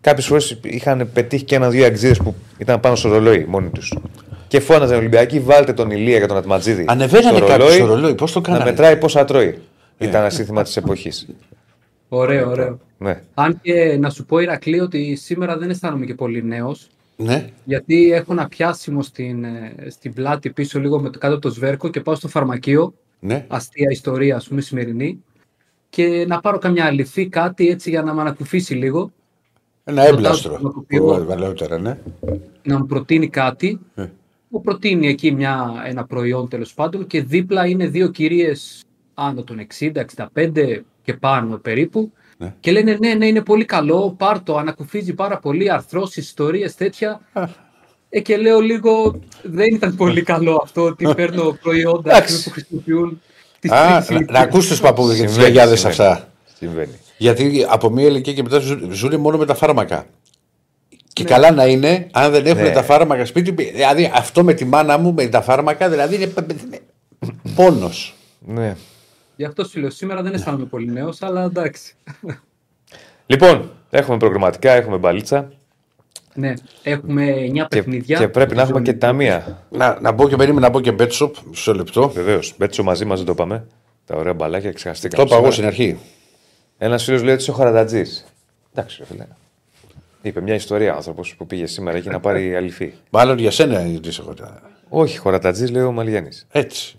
κάποιες 0.00 0.26
φορές 0.26 0.58
είχαν 0.62 1.10
πετύχει 1.12 1.44
και 1.44 1.54
ένα-δύο 1.54 1.86
αξίδε 1.86 2.14
που 2.14 2.34
ήταν 2.58 2.80
πάνω 2.80 2.96
στο 2.96 3.08
ρολόι 3.08 3.44
μόνοι 3.48 3.68
τους. 3.68 3.92
Και 4.54 4.60
φώναζαν 4.60 4.94
οι 4.96 4.98
Ολυμπιακοί, 4.98 5.40
βάλτε 5.40 5.72
τον 5.72 5.90
Ηλία 5.90 6.18
για 6.18 6.28
τον 6.28 6.36
Ατματζίδη. 6.36 6.84
Ανεβαίνανε 6.88 7.40
κάποιοι 7.40 7.70
στο 7.70 7.86
ρολόι, 7.86 8.14
πώς 8.14 8.32
το 8.32 8.40
Να 8.40 8.46
κάνανε; 8.46 8.64
μετράει 8.64 8.96
πόσα 8.96 9.24
τρώει. 9.24 9.58
Ήταν 9.98 10.20
ένα 10.20 10.30
σύνθημα 10.30 10.62
της 10.62 10.76
εποχής. 10.76 11.28
Ωραίο, 12.08 12.50
ωραίο. 12.50 12.78
Ναι. 12.98 13.20
Αν 13.34 13.60
και 13.60 13.96
να 14.00 14.10
σου 14.10 14.24
πω, 14.24 14.38
Ηρακλή, 14.38 14.80
ότι 14.80 15.14
σήμερα 15.14 15.56
δεν 15.56 15.70
αισθάνομαι 15.70 16.04
και 16.04 16.14
πολύ 16.14 16.44
νέος. 16.44 16.86
Ναι. 17.16 17.48
Γιατί 17.64 18.12
έχω 18.12 18.32
ένα 18.32 18.48
πιάσιμο 18.48 19.02
στην, 19.02 19.44
ε, 19.44 19.74
στην 19.90 20.12
πλάτη 20.12 20.50
πίσω 20.50 20.80
λίγο 20.80 21.00
με 21.00 21.10
το 21.10 21.18
κάτω 21.18 21.34
από 21.34 21.42
το 21.42 21.50
σβέρκο 21.50 21.88
και 21.88 22.00
πάω 22.00 22.14
στο 22.14 22.28
φαρμακείο. 22.28 22.94
ναι. 23.20 23.44
Αστεία 23.48 23.88
ιστορία, 23.90 24.36
ας 24.36 24.48
πούμε, 24.48 24.60
σημερινή. 24.60 25.22
Και 25.88 26.24
να 26.28 26.40
πάρω 26.40 26.58
καμιά 26.58 26.84
αληθή, 26.84 27.28
κάτι 27.28 27.68
έτσι 27.68 27.90
για 27.90 28.02
να 28.02 28.14
με 28.14 28.20
ανακουφίσει 28.20 28.74
λίγο. 28.74 29.12
Ένα 29.84 30.06
έμπλαστρο. 30.06 30.58
το 30.62 30.68
που 30.68 30.84
πήρα. 30.84 31.24
Βαλαιότερα, 31.24 31.78
ναι. 31.78 31.98
να 32.62 32.78
μου 32.78 32.86
προτείνει 32.86 33.28
κάτι. 33.28 33.80
Ε. 33.94 34.04
Μου 34.54 34.60
προτείνει 34.60 35.08
εκεί 35.08 35.32
μια, 35.32 35.82
ένα 35.86 36.04
προϊόν 36.04 36.48
τέλος 36.48 36.74
πάντων 36.74 37.06
και 37.06 37.22
δίπλα 37.22 37.66
είναι 37.66 37.86
δύο 37.86 38.08
κυρίες 38.08 38.84
άνω 39.14 39.42
των 39.42 39.66
60-65 40.34 40.80
και 41.02 41.14
πάνω 41.14 41.56
περίπου. 41.56 42.12
Ναι. 42.38 42.54
Και 42.60 42.72
λένε 42.72 42.96
ναι, 43.00 43.14
ναι, 43.14 43.26
είναι 43.26 43.42
πολύ 43.42 43.64
καλό, 43.64 44.14
πάρ 44.18 44.42
το, 44.42 44.56
ανακουφίζει 44.56 45.12
πάρα 45.14 45.38
πολύ, 45.38 45.72
αρθρώσεις, 45.72 46.24
ιστορίες, 46.24 46.74
τέτοια. 46.74 47.20
Ε, 48.08 48.20
και 48.20 48.36
λέω 48.36 48.60
λίγο, 48.60 49.20
δεν 49.42 49.74
ήταν 49.74 49.96
πολύ 49.96 50.22
καλό 50.22 50.60
αυτό 50.62 50.82
ότι 50.82 51.12
παίρνω 51.16 51.56
προϊόντα 51.62 52.10
Εντάξει. 52.16 52.44
που 52.44 52.50
χρησιμοποιούν 52.50 53.20
τις 53.60 53.70
Α, 53.70 53.76
τρεις 53.96 54.08
να, 54.08 54.14
ηλικίες. 54.14 54.38
να 54.38 54.44
ακούς 54.44 54.68
τους 54.68 54.80
παππούδες 54.80 55.16
και 55.16 55.22
τις 55.22 55.32
Συμβαίνει, 55.32 55.52
γιαγιάδες 55.52 55.80
συμβαίνει. 55.80 56.02
αυτά. 56.10 56.28
Συμβαίνει. 56.58 56.98
Γιατί 57.18 57.66
από 57.68 57.90
μία 57.90 58.06
ηλικία 58.06 58.32
και 58.32 58.42
μετά 58.42 58.58
ζουν, 58.58 58.92
ζουν 58.92 59.20
μόνο 59.20 59.36
με 59.38 59.46
τα 59.46 59.54
φάρμακα. 59.54 60.06
Και 61.14 61.24
καλά 61.24 61.50
να 61.50 61.66
είναι, 61.66 62.06
αν 62.12 62.30
δεν 62.32 62.46
έχουν 62.46 62.62
Ναι. 62.62 62.70
τα 62.70 62.82
φάρμακα 62.82 63.24
σπίτι. 63.24 63.50
Δηλαδή 63.50 64.10
αυτό 64.14 64.44
με 64.44 64.54
τη 64.54 64.64
μάνα 64.64 64.98
μου, 64.98 65.12
με 65.12 65.26
τα 65.26 65.42
φάρμακα, 65.42 65.88
δηλαδή 65.88 66.14
είναι, 66.14 66.32
είναι 66.66 66.80
πόνος. 67.54 68.14
Ναι. 68.38 68.76
Γι' 69.36 69.44
αυτό 69.44 69.64
σου 69.64 69.80
λέω, 69.80 69.90
σήμερα 69.90 70.22
δεν 70.22 70.34
αισθάνομαι 70.34 70.64
πολύ 70.64 70.90
νέος, 70.92 71.22
αλλά 71.22 71.42
εντάξει. 71.42 71.94
Λοιπόν, 73.26 73.70
έχουμε 73.90 74.16
προγραμματικά, 74.16 74.70
έχουμε 74.72 74.96
μπαλίτσα 74.96 75.52
Ναι, 76.34 76.52
έχουμε 76.82 77.24
9 77.34 77.52
και, 77.52 77.76
παιχνίδια. 77.76 78.18
και 78.18 78.28
πρέπει 78.28 78.54
να 78.54 78.60
έχουμε 78.62 78.76
Ζώνη 78.78 78.90
και 78.90 78.94
ταμεία. 78.98 79.66
Να, 79.70 79.98
να 80.00 80.12
μπω 80.12 80.28
και 80.28 80.36
περίμενα 80.36 80.66
να 80.66 80.72
μπω 80.72 80.80
και 80.80 80.94
betshop, 80.98 81.30
μισό 81.48 81.74
λεπτό. 81.74 82.08
Βεβαίως. 82.08 82.54
Μπέτσο 82.58 82.82
μαζί 82.82 83.04
μας 83.04 83.16
δεν 83.18 83.26
το 83.26 83.32
είπαμε. 83.32 83.66
Τα 84.04 84.16
ωραία 84.16 84.34
μπαλάκια 84.34 84.68
Το 84.70 84.74
ξεχαστήκαμε. 84.74 85.22
είπα 85.26 85.36
εγώ 85.36 85.50
σήμερα. 85.50 85.72
στην 85.72 85.84
αρχή. 85.84 85.98
Ένας 86.78 87.04
φίλος 87.04 87.22
λέει 87.22 87.32
ότι 87.32 87.42
είσαι 87.42 87.50
ο 87.50 87.54
χαρατατζής. 87.54 88.24
Εντάξει, 88.74 88.96
ρε 88.98 89.04
φίλε. 89.06 89.26
Είπε 90.26 90.40
μια 90.40 90.54
ιστορία 90.54 90.94
άνθρωπος 90.94 91.34
που 91.36 91.46
πήγε 91.46 91.66
σήμερα 91.66 91.96
εκεί 91.96 92.08
να 92.08 92.20
πάρει 92.20 92.56
αληθή. 92.56 92.94
Μάλλον 93.10 93.38
για 93.38 93.50
σένα 93.50 93.80
είναι 93.86 93.98
της 94.00 94.18
εγώ. 94.18 94.34
Όχι, 94.88 95.18
χωρατατζής 95.18 95.70
λέει 95.70 95.82
ο 95.82 95.92
Μαλιάνη. 95.92 96.28
Έτσι. 96.50 96.96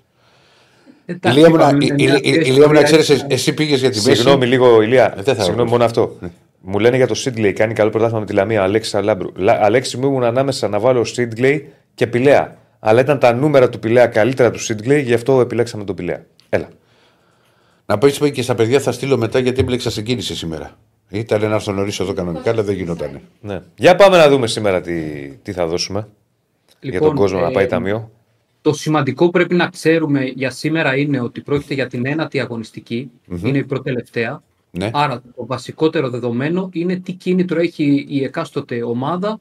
Εντάξει, 1.05 1.38
Ηλία 1.38 1.49
μου, 1.49 1.55
να- 1.55 1.63
είπαμε, 1.67 1.86
η- 1.86 1.91
μια 1.91 2.13
η- 2.13 2.19
η- 2.23 2.30
ιστορία 2.30 2.51
Ηλία 2.51 2.67
μου 2.67 2.73
να 2.73 2.80
έτσι. 2.80 2.97
ξέρεις, 2.97 3.26
εσύ 3.30 3.53
πήγες 3.53 3.80
για 3.80 3.89
τη 3.89 3.95
μέση. 3.95 4.15
Συγγνώμη 4.15 4.45
λίγο, 4.45 4.82
Ηλία. 4.82 5.05
Ε, 5.17 5.21
δεν 5.21 5.36
θα 5.36 5.43
Συγγνώμη 5.43 5.69
ρωτήσω. 5.71 5.71
μόνο 5.71 5.84
αυτό. 5.84 6.30
Μου 6.61 6.80
λένε 6.80 6.95
για 6.95 7.07
το 7.07 7.13
Σίτγκλεϊ, 7.15 7.53
κάνει 7.53 7.73
καλό 7.73 7.89
πρωτάθλημα 7.89 8.19
με 8.19 8.26
τη 8.26 8.34
Λαμία, 8.34 8.61
ο 8.61 8.63
Αλέξη 8.63 8.97
Αλάμπρου. 8.97 9.32
Λα- 9.36 9.59
Αλέξη 9.61 9.97
μου 9.97 10.07
ήμουν 10.07 10.23
ανάμεσα 10.23 10.67
να 10.67 10.80
βάλω 10.80 11.03
Σίτγκλεϊ 11.03 11.73
και 11.95 12.07
Πηλαία. 12.07 12.55
Αλλά 12.80 12.99
ήταν 13.01 13.19
τα 13.19 13.34
νούμερα 13.34 13.69
του 13.69 13.80
Πηλαία 13.80 14.07
καλύτερα 14.07 14.51
του 14.51 14.59
Σίτγκλεϊ, 14.59 15.01
γι' 15.01 15.13
αυτό 15.13 15.39
επιλέξαμε 15.39 15.84
τον 15.84 15.95
Πηλαία. 15.95 16.26
Έλα. 16.49 16.67
Να 17.86 17.97
πω 17.97 18.05
έτσι 18.07 18.32
και 18.32 18.41
στα 18.41 18.55
παιδιά 18.55 18.80
θα 18.80 18.91
στείλω 18.91 19.17
μετά 19.17 19.39
γιατί 19.39 19.59
έμπλεξα 19.59 19.89
σε 19.89 20.01
κίνηση 20.01 20.36
σήμερα. 20.36 20.78
Ήταν 21.09 21.49
να 21.49 21.55
έρθω 21.55 21.71
νωρίς 21.71 21.99
εδώ 21.99 22.13
κανονικά, 22.13 22.49
αλλά 22.51 22.63
δεν 22.63 22.75
γινόταν. 22.75 23.21
Ναι. 23.41 23.61
Για 23.77 23.95
πάμε 23.95 24.17
να 24.17 24.29
δούμε 24.29 24.47
σήμερα 24.47 24.81
τι, 24.81 25.27
τι 25.43 25.51
θα 25.51 25.67
δώσουμε 25.67 26.07
για 26.79 26.93
Λοιπόν, 26.93 27.07
τον 27.07 27.17
κόσμο 27.17 27.39
να 27.39 27.47
ε, 27.47 27.51
πάει 27.51 27.65
ταμείο. 27.65 28.11
Το 28.61 28.73
σημαντικό 28.73 29.25
που 29.25 29.31
πρέπει 29.31 29.55
να 29.55 29.67
ξέρουμε 29.67 30.23
για 30.23 30.49
σήμερα 30.49 30.97
είναι 30.97 31.19
ότι 31.19 31.41
πρόκειται 31.41 31.73
για 31.73 31.87
την 31.87 32.05
ένατη 32.05 32.39
αγωνιστική, 32.39 33.11
είναι 33.43 33.57
η 33.57 33.63
προτελευταία. 33.63 34.43
Ναι. 34.71 34.89
Άρα 34.93 35.21
το 35.35 35.45
βασικότερο 35.45 36.09
δεδομένο 36.09 36.69
είναι 36.73 36.95
τι 36.95 37.13
κίνητρο 37.13 37.59
έχει 37.59 38.05
η 38.09 38.23
εκάστοτε 38.23 38.83
ομάδα 38.83 39.39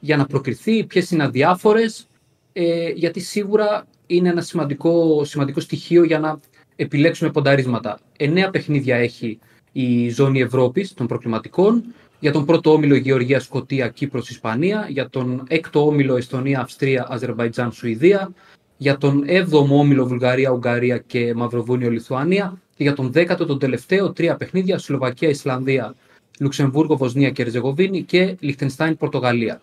για 0.00 0.16
να 0.16 0.26
προκριθεί, 0.26 0.84
ποιες 0.84 1.10
είναι 1.10 1.22
αδιάφορες, 1.22 2.08
ε, 2.52 2.88
γιατί 2.88 3.20
σίγουρα 3.20 3.86
είναι 4.06 4.28
ένα 4.28 4.40
σημαντικό, 4.40 5.24
σημαντικό 5.24 5.60
στοιχείο 5.60 6.04
για 6.04 6.18
να 6.18 6.40
επιλέξουμε 6.76 7.30
πονταρίσματα. 7.30 7.98
Εννέα 8.16 8.50
παιχνίδια 8.50 8.96
έχει 8.96 9.38
η 9.78 10.08
ζώνη 10.08 10.40
Ευρώπης 10.40 10.94
των 10.94 11.06
προκληματικών. 11.06 11.84
Για 12.20 12.32
τον 12.32 12.44
πρώτο 12.44 12.72
όμιλο 12.72 12.94
Γεωργία, 12.94 13.40
Σκοτία, 13.40 13.88
Κύπρος, 13.88 14.30
Ισπανία. 14.30 14.86
Για 14.90 15.08
τον 15.08 15.44
έκτο 15.48 15.86
όμιλο 15.86 16.16
Εστονία, 16.16 16.60
Αυστρία, 16.60 17.06
Αζερβαϊτζάν, 17.10 17.72
Σουηδία. 17.72 18.32
Για 18.76 18.98
τον 18.98 19.22
έβδομο 19.26 19.78
όμιλο 19.78 20.06
Βουλγαρία, 20.06 20.50
Ουγγαρία 20.50 20.98
και 20.98 21.34
Μαυροβούνιο, 21.34 21.90
Λιθουανία. 21.90 22.60
Και 22.74 22.82
για 22.82 22.92
τον 22.92 23.12
δέκατο, 23.12 23.46
τον 23.46 23.58
τελευταίο, 23.58 24.12
τρία 24.12 24.36
παιχνίδια 24.36 24.78
Σλοβακία, 24.78 25.28
Ισλανδία, 25.28 25.94
Λουξεμβούργο, 26.40 26.96
Βοσνία 26.96 27.30
και 27.30 27.42
Ερζεγοβίνη 27.42 28.02
και 28.02 28.36
Λιχτενστάιν, 28.38 28.96
Πορτογαλία. 28.96 29.60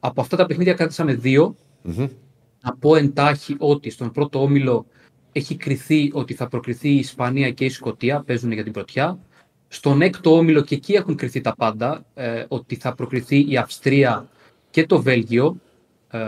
Από 0.00 0.20
αυτά 0.20 0.36
τα 0.36 0.46
παιχνίδια 0.46 0.74
κράτησαμε 0.74 1.14
δύο. 1.14 1.56
Να 2.62 2.76
πω 2.78 2.96
εντάχει 2.96 3.54
ότι 3.58 3.90
στον 3.90 4.10
πρώτο 4.10 4.42
όμιλο 4.42 4.86
έχει 5.32 5.56
κριθεί 5.56 6.10
ότι 6.12 6.34
θα 6.34 6.48
προκριθεί 6.48 6.88
η 6.88 6.96
Ισπανία 6.96 7.50
και 7.50 7.64
η 7.64 7.68
Σκωτία, 7.68 8.22
παίζουν 8.26 8.52
για 8.52 8.62
την 8.64 8.72
πρωτιά. 8.72 9.18
Στον 9.68 10.02
έκτο 10.02 10.36
όμιλο 10.36 10.60
και 10.62 10.74
εκεί 10.74 10.92
έχουν 10.92 11.14
κριθεί 11.16 11.40
τα 11.40 11.54
πάντα, 11.56 12.04
ε, 12.14 12.44
ότι 12.48 12.74
θα 12.76 12.94
προκριθεί 12.94 13.50
η 13.50 13.56
Αυστρία 13.56 14.28
και 14.70 14.86
το 14.86 15.02
Βέλγιο. 15.02 15.56
Ε, 16.10 16.18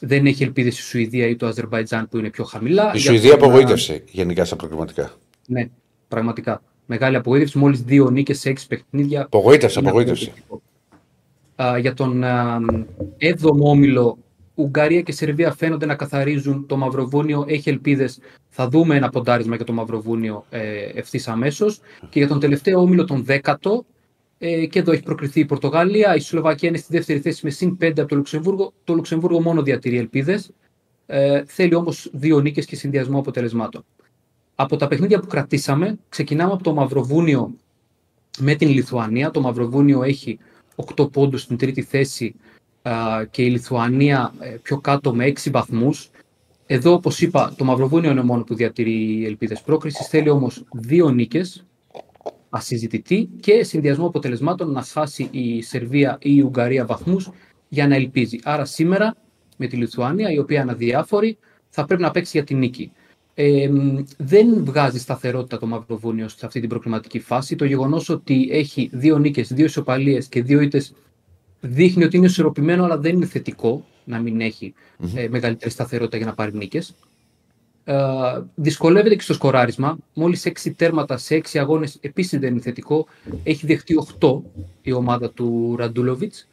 Δεν 0.00 0.26
έχει 0.26 0.42
ελπίδες 0.42 0.78
η 0.78 0.82
Σουηδία 0.82 1.26
ή 1.26 1.36
το 1.36 1.46
Αζερβαϊτζάν 1.46 2.08
που 2.08 2.18
είναι 2.18 2.30
πιο 2.30 2.44
χαμηλά. 2.44 2.92
Η 2.94 2.98
Για 2.98 3.10
Σουηδία 3.10 3.36
τον, 3.36 3.48
απογοήτευσε 3.48 4.04
γενικά 4.10 4.44
στα 4.44 4.56
προκριματικά. 4.56 5.10
Ναι, 5.46 5.68
πραγματικά. 6.08 6.62
Μεγάλη 6.86 7.16
απογοήτευση. 7.16 7.58
Μόλις 7.58 7.82
δύο 7.82 8.10
νίκες 8.10 8.38
σε 8.38 8.48
έξι 8.48 8.66
παιχνίδια. 8.66 9.22
Απογοήτευσε, 9.22 9.80
Είναι 9.80 9.88
απογοήτευσε. 9.88 10.32
απογοητευτικό. 10.44 10.62
Α, 11.62 11.78
για 11.78 11.94
τον 11.94 12.24
α, 12.24 12.60
7ο 13.18 13.58
όμιλο, 13.60 14.18
Ουγγαρία 14.60 15.00
και 15.00 15.12
Σερβία 15.12 15.52
φαίνονται 15.52 15.86
να 15.86 15.94
καθαρίζουν. 15.94 16.66
Το 16.66 16.76
Μαυροβούνιο 16.76 17.44
έχει 17.48 17.68
ελπίδες. 17.68 18.18
Θα 18.48 18.68
δούμε 18.68 18.96
ένα 18.96 19.08
ποντάρισμα 19.08 19.56
για 19.56 19.64
το 19.64 19.72
Μαυροβούνιο 19.72 20.44
ε, 20.50 20.84
ευθύς 20.94 21.28
αμέσως. 21.28 21.80
Και 22.08 22.18
για 22.18 22.28
τον 22.28 22.40
τελευταίο 22.40 22.80
όμιλο, 22.80 23.04
τον 23.04 23.24
10ο, 23.28 23.84
ε, 24.38 24.66
και 24.66 24.78
εδώ 24.78 24.92
έχει 24.92 25.02
προκριθεί 25.02 25.40
η 25.40 25.44
Πορτογαλία. 25.44 26.14
Η 26.14 26.20
Σλοβακία 26.20 26.68
είναι 26.68 26.78
στη 26.78 26.96
δεύτερη 26.96 27.20
θέση 27.20 27.40
με 27.44 27.50
συν 27.50 27.76
5 27.80 27.92
από 27.98 28.08
το 28.08 28.16
Λουξεμβούργο. 28.16 28.72
Το 28.84 28.94
Λουξεμβούργο 28.94 29.40
μόνο 29.40 29.62
διατηρεί 29.62 29.98
ελπίδες. 29.98 30.50
Ε, 31.06 31.42
θέλει 31.46 31.74
όμως 31.74 32.10
δύο 32.12 32.40
νίκες 32.40 32.66
και 32.66 32.76
συνδυασμό 32.76 33.18
αποτελεσμάτων. 33.18 33.84
Από 34.54 34.76
τα 34.76 34.86
παιχνίδια 34.88 35.20
που 35.20 35.26
κρατήσαμε, 35.26 35.98
ξεκινάμε 36.08 36.52
από 36.52 36.62
το 36.62 36.74
Μαυροβούνιο 36.74 37.54
με 38.38 38.54
την 38.54 38.68
Λιθουανία. 38.68 39.30
Το 39.30 39.40
Μαυροβούνιο 39.40 40.02
έχει 40.02 40.38
8 40.96 41.12
πόντους 41.12 41.42
στην 41.42 41.56
τρίτη 41.56 41.82
θέση 41.82 42.34
α, 42.34 42.59
και 43.30 43.42
η 43.42 43.50
Λιθουανία 43.50 44.34
ε, 44.40 44.48
πιο 44.62 44.78
κάτω 44.78 45.14
με 45.14 45.26
6 45.26 45.50
βαθμούς. 45.50 46.10
Εδώ, 46.66 46.92
όπως 46.92 47.20
είπα, 47.20 47.54
το 47.56 47.64
Μαυροβούνιο 47.64 48.10
είναι 48.10 48.22
μόνο 48.22 48.42
που 48.42 48.54
διατηρεί 48.54 49.24
ελπίδες 49.26 49.60
πρόκρισης. 49.60 50.06
Θέλει 50.06 50.28
όμως 50.28 50.64
δύο 50.72 51.10
νίκες, 51.10 51.64
ασυζητητή 52.50 53.28
και 53.40 53.64
συνδυασμό 53.64 54.06
αποτελεσμάτων 54.06 54.70
να 54.70 54.82
χάσει 54.82 55.28
η 55.30 55.62
Σερβία 55.62 56.18
ή 56.20 56.34
η 56.36 56.40
Ουγγαρία 56.40 56.86
βαθμούς 56.86 57.30
για 57.68 57.88
να 57.88 57.94
ελπίζει. 57.94 58.38
Άρα 58.42 58.64
σήμερα 58.64 59.16
με 59.56 59.66
τη 59.66 59.76
Λιθουανία, 59.76 60.30
η 60.30 60.38
οποία 60.38 60.62
είναι 60.62 60.72
αδιάφορη, 60.72 61.38
θα 61.68 61.84
πρέπει 61.84 62.02
να 62.02 62.10
παίξει 62.10 62.30
για 62.34 62.46
την 62.46 62.58
νίκη. 62.58 62.92
Ε, 63.34 63.70
δεν 64.16 64.64
βγάζει 64.64 64.98
σταθερότητα 64.98 65.58
το 65.58 65.66
Μαυροβούνιο 65.66 66.28
σε 66.28 66.46
αυτή 66.46 66.60
την 66.60 66.68
προκριματική 66.68 67.20
φάση. 67.20 67.56
Το 67.56 67.64
γεγονός 67.64 68.08
ότι 68.08 68.48
έχει 68.50 68.90
δύο 68.92 69.18
νίκες, 69.18 69.52
δύο 69.52 69.64
ισοπαλίες 69.64 70.26
και 70.26 70.42
δύο 70.42 70.60
ήττες 70.60 70.92
δείχνει 71.60 72.04
ότι 72.04 72.16
είναι 72.16 72.26
ισορροπημένο, 72.26 72.84
αλλά 72.84 72.98
δεν 72.98 73.14
είναι 73.14 73.26
θετικό 73.26 73.86
να 74.04 74.18
μην 74.18 74.40
εχει 74.40 74.74
ε, 75.14 75.28
μεγαλύτερη 75.28 75.70
σταθερότητα 75.70 76.16
για 76.16 76.26
να 76.26 76.34
πάρει 76.34 76.56
νίκες. 76.56 76.94
Ε, 77.84 77.96
δυσκολεύεται 78.54 79.14
και 79.14 79.22
στο 79.22 79.34
σκοράρισμα. 79.34 79.98
Μόλις 80.14 80.46
6 80.64 80.72
τέρματα 80.76 81.16
σε 81.16 81.34
6 81.52 81.58
αγώνες 81.58 81.98
επίσης 82.00 82.38
δεν 82.38 82.50
είναι 82.52 82.60
θετικό. 82.60 83.06
Έχει 83.42 83.66
δεχτεί 83.66 83.94
8 84.20 84.40
η 84.82 84.92
ομάδα 84.92 85.30
του 85.30 85.74
Ραντούλοβιτς. 85.78 86.48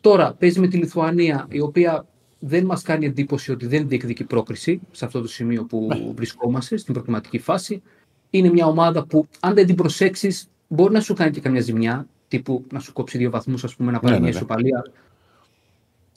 Τώρα 0.00 0.32
παίζει 0.38 0.60
με 0.60 0.66
τη 0.68 0.76
Λιθουανία, 0.76 1.46
η 1.50 1.60
οποία 1.60 2.06
δεν 2.38 2.64
μας 2.64 2.82
κάνει 2.82 3.06
εντύπωση 3.06 3.50
ότι 3.52 3.66
δεν 3.66 3.88
διεκδικεί 3.88 4.24
πρόκριση 4.24 4.80
σε 4.90 5.04
αυτό 5.04 5.20
το 5.20 5.28
σημείο 5.28 5.64
που 5.64 5.86
Ναι. 5.88 6.12
βρισκόμαστε, 6.14 6.76
στην 6.76 6.94
προκριματική 6.94 7.38
φάση. 7.38 7.82
Είναι 8.30 8.50
μια 8.50 8.66
ομάδα 8.66 9.06
που, 9.06 9.26
αν 9.40 9.54
δεν 9.54 9.66
την 9.66 9.74
προσέξεις, 9.74 10.48
μπορεί 10.68 10.92
να 10.92 11.00
σου 11.00 11.14
κάνει 11.14 11.30
και 11.30 11.40
καμιά 11.40 11.60
ζημιά. 11.60 12.06
Τύπου 12.34 12.64
να 12.72 12.78
σου 12.78 12.92
κόψει 12.92 13.18
δύο 13.18 13.30
βαθμούς, 13.30 13.64
ας 13.64 13.74
πούμε, 13.74 13.92
να 13.92 14.00
πάρει 14.00 14.12
Ναι, 14.12 14.18
ναι, 14.18 14.24
μια 14.24 14.32
ναι. 14.32 14.36
ισοπαλία. 14.38 14.84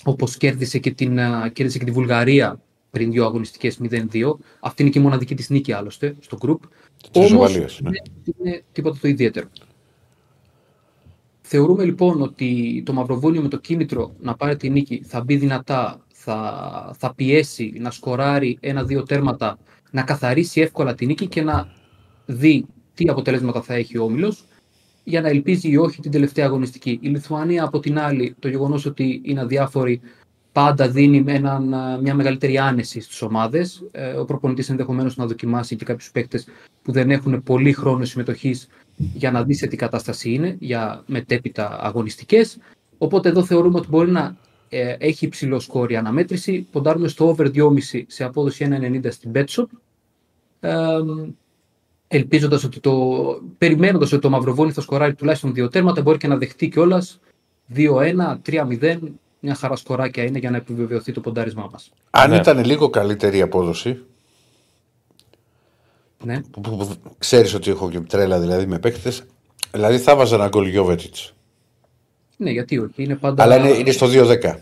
Όπως 0.04 0.38
κέρδισε, 0.38 0.80
και 0.80 0.92
την, 0.92 1.20
α, 1.20 1.50
κέρδισε 1.50 1.78
και 1.78 1.86
τη 1.86 1.92
Βουλγαρία 1.92 2.62
πριν 2.92 3.12
δύο 3.12 3.26
αγωνιστικές 3.26 3.80
0-2. 3.82 4.38
Αυτή 4.60 4.82
είναι 4.82 4.92
και 4.92 5.00
η 5.00 5.02
μοναδική 5.02 5.36
της 5.36 5.50
νίκη, 5.50 5.72
άλλωστε, 5.74 6.16
στο 6.20 6.38
group. 6.42 6.58
Της 7.12 7.32
Όμως, 7.32 7.50
ισοπαλίας, 7.50 7.80
ναι. 7.82 7.90
δεν 7.90 8.36
είναι 8.40 8.64
τίποτα 8.72 8.98
το 9.02 9.08
ιδιαίτερο. 9.08 9.48
Θεωρούμε 11.42 11.84
λοιπόν 11.84 12.22
ότι 12.22 12.82
το 12.86 12.94
Μαυροβούνιο 12.94 13.42
με 13.42 13.48
το 13.48 13.58
κίνητρο 13.58 14.14
να 14.20 14.36
πάρει 14.36 14.56
τη 14.56 14.70
νίκη 14.70 15.04
θα 15.06 15.24
μπει 15.24 15.36
δυνατά, 15.36 16.06
θα, 16.14 16.96
θα 16.98 17.14
πιέσει 17.14 17.74
να 17.80 17.92
σκοράρει 17.92 18.58
ένα-δύο 18.60 19.04
τέρματα, 19.04 19.58
να 19.92 20.02
καθαρίσει 20.02 20.62
εύκολα 20.62 20.96
τη 20.96 21.06
νίκη 21.06 21.28
και 21.28 21.42
να 21.42 21.68
δει 22.26 22.66
τι 22.94 23.10
αποτελέσματα 23.10 23.62
θα 23.62 23.74
έχει 23.74 23.98
ο 23.98 24.04
Όμιλος 24.04 24.46
για 25.08 25.22
να 25.22 25.28
ελπίζει 25.28 25.70
ή 25.70 25.78
όχι 25.78 26.02
την 26.02 26.12
τελευταία 26.12 26.46
αγωνιστική. 26.46 27.00
Η 27.02 27.08
Λιθουανία 27.08 27.64
από 27.64 27.80
την 27.80 28.00
άλλη, 28.00 28.36
το 28.40 28.48
γεγονός 28.48 28.86
ότι 28.86 29.22
είναι 29.24 29.40
αδιάφορη 29.40 30.02
πάντα 30.52 30.90
δίνει 30.90 31.22
με 31.22 31.34
έναν, 31.34 31.74
α, 31.74 31.98
μια 32.02 32.16
μεγαλύτερη 32.16 32.58
άνεση 32.58 33.02
στις 33.02 33.22
ομάδες. 33.22 33.84
Ε, 33.92 34.12
ο 34.12 34.26
προπονητής 34.26 34.70
ενδεχομένως 34.70 35.18
να 35.18 35.26
δοκιμάσει 35.26 35.76
και 35.76 35.86
κάποιους 35.86 36.12
παίκτες 36.12 36.48
που 36.82 36.92
δεν 36.92 37.12
έχουν 37.12 37.44
πολύ 37.44 37.74
χρόνο 37.74 38.06
συμμετοχής 38.06 38.68
για 38.96 39.32
να 39.32 39.44
δεις 39.44 39.58
σε 39.58 39.68
τι 39.68 39.76
κατάσταση 39.76 40.34
είναι, 40.34 40.56
για 40.60 41.04
μετέπειτα 41.06 41.80
αγωνιστικές. 41.82 42.58
Οπότε 42.98 43.30
εδώ 43.30 43.44
θεωρούμε 43.44 43.78
ότι 43.78 43.88
μπορεί 43.88 44.12
να 44.12 44.38
ε, 44.70 44.96
έχει 45.00 45.26
υψηλό 45.26 45.60
σκόρ 45.60 45.92
η 45.92 45.96
αναμέτρηση. 45.96 46.68
Ποντάρουμε 46.72 47.08
στο 47.08 47.36
over 47.36 47.52
2,5 47.54 48.04
σε 48.08 48.24
απόδοση 48.24 48.68
1,90 48.70 49.08
στην 49.10 49.32
BetShop. 49.36 49.66
Ε, 50.60 50.98
ελπίζοντας 52.08 52.64
ότι 52.64 52.80
το, 52.80 53.14
περιμένοντας 53.58 54.12
ότι 54.12 54.22
το 54.22 54.30
Μαυροβόνι 54.30 54.72
θα 54.72 54.82
σκοράρει 54.82 55.14
τουλάχιστον 55.16 55.54
δύο 55.54 55.70
τέρματα, 55.70 56.02
μπορεί 56.02 56.18
και 56.18 56.28
να 56.28 56.38
δεχτεί 56.38 56.70
κιόλας 56.70 57.20
2-1, 57.76 58.38
3-0, 58.46 58.98
μια 59.40 59.56
χαρά 59.56 59.76
σκοράκια 59.76 60.24
είναι 60.24 60.40
για 60.40 60.50
να 60.52 60.58
επιβεβαιωθεί 60.58 61.12
το 61.12 61.22
ποντάρισμά 61.22 61.68
μας. 61.72 61.92
Αν 62.10 62.30
Ναι. 62.30 62.36
ήταν 62.36 62.66
λίγο 62.66 62.90
καλύτερη 62.90 63.38
η 63.38 63.42
απόδοση, 63.42 64.00
Ναι. 66.24 66.42
που, 66.52 66.62
που, 66.62 66.78
που 66.78 67.16
ξέρεις 67.18 67.54
ότι 67.54 67.72
έχω 67.72 67.90
και 67.90 68.00
τρέλα 68.00 68.40
δηλαδή 68.40 68.66
με 68.66 68.80
παίκτες, 68.80 69.24
δηλαδή 69.72 69.98
θα 69.98 70.16
βάζα 70.16 70.36
ένα 70.36 70.48
γκολ 70.48 70.68
Γιώβετιτς. 70.68 71.34
ναι, 72.38 72.52
γιατί 72.52 72.78
όχι. 72.78 73.04
Είναι 73.04 73.16
πάντα 73.16 73.44
Αλλά 73.44 73.56
είναι, 73.58 73.70
είναι 73.70 73.92
στο 73.92 74.08
2-10. 74.08 74.56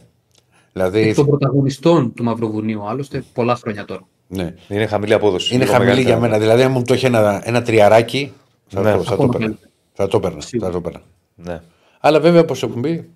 Δηλαδή, 0.73 0.99
εκ 0.99 1.15
των 1.15 1.25
πρωταγωνιστών 1.25 2.13
του 2.13 2.23
Μαυροβουνίου, 2.23 2.87
άλλωστε, 2.87 3.23
πολλά 3.33 3.55
χρόνια 3.55 3.85
τώρα. 3.85 4.07
Ναι. 4.27 4.53
Είναι 4.67 4.85
χαμηλή 4.85 5.13
απόδοση. 5.13 5.53
Είναι 5.53 5.63
Λίγο 5.63 5.73
χαμηλή 5.75 5.89
μεγαλύτερα. 5.91 6.19
για 6.19 6.27
μένα. 6.27 6.39
Δηλαδή, 6.41 6.61
αν 6.63 6.71
μου 6.71 6.83
το 6.83 6.93
έχει 6.93 7.05
ένα, 7.05 7.41
ένα 7.45 7.61
τριαράκι, 7.61 8.33
θα, 8.67 8.81
Ναι. 8.81 8.91
το, 8.91 8.97
θα, 8.97 9.03
το 9.03 9.13
Ακόμα 9.13 9.25
έπαιρνα. 9.27 9.45
καλύτερα. 9.45 9.69
θα 9.93 10.07
το 10.07 10.17
έπαιρνα. 10.17 10.41
Σίγουρα. 10.41 10.71
Θα 10.71 10.79
το 10.81 10.87
έπαιρνα. 10.87 11.01
Ναι. 11.35 11.61
Αλλά 11.99 12.19
βέβαια, 12.19 12.41
όπως 12.41 12.63
έχουν 12.63 12.81
πει, 12.81 13.09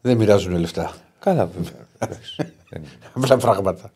δεν 0.00 0.16
μοιράζουν 0.16 0.56
λεφτά. 0.58 0.94
Καλά, 1.18 1.46
βέβαια. 1.46 1.86
Εντάξει. 1.98 2.36
Δεν- 2.68 2.82
Απλά 3.14 3.36
πράγματα. 3.36 3.92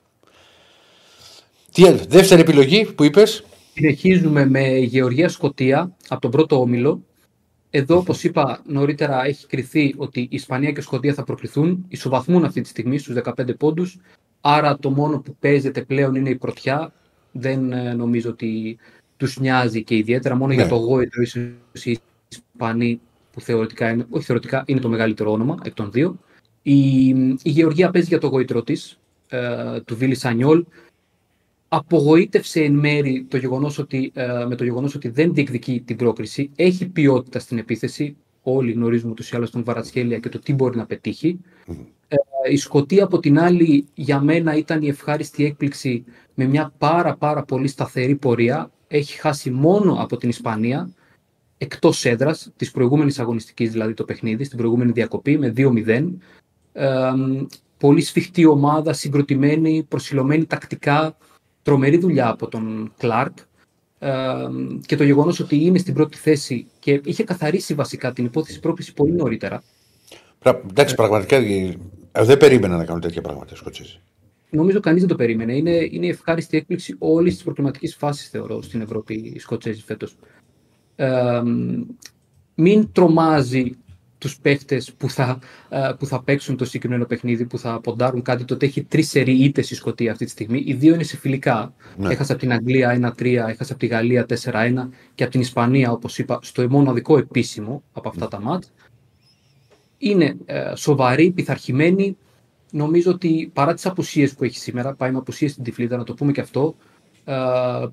Τι 1.73 1.87
άλλο, 1.87 1.99
δεύτερη 2.09 2.41
επιλογή 2.41 2.85
που 2.85 3.05
είπες. 3.05 3.45
Συνεχίζουμε 3.75 4.47
με 4.47 4.69
Γεωργία 4.79 5.29
Σκοτία 5.29 5.97
από 6.09 6.21
τον 6.21 6.31
πρώτο 6.31 6.61
όμιλο. 6.61 7.03
Εδώ, 7.71 7.97
όπως 7.97 8.25
είπα 8.25 8.63
νωρίτερα, 8.67 9.25
έχει 9.25 9.47
κριθεί 9.47 9.95
ότι 9.97 10.21
η 10.21 10.29
Ισπανία 10.31 10.73
και 10.73 10.81
η 10.81 10.83
Σκοτία 10.83 11.15
θα 11.15 11.25
προκριθούν. 11.25 11.85
Ισοβαθμούν 11.89 12.45
αυτή 12.45 12.61
τη 12.61 12.69
στιγμή 12.69 12.99
στους 12.99 13.15
15 13.15 13.55
πόντους. 13.59 13.99
Άρα 14.45 14.79
το 14.79 14.91
μόνο 14.91 15.21
που 15.21 15.37
παίζεται 15.41 15.83
πλέον 15.83 16.15
είναι 16.15 16.31
η 16.31 16.37
πρωτιά. 16.37 16.93
Δεν 17.33 17.73
ε, 17.73 17.93
νομίζω 17.95 18.31
ότι 18.31 18.79
τους 19.17 19.39
νοιάζει 19.39 19.83
και 19.85 19.97
ιδιαίτερα. 19.97 20.35
Μόνο 20.37 20.55
Ναι. 20.55 20.61
για 20.61 20.69
το 20.69 20.77
γόητρο 20.77 21.23
ίσως 21.23 21.85
οι 21.85 22.01
Ισπανοί, 22.29 23.01
που 23.33 23.41
θεωρητικά 23.41 23.91
είναι, 23.91 24.07
όχι 24.11 24.25
θεωρητικά, 24.25 24.63
είναι 24.67 24.81
το 24.81 24.89
μεγαλύτερο 24.89 25.33
όνομα 25.33 25.57
εκ 25.63 25.75
των 25.75 25.91
δύο. 25.91 26.19
Η, 26.63 27.09
η 27.09 27.39
Γεωργία 27.43 27.91
παίζει 27.91 28.09
για 28.09 28.19
το 28.19 28.27
γόητρο 28.27 28.63
της, 28.63 28.99
ε, 29.29 29.81
του 29.81 29.97
Βίλι 29.97 30.15
Σανιόλ 30.15 30.65
απογοήτευσε 31.69 32.63
εν 32.63 32.73
μέρη 32.73 33.27
το 33.29 33.37
γεγονός 33.37 33.79
ότι, 33.79 34.11
ε, 34.15 34.45
με 34.49 34.55
το 34.55 34.65
γεγονός 34.65 34.95
ότι 34.95 35.09
δεν 35.09 35.35
διεκδικεί 35.35 35.81
την 35.81 35.97
πρόκριση. 35.97 36.51
Έχει 36.57 36.89
ποιότητα 36.89 37.39
στην 37.39 37.59
επίθεση. 37.59 38.17
Όλοι 38.43 38.73
γνωρίζουμε 38.73 39.11
ούτως 39.11 39.31
ή 39.31 39.37
άλλως 39.37 39.51
τον 39.51 39.65
Βαρατσχέλια 39.65 40.19
και 40.19 40.29
το 40.29 40.39
τι 40.39 40.53
μπορεί 40.55 40.77
να 40.77 40.87
πετύχει. 40.87 41.39
Ε, 42.45 42.53
η 42.53 42.57
Σκωτία 42.57 43.05
από 43.05 43.19
την 43.19 43.39
άλλη 43.39 43.87
για 43.95 44.21
μένα 44.21 44.57
ήταν 44.57 44.83
η 44.83 44.89
ευχάριστη 44.89 45.45
έκπληξη 45.45 46.05
με 46.35 46.45
μια 46.45 46.73
πάρα 46.79 47.17
πάρα 47.17 47.43
πολύ 47.45 47.69
σταθερή 47.69 48.15
πορεία. 48.15 48.71
Έχει 48.89 49.21
χάσει 49.21 49.51
μόνο 49.51 49.97
από 49.99 50.17
την 50.17 50.29
Ισπανία 50.29 50.91
εκτός 51.59 52.05
έδρας 52.05 52.51
της 52.57 52.71
προηγούμενης 52.71 53.19
αγωνιστικής 53.19 53.71
δηλαδή 53.73 53.95
το 53.95 54.05
παιχνίδι, 54.05 54.45
στην 54.45 54.59
προηγούμενη 54.59 54.93
διακοπή 54.93 55.39
με 55.39 55.53
2-0. 55.57 56.19
Ε, 56.73 57.13
πολύ 57.79 58.01
σφιχτή 58.01 58.47
ομάδα, 58.47 58.93
συγκροτημένη, 58.93 59.83
προσιλωμένη 59.89 60.47
τακτικά, 60.47 61.17
τρομερή 61.63 61.97
δουλειά 61.99 62.29
από 62.29 62.49
τον 62.49 62.93
Κλάρκ 62.99 63.37
ε, 63.99 64.11
και 64.87 64.97
το 64.97 65.05
γεγονός 65.05 65.41
ότι 65.41 65.65
είναι 65.65 65.79
στην 65.79 65.95
πρώτη 65.95 66.17
θέση 66.17 66.67
και 66.79 67.01
είχε 67.05 67.25
καθαρίσει 67.25 67.75
βασικά 67.75 68.13
την 68.13 68.25
υπόθεση 68.25 68.61
πρόκληση 68.61 68.93
πολύ 68.93 69.13
νωρίτερα. 69.13 69.63
Πρα- 70.39 70.63
Εντάξει, 70.71 70.95
πραγματικά 70.95 71.37
ε, 71.37 71.77
δεν 72.13 72.37
περίμενα 72.37 72.77
να 72.77 72.85
κάνουν 72.85 73.01
τέτοια 73.01 73.21
πράγματα 73.21 73.53
οι 73.55 73.57
Σκοτσέζοι. 73.57 74.01
Νομίζω 74.51 74.81
κανείς 74.81 75.01
δεν 75.01 75.09
το 75.09 75.17
περίμενε. 75.17 75.57
Είναι, 75.57 75.89
είναι 75.91 76.07
η 76.07 76.09
ευχάριστη 76.09 76.57
έκπληξη 76.57 76.97
όλης 76.99 77.35
της 77.35 77.43
προκληματικής 77.43 77.95
φάσης, 77.95 78.29
θεωρώ, 78.29 78.63
στην 78.63 78.81
Ευρώπη 78.81 79.15
οι 79.15 79.39
Σκοτσέζοι 79.39 79.83
φέτος. 79.83 80.17
Ε, 80.97 81.43
μην 82.55 82.93
τρομάζει 82.93 83.77
τους 84.23 84.39
παίχτες 84.39 84.93
που, 84.93 85.11
θα, 85.11 85.39
ε, 85.69 85.91
που 85.99 86.07
θα 86.07 86.23
παίξουν 86.23 86.57
το 86.57 86.65
συγκεκριμένο 86.65 87.05
παιχνίδι, 87.05 87.45
που 87.45 87.59
θα 87.59 87.81
ποντάρουν 87.81 88.23
κάτι. 88.23 88.45
Τότε 88.45 88.67
έχει 88.67 88.85
τρεις 88.85 89.09
σερή 89.09 89.33
ήττες 89.33 89.71
η 89.71 89.75
Σκωτία 89.75 90.13
αυτή 90.13 90.25
τη 90.25 90.31
στιγμή. 90.31 90.63
Οι 90.67 90.75
δύο 90.75 90.95
είναι 90.95 91.03
σε 91.03 91.17
φιλικά. 91.17 91.75
Ναι. 91.97 92.13
Έχασε 92.13 92.33
από 92.33 92.41
την 92.41 92.53
Αγγλία 92.53 93.15
1-3, 93.19 93.49
έχασε 93.49 93.73
από 93.73 93.81
τη 93.81 93.87
Γαλλία 93.87 94.27
4-1 94.27 94.89
και 95.15 95.23
από 95.23 95.33
την 95.33 95.41
Ισπανία, 95.41 95.93
όπως 95.93 96.19
είπα, 96.19 96.39
στο 96.43 96.69
μοναδικό 96.71 97.19
επίσημο 97.19 97.83
από 97.93 98.09
αυτά 98.09 98.29
τα 98.29 98.41
μάτς. 98.41 98.73
Είναι 100.05 100.37
ε, 100.45 100.73
σοβαρή, 100.75 101.31
πειθαρχημένη. 101.31 102.17
Νομίζω 102.71 103.11
ότι 103.11 103.51
παρά 103.53 103.75
τις 103.75 103.87
απουσίες 103.87 104.35
που 104.35 104.45
έχει 104.45 104.59
σήμερα, 104.59 104.95
πάει 104.95 105.11
με 105.13 105.19
απουσίες 105.19 105.51
στην 105.51 105.65
Τυφλίδα, 105.65 105.97
να 105.97 106.05
το 106.05 106.15
πούμε 106.15 106.33
και 106.33 106.41
αυτό, 106.41 106.75
ε, 107.25 107.35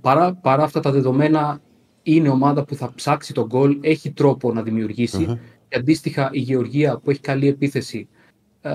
παρά, 0.02 0.34
παρά 0.34 0.64
αυτά 0.64 0.80
τα 0.80 0.92
δεδομένα, 0.92 1.62
είναι 2.04 2.30
ομάδα 2.30 2.64
που 2.64 2.76
θα 2.76 2.92
ψάξει 2.96 3.34
τον 3.34 3.46
γκολ, 3.46 3.78
έχει 3.82 4.12
τρόπο 4.12 4.54
να 4.54 4.62
δημιουργήσει. 4.62 5.40
Και 5.68 5.78
αντίστοιχα 5.78 6.30
η 6.34 6.40
Γεωργία 6.40 6.98
που 6.98 7.10
έχει 7.10 7.20
καλή 7.20 7.48
επίθεση 7.48 8.08
ε, 8.62 8.72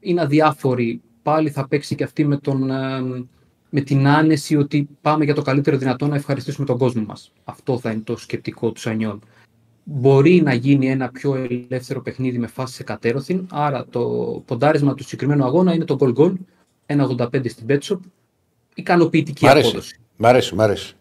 είναι 0.00 0.20
αδιάφορη. 0.20 1.00
Πάλι 1.22 1.50
θα 1.50 1.68
παίξει 1.68 1.94
και 1.94 2.04
αυτή 2.04 2.24
με, 2.24 2.36
τον, 2.36 2.70
ε, 2.70 3.00
με 3.70 3.80
την 3.80 4.06
άνεση 4.06 4.56
ότι 4.56 4.88
πάμε 5.00 5.24
για 5.24 5.34
το 5.34 5.42
καλύτερο 5.42 5.76
δυνατό 5.76 6.06
να 6.06 6.16
ευχαριστήσουμε 6.16 6.66
τον 6.66 6.78
κόσμο 6.78 7.04
μας. 7.04 7.32
Αυτό 7.44 7.78
θα 7.78 7.90
είναι 7.90 8.02
το 8.02 8.16
σκεπτικό 8.16 8.72
του 8.72 8.80
Σανιόλ. 8.80 9.18
Μπορεί 9.84 10.42
να 10.42 10.54
γίνει 10.54 10.90
ένα 10.90 11.08
πιο 11.08 11.34
ελεύθερο 11.34 12.02
παιχνίδι 12.02 12.38
με 12.38 12.46
φάση 12.46 12.74
σε 12.74 12.82
κατέρωθην, 12.82 13.46
άρα 13.50 13.86
το 13.90 14.00
ποντάρισμα 14.46 14.94
του 14.94 15.02
συγκεκριμένου 15.02 15.44
αγώνα 15.44 15.74
είναι 15.74 15.84
το 15.84 15.96
goal 16.00 16.14
goal, 16.14 16.32
1,85 16.86 17.50
στην 17.50 17.66
Betshop, 17.68 17.98
ικανοποιητική 18.74 19.44
Μ' 19.44 19.48
αρέσει. 19.48 19.68
απόδοση. 19.68 20.00
Μ' 20.16 20.26
αρέσει, 20.26 20.54
μ' 20.54 20.60
αρέσει. 20.60 20.94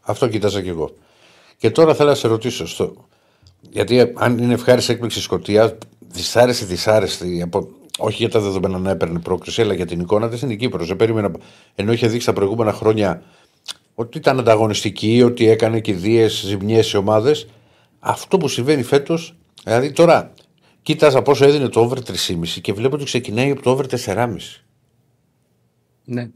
Αυτό 0.00 0.28
κοιτάζα 0.28 0.62
κι 0.62 0.68
εγώ. 0.68 0.90
Και 1.56 1.70
τώρα 1.70 1.94
θέλω 1.94 2.08
να 2.08 2.14
σε 2.14 2.28
ρωτήσω. 2.28 2.66
Στο... 2.66 2.94
Γιατί 3.70 4.12
αν 4.14 4.38
είναι 4.38 4.52
ευχάριστη 4.52 4.92
έκπληξη 4.92 5.18
η 5.18 5.22
Σκωτία, 5.22 5.78
δυσάρεστη, 6.08 6.64
δυσάρεστη. 6.64 7.42
Από... 7.42 7.68
Όχι 7.98 8.16
για 8.16 8.28
τα 8.30 8.40
δεδομένα 8.40 8.78
να 8.78 8.90
έπαιρνε 8.90 9.18
πρόκριση, 9.18 9.62
αλλά 9.62 9.74
για 9.74 9.86
την 9.86 10.00
εικόνα 10.00 10.28
της 10.28 10.42
είναι 10.42 10.52
η 10.52 10.56
Κύπρος. 10.56 10.86
Δεν 10.88 10.96
περίμενα. 10.96 11.30
Ενώ 11.74 11.92
είχε 11.92 12.06
δείξει 12.06 12.26
τα 12.26 12.32
προηγούμενα 12.32 12.72
χρόνια 12.72 13.22
ότι 13.94 14.18
ήταν 14.18 14.38
ανταγωνιστική, 14.38 15.22
ότι 15.22 15.48
έκανε 15.48 15.80
κηδείες, 15.80 16.42
ζημιές 16.46 16.86
σε 16.86 16.96
ομάδες. 16.96 17.46
Αυτό 18.08 18.36
που 18.36 18.48
συμβαίνει 18.48 18.82
φέτος, 18.82 19.34
δηλαδή 19.64 19.92
τώρα 19.92 20.32
κοίταζα 20.82 21.22
πόσο 21.22 21.44
έδινε 21.44 21.68
το 21.68 21.80
over 21.80 21.98
3,5 21.98 22.14
και 22.60 22.72
βλέπω 22.72 22.94
ότι 22.94 23.04
ξεκινάει 23.04 23.50
από 23.50 23.62
το 23.62 23.70
over 23.70 23.84
4,5. 24.04 24.26
Ναι. 26.04 26.30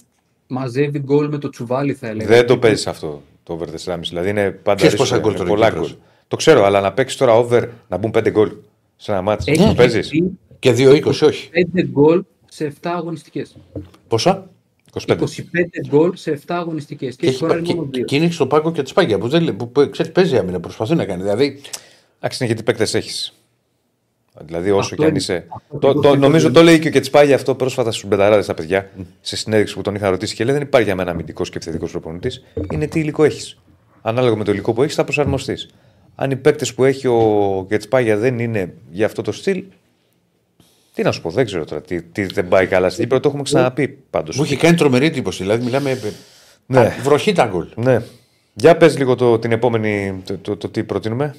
Μαζεύει 0.47 0.99
γκολ 0.99 1.29
με 1.29 1.39
το 1.39 1.49
τσουβάλι, 1.49 1.95
θα 1.95 2.07
έλεγα. 2.07 2.29
Δεν 2.29 2.47
το 2.47 2.59
παίζεις 2.59 2.87
αυτό 2.87 3.23
το 3.43 3.53
over 3.53 3.69
4,5. 3.85 3.99
Δηλαδή 4.09 4.29
είναι 4.29 4.51
πάντα 4.51 4.77
Ξέρεις 4.77 4.95
ρίσκο, 4.95 4.97
πόσα 4.97 5.19
γκολ 5.19 5.31
είναι 5.31 5.39
τώρα 5.39 5.51
πολλά 5.51 5.67
η 5.67 5.71
Κύπρος; 5.71 5.89
γκολ. 5.89 5.99
Το 6.29 6.37
ξέρω, 6.37 6.65
αλλά 6.65 6.81
να 6.81 6.93
παίξεις 6.93 7.19
τώρα 7.19 7.37
over 7.37 7.69
να 7.89 7.97
μπουν 7.97 8.11
5 8.15 8.31
γκολ 8.31 8.53
σε 8.97 9.13
ένα 9.13 9.23
μάτι. 9.23 9.53
Έχει 9.53 9.67
Το 9.67 9.75
παίζεις; 9.75 10.09
δει 10.09 10.39
Και 10.59 10.73
2-20, 10.73 11.23
όχι. 11.23 11.51
5 11.75 11.83
γκολ 11.83 12.25
σε 12.49 12.65
7 12.65 12.73
αγωνιστικές. 12.83 13.57
Πόσα; 14.09 14.51
25. 14.93 15.19
25 15.19 15.27
γκολ 15.89 16.11
σε 16.15 16.31
7 16.31 16.39
αγωνιστικές. 16.49 17.17
Και, 17.17 17.21
Και, 17.21 17.27
έχει 17.27 17.35
έχει, 17.35 17.37
σκοράρει 17.45 17.63
και, 17.63 17.75
μόνο 17.75 17.89
δύο. 17.93 18.05
και 18.05 18.17
είναι 18.17 18.31
στο 18.31 18.47
πάγκο 18.47 18.73
και 18.73 18.83
της 18.83 18.93
πάγια 18.93 19.19
που, 19.19 19.29
δεν, 19.29 19.43
λέει- 19.43 19.53
που, 19.55 19.71
που 19.71 19.89
ξέρεις, 19.91 20.13
παίζει 20.13 20.37
άμυνα, 20.37 20.61
προσπαθεί 20.61 20.95
να 20.95 21.05
κάνει. 21.05 21.23
Δηλαδή, 21.23 21.61
Εντάξει, 22.19 22.39
είναι 22.45 22.47
γιατί 22.53 22.63
παίκτες 22.63 22.95
έχεις. 22.95 23.35
Δηλαδή, 24.45 24.71
όσο 24.71 24.81
Αυτό 24.81 24.95
και 24.95 25.03
αν 25.03 25.09
είναι- 25.09 25.19
είσαι. 25.19 25.47
αυτό 25.49 25.79
Το, 25.79 25.93
το 25.93 26.01
το, 26.01 26.09
θέλω 26.09 26.15
νομίζω 26.21 26.47
να- 26.47 26.53
το 26.55 26.63
λέει 26.63 26.79
και 26.79 26.89
ο 26.89 26.91
Κετσπάγια 26.91 27.35
αυτό 27.35 27.55
πρόσφατα 27.55 27.93
στους 27.93 28.09
μπεταράδες 28.09 28.47
τα 28.47 28.55
παιδιά 28.55 28.91
σε 29.21 29.37
συνέντευξη 29.37 29.75
που 29.75 29.83
τον 29.83 29.95
είχα 29.95 30.11
ρωτήσει 30.11 30.35
και 30.35 30.45
λέει: 30.45 30.55
Δεν 30.55 30.63
υπάρχει 30.63 30.87
για 30.87 30.97
μένα 30.97 31.11
αμυντικός 31.11 31.49
και 31.51 31.57
επιθετικός 31.57 31.91
προπονητής. 31.91 32.45
Είναι 32.73 32.87
τι 32.87 33.01
υλικό 33.01 33.25
έχεις. 33.25 33.59
Ανάλογα 34.03 34.37
με 34.37 34.45
το 34.45 34.53
υλικό 34.53 34.73
που 34.73 34.83
έχεις, 34.83 34.95
θα 34.95 35.05
προσαρμοστείς. 35.05 35.69
Αν 36.15 36.31
οι 36.31 36.37
παίκτες 36.37 36.75
που 36.75 36.85
έχει 36.85 37.07
ο 37.07 37.67
Κετσπάγια 37.69 38.17
δεν 38.17 38.39
είναι 38.39 38.75
για 38.91 39.07
αυτό 39.07 39.23
το 39.23 39.33
στυλ, 39.33 39.63
τι 41.01 41.07
να 41.07 41.13
σου 41.13 41.21
πω, 41.21 41.31
δεν 41.31 41.45
ξέρω 41.45 41.65
τώρα 41.65 41.83
τι, 41.83 42.03
τι 42.03 42.25
δεν 42.25 42.49
πάει 42.49 42.67
καλά 42.67 42.89
στην 42.91 43.03
Κύπρο. 43.03 43.21
Το 43.21 43.29
έχουμε 43.29 43.43
ξαναπεί 43.43 43.89
πάντως. 44.11 44.37
μου 44.37 44.43
έχει 44.43 44.57
κάνει 44.57 44.77
τρομερή 44.77 45.07
εντύπωση. 45.07 45.43
Δηλαδή, 45.43 45.65
μιλάμε. 45.65 45.99
Ναι. 46.67 46.81
Α, 46.81 46.93
βροχή 47.03 47.33
τα 47.33 47.47
γκολ. 47.47 47.67
Ναι. 47.77 48.03
Για 48.55 48.77
πες 48.77 48.99
λίγο 48.99 49.15
το, 49.15 49.39
την 49.39 49.53
επόμενη, 49.53 50.23
το, 50.25 50.39
το, 50.39 50.57
το 50.57 50.69
τι 50.69 50.85
προτείνουμε. 50.85 51.35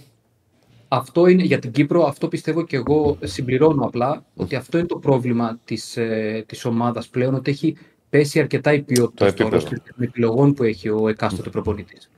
Αυτό 0.87 1.27
είναι 1.27 1.43
για 1.43 1.59
την 1.59 1.71
Κύπρο, 1.71 2.03
αυτό 2.05 2.27
πιστεύω 2.27 2.63
και 2.65 2.75
εγώ 2.75 3.17
συμπληρώνω 3.23 3.83
απλά, 3.85 4.25
ότι 4.35 4.55
αυτό 4.55 4.77
είναι 4.77 4.87
το 4.87 4.97
πρόβλημα 4.97 5.59
της, 5.65 5.97
ε, 5.97 6.43
της 6.47 6.65
ομάδας 6.65 7.07
πλέον, 7.07 7.33
ότι 7.33 7.51
έχει 7.51 7.77
πέσει 8.09 8.39
αρκετά 8.39 8.73
η 8.73 8.81
ποιότητα 8.81 9.25
Το 9.25 9.31
στο 9.31 9.43
επίπεδο. 9.43 9.65
roster 9.67 9.81
των 9.95 10.03
επιλογών 10.07 10.53
που 10.53 10.63
έχει 10.63 10.89
ο 10.89 11.07
εκάστοτε 11.07 11.49
προπονητής. 11.49 12.09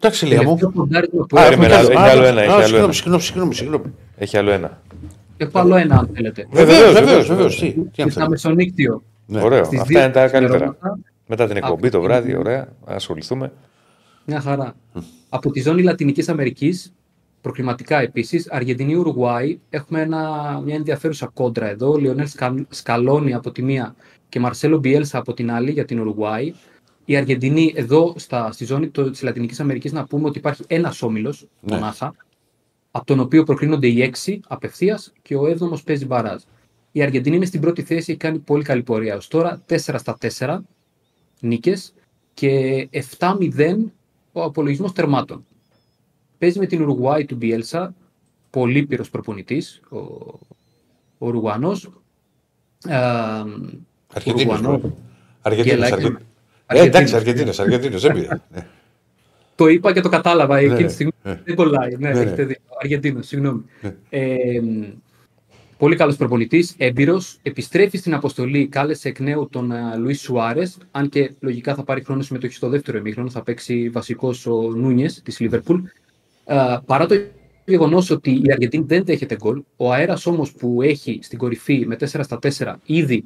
Εντάξει, 0.00 0.26
Λία 0.26 0.36
μου. 0.42 0.44
Τελευταίο 0.56 0.70
ποντάρισμα 0.70 1.26
που 1.26 1.38
Α, 1.38 1.40
έχω, 1.40 1.48
περίμενα, 1.50 1.78
έχω- 1.78 1.90
έχει 1.90 2.00
άλλο 2.00 2.24
ένα, 2.24 2.40
έχει 2.42 2.50
άλλο 2.52 2.62
συγγνώμη, 2.62 2.84
ένα. 2.84 2.92
συγγνώμη, 2.92 3.22
συγγνώμη, 3.22 3.54
συγγνώμη. 3.54 3.84
Έχει 4.16 4.36
άλλο 4.36 4.50
ένα. 4.50 4.80
Έχω 5.44 5.58
άλλο 5.58 5.76
ένα 5.76 5.98
αν 5.98 6.10
θέλετε. 6.14 6.46
Βεβαίως, 6.50 6.92
Βεβαίως, 6.92 6.92
βεβαίως, 6.92 7.26
βεβαίως. 7.28 7.58
βεβαίως. 7.58 7.58
Τι, 7.58 7.90
τι 7.96 8.02
αν 8.02 8.10
Στα 8.10 8.20
θέλει. 8.20 8.30
Μεσονύκτιο. 8.30 9.02
Ναι. 9.26 9.42
Ωραίο. 9.42 9.64
Στις 9.64 9.78
Αυτά 9.80 9.88
δύο 9.92 10.02
είναι 10.02 10.12
τα 10.12 10.28
καλύτερα. 10.28 10.46
ξημερώματα, 10.58 10.98
Μετά 11.26 11.46
την 11.46 11.56
εκπομπή 11.56 11.88
το 11.88 11.98
Από- 11.98 12.06
βράδυ, 12.06 12.36
ωραία. 12.36 12.68
Να 12.86 12.94
ασχοληθούμε. 12.94 13.52
Μια 14.24 14.40
χαρά. 14.40 14.74
Από 15.28 15.50
τη 15.50 15.60
ζώνη 15.60 15.82
Λατινικής 15.82 16.28
Αμερικής, 16.28 16.92
προκληματικά 17.40 18.00
επίσης, 18.00 18.50
Αργεντινή 18.50 18.94
Ουρουγουάη, 18.94 19.58
έχουμε 19.70 20.00
ένα, 20.00 20.20
μια 20.64 20.74
ενδιαφέρουσα 20.74 21.30
κόντρα 21.34 21.68
εδώ. 21.68 21.96
Λιονέλ 21.96 22.26
Σκα- 22.28 22.66
Σκαλόνι 22.68 23.34
από 23.34 23.50
τη 23.52 23.62
μία 23.62 23.94
και 24.28 24.40
Μαρσέλο 24.40 24.78
Μπιέλσα 24.78 25.18
από 25.18 25.34
την 25.34 25.50
άλλη 25.52 25.70
για 25.70 25.84
την 25.84 26.00
Ουρουγουάη. 26.00 26.52
Η 27.04 27.16
Αργεντινή 27.16 27.72
εδώ 27.76 28.14
στα, 28.16 28.52
στη 28.52 28.64
ζώνη 28.64 28.88
το, 28.88 29.10
της 29.10 29.22
Λατινικής 29.22 29.60
Αμερικής 29.60 29.92
να 29.92 30.04
πούμε 30.04 30.26
ότι 30.28 30.38
υπάρχει 30.38 30.62
ένας 30.66 31.02
όμιλος, 31.02 31.46
Ναι. 31.60 31.74
μονάχα, 31.74 32.14
από 32.90 33.04
τον 33.06 33.20
οποίο 33.20 33.44
προκρίνονται 33.44 33.86
οι 33.86 34.02
έξι 34.02 34.40
απευθείας 34.48 35.12
και 35.22 35.36
ο 35.36 35.46
έβδομος 35.46 35.82
παίζει 35.82 36.06
μπαράζ. 36.06 36.42
Η 36.92 37.02
Αργεντινή 37.02 37.36
είναι 37.36 37.44
στην 37.44 37.60
πρώτη 37.60 37.82
θέση, 37.82 38.10
έχει 38.10 38.16
κάνει 38.16 38.38
πολύ 38.38 38.64
καλή 38.64 38.82
πορεία 38.82 39.16
ως 39.16 39.28
τώρα, 39.28 39.62
4 39.68 39.76
στα 39.76 40.16
4 40.38 40.58
νίκες 41.40 41.94
και 42.34 42.88
7-0 43.18 43.76
ο 44.32 44.42
απολογισμός 44.42 44.92
τερμάτων. 44.92 45.44
Παίζει 46.38 46.58
με 46.58 46.66
την 46.66 46.80
Ουρουγουάη 46.82 47.24
του 47.24 47.36
Μπιέλσα, 47.36 47.94
πολύ 48.50 48.86
έμπειρος 48.86 49.10
προπονητής, 49.10 49.80
ο, 49.88 49.96
ο 51.18 51.26
Ουρουγουανός. 51.26 51.90
Ε, 52.86 52.94
Αργεντίνος, 54.12 54.58
Ουρουγουανό. 54.58 54.78
bro. 54.78 54.96
Αργεντίνος, 55.42 55.74
Γελάει. 55.76 55.92
Αργεντίνος. 55.92 56.20
Ε, 56.20 56.24
Αργεντίνος. 56.66 56.96
εντάξει, 56.96 57.16
Αργεντίνος, 57.16 57.58
Αργεντίνος, 57.60 58.02
δεν 58.02 58.12
πειράζει. 58.12 58.40
Ναι. 59.60 59.66
Το 59.66 59.72
είπα 59.72 59.92
και 59.92 60.00
το 60.00 60.08
κατάλαβα 60.08 60.58
εκείνη 60.58 60.80
ναι, 60.80 60.86
τη 60.86 60.92
στιγμή. 60.92 61.12
ναι. 61.22 61.40
Δεν 61.44 61.54
κολλάει. 61.54 61.90
Ναι, 61.90 62.08
Ναι, 62.08 62.14
ναι. 62.14 62.20
έχετε 62.20 62.44
δίκιο. 62.44 62.62
Αργεντίνος, 62.82 63.26
συγγνώμη. 63.26 63.64
Ναι. 63.80 63.94
Ε, 64.10 64.60
πολύ 65.78 65.96
καλός 65.96 66.16
προπονητής, 66.16 66.74
έμπειρος. 66.78 67.38
Επιστρέφει 67.42 67.96
στην 67.96 68.14
αποστολή, 68.14 68.66
κάλεσε 68.66 69.08
εκ 69.08 69.20
νέου 69.20 69.48
τον 69.48 69.72
uh, 69.72 69.98
Λουίς 69.98 70.20
Σουάρες, 70.20 70.78
αν 70.90 71.08
και 71.08 71.32
λογικά 71.40 71.74
θα 71.74 71.84
πάρει 71.84 72.04
χρόνος 72.04 72.26
συμμετοχή 72.26 72.54
στο 72.54 72.68
δεύτερο 72.68 72.98
ημίχρονο, 72.98 73.30
θα 73.30 73.42
παίξει 73.42 73.88
βασικός 73.88 74.46
ο 74.46 74.72
Νούνιες 74.76 75.22
της 75.22 75.40
Λίβερπουλ. 75.40 75.80
Ε, 76.44 76.76
παρά 76.86 77.06
το 77.06 77.14
γεγονός 77.64 78.10
ότι 78.10 78.30
η 78.30 78.52
Αργεντίνη 78.52 78.84
δεν 78.86 79.04
δέχεται 79.04 79.36
γκολ, 79.36 79.62
ο 79.76 79.92
αέρας 79.92 80.26
όμως 80.26 80.52
που 80.52 80.82
έχει 80.82 81.18
στην 81.22 81.38
κορυφή 81.38 81.84
με 81.86 81.96
4 82.00 82.06
στα 82.06 82.38
4 82.58 82.74
ήδη 82.84 83.24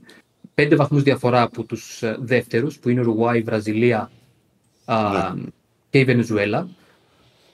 5 0.54 0.74
βαθμούς 0.76 1.02
διαφορά 1.02 1.42
από 1.42 1.64
τους 1.64 2.02
δεύτερους, 2.18 2.78
που 2.78 2.88
είναι 2.88 3.00
Ουρουγουάη, 3.00 3.42
Βραζιλία 3.42 4.10
α, 4.84 4.96
και 5.94 6.00
η 6.00 6.04
Βενεζουέλα, 6.04 6.68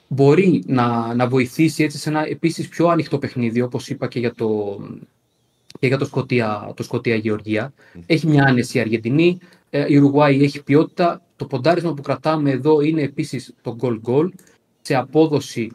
μπορεί 0.07 0.63
να, 0.67 1.13
να 1.13 1.27
βοηθήσει 1.27 1.83
έτσι 1.83 1.97
σε 1.97 2.09
ένα 2.09 2.27
επίσης 2.27 2.67
πιο 2.67 2.87
ανοιχτό 2.87 3.17
παιχνίδι, 3.17 3.61
όπως 3.61 3.89
είπα 3.89 4.07
και 4.07 4.19
για 4.19 4.33
το, 4.33 4.79
και 5.79 5.87
για 5.87 5.97
το 5.97 6.05
Σκοτία, 6.05 6.73
το 6.75 6.83
Σκοτία 6.83 7.15
Γεωργία. 7.15 7.73
Έχει 8.05 8.27
μια 8.27 8.43
άνεση 8.43 8.77
η 8.77 8.81
Αργεντινή, 8.81 9.39
ε, 9.69 9.85
η 9.87 9.97
Ουρουγουάη 9.97 10.43
έχει 10.43 10.63
ποιότητα. 10.63 11.21
Το 11.35 11.45
ποντάρισμα 11.45 11.93
που 11.93 12.01
κρατάμε 12.01 12.51
εδώ 12.51 12.81
είναι 12.81 13.01
επίσης 13.01 13.53
το 13.61 13.75
goal-goal 13.81 14.29
σε 14.81 14.95
απόδοση 14.95 15.71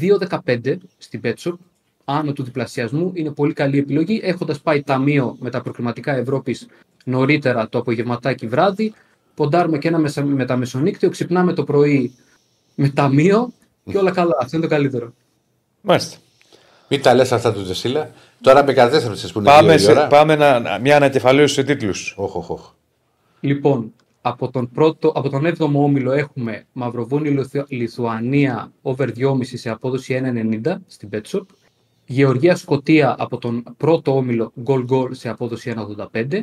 2-15 0.00 0.76
στην 0.98 1.20
Πέτσο, 1.20 1.58
άνω 2.04 2.32
του 2.32 2.42
διπλασιασμού. 2.42 3.12
Είναι 3.14 3.30
πολύ 3.30 3.52
καλή 3.52 3.78
επιλογή. 3.78 4.20
Έχοντας 4.22 4.60
πάει 4.60 4.82
ταμείο 4.82 5.36
με 5.40 5.50
τα 5.50 5.60
προκριματικά 5.60 6.16
Ευρώπης 6.16 6.66
νωρίτερα 7.04 7.68
το 7.68 7.78
απογευματάκι 7.78 8.46
βράδυ, 8.46 8.92
ποντάρουμε 9.34 9.78
και 9.78 9.88
ένα 9.88 9.98
μεσα- 9.98 10.24
μεταμεσονύκτιο, 10.24 11.08
ξυπνάμε 11.10 11.52
το 11.52 11.64
πρωί 11.64 12.14
με 12.74 12.88
ταμείο 12.88 13.52
και 13.84 13.98
όλα 13.98 14.10
καλά. 14.10 14.36
Αυτό 14.40 14.56
είναι 14.56 14.66
το 14.66 14.72
καλύτερο. 14.74 15.12
Μάλιστα. 15.80 16.16
Μην 16.88 17.02
τα 17.02 17.14
λες 17.14 17.32
αυτά 17.32 17.52
τους 17.52 17.66
Δεσίλα. 17.66 18.10
Τώρα 18.40 18.64
με 18.64 18.72
κατέστρεψε 18.72 19.28
που 19.32 19.38
είναι 19.38 19.48
Πάμε, 19.48 19.66
δύο 19.68 19.74
η 19.76 19.78
σε, 19.78 19.90
ώρα. 19.90 20.06
πάμε 20.06 20.36
να, 20.36 20.58
να- 20.60 20.78
μια 20.78 20.96
ανακεφαλαίωση 20.96 21.54
σε 21.54 21.62
τίτλους. 21.64 22.14
Όχ, 22.16 22.34
όχ, 22.36 22.50
όχ. 22.50 22.70
Λοιπόν, 23.40 23.92
από 24.22 24.50
τον, 24.50 24.70
πρώτο, 24.70 25.08
από 25.14 25.28
τον 25.28 25.46
7ο 25.46 25.70
όμιλο 25.74 26.12
έχουμε 26.12 26.64
Μαυροβούνιο 26.72 27.30
Λιθου- 27.32 27.70
Λιθουανία 27.72 28.72
over 28.82 29.08
2,5 29.16 29.56
σε 29.56 29.70
απόδοση 29.70 30.14
1,90 30.14 30.76
στην 30.86 31.08
Betshop. 31.12 31.40
Γεωργία 32.06 32.56
Σκοτία 32.56 33.14
από 33.18 33.38
τον 33.38 33.64
πρώτο 33.76 34.16
όμιλο 34.16 34.52
goal 34.66 34.84
goal 34.90 35.08
σε 35.10 35.28
απόδοση 35.28 35.74
1,85 35.76 36.42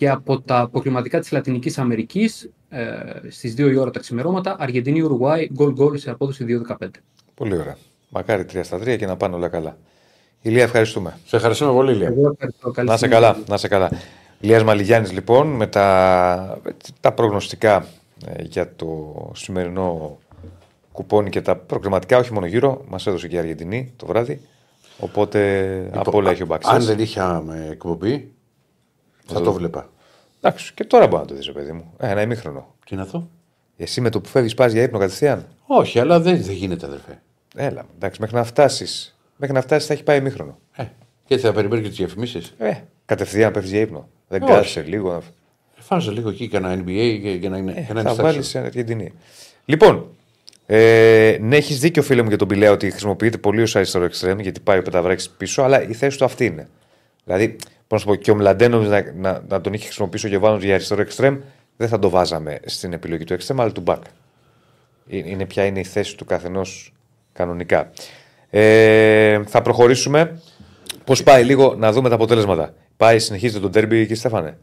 και 0.00 0.08
από 0.08 0.40
τα 0.40 0.58
αποκλειματικά 0.58 1.20
της 1.20 1.32
Λατινικής 1.32 1.78
Αμερικής 1.78 2.50
ε, 2.68 2.86
στις 3.28 3.52
2 3.52 3.58
η 3.58 3.76
ώρα 3.76 3.90
τα 3.90 4.00
ξημερώματα 4.00 4.56
Αργεντινή 4.58 5.00
Ουρουγουάη 5.02 5.48
goal 5.58 5.74
goal 5.78 5.98
σε 5.98 6.10
απόδοση 6.10 6.62
2,15. 6.78 6.88
Πολύ 7.34 7.58
ωραία. 7.58 7.76
Μακάρι 8.08 8.44
3 8.52 8.60
στα 8.62 8.78
3 8.78 8.96
και 8.98 9.06
να 9.06 9.16
πάνε 9.16 9.34
όλα 9.34 9.48
καλά. 9.48 9.76
Ηλία, 10.42 10.62
ευχαριστούμε. 10.62 11.18
Σε 11.24 11.36
ευχαριστούμε 11.36 11.72
πολύ, 11.72 11.94
Λία. 11.94 12.06
Εγώ 12.06 12.30
ευχαριστώ. 12.30 12.70
Καλή 12.70 12.88
Να 12.88 12.96
σε 12.96 13.04
συνέχεια. 13.04 13.26
καλά. 13.28 13.42
Να 13.48 13.56
σε 13.56 13.68
καλά. 13.68 13.90
Ηλίας 14.40 14.64
Μαλιγιάννης 14.64 15.12
λοιπόν 15.12 15.46
με 15.48 15.66
τα, 15.66 16.60
τα 17.00 17.12
προγνωστικά 17.12 17.86
ε, 18.26 18.42
για 18.42 18.72
το 18.76 19.14
σημερινό 19.34 20.18
κουπόνι 20.92 21.30
και 21.30 21.40
τα 21.40 21.56
προκριματικά, 21.56 22.18
όχι 22.18 22.32
μόνο 22.32 22.46
γύρω, 22.46 22.84
μας 22.88 23.06
έδωσε 23.06 23.28
και 23.28 23.36
η 23.36 23.38
Αργεντινή 23.38 23.92
το 23.96 24.06
βράδυ. 24.06 24.40
Οπότε 24.98 25.90
από 25.94 26.16
όλα 26.16 26.30
έχει 26.30 26.42
ο 26.42 26.46
Μπαξής. 26.46 26.72
Λοιπόν, 26.72 26.88
Αν 26.88 26.96
δεν 26.96 27.04
είχαμε 27.04 27.68
εκπομπή, 27.70 28.32
θα 29.34 29.40
το 29.40 29.52
βλέπα. 29.52 29.90
Εντάξει, 30.40 30.74
και 30.74 30.84
τώρα 30.84 31.06
μπορεί 31.06 31.22
να 31.22 31.28
το 31.28 31.34
δεις, 31.34 31.46
ρε 31.46 31.52
παιδί 31.52 31.72
μου. 31.72 31.92
Ε, 31.98 32.08
ένα 32.10 32.22
ημίχρονο. 32.22 32.74
Τι 32.84 32.94
είναι 32.94 33.02
αυτό; 33.02 33.28
Εσύ 33.76 34.00
με 34.00 34.10
το 34.10 34.20
που 34.20 34.28
φεύγεις, 34.28 34.54
πας 34.54 34.72
για 34.72 34.82
ύπνο 34.82 34.98
κατευθείαν; 34.98 35.46
Όχι, 35.66 35.98
αλλά 35.98 36.20
δεν, 36.20 36.42
δεν 36.42 36.54
γίνεται, 36.54 36.86
αδερφέ. 36.86 37.22
Έλα, 37.56 37.86
εντάξει, 37.94 38.20
μέχρι 38.20 38.36
να 38.36 38.44
φτάσεις. 38.44 39.18
Μέχρι 39.36 39.54
να 39.54 39.60
φτάσεις 39.62 39.86
θα 39.86 39.92
έχει 39.92 40.02
πάει 40.02 40.18
ημίχρονο. 40.18 40.58
Ε, 40.76 40.82
και 41.24 41.34
έτσι 41.34 41.46
θα 41.46 41.52
περιμένει 41.52 41.82
και 41.82 41.88
τις 41.88 41.96
διαφημίσεις. 41.96 42.54
Ε, 42.58 42.72
κατευθείαν 43.04 43.52
πέφτεις 43.52 43.70
για 43.70 43.80
ύπνο. 43.80 44.08
Δεν 44.28 44.42
Όχι. 44.42 44.52
κάθεσαι 44.52 44.82
λίγο. 44.82 45.12
να- 45.12 45.20
Φάζε 45.82 46.10
λίγο 46.10 46.28
εκεί 46.28 46.48
και 46.48 46.56
ένα 46.56 46.74
NBA 46.78 47.18
για, 47.20 47.34
για 47.34 47.50
να 47.50 47.56
είναι. 47.56 47.72
για 47.72 47.94
να 47.94 48.00
είναι 48.00 48.02
θα 48.02 48.14
στάξιο. 48.14 48.24
βάλει 48.24 48.42
σε 48.42 48.58
Αργεντινή. 48.58 49.12
Λοιπόν, 49.64 50.06
ε, 50.66 51.36
ναι, 51.40 51.56
έχεις 51.56 51.78
δίκιο 51.80 52.02
φίλε 52.02 52.22
μου 52.22 52.28
για 52.28 52.36
τον 52.38 52.48
Πιλέα 52.48 52.70
ότι 52.72 52.90
χρησιμοποιείται 52.90 53.38
πολύ 53.38 53.62
ως 53.62 53.76
αριστερό 53.76 54.04
εξτρέμ 54.04 54.38
γιατί 54.40 54.60
πάει 54.60 54.78
ο 54.78 54.82
Πεταβράκη 54.82 55.30
πίσω, 55.36 55.62
αλλά 55.62 55.88
η 55.88 55.92
θέση 55.92 56.18
του 56.18 56.24
αυτή 56.24 56.44
είναι. 56.44 56.68
Δηλαδή, 57.24 57.48
πώ 57.48 57.58
να 57.90 57.98
σου 57.98 58.06
πω, 58.06 58.14
και 58.14 58.30
ο 58.30 58.34
Μλαντένος 58.34 58.88
να, 58.88 59.12
να, 59.12 59.42
να 59.48 59.60
τον 59.60 59.72
είχε 59.72 59.84
χρησιμοποιήσει 59.84 60.26
ο 60.26 60.28
Γεβάνος 60.28 60.62
για 60.62 60.74
αριστερό 60.74 61.00
εξτρέμ, 61.00 61.38
δεν 61.76 61.88
θα 61.88 61.98
το 61.98 62.08
βάζαμε 62.10 62.60
στην 62.64 62.92
επιλογή 62.92 63.24
του 63.24 63.32
εξτρέμ, 63.32 63.60
αλλά 63.60 63.72
του 63.72 63.80
μπακ. 63.80 64.02
Ε, 65.08 65.16
Είναι 65.16 65.46
ποια 65.46 65.64
είναι 65.64 65.80
η 65.80 65.84
θέση 65.84 66.16
του 66.16 66.24
καθενός 66.24 66.92
Κανονικά. 67.32 67.90
Ε, 68.50 69.42
θα 69.44 69.62
προχωρήσουμε. 69.62 70.40
Πώς 71.04 71.22
πάει 71.22 71.44
λίγο 71.44 71.74
να 71.74 71.92
δούμε 71.92 72.08
τα 72.08 72.14
αποτέλεσματα. 72.14 72.74
Πάει, 72.96 73.18
συνεχίζεται 73.18 73.60
το 73.60 73.70
τέρμπι 73.70 73.98
εκεί, 73.98 74.14
Στέφανε; 74.14 74.58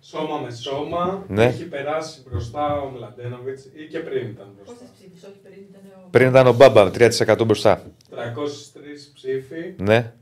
Σώμα 0.00 0.38
με 0.38 0.50
σώμα. 0.50 1.24
Ναι. 1.28 1.44
Έχει 1.44 1.64
περάσει 1.64 2.22
μπροστά 2.30 2.80
ο 2.80 2.90
Μλαντένοβιτς 2.90 3.64
ή 3.64 3.86
και 3.90 3.98
πριν 3.98 4.28
ήταν 4.28 4.46
μπροστά. 4.56 4.72
Πόσες 4.72 4.88
ψήφους, 4.94 5.22
όχι 5.22 5.38
πριν 5.42 5.58
ήταν 5.70 5.80
ο... 6.04 6.08
Πριν 6.10 6.28
ήταν 6.28 6.46
ο 6.46 6.52
Μπάμπα, 6.52 6.90
3% 7.38 7.44
μπροστά. 7.46 7.82
303 8.10 8.16
ψήφοι. 9.14 9.74
Ναι. 9.76 10.12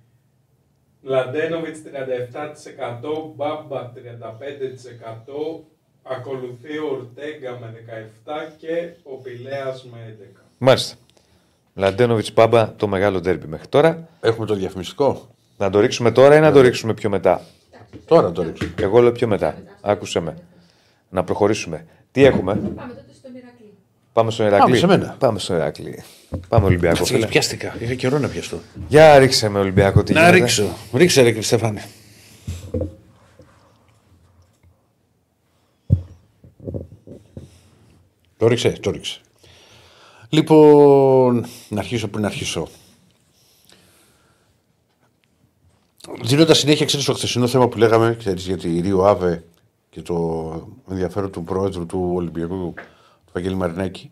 Μλαντένοβιτ 1.03 1.77
37%, 1.77 3.33
Μπάμπα 3.35 3.93
35%, 3.95 3.99
ακολουθεί 6.03 6.79
ο 6.79 6.89
Ορτέγκα 6.91 7.59
με 7.61 7.75
17% 8.27 8.53
και 8.59 8.91
ο 9.03 9.17
Πηλέας 9.17 9.85
με 9.85 10.17
11%. 10.37 10.41
Μάλιστα. 10.59 10.97
Λαντένοβιτς 11.75 12.33
Μπάμπα, 12.33 12.75
το 12.75 12.87
μεγάλο 12.87 13.21
τέρμπι 13.21 13.47
μέχρι 13.47 13.69
τώρα. 13.69 14.09
Έχουμε 14.21 14.47
το 14.47 14.55
διαφημιστικό. 14.55 15.29
Να 15.59 15.71
το 15.71 15.81
ρίξουμε 15.81 16.11
τώρα 16.11 16.37
ή 16.37 16.41
να 16.41 16.53
το 16.53 16.61
ρίξουμε 16.61 16.95
πιο 16.95 17.11
μετά; 17.11 17.41
Τώρα 18.07 18.33
το 18.33 18.43
ρίξω. 18.43 18.67
Εγώ 18.81 19.01
λέω 19.01 19.13
πιο 19.13 19.27
μετά. 19.27 19.63
Άκουσε 19.81 20.21
με. 20.21 20.37
Να 21.09 21.25
προχωρήσουμε. 21.25 21.87
Τι 22.11 22.25
έχουμε; 22.25 22.55
Πάμε 22.55 22.67
τότε 22.67 22.81
στον 22.81 22.91
Ηρακλή. 22.95 23.12
Πάμε 24.13 24.31
στον 24.31 24.47
Ηρακλή. 24.47 24.65
Πάμε 24.65 24.77
σε 24.77 24.87
μένα. 24.87 25.17
Πάμε 25.19 25.39
στον 25.39 25.57
Ηρακλή. 25.57 26.03
Πάμε 26.49 26.67
Ολυμπιακό. 26.67 27.05
φίλε. 27.05 27.27
Πιάστηκα. 27.27 27.77
Είχα 27.79 27.95
καιρό 27.95 28.19
να 28.19 28.29
πιαστώ. 28.29 28.59
Για 28.89 29.19
ρίξε 29.19 29.49
με 29.49 29.59
Ολυμπιακό 29.59 30.03
τι 30.03 30.13
Να 30.13 30.21
γίνεται. 30.21 30.39
ρίξω. 30.39 30.65
Ρίξε 30.93 31.23
ρε 31.23 31.41
Στεφάνη. 31.41 31.81
Το 38.37 38.47
ρίξε, 38.49 38.71
το 38.71 38.91
ρίξε. 38.91 39.21
Λοιπόν, 40.29 41.47
να 41.69 41.81
αρχίσω 41.81 42.09
πριν 42.09 42.25
αρχίσω. 42.25 42.69
Δίνοντας 46.23 46.59
συνέχεια, 46.59 46.87
ξέρεις, 46.87 47.05
στο 47.05 47.15
χθεσινό 47.15 47.47
θέμα 47.47 47.69
που 47.69 47.79
λέγαμε, 47.79 48.17
ξέρεις, 48.19 48.47
για 48.47 48.57
τη 48.57 48.81
Ρίο 48.81 49.05
Άβε 49.05 49.45
και 49.91 50.03
το 50.03 50.53
ενδιαφέρον 50.91 51.31
του 51.31 51.45
πρόεδρου 51.45 51.87
του 51.87 52.11
Ολυμπιακού, 52.15 52.55
του 52.55 52.75
Βαγγέλη 53.33 53.55
Μαρινάκη. 53.55 54.11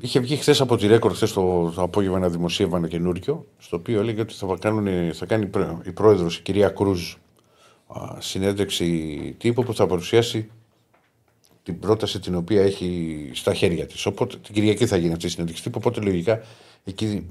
Είχε 0.00 0.20
βγει 0.20 0.36
χθες 0.36 0.60
από 0.60 0.76
τη 0.76 0.86
ρέκορ, 0.86 1.12
χθες 1.12 1.32
το, 1.32 1.72
το 1.74 1.82
απόγευμα, 1.82 2.16
ένα 2.16 2.28
δημοσίευμα 2.28 2.76
ένα 2.76 2.88
καινούριο, 2.88 3.46
στο 3.58 3.76
οποίο 3.76 4.00
έλεγε 4.00 4.20
ότι 4.20 4.34
θα, 4.34 4.56
κάνουν, 4.60 5.14
θα 5.14 5.26
κάνει 5.26 5.46
πρέ- 5.46 5.86
η 5.86 5.92
πρόεδρος, 5.92 6.36
η 6.36 6.42
κυρία 6.42 6.68
Κρούζ, 6.68 7.14
α, 7.86 8.20
συνέντευξη 8.20 9.34
τύπου 9.38 9.62
που 9.62 9.74
θα 9.74 9.86
παρουσιάσει 9.86 10.50
την 11.62 11.78
πρόταση 11.78 12.20
την 12.20 12.34
οποία 12.34 12.62
έχει 12.62 13.30
στα 13.34 13.54
χέρια 13.54 13.86
της. 13.86 14.06
Οπότε 14.06 14.36
την 14.36 14.54
Κυριακή 14.54 14.86
θα 14.86 14.96
γίνει 14.96 15.12
αυτή 15.12 15.26
η 15.26 15.28
συνέντευξη 15.28 15.62
τύπου. 15.62 15.78
Οπότε 15.80 16.00
λογικά 16.00 16.40
εκεί 16.84 17.26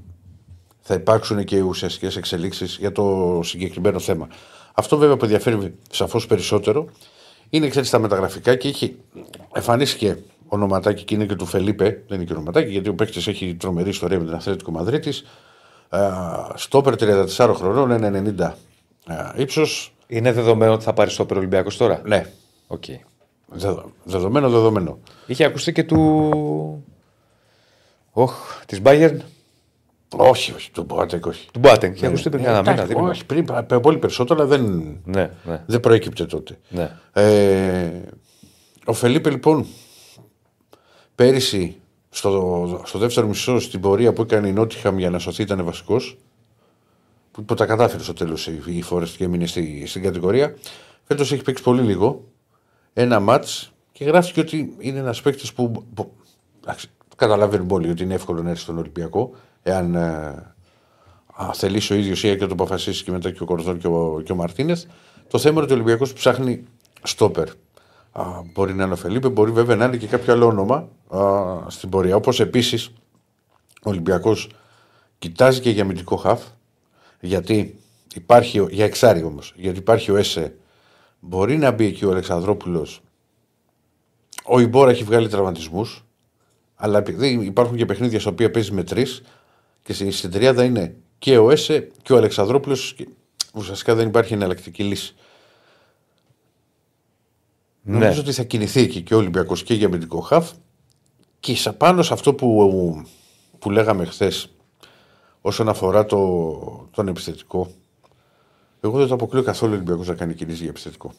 θα 0.80 0.94
υπάρξουν 0.94 1.44
και 1.44 1.60
ουσιαστικές 1.60 2.16
εξελίξεις 2.16 2.76
για 2.80 2.92
το 2.92 3.40
συγκεκριμένο 3.42 3.98
θέμα. 3.98 4.28
Αυτό 4.74 4.96
βέβαια 4.96 5.16
που 5.16 5.24
ενδιαφέρει 5.24 5.74
σαφώς 5.90 6.26
περισσότερο 6.26 6.88
είναι 7.50 7.68
ξέρεις, 7.68 7.90
τα 7.90 7.98
μεταγραφικά 7.98 8.54
και 8.54 8.68
έχει 8.68 8.96
εμφανίστηκε 9.52 10.18
ονοματάκι 10.52 11.04
και 11.04 11.14
είναι 11.14 11.26
και 11.26 11.34
του 11.34 11.46
Φελίπε, 11.46 11.84
δεν 11.84 12.16
είναι 12.16 12.24
και 12.24 12.32
ονοματάκι, 12.32 12.70
γιατί 12.70 12.88
ο 12.88 12.94
παίκτης 12.94 13.26
έχει 13.26 13.54
τρομερή 13.54 13.88
ιστορία 13.88 14.18
με 14.18 14.24
την 14.24 14.34
Ατλέτικο 14.34 14.70
Μαδρίτης. 14.70 15.24
Στόπερ 16.54 16.94
34 16.98 17.54
χρονών, 17.54 17.90
1,90 18.38 18.52
ύψος. 19.36 19.94
Είναι 20.06 20.32
δεδομένο 20.32 20.72
ότι 20.72 20.84
θα 20.84 20.92
πάρει 20.92 21.10
στο 21.10 21.26
Ολυμπιακός 21.34 21.76
τώρα; 21.76 22.00
Ναι, 22.04 22.26
Οκ. 22.66 22.84
δεδο- 23.46 23.92
δεδομένο, 24.04 24.50
δεδομένο. 24.50 24.98
Είχε 25.26 25.44
ακουστεί 25.44 25.72
και 25.72 25.84
του. 25.84 26.84
Όχ, 28.12 28.32
της 28.66 28.80
Bayern; 28.84 29.16
Όχι, 30.16 30.52
όχι, 30.52 30.70
τον 30.70 30.84
Μποάτεκ, 30.84 31.26
όχι. 31.26 31.48
Του 31.52 31.58
Μπάτεν. 31.58 31.92
Είχε 31.92 32.06
ακουστεί 32.06 32.30
πριν 32.30 32.44
Ε, 32.44 32.48
ένα 32.48 32.58
εντάξει, 32.58 32.72
μήνα. 32.82 32.86
δίπλα. 32.86 33.08
Όχι, 33.10 33.26
πριν, 33.26 33.44
πα- 33.44 33.62
πολύ 33.80 33.98
περισσότερο, 33.98 34.40
αλλά 34.40 34.48
δεν, 34.48 34.62
Ναι, 35.04 35.30
ναι. 35.44 35.62
δεν 35.66 35.80
προέκυπτε 35.80 36.24
τότε. 36.24 36.58
ναι. 36.68 36.90
Ε, 37.12 37.90
ο 38.84 38.92
Φελίπε 38.92 39.30
λοιπόν 39.30 39.66
πέρυσι 41.22 41.76
στο, 42.10 42.82
στο 42.84 42.98
δεύτερο 42.98 43.26
μισό 43.26 43.60
στην 43.60 43.80
πορεία 43.80 44.12
που 44.12 44.22
έκανε 44.22 44.48
η 44.48 44.52
Νότιχαμ 44.52 44.98
για 44.98 45.10
να 45.10 45.18
σωθεί 45.18 45.42
ήταν 45.42 45.64
βασικός. 45.64 46.18
Που, 47.32 47.44
που 47.44 47.54
τα 47.54 47.66
κατάφερε 47.66 48.02
στο 48.02 48.12
τέλος 48.12 48.46
η, 48.46 48.62
η 48.66 48.82
Φόρεστ 48.82 49.16
και 49.16 49.24
έμεινε 49.24 49.46
στη, 49.46 49.86
στην 49.86 50.02
κατηγορία. 50.02 50.56
Φέτος 51.04 51.32
έχει 51.32 51.42
παίξει 51.42 51.62
πολύ 51.62 51.82
λίγο. 51.82 52.24
Ένα 52.92 53.20
ματ 53.20 53.46
και 53.92 54.04
γράφτηκε 54.04 54.40
ότι 54.40 54.76
είναι 54.78 54.98
ένας 54.98 55.22
παίκτης 55.22 55.52
που. 55.52 55.84
που 55.94 56.12
εντάξει, 56.62 56.90
καταλαβαίνουμε 57.16 57.72
όλοι 57.72 57.90
ότι 57.90 58.02
είναι 58.02 58.14
εύκολο 58.14 58.42
να 58.42 58.50
έρθει 58.50 58.62
στον 58.62 58.78
Ολυμπιακό 58.78 59.34
εάν 59.62 59.94
ε, 59.94 60.00
α, 61.34 61.52
θελήσει 61.52 61.92
ο 61.92 61.96
ίδιος 61.96 62.22
ή 62.22 62.36
και 62.36 62.46
το 62.46 62.52
αποφασίσει 62.52 63.04
και 63.04 63.10
μετά 63.10 63.30
και 63.30 63.42
ο 63.42 63.46
Κορδόν 63.46 63.78
και 63.78 63.86
ο, 63.86 64.22
και 64.24 64.32
ο 64.32 64.34
Μαρτίνεθ. 64.34 64.84
Το 65.28 65.38
θέμα 65.38 65.54
είναι 65.54 65.62
ότι 65.62 65.72
ο 65.72 65.74
Ολυμπιακός 65.76 66.12
ψάχνει 66.12 66.64
στόπερ. 67.02 67.48
Α, 68.12 68.24
μπορεί 68.52 68.74
να 68.74 68.84
είναι 68.84 68.92
ο 68.92 68.96
Φελίπε, 68.96 69.28
μπορεί 69.28 69.50
βέβαια 69.50 69.76
να 69.76 69.84
είναι 69.84 69.96
και 69.96 70.06
κάποιο 70.06 70.32
άλλο 70.32 70.46
όνομα 70.46 70.74
α, 70.74 70.88
στην 71.68 71.88
πορεία. 71.88 72.16
Όπως 72.16 72.40
επίσης 72.40 72.86
ο 73.82 73.90
Ολυμπιακός 73.90 74.48
κοιτάζει 75.18 75.60
και 75.60 75.70
για 75.70 75.82
αμυντικό 75.82 76.16
χαφ. 76.16 76.42
Γιατί 77.20 77.78
υπάρχει, 78.14 78.58
ο- 78.58 78.68
για 78.70 78.84
εξάρι 78.84 79.22
όμως, 79.22 79.52
γιατί 79.56 79.78
υπάρχει 79.78 80.10
ο 80.10 80.16
ΕΣΕ, 80.16 80.54
μπορεί 81.20 81.56
να 81.56 81.70
μπει 81.70 81.84
εκεί 81.86 82.04
ο 82.04 82.10
Αλεξανδρόπουλος. 82.10 83.00
Ο 84.44 84.60
Ιμπόρα 84.60 84.90
έχει 84.90 85.04
βγάλει 85.04 85.28
τραυματισμούς, 85.28 86.04
αλλά 86.76 86.98
επειδή 86.98 87.28
υπάρχουν 87.44 87.76
και 87.76 87.86
παιχνίδια 87.86 88.20
στα 88.20 88.30
οποία 88.30 88.50
παίζει 88.50 88.72
με 88.72 88.82
τρεις 88.84 89.22
και 89.82 89.92
στη- 89.92 90.10
στην 90.10 90.30
τριάδα 90.30 90.64
είναι 90.64 90.94
και 91.18 91.38
ο 91.38 91.50
ΕΣΕ 91.50 91.90
και 92.02 92.12
ο 92.12 92.16
Αλεξανδρόπουλος. 92.16 92.96
Ουσιαστικά 93.54 93.94
δεν 93.94 94.08
υπάρχει 94.08 94.32
εναλλακτική 94.34 94.82
λύση. 94.82 95.14
Ναι. 97.82 97.98
Νομίζω 97.98 98.20
ότι 98.20 98.32
θα 98.32 98.42
κινηθεί 98.42 98.80
εκεί 98.80 99.02
και 99.02 99.14
ο 99.14 99.18
Ολυμπιακός 99.18 99.62
και 99.62 99.74
για 99.74 99.86
αμυντικό 99.86 100.20
χαφ. 100.20 100.50
Και 101.42 101.56
σε 101.56 101.72
πάνω 101.72 102.02
σε 102.02 102.12
αυτό 102.12 102.34
που, 102.34 103.02
που 103.58 103.70
λέγαμε 103.70 104.04
χθες 104.04 104.48
όσον 105.40 105.68
αφορά 105.68 106.04
το, 106.04 106.88
τον 106.90 107.08
επιθετικό, 107.08 107.70
εγώ 108.80 108.98
δεν 108.98 109.08
το 109.08 109.14
αποκλείω 109.14 109.42
καθόλου 109.42 109.72
ο 109.72 109.74
Ολυμπιακό 109.74 110.02
να 110.04 110.14
κάνει 110.14 110.34
κινήσεις 110.34 110.60
για 110.60 110.68
επιθετικό. 110.68 111.12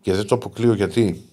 Και 0.00 0.12
δεν 0.12 0.26
το 0.26 0.34
αποκλείω 0.34 0.72
γιατί 0.74 1.24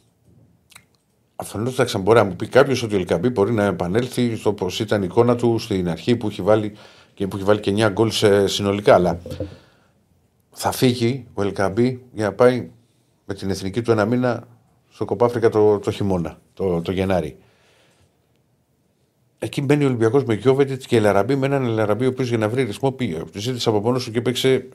Αφενό, 1.35 1.69
θα 1.69 1.99
μπορεί 1.99 2.17
να 2.17 2.23
μου 2.23 2.35
πει 2.35 2.47
κάποιος 2.47 2.83
ότι 2.83 2.95
ο 2.95 2.97
Ελκαμπή 2.97 3.29
μπορεί 3.29 3.53
να 3.53 3.63
επανέλθει 3.63 4.35
στο 4.35 4.53
πώ 4.53 4.67
ήταν 4.79 5.01
η 5.01 5.07
εικόνα 5.09 5.35
του 5.35 5.59
στην 5.59 5.89
αρχή 5.89 6.15
που 6.15 6.27
έχει 6.27 6.41
βάλει 6.41 6.75
και 7.13 7.27
που 7.27 7.35
έχει 7.35 7.45
βάλει 7.45 7.59
και 7.59 7.71
9 7.87 7.89
γκολ 7.91 8.11
σε- 8.11 8.47
συνολικά. 8.47 8.93
Αλλά 8.93 9.19
θα 10.51 10.71
φύγει 10.71 11.27
ο 11.33 11.41
Ελκαμπή 11.41 12.03
για 12.13 12.25
να 12.25 12.33
πάει 12.33 12.71
με 13.25 13.33
την 13.33 13.49
εθνική 13.49 13.81
του 13.81 13.91
ένα 13.91 14.05
μήνα 14.05 14.47
στο 14.89 15.05
Κοπάφρικα 15.05 15.49
το, 15.49 15.79
το 15.79 15.91
χειμώνα, 15.91 16.41
το, 16.53 16.81
το 16.81 16.91
Γενάρη. 16.91 17.37
Εκεί 19.43 19.61
μπαίνει 19.61 19.83
ο 19.83 19.87
Ολυμπιακός 19.87 20.23
με 20.23 20.33
Γιώβετιτς 20.33 20.85
και 20.85 20.95
Ελαραμπή 20.95 21.35
με 21.35 21.45
έναν 21.45 21.63
Ελαραμπή 21.63 22.05
ο 22.05 22.07
οποίος 22.07 22.29
για 22.29 22.37
να 22.37 22.49
βρει 22.49 22.63
ρυθμό 22.63 22.91
πήγε. 22.91 23.23
Τη 23.31 23.39
ζήτησε 23.39 23.69
από 23.69 23.79
μόνος 23.79 24.03
του 24.03 24.11
και 24.11 24.21
παίξε 24.21 24.67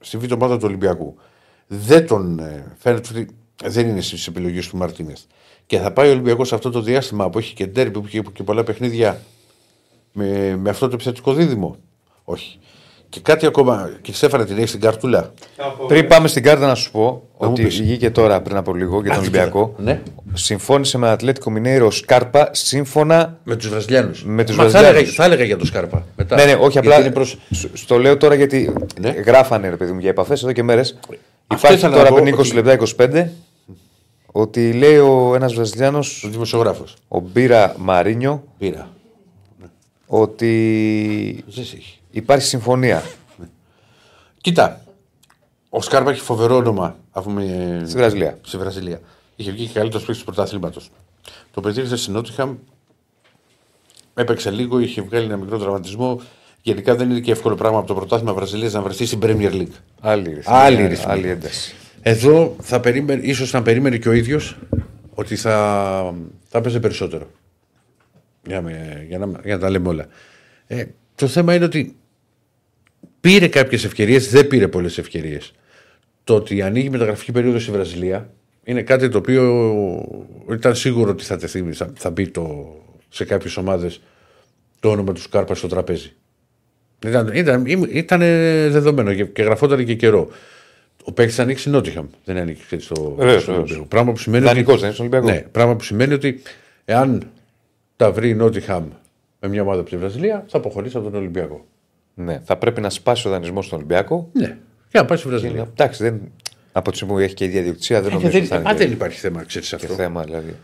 στη 0.00 0.18
β' 0.18 0.32
ομάδα 0.32 0.56
του 0.56 0.64
Ολυμπιακού. 0.66 1.16
Δεν 1.66 2.06
τον 2.06 2.38
ε, 2.38 2.76
φαίνεται 2.78 3.08
ότι 3.12 3.36
δεν 3.64 3.88
είναι 3.88 4.00
στις 4.00 4.26
επιλογές 4.26 4.68
του 4.68 4.76
Μαρτίνεθ. 4.76 5.20
Και 5.66 5.78
θα 5.78 5.92
πάει 5.92 6.08
ο 6.08 6.12
Ολυμπιακός 6.12 6.48
σε 6.48 6.54
αυτό 6.54 6.70
το 6.70 6.80
διάστημα 6.80 7.30
που 7.30 7.38
έχει 7.38 7.54
και 7.54 7.66
ντέρμπι, 7.66 8.00
που 8.00 8.06
έχει 8.06 8.22
και 8.22 8.42
πολλά 8.42 8.64
παιχνίδια 8.64 9.20
με, 10.12 10.56
με 10.56 10.70
αυτό 10.70 10.88
το 10.88 10.94
επιθετικό 10.94 11.32
δίδυμο. 11.32 11.76
Όχι. 12.24 12.58
Και 13.10 13.20
κάτι 13.20 13.46
ακόμα, 13.46 13.90
και 14.02 14.12
Στέφανε 14.12 14.44
την 14.44 14.56
έχει 14.58 14.66
στην 14.66 14.80
καρτούλα. 14.80 15.32
Πριν 15.88 16.06
πάμε 16.06 16.28
στην 16.28 16.42
κάρτα 16.42 16.66
να 16.66 16.74
σου 16.74 16.90
πω 16.90 17.22
Να 17.40 17.46
μου 17.46 17.52
ότι 17.52 17.62
πεις. 17.62 17.80
βγήκε 17.80 18.10
τώρα 18.10 18.40
πριν 18.40 18.56
από 18.56 18.74
λίγο 18.74 19.00
για 19.00 19.10
τον 19.10 19.20
Ολυμπιακό. 19.20 19.74
Ναι. 19.78 20.00
Συμφώνησε 20.32 20.98
με 20.98 21.08
Ατλέτικο 21.08 21.50
Μινέιρο 21.50 21.90
Σκάρπα 21.90 22.48
σύμφωνα. 22.52 23.38
Με 23.44 23.56
τους 23.56 23.68
Βραζιλιάνους. 23.68 24.24
Με 24.24 24.44
τους 24.44 24.56
θα, 24.56 24.62
Βραζιλιάνους. 24.62 24.98
έλεγα, 25.00 25.12
θα 25.14 25.24
έλεγα 25.24 25.44
για 25.44 25.56
τον 25.56 25.66
Σκάρπα. 25.66 26.06
Μετά. 26.16 26.36
Ναι, 26.36 26.44
ναι, 26.44 26.52
όχι 26.52 26.70
Γιατί 26.70 26.88
απλά. 26.88 27.00
είναι 27.00 27.10
προς- 27.10 27.38
σ- 27.50 27.68
Στο 27.76 27.98
λέω 27.98 28.16
τώρα 28.16 28.34
γιατί 28.34 28.72
Ναι. 29.00 29.10
γράφανε 29.10 29.68
ρε 29.68 29.76
παιδί 29.76 29.92
μου 29.92 29.98
για 30.00 30.10
επαφές 30.10 30.42
εδώ 30.42 30.52
και 30.52 30.62
μέρες. 30.62 30.98
Αυτό 31.46 31.66
Υπάρχει 31.66 31.76
ήθελα 31.76 31.92
τώρα 31.92 32.02
να 32.04 32.08
πω 32.08 32.14
πριν 32.22 32.34
20 32.34 32.46
ότι- 32.46 32.54
λεπτά 32.54 32.72
25 32.72 33.28
ότι 34.32 34.72
λέει 34.72 34.96
ο 34.96 35.32
ένας 35.34 35.54
Βραζιλιάνος, 35.54 36.24
Ο 36.24 36.28
δημοσιογράφος. 36.28 36.94
ο 37.08 37.20
Μπίρα 37.20 37.74
Μαρίνιο, 37.78 38.44
Πήρα. 38.58 38.88
ότι 40.06 41.44
Δεν 41.54 41.64
σε 41.64 41.76
έχει. 41.76 41.97
Υπάρχει 42.10 42.46
συμφωνία 42.46 43.02
Κοίτα. 44.40 44.80
Ο 45.68 45.82
Σκάρπα 45.82 46.10
έχει 46.10 46.20
φοβερό 46.20 46.56
όνομα 46.56 46.96
αφού 47.10 47.30
με... 47.30 47.82
στη 47.86 47.96
Βραζιλία. 47.96 48.38
στη 48.42 48.56
Βραζιλία. 48.56 49.00
Είχε 49.36 49.50
βγει 49.50 49.66
και 49.66 49.72
καλύτερος 49.72 50.06
παίκτης 50.06 50.24
του 50.24 50.32
πρωταθλήματος. 50.32 50.90
Το 51.50 51.60
παιδί 51.60 51.80
ήρθε 51.80 51.96
στην 51.96 52.12
Νότιχαμ, 52.12 52.56
έπαιξε 54.14 54.50
λίγο, 54.50 54.78
είχε 54.78 55.02
βγάλει 55.02 55.24
ένα 55.24 55.36
μικρό 55.36 55.58
τραυματισμό. 55.58 56.20
Γενικά 56.62 56.94
δεν 56.94 57.10
είναι 57.10 57.20
και 57.20 57.30
εύκολο 57.30 57.54
πράγμα 57.54 57.78
από 57.78 57.86
το 57.86 57.94
πρωτάθλημα 57.94 58.32
Βραζιλίας 58.32 58.72
να 58.72 58.82
βρεθεί 58.82 59.06
στην 59.06 59.18
Premier 59.22 59.52
League. 59.52 59.72
Άλλη 60.00 60.28
ρυθμή. 60.28 60.54
Άλλη 60.54 60.86
ρυθμή. 60.86 61.12
άλλη 61.12 61.28
ένταση. 61.28 61.74
Εδώ 62.02 62.56
θα 62.60 62.80
περίμενε, 62.80 63.22
ίσως 63.24 63.52
να 63.52 63.62
περίμενε 63.62 63.96
και 63.96 64.08
ο 64.08 64.12
ίδιος 64.12 64.56
ότι 65.14 65.36
θα, 65.36 66.14
θα 66.48 66.58
έπαιζε 66.58 66.80
περισσότερο. 66.80 67.30
Για, 68.46 68.62
με, 68.62 69.04
για, 69.08 69.18
να, 69.18 69.26
για 69.44 69.54
να 69.54 69.60
τα 69.60 69.70
λέμε 69.70 69.88
όλα. 69.88 70.06
Ε, 70.66 70.84
το 71.18 71.26
θέμα 71.26 71.54
είναι 71.54 71.64
ότι 71.64 71.96
πήρε 73.20 73.48
κάποιες 73.48 73.84
ευκαιρίες, 73.84 74.30
δεν 74.30 74.46
πήρε 74.46 74.68
πολλές 74.68 74.98
ευκαιρίες. 74.98 75.52
Το 76.24 76.34
ότι 76.34 76.62
ανοίγει 76.62 76.90
μεταγραφική 76.90 77.32
περίοδος 77.32 77.62
στη 77.62 77.70
Βραζιλία 77.70 78.30
είναι 78.64 78.82
κάτι 78.82 79.08
το 79.08 79.18
οποίο 79.18 79.44
ήταν 80.50 80.74
σίγουρο 80.74 81.10
ότι 81.10 81.24
θα, 81.24 81.36
τεθεί, 81.36 81.72
θα, 81.72 81.92
θα 81.96 82.10
μπει 82.10 82.28
το, 82.28 82.76
σε 83.08 83.24
κάποιες 83.24 83.56
ομάδες 83.56 84.00
το 84.80 84.90
όνομα 84.90 85.12
του 85.12 85.20
Σκάρπα 85.20 85.54
στο 85.54 85.68
τραπέζι. 85.68 86.12
Ήταν, 87.06 87.30
ήταν, 87.34 87.64
ήταν 87.90 88.20
δεδομένο 88.70 89.14
και, 89.14 89.24
και 89.24 89.42
γραφόταν 89.42 89.84
και 89.84 89.94
καιρό. 89.94 90.28
Ο 91.04 91.12
παίκτης 91.12 91.34
θα 91.34 91.42
ανοίξει 91.42 91.70
Νότιχαμ. 91.70 92.06
Δεν 92.24 92.36
ανήκει 92.36 92.78
στο, 92.78 93.14
Βεβαίως, 93.18 93.42
στο 93.42 93.52
βεβαίως. 93.52 93.70
Ολυμπιακό. 93.70 93.84
Πράγμα 93.84 94.12
που 94.12 94.18
σημαίνει. 94.18 94.44
Δανεικός, 94.44 94.74
ότι, 94.74 94.80
δεν 94.80 94.90
είναι 94.90 94.98
στον 94.98 95.06
Ολυμπιακό. 95.06 95.38
Ναι, 95.38 95.48
πράγμα 95.50 95.76
που 95.76 95.84
σημαίνει 95.84 96.14
ότι 96.14 96.42
εάν 96.84 97.30
τα 97.96 98.12
βρει 98.12 98.28
η 98.28 98.34
Νότιχαμ 98.34 98.84
με 99.40 99.48
μια 99.48 99.62
ομάδα 99.62 99.80
από 99.80 99.90
τη 99.90 99.96
Βραζιλία, 99.96 100.44
θα 100.48 100.56
αποχωρήσει 100.58 100.96
από 100.96 101.10
τον 101.10 101.14
Ολυμπιακό. 101.20 101.64
Ναι, 102.14 102.40
θα 102.44 102.56
πρέπει 102.56 102.80
να 102.80 102.90
σπάσει 102.90 103.28
ο 103.28 103.30
δανεισμός 103.30 103.66
στον 103.66 103.78
Ολυμπιακό. 103.78 104.28
Ναι. 104.32 104.56
Για 104.90 105.00
να 105.00 105.04
πάει 105.04 105.18
στη 105.18 105.26
Και 105.26 105.32
Βραζιλία. 105.34 105.62
να- 105.62 105.68
Εντάξει, 105.70 106.02
δεν, 106.02 106.20
από 106.72 106.90
τη 106.90 106.96
στιγμή 106.96 107.14
που 107.14 107.20
έχει 107.20 107.34
και 107.34 107.44
η 107.44 107.48
διαδιοκτησία 107.48 108.00
δεν 108.02 108.10
Ε, 108.10 108.14
νομίζω 108.14 108.30
δεν, 108.30 108.40
ότι 108.40 108.48
θα 108.48 108.56
είναι 108.56 108.68
α, 108.68 108.72
και- 108.72 108.78
δεν 108.78 108.92
υπάρχει 108.92 109.18
θέμα, 109.18 109.42
ξέρεις 109.44 109.68
και 109.68 109.74
αυτό. 109.74 109.94
θέμα. 109.94 110.22
Δηλαδή. 110.22 110.56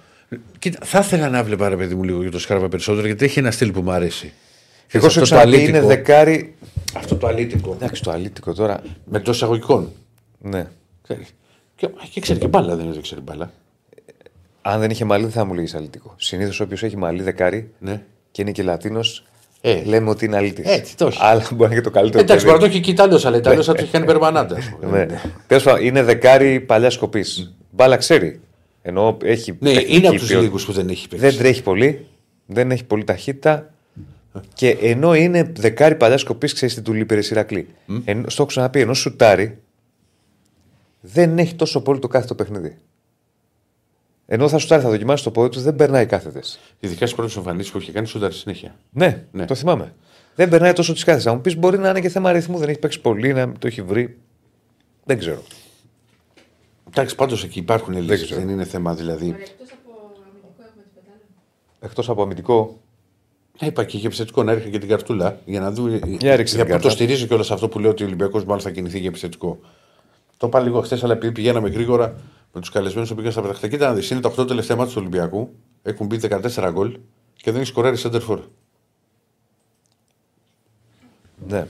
Κοίτα, 0.58 0.78
θα 0.84 0.98
ήθελα 0.98 1.28
να 1.28 1.42
βλέπα 1.44 1.68
ρε 1.68 1.76
παιδί 1.76 1.94
μου 1.94 2.02
λίγο 2.04 2.22
για 2.22 2.30
το 2.30 2.38
Σκάρπα 2.38 2.68
περισσότερο 2.68 3.06
γιατί 3.06 3.24
έχει 3.24 3.38
ένα 3.38 3.50
στυλ 3.50 3.70
που 3.72 3.80
μου 3.80 3.90
αρέσει. 3.90 4.32
Εγώ 4.90 5.08
σου 5.08 5.20
Αυτό 5.20 5.20
το 5.20 5.24
ξαναπεί 5.24 5.48
είναι 5.48 5.58
αλήτικο- 5.78 5.86
δεκάρι. 5.86 6.54
Αυτό 6.96 7.16
το 7.16 7.26
αλήτικο. 7.26 7.72
Εντάξει, 7.72 8.02
το 8.02 8.10
αλήτικο 8.10 8.54
τώρα. 8.54 8.82
Με 9.04 9.18
τόσο 9.18 9.30
εισαγωγικών. 9.32 9.92
Ναι. 10.38 10.66
Ξέρεις. 11.02 11.34
Και, 11.76 11.88
και 12.10 12.20
ξέρει 12.20 12.38
και 12.38 12.46
μπάλα, 12.48 12.74
δεν 12.76 12.84
είναι 12.84 12.92
ότι 12.94 13.02
ξέρει 13.02 13.20
μπάλα. 13.20 13.52
Αν 14.62 14.80
δεν 14.80 14.90
είχε 14.90 15.04
μαλλί, 15.04 15.22
δεν 15.22 15.32
θα 15.32 15.44
μου 15.44 15.54
λέγεις 15.54 15.74
αλήτικο. 15.74 16.14
Συνήθως 16.18 16.60
όποιος 16.60 16.82
έχει 16.82 16.96
μαλλί 16.96 17.22
δεκάρι 17.22 17.70
Ναι. 17.78 18.02
Και 18.34 18.42
είναι 18.42 18.50
και 18.50 18.62
Λατίνος, 18.62 19.24
Ε. 19.60 19.82
λέμε 19.84 20.10
ότι 20.10 20.24
είναι 20.24 20.36
αλήτη. 20.36 20.62
Έτσι, 20.66 20.96
το 20.96 21.06
έχει. 21.06 21.18
Αλλά 21.20 21.40
μπορεί 21.40 21.56
να 21.60 21.66
είναι 21.66 21.74
και 21.74 21.80
το 21.80 21.90
καλύτερο. 21.90 22.22
Εντάξει, 22.22 22.44
παιδί. 22.44 22.56
μπορεί 22.56 22.64
να 22.64 22.68
το 22.70 22.74
έχει 22.74 22.80
και 22.84 22.90
Ιταλός, 22.90 23.24
αλλά 23.24 23.36
Ιταλός 23.36 23.66
θα 23.66 23.74
το 23.74 23.82
έχει 23.82 23.90
κάνει 23.90 24.04
περμανάντα. 24.04 24.56
ας 24.56 24.70
πούμε. 24.80 25.04
Ναι. 25.04 25.20
Τέλος 25.46 25.62
πάντων, 25.62 25.84
είναι 25.84 26.02
δεκάρι 26.02 26.60
παλιά 26.60 26.90
σκοπής. 26.90 27.54
Μπάλα 27.70 27.96
ξέρει. 27.96 28.40
Ενώ 28.82 29.16
έχει. 29.22 29.56
Ναι, 29.60 29.72
τεχνική 29.72 29.96
είναι 29.96 30.06
από 30.06 30.16
τους 30.16 30.26
ποιότητα. 30.26 30.40
λίγους 30.46 30.64
που 30.64 30.72
δεν 30.72 30.88
έχει 30.88 31.08
παίξει. 31.08 31.26
Δεν 31.26 31.36
τρέχει 31.38 31.62
πολύ. 31.62 32.06
Δεν 32.46 32.70
έχει 32.70 32.84
πολύ 32.84 33.04
ταχύτητα. 33.04 33.70
Και 34.54 34.68
ενώ 34.80 35.14
είναι 35.14 35.52
δεκάρι 35.56 35.94
παλιά 35.94 36.18
σκοπής, 36.18 36.52
ξέρεις 36.52 36.74
τι 36.74 36.82
του 36.82 36.92
λείπει 36.92 37.14
ρε 37.14 37.20
Σιρακλή. 37.20 37.66
Ενώ, 38.04 38.28
στο 38.28 38.42
έχω 38.42 38.50
ξαναπεί, 38.50 38.80
ενώ 38.80 38.94
σουτάρει, 38.94 39.58
δεν 41.00 41.38
έχει 41.38 41.54
τόσο 41.54 41.80
πολύ 41.82 41.98
το 41.98 42.08
κάθε 42.08 42.26
το 42.26 42.34
παιχνίδι. 42.34 42.76
Ενώ 44.26 44.48
θα 44.48 44.58
σουτάρει, 44.58 44.82
θα 44.82 44.88
δοκιμάσεις 44.88 45.24
το 45.24 45.30
πόδι 45.30 45.48
τους, 45.48 45.62
δεν 45.62 45.76
περνάει 45.76 46.06
κάθετε. 46.06 46.40
Ειδικά 46.80 47.06
στις 47.06 47.14
πρώτες 47.14 47.36
εμφανίσεις 47.36 47.72
που 47.72 47.78
είχε 47.78 47.92
κάνει 47.92 48.06
σούταρ 48.06 48.32
συνέχεια. 48.32 48.74
Ναι, 48.90 49.24
Ναι. 49.32 49.44
το 49.44 49.54
θυμάμαι. 49.54 49.94
Δεν 50.34 50.48
περνάει 50.48 50.72
τόσο 50.72 50.92
τις 50.92 51.04
κάθετες. 51.04 51.26
Να 51.26 51.34
μου 51.34 51.40
πεις, 51.40 51.56
μπορεί 51.56 51.78
να 51.78 51.88
είναι 51.88 52.00
και 52.00 52.08
θέμα 52.08 52.28
αριθμού, 52.28 52.58
δεν 52.58 52.68
έχει 52.68 52.78
παίξει 52.78 53.00
πολύ, 53.00 53.32
να 53.32 53.52
το 53.52 53.66
έχει 53.66 53.82
βρει. 53.82 54.18
Δεν 55.04 55.18
ξέρω. 55.18 55.42
Εντάξει, 56.88 57.14
πάντως 57.14 57.44
εκεί 57.44 57.58
υπάρχουν 57.58 57.96
λύσεις. 57.98 58.24
ξέρω. 58.24 58.40
Δεν 58.40 58.48
είναι 58.48 58.64
θέμα 58.64 58.94
δηλαδή. 58.94 59.26
Ωραία, 59.26 59.38
εκτός 59.40 59.68
από 59.72 60.12
αμυντικό 60.28 60.62
έχουμε 60.66 60.82
τις 60.82 60.92
πεντάλες. 60.94 61.26
Εκτός 61.80 62.08
από 62.08 62.22
αμυντικό, 62.22 62.78
Ε, 63.58 63.66
Είπα 63.66 63.84
και 63.84 63.96
για 63.96 64.06
επιθετικό 64.08 64.42
να 64.42 64.52
έρχεται 64.52 64.70
και 64.70 64.78
την 64.78 64.88
καρτούλα 64.88 65.38
για 65.44 65.60
να 65.60 65.70
δούμε. 65.70 66.00
Για 66.04 66.36
ρίξε 66.36 66.54
για 66.54 66.64
την 66.64 66.64
που 66.64 66.70
κάρτα. 66.70 66.78
το 66.88 66.90
στηρίζει 66.90 67.26
κιόλας 67.26 67.50
αυτό 67.50 67.68
που 67.68 67.78
λέω 67.78 67.90
ότι 67.90 68.02
ο 68.02 68.06
Ολυμπιακός 68.06 68.44
μάλλον 68.44 68.62
θα 68.62 68.70
κινηθεί 68.70 68.98
για 68.98 69.08
επιθετικό. 69.08 69.58
Το 70.36 70.46
είπα 70.46 70.60
λίγο 70.60 70.80
χθες, 70.80 71.04
αλλά 71.04 71.12
επειδή 71.12 71.32
πηγαίναμε 71.32 71.68
γρήγορα 71.68 72.14
με 72.54 72.60
τους 72.60 72.70
καλεσμένους 72.70 73.08
που 73.08 73.14
πήγαν 73.14 73.32
στα 73.32 73.40
πεταχτά. 73.40 73.68
Κοίτα 73.68 73.86
να 73.88 73.94
δεις, 73.94 74.10
είναι 74.10 74.20
τα 74.20 74.28
8 74.38 74.46
τελευταία 74.46 74.76
μάτια 74.76 74.92
του 74.94 74.98
Ολυμπιακού. 75.00 75.54
Έχουν 75.82 76.06
μπει 76.06 76.16
14 76.16 76.70
γκολ 76.72 76.96
και 77.36 77.50
δεν 77.50 77.60
έχει 77.60 77.68
σκοράρει 77.70 77.96
center 78.02 78.20
for. 78.28 78.38
ναι. 81.48 81.66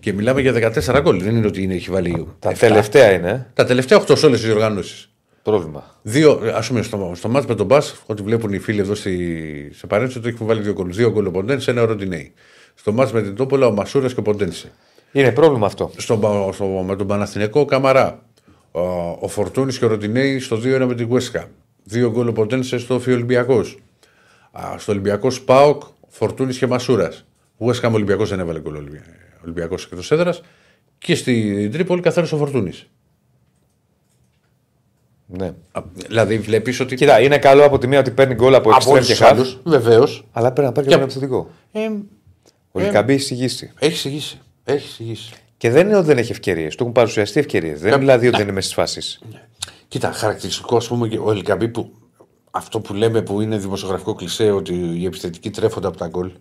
Και 0.00 0.12
μιλάμε 0.12 0.40
για 0.40 0.52
14 0.52 1.00
γκολ. 1.02 1.22
Δεν 1.22 1.36
είναι 1.36 1.46
ότι 1.46 1.62
είναι, 1.62 1.74
έχει 1.74 1.90
βάλει. 1.90 2.26
Τα 2.38 2.50
7. 2.50 2.54
τελευταία 2.58 3.12
είναι 3.12 3.30
ε, 3.30 3.46
Τα 3.54 3.64
τελευταία 3.64 4.00
8 4.06 4.16
σε 4.18 4.26
όλες 4.26 4.40
τις 4.40 4.50
οργανώσει. 4.50 5.08
πρόβλημα. 5.42 5.98
Δύο, 6.02 6.40
ας 6.54 6.68
πούμε, 6.68 6.82
στο, 6.82 7.12
στο 7.14 7.28
μάτς 7.28 7.46
με 7.46 7.54
τον 7.54 7.66
Μπα, 7.66 7.78
ό,τι 8.06 8.22
βλέπουν 8.22 8.52
οι 8.52 8.58
φίλοι 8.58 8.80
εδώ 8.80 8.94
στη, 8.94 9.70
σε 9.74 9.86
παρένθεση, 9.86 10.18
ότι 10.18 10.28
έχουν 10.28 10.46
βάλει 10.46 10.60
δύο 10.60 10.72
γκολ. 10.72 10.92
Δύο 10.92 11.10
γκολ 11.10 11.26
ο 11.26 11.30
Ποντένσε, 11.30 11.70
ένα 11.70 11.82
ο 11.82 11.84
Ροντινέη. 11.84 12.32
Στο 12.74 12.92
μάτς 12.92 13.12
με 13.12 13.22
την 13.22 13.34
Τόπολα, 13.36 13.66
ο 13.66 13.72
Μασούρας 13.72 14.14
και 14.14 14.20
ο 14.20 14.22
Ποντένσε. 14.22 14.72
Είναι 15.12 15.32
πρόβλημα 15.32 15.66
αυτό. 15.66 15.90
Στο, 15.96 16.16
Πα- 16.18 16.52
στο, 16.52 16.64
με 16.66 16.96
τον 16.96 17.06
Παναθηναϊκό, 17.06 17.60
ο 17.60 17.64
Καμαρά. 17.64 18.22
Ο, 18.76 18.80
ο 19.20 19.28
Φορτούνης 19.28 19.78
και 19.78 19.84
ο 19.84 19.88
Ροντινέη 19.88 20.38
στο 20.38 20.56
2-1 20.56 20.84
με 20.88 20.94
την 20.94 21.08
Κουέσκα. 21.08 21.48
Δύο 21.84 22.10
γκολ 22.10 22.28
ο 22.28 22.32
Ποντένσε 22.32 22.78
στο 22.78 23.00
Ολυμπιακός. 23.08 23.78
Στο 24.76 24.92
Ολυμπιακός 24.92 25.34
Σπάοκ, 25.34 25.82
Φορτούνης 26.08 26.58
και 26.58 26.66
Μασούρας. 26.66 27.24
West 27.58 27.80
Ham 27.80 27.92
Ολυμπιακός 27.92 28.28
δεν 28.28 28.38
έβαλε 28.40 28.60
γκολ 28.60 28.76
Ολυμπιακός 29.42 29.84
εκτός 29.84 30.10
έδρας. 30.10 30.40
Και 30.98 31.14
στην 31.14 31.72
Τρίπολη 31.72 32.00
καθάρισε 32.00 32.34
ο 32.34 32.38
Φορτούνης. 32.38 32.86
Ναι. 35.26 35.52
Δηλαδή 36.06 36.38
βλέπεις 36.38 36.80
ότι. 36.80 36.94
Κοίτα, 36.94 37.20
είναι 37.20 37.38
καλό 37.38 37.64
από 37.64 37.78
τη 37.78 37.86
μία 37.86 37.98
ότι 37.98 38.10
παίρνει 38.10 38.34
γκολ 38.34 38.54
από 38.54 38.68
από 38.68 38.76
εξτρέμ 38.76 38.94
όλους 38.94 39.06
και 39.06 39.12
τους 39.12 39.22
χαφ. 39.22 39.30
άλλους, 39.32 39.60
βεβαίως. 39.64 40.24
Αλλά 40.32 40.52
πρέπει 40.52 40.66
να 40.68 40.72
πάρει 40.74 40.86
και 40.86 40.92
Και- 40.92 40.98
τον 41.00 41.08
επιθετικό. 41.08 41.50
Ε, 41.72 41.80
Ο 42.72 42.80
Ε, 42.80 42.84
Λικαμπή 42.84 43.12
έχει 43.12 43.20
εξηγήσει. 43.22 43.72
έχει 43.78 43.92
εξηγήσει. 43.92 44.40
Έχει 44.64 44.86
εξηγήσει. 44.86 45.32
Και 45.64 45.70
δεν 45.70 45.86
είναι 45.86 45.96
ότι 45.96 46.06
δεν 46.06 46.18
έχει 46.18 46.32
ευκαιρίες. 46.32 46.74
Του 46.74 46.82
έχουν 46.82 46.94
παρουσιαστεί 46.94 47.40
ευκαιρίες. 47.40 47.80
Δεν 47.80 47.88
είναι 47.88 47.98
δηλαδή 47.98 48.26
ότι 48.26 48.36
δεν 48.36 48.44
είναι 48.46 48.54
μέσα 48.54 48.66
στις 48.66 48.78
φάσεις. 48.78 49.20
Κοίτα, 49.88 50.12
χαρακτηριστικό 50.12 50.76
ας 50.76 50.88
πούμε 50.88 51.08
και 51.08 51.18
ο 51.18 51.30
Ελκαμπή 51.30 51.68
που 51.68 51.92
αυτό 52.50 52.80
που 52.80 52.94
λέμε 52.94 53.22
που 53.22 53.40
είναι 53.40 53.56
δημοσιογραφικό 53.58 54.14
κλισέ 54.14 54.50
ότι 54.50 54.74
οι 54.74 55.04
επιθετικοί 55.04 55.50
τρέφονται 55.50 55.86
από 55.86 55.96
τα 55.96 56.06
γκολ. 56.06 56.32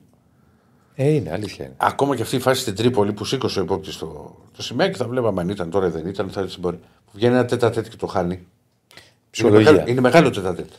Ε, 0.95 1.09
είναι, 1.09 1.31
αλήθεια 1.31 1.65
είναι. 1.65 1.73
Ακόμα 1.77 2.15
και 2.15 2.21
αυτή 2.21 2.35
η 2.35 2.39
φάση 2.39 2.61
στην 2.61 2.75
Τρίπολη 2.75 3.13
που 3.13 3.25
σήκωσε 3.25 3.59
ο 3.59 3.63
υπόπτης 3.63 3.93
στο 3.93 4.35
το 4.55 4.63
σημείο 4.63 4.87
και 4.87 4.97
θα 4.97 5.07
βλέπαμε 5.07 5.41
αν 5.41 5.49
ήταν 5.49 5.69
τώρα 5.69 5.87
ή 5.87 5.89
δεν 5.89 6.07
ήταν. 6.07 6.29
Θα 6.29 6.41
έτσι 6.41 6.59
μπορεί. 6.59 6.77
Που 6.77 7.11
βγαίνει 7.13 7.33
ένα 7.33 7.45
τέτα 7.45 7.69
τέτ 7.69 7.87
και 7.87 7.95
το 7.95 8.07
χάνει. 8.07 8.33
Είναι 8.33 8.43
Ψυχολογία. 9.29 9.71
μεγάλο, 9.71 9.89
είναι 9.91 10.01
μεγάλο 10.01 10.29
τέτα 10.29 10.55
τέτ. 10.55 10.69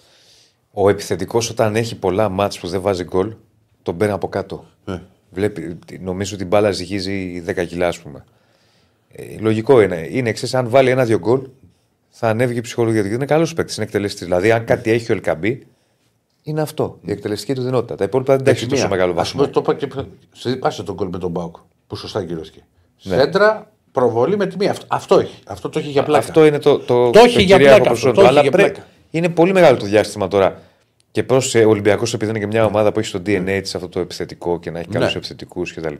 Ο 0.71 0.89
επιθετικός 0.89 1.51
όταν 1.51 1.77
έχει 1.77 1.97
πολλά 1.97 2.29
μάτς 2.29 2.59
που 2.59 2.67
δεν 2.67 2.81
βάζει 2.81 3.05
γκολ, 3.05 3.35
τον 3.83 3.97
παίρνει 3.97 4.15
από 4.15 4.29
κάτω. 4.29 4.65
Ε. 4.85 4.99
Βλέπει, 5.31 5.79
νομίζω 6.01 6.35
ότι 6.35 6.45
η 6.45 6.47
μπάλα 6.51 6.71
ζυγίζει 6.71 7.45
10 7.47 7.66
κιλά, 7.66 7.89
ας 7.89 7.99
πούμε. 7.99 8.25
Ε, 9.16 9.23
λογικό 9.39 9.81
είναι. 9.81 10.07
Είναι 10.11 10.28
εξή, 10.28 10.57
αν 10.57 10.69
βάλει 10.69 10.91
ένα-δυο 10.91 11.19
γκολ, 11.19 11.41
θα 12.09 12.28
ανέβει 12.28 12.53
και 12.53 12.59
η 12.59 12.62
ψυχολογία 12.62 13.01
του. 13.01 13.07
Γιατί 13.07 13.23
είναι 13.23 13.32
καλός 13.32 13.55
παίκτης, 13.55 13.77
είναι 13.77 13.85
εκτελεστής. 13.85 14.24
Δηλαδή, 14.24 14.51
αν 14.53 14.65
κάτι 14.65 14.91
έχει 14.91 15.12
ο 15.12 15.15
Ελκαμπή, 15.15 15.66
είναι 16.43 16.61
αυτό. 16.61 16.99
Η 17.05 17.11
εκτελεστική 17.12 17.55
του 17.55 17.62
δυνατότητα. 17.62 17.95
Τα 17.95 18.05
υπόλοιπα 18.05 18.36
δεν 18.36 18.45
τα 18.45 18.51
έχει 18.51 18.66
τόσο 18.66 18.89
μεγάλο 18.89 19.15
Ας 19.20 19.31
πούμε, 19.32 19.45
βαθμό. 19.45 19.62
το 19.62 19.70
είπα 19.73 19.78
και 19.81 19.86
πριν. 19.86 20.07
Σε 20.32 20.57
πάσε 20.57 20.82
τον 20.82 20.95
γκολ 20.95 21.09
με 21.12 21.19
τον 21.19 21.31
Μπάουκ. 21.31 21.57
Που 21.86 21.97
σωστά 21.97 22.24
κυρώθηκε. 22.24 22.61
Ναι. 23.03 23.16
Σέντρα, 23.16 23.70
προβολή 23.93 24.36
με 24.36 24.47
τη 24.47 24.57
μία. 24.57 24.70
Αυτό, 24.70 24.86
αυτό 24.89 25.19
έχει. 25.19 25.35
Αυτό 25.47 25.69
το 25.69 25.78
έχει 25.78 25.89
για 25.89 26.03
πλάκα. 26.03 26.19
Αυτό 26.27 26.47
είναι 26.47 26.59
το, 26.59 26.78
το, 26.78 27.11
Το 27.11 27.19
έχει 27.19 27.43
για 27.43 27.57
κυρίαρχο 27.57 27.77
πλάκα 27.82 27.93
αυτό, 27.93 28.11
προσόντα. 28.11 28.15
το 28.15 28.20
έχει 28.20 28.28
Αλλά 28.31 28.41
για 28.43 28.51
πρέ- 28.51 28.73
πλάκα. 28.73 28.86
είναι 29.11 29.28
πολύ 29.28 29.53
μεγάλο 29.53 29.77
το 29.77 29.85
διάστημα 29.86 30.28
τώρα. 30.28 30.61
Και 31.11 31.23
προ 31.23 31.43
ο 31.66 31.69
Ολυμπιακός, 31.69 32.15
επειδή 32.15 32.31
είναι 32.31 32.39
και 32.41 32.47
μια 32.47 32.65
ομάδα 32.65 32.93
που 32.93 32.99
έχει 32.99 33.09
στο 33.09 33.19
DNA 33.27 33.59
της 33.62 33.74
αυτό 33.74 33.89
το 33.89 34.01
επιθετικό 34.01 34.59
και 34.61 34.70
να 34.70 34.78
έχει 34.78 34.89
καλούς 34.89 35.11
Ναι. 35.12 35.16
επιθετικού 35.16 35.62
κτλ. 35.74 35.95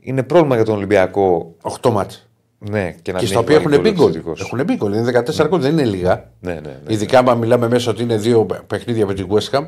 Είναι 0.00 0.22
πρόβλημα 0.22 0.54
για 0.54 0.64
τον 0.64 0.74
Ολυμπιακό. 0.76 1.54
8 1.82 1.90
μάτς. 1.90 2.28
Ναι, 2.58 2.90
και 3.02 3.12
να 3.12 3.18
Και 3.18 3.24
μην 3.24 3.26
στα 3.26 3.34
έχει 3.34 3.36
οποία 3.36 3.60
βάλει 3.60 3.74
έχουν 3.74 3.80
μπει 3.80 3.90
γκολ. 3.90 4.04
επιθετικός. 4.08 4.40
Έχουν 4.40 4.64
μπει 4.64 4.74
γκολ. 4.76 4.92
Είναι 4.92 5.22
14 5.26 5.46
γκολ, 5.48 5.60
δεν 5.60 5.72
είναι 5.72 5.84
λίγα. 5.84 6.30
Ναι, 6.40 6.52
ναι, 6.52 6.60
ναι. 6.60 6.78
Ειδικά 6.92 7.18
άμα 7.18 7.34
μιλάμε 7.34 7.68
μέσα 7.68 7.90
ότι 7.90 8.02
είναι 8.02 8.16
δύο 8.16 8.46
παιχνίδια 8.66 9.06
με 9.06 9.14
την 9.14 9.26
West 9.30 9.50
Ham. 9.58 9.66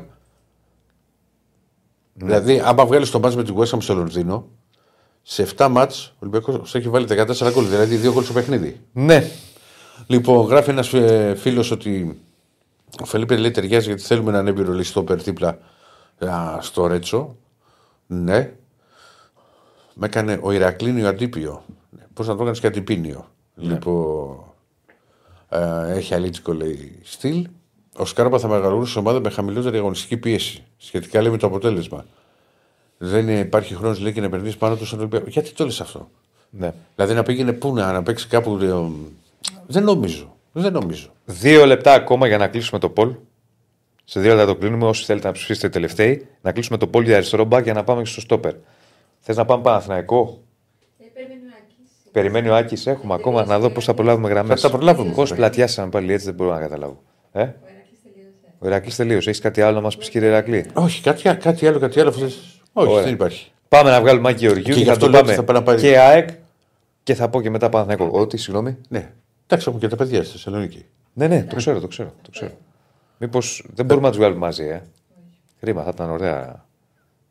Ναι. 2.13 2.25
Δηλαδή, 2.25 2.61
άμα 2.65 2.85
βγάλεις 2.85 3.09
το 3.11 3.19
μάτς 3.19 3.35
με 3.35 3.43
την 3.43 3.55
West 3.57 3.69
Ham 3.69 3.77
στο 3.81 3.93
Λονδίνο, 3.93 4.47
σε 5.21 5.47
7 5.57 5.67
μάτς 5.71 6.05
ο 6.07 6.15
Ολυμπιακός 6.19 6.75
έχει 6.75 6.89
βάλει 6.89 7.07
14 7.09 7.51
γκολ. 7.53 7.65
Δηλαδή, 7.67 7.95
δύο 7.95 8.11
γκολ 8.13 8.23
στο 8.23 8.33
παιχνίδι. 8.33 8.79
ναι. 8.93 9.23
Λοιπόν, 10.07 10.45
γράφει 10.45 10.69
ένας 10.69 10.93
φίλος 11.35 11.71
ότι 11.71 12.19
ο 13.01 13.05
Φελίπε 13.05 13.35
λέει 13.37 13.51
ταιριάζει 13.51 13.87
γιατί 13.87 14.01
θέλουμε 14.01 14.29
έναν 14.29 14.47
έμπειρο 14.47 14.73
ληστόπερ 14.73 15.21
δίπλα 15.21 15.57
α, 16.25 16.57
στο 16.61 16.87
Ρέτσο. 16.87 17.35
Ναι. 18.07 18.53
Με 19.93 20.05
έκανε 20.05 20.39
ο 20.41 20.51
Ηρακλίνιο 20.51 21.07
Αντίπιο. 21.07 21.63
Πώς 22.13 22.27
να 22.27 22.35
το 22.35 22.41
έκανε 22.43 22.57
και 22.59 22.67
Αντιπίνιο. 22.67 23.27
Λοιπόν. 23.55 24.43
ε, 25.49 25.93
έχει 25.95 26.13
αλήτσικο 26.13 26.53
λέει 26.53 26.99
στυλ. 27.03 27.47
Ο 27.97 28.05
Σκάρπα 28.05 28.39
θα 28.39 28.47
μεγαλώσει 28.47 28.97
ομάδα 28.97 29.19
με 29.19 29.29
χαμηλότερη 29.29 29.77
αγωνιστική 29.77 30.17
πίεση. 30.17 30.63
Σχετικά 30.77 31.21
λέει 31.21 31.31
με 31.31 31.37
το 31.37 31.47
αποτέλεσμα. 31.47 32.05
Δεν 32.97 33.29
υπάρχει 33.29 33.75
χρόνος 33.75 33.99
λέει 33.99 34.13
και 34.13 34.19
να 34.19 34.25
επενδύσεις 34.25 34.57
πάνω 34.57 34.75
τους 34.75 34.87
στον 34.87 34.99
Ολυμπιακό. 34.99 35.25
Γιατί 35.29 35.51
το 35.53 35.65
λες 35.65 35.81
αυτό; 35.81 36.09
ναι. 36.49 36.73
Δηλαδή 36.95 37.13
να 37.13 37.23
πήγαινε 37.23 37.53
πού 37.53 37.73
να, 37.73 37.91
να 37.91 38.03
παίξει 38.03 38.27
κάπου. 38.27 38.57
ε, 38.61 38.73
δεν 39.67 39.83
νομίζω. 39.83 40.35
Δεν 40.51 40.73
νομίζω. 40.73 41.07
Δύο 41.25 41.65
λεπτά 41.65 41.93
ακόμα 41.93 42.27
για 42.27 42.37
να 42.37 42.47
κλείσουμε 42.47 42.79
το 42.79 42.89
πολ. 42.89 43.15
Σε 44.03 44.19
δύο 44.19 44.35
λεπτά 44.35 44.45
το 44.53 44.55
κλείνουμε. 44.55 44.85
Όσοι 44.85 45.05
θέλετε 45.05 45.27
να 45.27 45.33
ψηφίσετε 45.33 45.69
τελευταίοι, 45.69 46.27
να 46.41 46.51
κλείσουμε 46.51 46.77
το 46.77 46.87
πολ 46.87 47.03
για 47.03 47.15
αριστερό 47.15 47.43
μπακ 47.43 47.63
για 47.63 47.73
να 47.73 47.83
πάμε 47.83 48.01
και 48.01 48.09
στο 48.09 48.21
στόπερ. 48.21 48.53
Θες 49.25 49.35
να 49.35 49.45
πάμε 49.45 49.63
Παναθηναϊκό; 49.63 50.41
Ε, 50.99 51.03
περιμένει 51.13 51.45
ο 51.45 51.55
Άκης. 51.57 51.91
Περιμένει 52.11 52.49
ο 52.49 52.55
Άκης, 52.55 52.87
έχουμε 52.87 53.13
ακόμα 53.13 53.45
να 53.45 53.59
δω 53.59 53.69
πώς 53.69 53.85
θα 53.85 53.93
προλάβουμε 53.93 54.29
γραμμές. 54.29 54.61
Θα 54.61 54.69
τα 54.69 54.77
προλάβουμε. 54.77 55.13
Πώς 55.13 55.33
πλατιάσαμε 55.33 55.89
πάλι 55.89 56.13
έτσι 56.13 56.25
δεν 56.25 56.33
μπορώ 56.35 56.49
να 56.51 56.59
καταλάβω. 56.59 57.01
Ε; 57.31 57.41
Ο 57.41 57.45
Ερακλής 57.45 58.01
τελείωσε. 58.03 58.55
Ο 58.59 58.67
Ηρακλής 58.67 58.95
τελείωσε. 58.95 59.29
Έχεις 59.29 59.41
κάτι 59.41 59.61
άλλο 59.61 59.75
να 59.75 59.81
μας 59.81 59.97
πεις, 59.97 60.09
κύριε 60.09 60.27
Ηρακλή; 60.27 60.65
Όχι, 60.73 61.01
κάτι, 61.01 61.21
κάτι 61.35 61.67
άλλο, 61.67 61.79
κάτι 61.79 61.99
άλλο. 61.99 62.09
αυτές- 62.09 62.61
Όχι, 62.73 62.91
Ωραία. 62.91 63.03
δεν 63.03 63.13
υπάρχει. 63.13 63.51
Πάμε 63.67 63.89
να 63.89 64.01
βγάλουμε 64.01 64.21
Μάκη 64.29 64.39
Γεωργίου 64.45 64.63
Και 64.63 64.71
και, 64.71 64.79
γι' 64.79 64.85
θα 64.85 64.91
αυτό 64.91 65.05
το 65.05 65.11
λέω 65.11 65.19
πάμε 65.21 65.31
ότι 65.33 65.39
θα 65.39 65.45
πάει 65.45 65.57
να 65.57 65.63
πάρει- 65.63 65.81
και 65.81 65.97
ΑΕΚ 65.99 66.29
και 67.03 67.13
θα 67.13 67.29
πω 67.29 67.41
και 67.41 67.49
μετά 67.49 67.69
Παναθηναϊκό. 67.69 68.19
Ό,τι, 68.19 68.37
συγγνώμη. 68.37 68.77
Ναι. 68.89 69.11
Εντάξει, 69.45 69.65
έχουμε 69.67 69.79
και 69.79 69.87
τα 69.87 69.95
παιδιά 69.95 70.23
στη 70.23 70.31
Θεσσαλονίκη. 70.31 70.85
Ναι, 71.13 71.27
ναι, 71.27 71.43
το 71.43 71.55
ξέρω, 71.55 71.79
το 71.79 71.87
ξέρω. 71.87 72.13
Το 72.21 72.29
ξέρω. 72.31 72.51
Μήπως 73.17 73.65
δεν 73.73 73.85
μπορούμε 73.85 74.05
να 74.05 74.11
τους 74.11 74.21
βγάλουμε 74.21 74.45
μαζί, 74.45 74.63
ε. 74.63 74.81
Κρίμα, 75.59 75.83
θα 75.83 75.91
ήταν 75.93 76.09
ωραία 76.09 76.65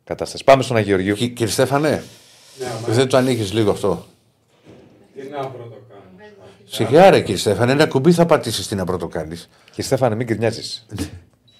κατάσταση. 0.03 0.43
Πάμε 0.43 0.63
στον 0.63 0.75
Αγιοργίου. 0.77 1.15
Κυ- 1.15 1.33
Κύριε 1.35 1.51
Στέφανε, 1.53 1.89
Ναι, 2.59 2.65
άμα 2.65 2.93
δεν 2.93 3.07
το 3.07 3.17
ανοίγεις 3.17 3.53
λίγο 3.53 3.71
αυτό. 3.71 4.05
τι 5.15 5.27
να 5.29 5.37
πρώτο 5.37 5.77
κάνω. 5.89 6.01
Σιγά 6.65 7.09
ρε 7.09 7.19
κύριε 7.19 7.35
Στέφανε, 7.37 7.71
ένα 7.71 7.87
κουμπί 7.87 8.11
θα 8.11 8.25
πατήσεις 8.25 8.67
τι 8.67 8.75
να 8.75 8.85
πρώτο 8.85 9.07
κάνεις. 9.07 9.49
Και 9.71 9.81
Στέφανε, 9.81 10.15
μην 10.15 10.27
γκρινιάζεις. 10.27 10.85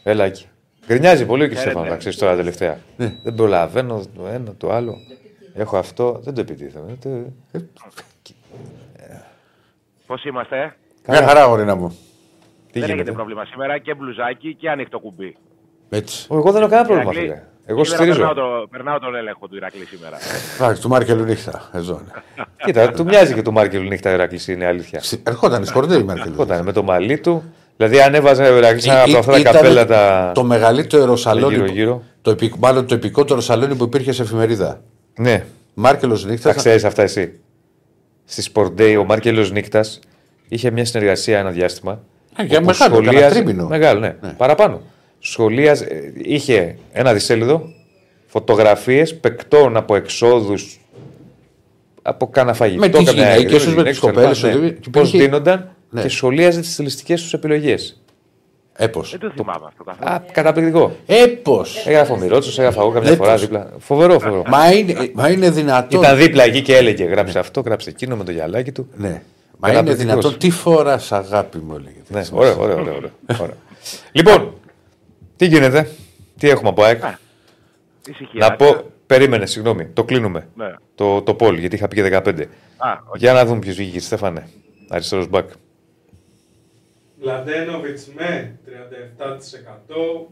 Έλα 0.04 0.24
εκεί. 0.26 0.46
Γκρινιάζει 0.88 1.26
πολύ 1.26 1.44
ο 1.44 1.50
κ. 1.50 1.56
Στέφανο, 1.58 1.90
να 1.90 1.98
ξέρεις 1.98 2.18
τώρα 2.18 2.36
τελευταία. 2.36 2.80
Δεν 2.98 3.34
προλαβαίνω 3.36 4.04
το 4.16 4.28
ένα, 4.28 4.54
το 4.58 4.72
άλλο. 4.72 4.98
Έχω 5.54 5.78
αυτό, 5.78 6.20
δεν 6.24 6.34
το 6.34 6.42
επιτίθεμαι. 6.42 6.98
Δεν 7.02 7.70
το- 7.74 7.82
Πώς 10.08 10.24
είμαστε, 10.26 10.76
Μια 11.08 11.24
χαρά, 11.28 11.44
γορίνα 11.46 11.76
μου. 11.76 11.88
Τι 11.88 11.96
Δεν 12.72 12.82
έχετε 12.84 12.94
γίνεται; 12.94 13.12
πρόβλημα 13.12 13.46
σήμερα 13.46 13.78
και 13.78 13.94
μπλουζάκι 13.94 14.56
και 14.56 14.70
ανοιχτό 14.70 15.00
κουμπί. 15.00 15.36
Έτσι. 15.90 16.28
Ω, 16.30 16.36
Εγώ 16.38 16.52
δεν 16.52 16.62
έχω 16.62 16.70
κανένα 16.72 16.88
πρόβλημα, 16.88 17.12
Ηρακλή, 17.12 17.30
φίλε. 17.30 17.44
Εγώ 17.66 17.84
σήμερα 17.84 18.06
Περνάω, 18.06 18.32
στηρίζω. 18.32 18.48
το, 18.62 18.68
περνάω 18.70 19.00
τον 19.00 19.16
έλεγχο 19.16 19.48
του 19.48 19.56
Ηρακλή 19.56 19.86
σήμερα. 19.86 20.18
Εντάξει, 20.60 20.82
του 20.82 20.90
Μάρκελου 20.90 21.24
νύχτα. 21.24 21.70
Εδώ 21.74 22.02
είναι. 22.02 22.12
Κοίτα, 22.66 22.92
του 22.92 23.04
μοιάζει 23.04 23.34
και 23.34 23.42
του 23.42 23.52
Μάρκελου 23.52 23.88
νύχτα 23.88 24.10
ο 24.12 24.14
Ηρακλή, 24.14 24.40
είναι 24.48 24.66
αλήθεια. 24.66 25.00
Συ- 25.02 25.28
Ερχόταν 25.28 25.66
σκορδί 25.66 25.98
η 26.00 26.04
Μάρκελου. 26.04 26.36
Όταν 26.38 26.64
με 26.64 26.72
το 26.72 26.84
μαλλί 26.84 27.20
του. 27.20 27.44
Δηλαδή, 27.78 28.02
αν 28.02 28.14
έβαζε 28.16 28.44
ο 28.44 28.58
Ηρακλής 28.58 28.86
ένα 28.88 29.06
Ή- 29.06 29.10
από 29.10 29.18
αυτά 29.20 29.32
τα 29.32 29.38
ήταν 29.40 29.54
καπέλα 29.54 29.86
τα. 29.86 30.32
Το 30.34 30.44
μεγαλύτερο 30.44 31.16
σαλόνι. 31.16 31.56
που- 31.56 31.62
γύρω-γύρω. 31.62 32.04
Το, 32.22 32.32
επικ- 32.32 32.56
μάλλον 32.60 32.88
το 32.88 32.94
επικότερο 32.96 33.42
σαλόνι 33.42 33.76
που 33.76 33.84
υπήρχε 33.84 34.12
σε 34.12 34.22
εφημερίδα. 34.22 34.82
Ναι, 35.20 35.46
Μάρκελο 35.74 36.22
νύχτα. 36.26 36.50
τα 36.50 36.56
ξέρεις 36.56 36.84
αυτά 36.84 37.02
εσύ. 37.02 37.40
Στη 38.26 38.52
Sport 38.54 38.72
Day 38.80 38.96
ο 39.00 39.04
Μάρκελο 39.04 39.42
Νύχτα 39.52 39.82
είχε 40.48 40.72
μια 40.72 40.86
συνεργασία 40.86 41.40
ένα 41.40 41.50
διάστημα. 41.50 42.00
Ε, 42.36 42.44
για 42.44 42.58
όπου 42.58 42.66
μεγάλο, 42.68 42.94
σχολίαζε- 42.94 43.20
κανένα 43.22 43.44
τρίμηνο. 43.44 43.68
Μεγάλο, 43.68 44.00
ναι. 44.00 44.16
Παραπάνω. 44.38 44.82
Σχολίαζε, 45.26 45.86
ε, 45.86 46.12
είχε 46.24 46.76
ένα 46.92 47.14
δισέλιδο 47.14 47.70
φωτογραφίες 48.28 49.16
παικτών 49.20 49.78
από 49.78 49.96
εξόδους. 49.96 50.80
Από 52.02 52.28
κάνα 52.28 52.54
φαγητό, 52.54 52.80
Με 52.80 52.90
τις 52.90 53.04
καμιά 53.04 53.12
γυναίκες 53.24 53.42
εκδήλωση, 53.42 53.66
τους, 53.66 53.76
με 53.76 53.84
τις 53.84 54.00
κοπέλες 54.00 54.30
τους, 54.40 54.50
δηλαδή, 54.50 54.72
και 54.74 54.90
Πώς 54.90 55.08
υπήρχε- 55.08 55.22
δίνονταν 55.30 55.70
Ναι. 55.90 56.02
και 56.02 56.10
σχολίαζε 56.10 56.60
τις 56.60 56.74
στιλιστικές 56.74 57.22
τους 57.22 57.34
επιλογές. 57.34 58.02
Έπω. 58.76 59.02
Δεν 59.02 59.20
το 59.20 59.32
θυμάμαι 59.36 59.66
αυτό 59.68 59.84
καθόλου. 59.84 60.10
Α, 60.12 60.24
καταπληκτικό. 60.32 60.96
Έπω. 61.06 61.66
Έγραφε 61.86 62.12
ο 62.12 62.18
Μιρότσο, 62.18 62.62
έγραφα 62.62 62.82
εγώ 62.82 62.92
καμιά 62.92 63.10
Ναι, 63.10 63.16
φορά 63.16 63.32
πώς. 63.32 63.42
δίπλα. 63.42 63.72
Φοβερό, 63.80 64.20
φοβερό. 64.20 64.44
Μα 64.48 64.72
είναι, 64.74 65.12
μα 65.14 65.30
είναι 65.30 65.50
δυνατόν. 65.50 66.02
Ήταν 66.02 66.18
δίπλα 66.18 66.44
εκεί 66.44 66.62
και 66.62 66.76
έλεγε: 66.76 67.04
Γράψε 67.04 67.40
αυτό, 67.40 67.62
γράψε 67.62 67.90
εκείνο 67.90 68.16
με 68.16 68.24
το 68.24 68.32
γυαλάκι 68.32 68.72
του. 68.72 68.88
Ναι. 68.96 69.08
Μα 69.58 69.70
είναι 69.70 69.78
Καταπληκτικός. 69.78 69.98
δυνατόν. 70.22 70.38
Τι 70.38 70.50
φοράς 70.50 71.12
αγάπη 71.12 71.58
μου 71.58 71.76
έλεγε. 71.76 71.98
Ναι, 72.08 72.22
ωραίο, 72.32 72.56
ωραίο, 72.60 72.80
ωραίο. 72.80 72.96
ωραίο. 72.96 73.10
Ωραία. 73.40 73.56
λοιπόν, 74.12 74.54
τι 75.36 75.46
γίνεται, 75.46 75.90
τι 76.38 76.50
έχουμε 76.50 76.70
από 76.70 76.84
ΑΕΚ; 76.84 77.04
Ησυχία. 78.10 78.48
Να 78.48 78.56
πω, 78.56 78.92
περίμενε, 79.06 79.46
συγγνώμη, 79.46 79.86
το 79.86 80.04
κλείνουμε. 80.04 80.48
Ναι. 80.56 80.74
Το, 80.96 81.22
το 81.22 81.36
poll, 81.40 81.58
γιατί 81.60 81.76
είχα 81.76 81.88
πει 81.88 81.96
και 81.96 82.22
15. 82.26 82.46
Α, 82.78 82.98
οκ. 83.06 83.18
Για 83.18 83.34
να 83.34 83.46
δούμε 83.46 83.60
ποιος 83.60 83.76
βγήκε, 83.76 84.00
Στέφανε. 84.00 84.48
Αριστερός 84.90 85.28
μπακ. 85.28 85.50
Μλαντένοβιτς 87.22 88.08
με 88.08 88.60
37%, 88.66 88.70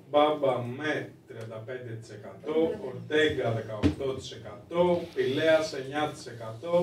Μπάμπα 0.10 0.62
με 0.78 1.10
35%, 1.30 1.34
Ορτέγκα 2.86 3.54
18%, 3.54 4.98
Πηλέας 5.16 5.76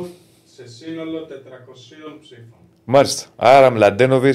9% 0.01 0.07
σε 0.45 0.69
σύνολο 0.69 1.27
400 1.27 2.19
ψήφων. 2.21 2.59
Μάλιστα. 2.85 3.29
Άρα 3.37 3.71
Μλαντένοβι 3.71 4.35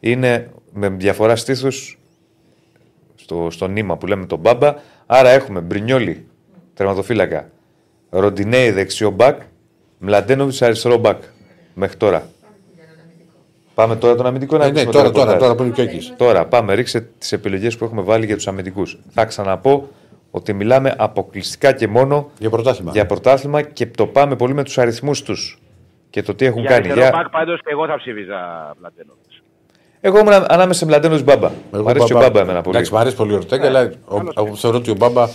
είναι 0.00 0.50
με 0.72 0.88
διαφορά 0.88 1.36
στήθους 1.36 1.97
στο, 3.28 3.50
στο 3.50 3.66
νήμα 3.68 3.96
που 3.96 4.06
λέμε 4.06 4.26
τον 4.26 4.38
Μπάμπα. 4.38 4.74
Άρα 5.06 5.28
έχουμε 5.28 5.60
Μπρινιόλι, 5.60 6.26
τερματοφύλακα, 6.74 7.50
Ροντινέη 8.10 8.70
δεξιό 8.70 9.10
μπακ, 9.10 9.40
Μλαντένοβι 9.98 10.64
αριστερό 10.64 10.96
μπακ. 10.96 11.22
Μέχρι 11.74 11.96
τώρα. 11.96 12.22
Πάμε 13.74 13.96
τώρα 13.96 14.14
τον 14.14 14.26
αμυντικό 14.26 14.56
να 14.56 14.64
Ε, 14.64 14.70
ναι, 14.70 14.80
ακούσουμε 14.80 14.92
τώρα, 14.92 15.06
το 15.06 15.12
τώρα, 15.18 15.32
ρεπορτάζ. 15.32 15.48
τώρα 15.48 15.54
που 15.54 15.62
είναι 15.82 15.88
και 15.88 15.96
εκεί. 15.96 16.12
Τώρα 16.16 16.46
πάμε, 16.46 16.74
ρίξε 16.74 17.00
τις 17.18 17.32
επιλογές 17.32 17.76
που 17.76 17.84
έχουμε 17.84 18.02
βάλει 18.02 18.26
για 18.26 18.34
τους 18.36 18.46
αμυντικούς. 18.48 18.98
Θα 19.10 19.24
ξαναπώ 19.24 19.88
ότι 20.30 20.52
μιλάμε 20.52 20.94
αποκλειστικά 20.98 21.72
και 21.72 21.88
μόνο 21.88 22.30
Για 22.38 22.50
πρωτάθλημα. 22.50 22.90
για 22.92 23.06
πρωτάθλημα 23.06 23.62
και 23.62 23.86
το 23.86 24.06
πάμε 24.06 24.36
πολύ 24.36 24.54
με 24.54 24.62
τους 24.64 24.78
αριθμούς 24.78 25.22
τους 25.22 25.58
και 26.10 26.22
το 26.22 26.34
τι 26.34 26.44
έχουν 26.46 26.60
Για 26.60 26.70
κάνει. 26.70 26.80
αριστερό 26.80 27.06
Για... 27.08 27.18
μπακ 27.18 27.28
πάντως 27.30 27.60
και 27.60 27.70
εγώ 27.70 27.86
θα 27.86 27.96
ψήφιζα 27.96 28.38
Πλατένοβιτς. 28.80 29.27
Εγώ 30.00 30.18
ήμουν 30.18 30.32
ανάμεσα 30.32 30.78
σε 30.78 30.84
Μλαντένο 30.86 31.20
Μπάμπα. 31.20 31.50
Εγώ 31.72 31.82
Μ' 31.82 31.88
αρέσει 31.88 32.06
και 32.06 32.14
ο 32.14 32.18
Μπάμπα 32.18 32.40
εμένα 32.40 32.60
πολύ. 32.62 32.76
Εντάξει, 32.76 32.92
μου 32.92 32.98
αρέσει 32.98 33.16
πολύ 33.16 33.32
ο 33.32 33.36
Ορτέγκα, 33.36 33.66
αλλά 33.66 33.92
ο- 34.08 34.20
εγώ 34.36 34.54
θεωρώ 34.54 34.76
ότι 34.76 34.90
ο 34.90 34.94
Μπάμπα. 34.94 35.28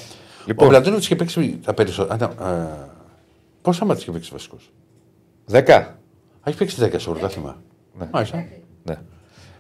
Λοιπόν. 0.46 0.68
Ο 0.68 0.70
Πλατίνο 0.70 0.98
είχε 0.98 1.16
παίξει 1.16 1.60
τα 1.66 1.74
περισσότερα. 1.74 2.34
Α, 2.40 2.48
α, 2.50 2.68
Πόσα 3.62 3.86
μάτια 3.86 4.02
είχε 4.04 4.12
παίξει 4.12 4.30
βασικός; 4.32 4.72
Δέκα. 5.46 5.98
Έχει 6.44 6.58
παίξει 6.58 6.82
10 6.86 7.00
στο 7.00 7.12
πρωτάθλημα. 7.12 7.62
Μάλιστα. 8.12 8.38
Ναι. 8.84 8.96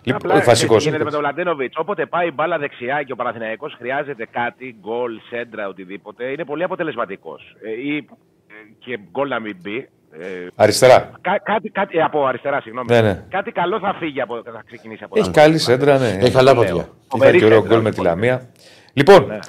Λοιπόν, 0.04 0.32
Απλά 0.32 0.42
βασικός. 0.46 0.76
έτσι 0.76 0.88
γίνεται 0.88 1.04
με 1.04 1.12
τον 1.12 1.20
Βλαντένοβιτ. 1.20 1.74
Όποτε 1.80 2.06
πάει 2.06 2.28
η 2.28 2.32
μπάλα 2.36 2.58
δεξιά 2.58 3.04
και 3.04 3.12
ο 3.12 3.16
Παναθηναϊκός 3.16 3.76
χρειάζεται 3.78 4.28
κάτι, 4.32 4.76
γκολ, 4.82 5.12
σέντρα, 5.30 5.68
οτιδήποτε, 5.68 6.26
είναι 6.26 6.46
πολύ 6.46 6.64
αποτελεσματικός. 6.64 7.56
ή 7.84 7.96
ε, 7.98 8.02
και 8.80 9.00
γκολ 9.12 9.28
να 9.28 9.40
μην 9.40 9.58
μπει. 9.62 9.90
Ε, 10.20 10.48
Αριστερά. 10.56 11.12
κά, 11.22 11.40
κάτι, 11.44 11.70
κάτι, 11.70 11.98
ε, 11.98 12.02
από 12.02 12.26
αριστερά, 12.26 12.62
συγγνώμη. 12.62 12.88
Ναι, 12.92 13.02
ναι. 13.02 13.24
Κάτι 13.30 13.52
καλό 13.52 13.80
θα 13.80 13.96
φύγει 14.00 14.22
από, 14.22 14.42
θα 14.44 14.64
ξεκινήσει 14.66 15.04
από 15.04 15.16
Έχει 15.20 15.30
εδώ. 15.30 15.42
καλή 15.42 15.58
σέντρα, 15.58 15.98
ναι. 15.98 16.18
Έχει 16.22 16.32
καλά 16.32 16.44
λέω. 16.54 16.54
πόδια. 16.62 16.74
Είχα 16.74 16.88
Φοβερή 17.08 17.38
και 17.38 17.46
ωραίο 17.46 17.62
σέντρα, 17.62 17.74
γκολ 17.76 17.84
με 17.84 17.90
τη 17.90 17.96
λοιπόν. 18.00 18.14
Λαμία. 18.14 18.50
Λοιπόν, 18.94 19.40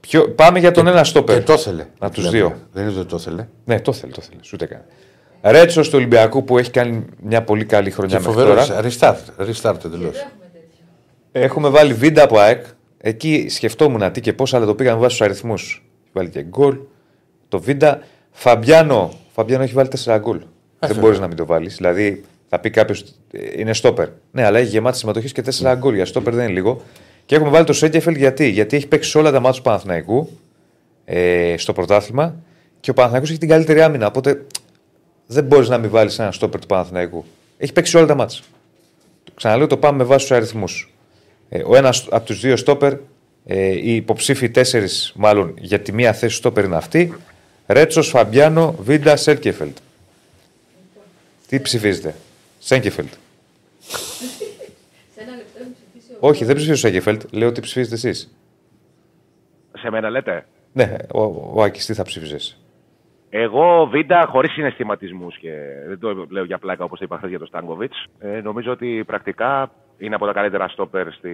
ποιο... 0.00 0.28
πάμε 0.28 0.58
για 0.58 0.70
τον 0.70 0.86
ένα 0.86 0.98
Και 0.98 1.04
στόπερ. 1.04 1.42
το 1.44 1.52
ήθελε. 1.52 1.86
Από 1.98 2.14
τους 2.14 2.28
Δηλαδή, 2.30 2.36
δύο. 2.36 2.56
Δεν 2.72 2.88
είναι 2.88 2.98
ότι 2.98 3.08
το 3.08 3.16
ήθελε. 3.16 3.46
Ναι, 3.64 3.80
το 3.80 3.92
θέλει, 3.92 4.12
το 4.12 4.20
θέλει. 4.20 4.38
Σου 4.42 4.50
ούτε 4.54 4.66
καν. 4.66 4.82
Ρέτσο 5.42 5.80
του 5.82 5.90
Ολυμπιακού 5.94 6.44
που 6.44 6.58
έχει 6.58 6.70
κάνει 6.70 7.04
μια 7.22 7.42
πολύ 7.42 7.64
καλή 7.64 7.90
χρονιά 7.90 8.16
Και 8.18 8.22
μέχρι 8.26 8.40
φοβερό. 8.40 8.66
τώρα. 8.66 8.82
Restart. 8.82 9.46
Restart 9.48 9.84
εντελώς. 9.84 10.26
Έχουμε 11.32 11.68
βάλει 11.68 11.92
βίντα 11.92 12.22
από 12.22 12.38
ΑΕΚ. 12.38 12.64
Εκεί 12.98 13.46
σκεφτόμουν 13.48 14.12
τι 14.12 14.20
και 14.20 14.32
πώς, 14.32 14.54
αλλά 14.54 14.66
το 14.66 14.74
πήγαμε 14.74 15.00
βάσει 15.00 15.18
του 15.18 15.24
αριθμούς. 15.24 15.84
Βάλει 16.12 16.28
και 16.28 16.42
γκολ. 16.42 16.78
Το 17.48 17.60
βίντα. 17.60 18.00
Φαμπιάνο. 18.30 19.12
Φαμπιάνο 19.36 19.62
έχει 19.62 19.72
βάλει 19.72 19.88
4 20.04 20.18
γκολ. 20.20 20.38
Δεν 20.38 20.48
βέβαια. 20.80 21.02
μπορεί 21.02 21.18
να 21.18 21.26
μην 21.26 21.36
το 21.36 21.46
βάλεις. 21.46 21.76
Δηλαδή 21.76 22.24
θα 22.48 22.58
πει 22.58 22.70
κάποιος 22.70 23.04
είναι 23.56 23.74
στόπερ. 23.74 24.08
Ναι, 24.30 24.44
αλλά 24.44 24.58
έχει 24.58 24.68
γεμάτη 24.68 24.96
συμμετοχή 24.96 25.32
και 25.32 25.42
4 25.60 25.74
γκολ. 25.78 25.94
Για 25.94 26.04
στόπερ 26.04 26.34
δεν 26.34 26.44
είναι 26.44 26.52
λίγο. 26.52 26.82
Και 27.26 27.34
έχουμε 27.34 27.50
βάλει 27.50 27.64
το 27.64 27.72
Σέγκεφελ 27.72 28.14
γιατί. 28.14 28.48
Γιατί 28.48 28.76
έχει 28.76 28.86
παίξει 28.86 29.10
σε 29.10 29.18
όλα 29.18 29.30
τα 29.30 29.40
μάτια 29.40 29.58
του 29.58 29.64
Παναθηναϊκού 29.64 30.28
ε, 31.04 31.54
στο 31.58 31.72
πρωτάθλημα 31.72 32.34
και 32.80 32.90
ο 32.90 32.94
Παναθηναϊκός 32.94 33.30
έχει 33.30 33.38
την 33.38 33.48
καλύτερη 33.48 33.82
άμυνα. 33.82 34.06
Οπότε 34.06 34.46
δεν 35.26 35.44
μπορείς 35.44 35.68
να 35.68 35.78
μην 35.78 35.90
βάλεις 35.90 36.18
ένα 36.18 36.32
στόπερ 36.32 36.60
του 36.60 36.66
Παναθηναϊκού. 36.66 37.24
Έχει 37.58 37.72
παίξει 37.72 37.90
σε 37.90 37.96
όλα 37.96 38.06
τα 38.06 38.14
μάτια. 38.14 38.40
Ξαναλέω 39.34 39.66
το 39.66 39.76
πάμε 39.76 39.96
με 39.96 40.04
βάση 40.04 40.26
τους 40.26 40.36
αριθμούς. 40.36 40.94
Ε, 41.48 41.62
ο 41.66 41.76
ένας 41.76 42.06
από 42.10 42.26
τους 42.26 42.40
δύο 42.40 42.56
στόπερ, 42.56 42.92
ε, 43.44 43.66
οι 43.68 43.94
υποψήφοι 43.94 44.50
τέσσερις 44.50 45.12
μάλλον 45.16 45.54
για 45.58 45.80
τη 45.80 45.92
μία 45.92 46.12
θέση 46.12 46.36
στόπερ 46.36 46.64
είναι 46.64 46.76
αυτή. 46.76 47.12
Ρέτσο, 47.66 48.02
Φαμπιάνο, 48.02 48.74
Βίντα, 48.80 49.16
Σέλκεφελτ. 49.16 49.76
Τι 51.48 51.60
ψηφίζετε, 51.60 52.14
Σέγκεφελτ. 52.58 53.12
Σε 55.14 55.20
ένα 55.22 55.36
λεπτό 55.36 55.58
να 55.58 55.66
ψηφίσει 55.72 56.12
ο 56.12 56.28
Όχι, 56.28 56.44
δεν 56.44 56.54
ψηφίζω 56.56 56.76
Σέγκεφελτ. 56.76 57.22
Λέω 57.32 57.48
ότι 57.48 57.60
ψηφίζετε 57.60 57.94
εσείς. 57.94 58.36
Σε 59.78 59.90
μένα 59.90 60.10
λέτε; 60.10 60.46
Ναι, 60.72 60.96
ο, 61.14 61.22
ο 61.54 61.62
Άκης 61.62 61.86
τι 61.86 61.94
θα 61.94 62.02
ψήφιζες; 62.02 62.60
Εγώ 63.30 63.86
βίντα 63.90 64.26
χωρίς 64.30 64.52
συναισθηματισμούς 64.52 65.38
και 65.38 65.52
δεν 65.86 65.98
το 65.98 66.26
λέω 66.28 66.44
για 66.44 66.58
πλάκα 66.58 66.84
όπως 66.84 66.98
το 66.98 67.04
είπα 67.04 67.16
χθες 67.16 67.28
για 67.30 67.38
τον 67.38 67.46
Στάνκοβιτς. 67.46 68.04
Ε, 68.18 68.40
νομίζω 68.40 68.72
ότι 68.72 69.04
πρακτικά 69.06 69.70
είναι 69.98 70.14
από 70.14 70.26
τα 70.26 70.32
καλύτερα 70.32 70.68
στόπερ 70.68 71.12
στη, 71.12 71.30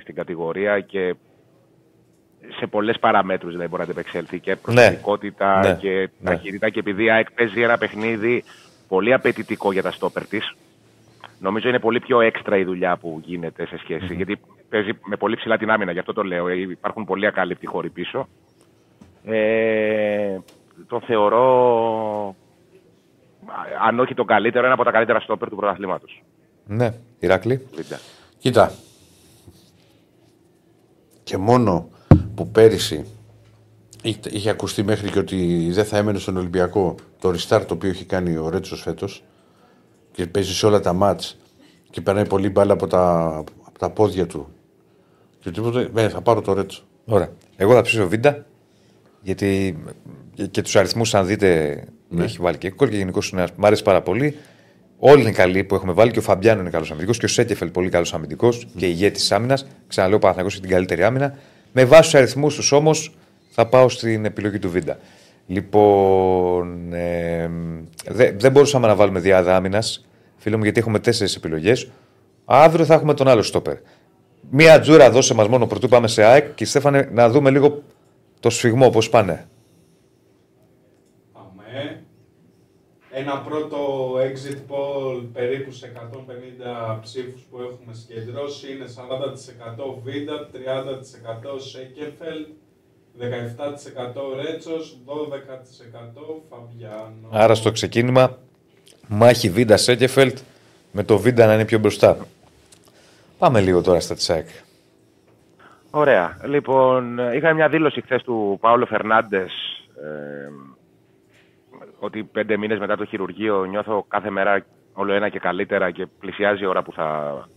στην 0.00 0.14
κατηγορία 0.14 0.80
και 0.80 1.14
σε 2.58 2.66
πολλές 2.66 2.98
παραμέτρους 2.98 3.50
δηλαδή 3.50 3.68
μπορεί 3.70 3.82
να 3.86 3.90
αντεπεξέλθει 3.92 4.40
και 4.40 4.56
προσωπικότητα 4.56 5.58
Ναι. 5.58 5.74
και 5.80 6.08
Ναι. 6.20 6.30
ταχύτητα. 6.30 6.70
Και 6.70 6.78
επειδή 6.78 7.04
η 7.04 7.10
ΑΕΚ 7.10 7.30
παίζει 7.32 7.60
ένα 7.62 7.78
παιχνίδι 7.78 8.44
πολύ 8.88 9.12
απαιτητικό 9.12 9.72
για 9.72 9.82
τα 9.82 9.90
στόπερ 9.90 10.26
της, 10.26 10.54
νομίζω 11.38 11.68
είναι 11.68 11.78
πολύ 11.78 12.00
πιο 12.00 12.20
έξτρα 12.20 12.56
η 12.56 12.64
δουλειά 12.64 12.96
που 12.96 13.20
γίνεται 13.24 13.66
σε 13.66 13.78
σχεση 13.78 14.14
Γιατί 14.14 14.40
παίζει 14.68 14.90
με 15.04 15.16
πολύ 15.16 15.36
ψηλά 15.36 15.56
την 15.58 15.70
άμυνα, 15.70 15.92
γι' 15.92 15.98
αυτό 15.98 16.12
το 16.12 16.22
λέω. 16.22 16.48
Ε, 16.48 16.54
Υπάρχουν 16.60 17.04
πολλοί 17.04 17.26
ακάλυπτοι 17.26 17.66
χώροι 17.66 17.90
πίσω. 17.90 18.28
Ε, 19.24 20.38
τον 20.88 21.00
θεωρώ, 21.00 21.46
α, 23.46 23.86
αν 23.86 24.00
όχι 24.00 24.14
τον 24.14 24.26
καλύτερο, 24.26 24.64
ένα 24.64 24.74
από 24.74 24.84
τα 24.84 24.90
καλύτερα 24.90 25.20
στόπερ 25.20 25.48
του 25.48 25.56
πρωταθλήματος. 25.56 26.22
Ναι, 26.66 26.94
Ηράκλη. 27.18 27.66
Βίντα. 27.74 27.98
Κοίτα. 28.38 28.72
Και 31.24 31.36
μόνο 31.36 31.88
που 32.34 32.48
πέρυσι 32.48 33.04
είχε, 34.02 34.18
είχε 34.30 34.50
ακουστεί 34.50 34.82
μέχρι 34.82 35.10
και 35.10 35.18
ότι 35.18 35.68
δεν 35.72 35.84
θα 35.84 35.96
έμενε 35.96 36.18
στον 36.18 36.36
Ολυμπιακό 36.36 36.94
το 37.18 37.28
restart 37.28 37.62
το 37.66 37.74
οποίο 37.74 37.90
έχει 37.90 38.04
κάνει 38.04 38.36
ο 38.36 38.48
Ρέτσος 38.48 38.80
φέτος 38.82 39.24
και 40.12 40.26
παίζει 40.26 40.54
σε 40.54 40.66
όλα 40.66 40.80
τα 40.80 40.92
μάτς 40.92 41.36
και 41.90 42.00
περνάει 42.00 42.26
πολύ 42.26 42.48
μπάλα 42.50 42.72
από 42.72 42.86
τα, 42.86 43.26
από 43.64 43.78
τα 43.78 43.90
πόδια 43.90 44.26
του. 44.26 44.48
Και 45.40 45.50
τίποτε, 45.50 45.88
ναι, 45.92 46.08
θα 46.08 46.20
πάρω 46.20 46.40
το 46.40 46.52
Ρέτσο. 46.52 46.82
Ωραία. 47.04 47.28
Εγώ 47.56 47.72
θα 47.72 47.82
ψήσω 47.82 48.08
Βίντα. 48.08 48.46
Γιατί 49.20 49.78
και 50.50 50.62
τους 50.62 50.76
αριθμούς, 50.76 51.14
αν 51.14 51.26
δείτε, 51.26 51.82
Ναι. 52.08 52.24
έχει 52.24 52.38
βάλει 52.40 52.58
και 52.58 52.72
γκολ 52.76 52.88
και 52.88 52.96
γενικώς 52.96 53.28
είναι. 53.28 53.46
Μ' 53.56 53.64
αρέσει 53.64 53.82
πάρα 53.82 54.02
πολύ. 54.02 54.36
Όλοι 54.98 55.20
είναι 55.20 55.32
καλοί 55.32 55.64
που 55.64 55.74
έχουμε 55.74 55.92
βάλει 55.92 56.10
και 56.10 56.18
ο 56.18 56.22
Φαμπιάνο 56.22 56.60
είναι 56.60 56.70
καλός 56.70 56.90
αμυντικός 56.90 57.18
και 57.18 57.24
ο 57.24 57.28
Σέκεφελ 57.28 57.70
πολύ 57.70 57.88
καλός 57.88 58.14
αμυντικός 58.14 58.66
και 58.76 58.86
ηγέτης 58.86 59.20
της 59.20 59.32
άμυνας. 59.32 59.66
Ξαναλέω, 59.86 60.16
ο 60.16 60.20
Παναθηναϊκός 60.20 60.52
έχει 60.58 60.62
την 60.66 60.72
καλύτερη 60.74 61.02
άμυνα. 61.04 61.38
Με 61.76 61.84
βάση 61.84 62.10
του 62.10 62.18
αριθμούς 62.18 62.54
τους 62.54 62.72
όμως 62.72 63.14
θα 63.50 63.66
πάω 63.66 63.88
στην 63.88 64.24
επιλογή 64.24 64.58
του 64.58 64.70
Βίντα. 64.70 64.98
Λοιπόν, 65.46 66.92
ε, 66.92 67.50
δεν 68.08 68.38
δεν 68.38 68.52
μπορούσαμε 68.52 68.86
να 68.86 68.94
βάλουμε 68.94 69.20
διάδα 69.20 69.56
άμυνας, 69.56 70.06
φίλε 70.36 70.56
μου, 70.56 70.62
γιατί 70.62 70.80
έχουμε 70.80 70.98
τέσσερις 70.98 71.36
επιλογές. 71.36 71.90
Αύριο 72.44 72.84
θα 72.84 72.94
έχουμε 72.94 73.14
τον 73.14 73.28
άλλο 73.28 73.42
στόπερ. 73.42 73.76
Μία 74.50 74.80
τζούρα 74.80 75.10
δώσε 75.10 75.34
μας 75.34 75.48
μόνο 75.48 75.66
πρωτού 75.66 75.88
πάμε 75.88 76.08
σε 76.08 76.22
ΑΕΚ 76.22 76.54
και 76.54 76.64
Στέφανε 76.64 77.08
να 77.12 77.30
δούμε 77.30 77.50
λίγο 77.50 77.82
το 78.40 78.50
σφιγμό 78.50 78.90
πώς 78.90 79.08
πάνε. 79.08 79.46
Πάμε. 81.32 82.04
Ένα 83.16 83.38
πρώτο 83.38 83.78
exit 84.18 84.58
poll 84.68 85.22
περίπου 85.32 85.72
σε 85.72 85.92
150 86.96 86.98
ψήφους 87.02 87.42
που 87.50 87.58
έχουμε 87.60 87.94
συγκεντρώσει 87.94 88.72
είναι 88.72 88.84
40% 88.84 90.02
Βίντα, 90.02 90.48
30% 90.52 91.60
Σέκεφελ, 91.60 92.46
17% 93.18 94.42
Ρέτσος, 94.42 94.98
12% 95.06 96.42
Φαμπιάνο. 96.50 97.28
Άρα 97.30 97.54
στο 97.54 97.70
ξεκίνημα 97.72 98.38
μάχη 99.08 99.50
Βίντα 99.50 99.76
Σέκεφελτ 99.76 100.38
με 100.92 101.02
το 101.02 101.18
Βίντα 101.18 101.46
να 101.46 101.54
είναι 101.54 101.64
πιο 101.64 101.78
μπροστά. 101.78 102.16
Πάμε 103.38 103.60
λίγο 103.60 103.82
τώρα 103.82 104.00
στα 104.00 104.14
τσάκ. 104.14 104.48
Ωραία. 105.90 106.38
Λοιπόν, 106.44 107.18
είχα 107.34 107.52
μια 107.52 107.68
δήλωση 107.68 108.00
χθες 108.00 108.22
του 108.22 108.58
Παύλο 108.60 108.86
Φερνάντες 108.86 109.52
ε, 110.02 110.48
ότι 112.04 112.24
πέντε 112.24 112.56
μήνες 112.56 112.78
μετά 112.78 112.96
το 112.96 113.04
χειρουργείο 113.04 113.64
νιώθω 113.64 114.04
κάθε 114.08 114.30
μέρα 114.30 114.64
όλο 114.92 115.12
ένα 115.12 115.28
και 115.28 115.38
καλύτερα 115.38 115.90
και 115.90 116.06
πλησιάζει 116.20 116.62
η 116.62 116.66
ώρα 116.66 116.82
που 116.82 116.92
θα, 116.92 117.48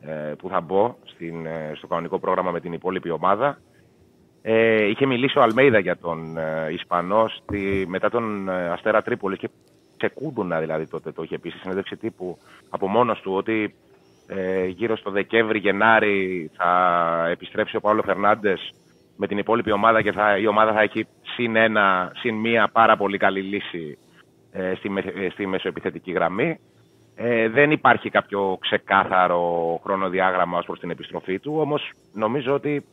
ε, 0.00 0.32
που 0.38 0.48
θα 0.48 0.60
μπω 0.60 0.96
στην, 1.04 1.46
ε, 1.46 1.72
στο 1.76 1.86
κανονικό 1.86 2.18
πρόγραμμα 2.18 2.50
με 2.50 2.60
την 2.60 2.72
υπόλοιπη 2.72 3.10
ομάδα. 3.10 3.58
Ε, 4.42 4.84
είχε 4.84 5.06
μιλήσει 5.06 5.38
ο 5.38 5.42
Αλμέιδα 5.42 5.78
για 5.78 5.96
τον 5.96 6.38
ε, 6.38 6.72
Ισπανό 6.72 7.28
στη, 7.28 7.84
μετά 7.88 8.10
τον 8.10 8.48
ε, 8.48 8.68
Αστέρα 8.68 9.02
Τρίπολης 9.02 9.38
και 9.38 9.50
σε 9.96 10.08
κούντουνα 10.08 10.60
δηλαδή 10.60 10.86
τότε 10.86 11.12
το 11.12 11.22
είχε 11.22 11.38
πει 11.38 11.50
στη 11.50 11.58
συνέντευξη 11.58 11.96
τύπου 11.96 12.38
από 12.70 12.88
μόνος 12.88 13.20
του 13.20 13.32
ότι 13.34 13.74
ε, 14.26 14.66
γύρω 14.66 14.96
στο 14.96 15.10
Δεκέμβρη-Γενάρη 15.10 16.50
θα 16.56 16.70
επιστρέψει 17.30 17.76
ο 17.76 17.80
Παύλο 17.80 18.02
Φερνάντες 18.02 18.74
με 19.16 19.26
την 19.26 19.38
υπόλοιπη 19.38 19.70
ομάδα 19.72 20.02
και 20.02 20.12
θα, 20.12 20.38
η 20.38 20.46
ομάδα 20.46 20.72
θα 20.72 20.80
έχει 20.80 21.06
συν, 21.22 21.56
ένα, 21.56 22.12
συν 22.14 22.34
μία 22.34 22.68
πάρα 22.72 22.96
πολύ 22.96 23.18
καλή 23.18 23.40
λύση 23.40 23.98
ε, 24.52 24.74
στη, 24.74 24.88
με- 24.88 25.12
ε, 25.16 25.28
στη 25.30 25.46
μεσοεπιθετική 25.46 26.12
γραμμή. 26.12 26.60
Ε, 27.14 27.48
δεν 27.48 27.70
υπάρχει 27.70 28.10
κάποιο 28.10 28.56
ξεκάθαρο 28.60 29.80
χρονοδιάγραμμα 29.82 30.58
ως 30.58 30.66
προς 30.66 30.78
την 30.78 30.90
επιστροφή 30.90 31.38
του, 31.38 31.54
όμως 31.58 31.90
νομίζω 32.12 32.54
ότι 32.54 32.84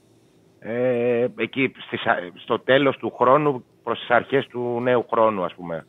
ε, 0.60 1.28
εκεί 1.38 1.72
στις, 1.86 2.06
α- 2.06 2.32
στο 2.36 2.60
τέλος 2.60 2.98
του 2.98 3.12
χρόνου 3.12 3.64
προς 3.84 4.00
τις 4.00 4.10
αρχές 4.10 4.48
του 4.48 4.80
νέου 4.82 5.06
χρόνου 5.12 5.44
ας 5.44 5.54
πούμε 5.56 5.86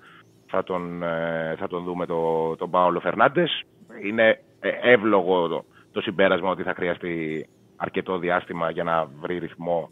θα 0.47 0.62
τον, 0.62 1.02
ε, 1.02 1.55
θα 1.59 1.66
τον 1.69 1.85
δούμε 1.85 2.07
το, 2.07 2.57
τον 2.57 2.70
Πάολο 2.70 3.01
Φερνάντες. 3.01 3.62
Είναι 4.02 4.40
ε, 4.61 4.69
εύλογο 4.82 5.48
το, 5.48 5.65
το 5.93 6.01
συμπέρασμα 6.01 6.51
ότι 6.51 6.62
θα 6.62 6.74
χρειαστεί 6.74 7.47
αρκετό 7.77 8.19
διάστημα 8.19 8.70
για 8.70 8.85
να 8.85 9.07
βρει 9.20 9.39
ρυθμό 9.39 9.90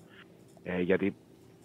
ε, 0.76 0.80
γιατί 0.80 1.14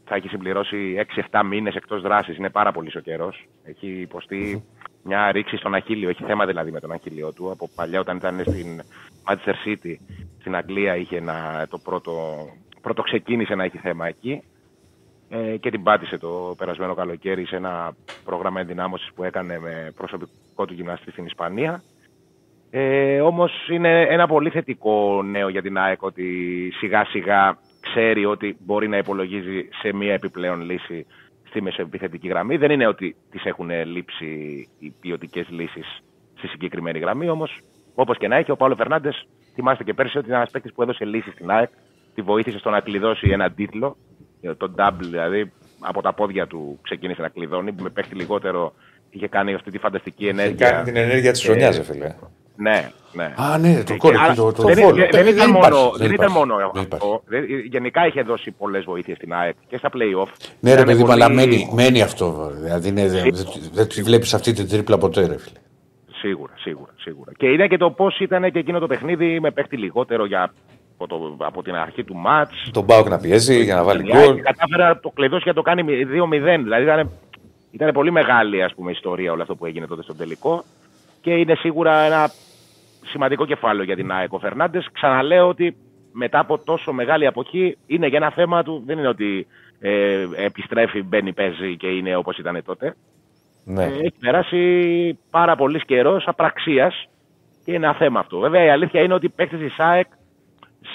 θα 0.06 0.16
έχει 0.16 0.28
συμπληρώσει 0.28 1.06
6-7 1.32 1.42
μήνες 1.46 1.76
εκτός 1.76 2.02
δράσης. 2.02 2.38
Είναι 2.38 2.50
πάρα 2.50 2.72
πολύ 2.72 2.92
ο 2.98 3.00
καιρός. 3.00 3.46
Έχει 3.64 3.88
υποστεί 3.88 4.64
μια 5.04 5.32
ρήξη 5.32 5.58
στον 5.58 5.74
Αχίλιο. 5.74 6.10
Έχει 6.10 6.24
θέμα 6.24 6.46
δηλαδή 6.46 6.72
με 6.72 6.80
τον 6.80 6.92
Αχίλιο 6.92 7.34
του. 7.34 7.52
Από 7.52 7.70
παλιά 7.76 8.00
όταν 8.00 8.18
ήταν 8.18 8.40
στην 8.42 8.82
Manchester 9.28 9.68
City 9.68 9.96
στην 10.40 10.56
Αγγλία 10.56 10.96
είχε 10.96 11.18
ένα, 11.18 11.68
το 11.70 11.78
πρώτο, 11.78 12.14
πρώτο 12.82 13.02
ξεκίνησε 13.02 13.56
να 13.56 13.64
έχει 13.64 13.78
θέμα 13.78 14.08
εκεί 14.08 14.44
ε, 15.30 15.58
και 15.58 15.70
την 15.70 15.84
πάτησε 15.84 16.18
το 16.18 16.56
περασμένο 16.58 16.94
καλοκαίρι 16.94 17.46
σε 17.46 17.56
ένα 17.56 17.96
πρόγραμμα 18.26 18.60
ενδυνάμωσης 18.60 19.12
που 19.16 19.24
έκανε 19.24 19.60
με 19.60 19.94
προσωπικό 19.96 20.66
του 20.66 20.74
γυμναστή 20.74 21.12
στην 21.12 21.26
Ισπανία. 21.26 21.84
Ε, 22.70 23.22
όμως 23.22 23.68
είναι 23.70 24.02
ένα 24.02 24.28
πολύ 24.28 24.50
θετικό 24.50 25.24
νέο 25.24 25.50
για 25.50 25.62
την 25.62 25.78
ΑΕΚ 25.78 26.02
ότι 26.02 26.70
σιγά 26.78 27.06
σιγά 27.06 27.58
ξέρει 27.94 28.26
ότι 28.26 28.58
μπορεί 28.60 28.88
να 28.88 28.98
υπολογίζει 28.98 29.68
σε 29.82 29.94
μία 29.94 30.14
επιπλέον 30.14 30.62
λύση 30.62 31.06
στη 31.50 31.62
μεσοεπιθετική 31.62 32.28
γραμμή. 32.28 32.58
Δεν 32.58 32.72
είναι 32.72 32.88
ότι 32.88 33.16
τις 33.32 33.46
έχουν 33.46 33.70
λείψει 33.86 34.26
οι 34.80 34.94
ποιοτικές 35.00 35.48
λύσεις 35.50 36.00
στη 36.38 36.48
συγκεκριμένη 36.48 37.00
γραμμή, 37.00 37.30
όμως 37.30 37.60
όπως 37.96 38.18
και 38.18 38.28
να 38.28 38.36
έχει 38.36 38.52
ο 38.52 38.56
Παύλο 38.56 38.76
Φερνάντες 38.76 39.28
θυμάστε 39.54 39.84
και 39.84 39.94
πέρσι 39.94 40.18
ότι 40.18 40.28
είναι 40.28 40.36
ένας 40.36 40.50
παίκτης 40.52 40.74
που 40.74 40.82
έδωσε 40.82 41.06
λύση 41.06 41.32
στην 41.32 41.52
ΑΕΚ, 41.52 41.70
τη 42.16 42.22
βοήθησε 42.22 42.58
στο 42.58 42.70
να 42.70 42.80
κλειδώσει 42.80 43.30
ένα 43.30 43.52
τίτλο, 43.52 43.98
ε, 44.42 44.54
τον 44.54 44.76
double 44.78 44.98
δηλαδή, 45.00 45.52
από 45.80 46.02
τα 46.02 46.14
πόδια 46.14 46.48
του 46.48 46.80
ξεκίνησε 46.82 47.22
να 47.22 47.30
κλειδώνει, 47.30 47.76
με 47.82 47.90
παίχτη 47.90 48.16
λιγότερο 48.16 48.74
είχε 49.10 49.28
κάνει 49.28 49.54
αυτή 49.54 49.72
τη 49.72 49.78
φανταστική 49.78 50.28
ενέργεια. 50.28 50.70
Κάνει 50.70 50.84
την 50.84 50.96
ενέργεια 50.96 51.32
της 51.32 51.44
Ε, 51.44 51.46
χρονιάς, 51.46 51.78
ρε 51.78 51.84
φίλε. 51.84 52.16
Ναι, 52.56 52.90
ναι. 53.14 53.34
Α, 53.38 53.58
ναι, 53.58 53.84
το 53.84 53.94
Ε, 53.94 53.98
κόλλο. 53.98 54.18
αλλά 54.20 54.36
το- 54.36 54.52
το- 54.52 54.64
δεν, 54.64 54.76
το 54.76 54.82
είναι- 54.82 54.90
follow. 55.06 55.12
δεν 55.12 55.28
ήταν 55.28 55.50
υπάρχει, 55.50 55.52
μόνο, 55.52 55.92
δεν 55.98 56.12
ήταν 56.12 56.14
υπάρχει, 56.14 56.38
μόνο 56.38 56.56
δεν 56.56 56.66
αυτό. 56.66 56.80
υπάρχει. 56.82 57.20
Δεν- 57.26 57.46
Γενικά 57.72 58.08
είχε 58.08 58.22
δώσει 58.22 58.52
πολλές 58.52 58.84
βοήθειες 58.84 59.18
στην 59.18 59.34
ΑΕΚ 59.34 59.56
και 59.68 59.78
στα 59.78 59.90
play-off. 59.94 60.28
Ναι, 60.60 60.70
ρε 60.70 60.74
Ήταν 60.76 60.86
παιδί 60.86 61.00
μου, 61.00 61.06
πολύ- 61.06 61.24
αλλά 61.24 61.34
μένει, 61.34 61.70
μένει 61.74 62.02
αυτό. 62.02 62.52
Δηλαδή 62.62 62.88
είναι- 62.88 63.08
δεν 63.08 63.34
δεν 63.74 63.88
τη 63.88 64.02
βλέπεις 64.04 64.34
αυτή 64.34 64.54
την 64.54 64.68
τρίπλα 64.70 64.98
ποτέ, 64.98 65.20
ρε 65.28 65.38
φίλε. 65.38 65.60
Σίγουρα, 66.12 66.54
σίγουρα, 66.58 66.92
σίγουρα. 66.98 67.32
Και 67.38 67.46
είναι 67.48 67.68
και 67.68 67.78
το 67.78 67.92
πώς 67.92 68.20
ήταν 68.20 68.52
και 68.52 68.60
εκείνο 68.60 68.80
το 68.80 68.88
παιχνίδι 68.88 69.40
με 69.40 69.52
παίχτη 69.52 69.78
λιγότερο 69.78 70.26
για, 70.26 70.54
από, 70.98 71.08
το, 71.08 71.36
από 71.46 71.64
την 71.64 71.76
αρχή 71.76 72.04
του 72.04 72.16
μάτς. 72.16 72.70
Τον 72.74 72.84
Μπάουκ 72.84 73.10
να 73.10 73.18
πιέζει 73.18 73.64
για 73.64 73.76
να 73.76 73.84
βάλει 73.84 74.04
γκολ. 74.04 74.42
Κατάφερα 74.42 74.88
να 74.88 75.00
το 75.00 75.10
κλειδώσει 75.10 75.44
και 75.44 75.50
να 75.50 75.56
το 75.56 75.62
κάνει 75.62 75.84
2-0. 75.84 76.64
Δηλαδή 76.64 76.84
ήταν, 76.84 77.10
ήταν 77.72 77.92
πολύ 77.92 78.12
μεγάλη 78.12 78.64
ας 78.64 78.74
πούμε, 78.76 78.92
ιστορία 78.92 79.32
όλο 79.32 79.42
αυτό 79.42 79.56
που 79.56 79.66
έγινε 79.66 79.88
τότε 79.88 80.04
στο 80.04 80.16
τελικό. 80.16 80.64
Και 81.24 81.32
είναι 81.32 81.56
σίγουρα 81.56 81.98
ένα 81.98 82.32
σημαντικό 83.06 83.46
κεφάλαιο 83.46 83.84
για 83.84 83.96
την 83.96 84.12
ΑΕΚ 84.12 84.34
ο 84.34 84.40
Φερνάντες. 84.40 84.90
Ξαναλέω 84.92 85.48
ότι 85.48 85.76
μετά 86.12 86.40
από 86.40 86.58
τόσο 86.58 86.92
μεγάλη 86.92 87.26
αποχή 87.28 87.78
είναι 87.86 88.08
για 88.08 88.18
ένα 88.18 88.32
θέμα 88.32 88.64
του. 88.64 88.84
Δεν 88.86 88.98
είναι 88.98 89.08
ότι 89.08 89.48
ε, 89.80 90.28
επιστρέφει, 90.36 91.04
μπαίνει, 91.04 91.34
παίζει 91.34 91.78
και 91.78 91.88
είναι 91.88 92.16
όπως 92.16 92.38
ήταν 92.38 92.64
τότε. 92.66 92.96
Ναι. 93.66 93.84
Ε, 93.84 93.88
έχει 93.88 94.18
περάσει 94.20 95.20
πάρα 95.30 95.56
πολύς 95.56 95.86
καιρός 95.86 96.28
απραξίας 96.28 97.08
και 97.66 97.72
είναι 97.72 97.86
ένα 97.86 97.96
θέμα 97.96 98.20
αυτό. 98.20 98.40
Βέβαια 98.40 98.64
η 98.64 98.70
αλήθεια 98.70 99.02
είναι 99.02 99.14
ότι 99.14 99.26
οι 99.26 99.30
παίκτες 99.30 99.60
της 99.60 99.76
ΑΕΚ 99.78 100.08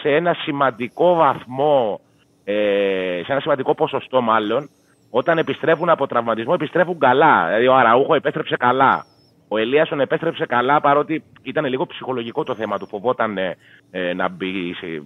σε 0.00 0.09
ένα 0.09 0.34
σημαντικό 0.34 1.14
βαθμό, 1.14 2.00
ε, 2.44 3.20
σε 3.24 3.32
ένα 3.32 3.40
σημαντικό 3.40 3.74
ποσοστό 3.74 4.20
μάλλον, 4.20 4.68
όταν 5.10 5.38
επιστρέφουν 5.38 5.88
από 5.88 6.06
τραυματισμό, 6.06 6.52
επιστρέφουν 6.55 6.98
καλά. 6.98 7.46
Δηλαδή 7.46 7.66
ο 7.66 7.74
Αραούχο 7.74 8.14
επέστρεψε 8.14 8.56
καλά. 8.56 9.05
Ο 9.48 9.58
Ελίασον 9.58 10.00
επέστρεψε 10.00 10.46
καλά, 10.46 10.80
παρότι 10.80 11.22
ήταν 11.42 11.64
λίγο 11.64 11.86
ψυχολογικό 11.86 12.42
το 12.44 12.54
θέμα 12.54 12.78
του. 12.78 12.86
Φοβόταν 12.86 13.38
ε, 13.38 13.56
ε, 13.90 14.12
να 14.14 14.28
μπει 14.28 14.74
σε, 14.74 15.02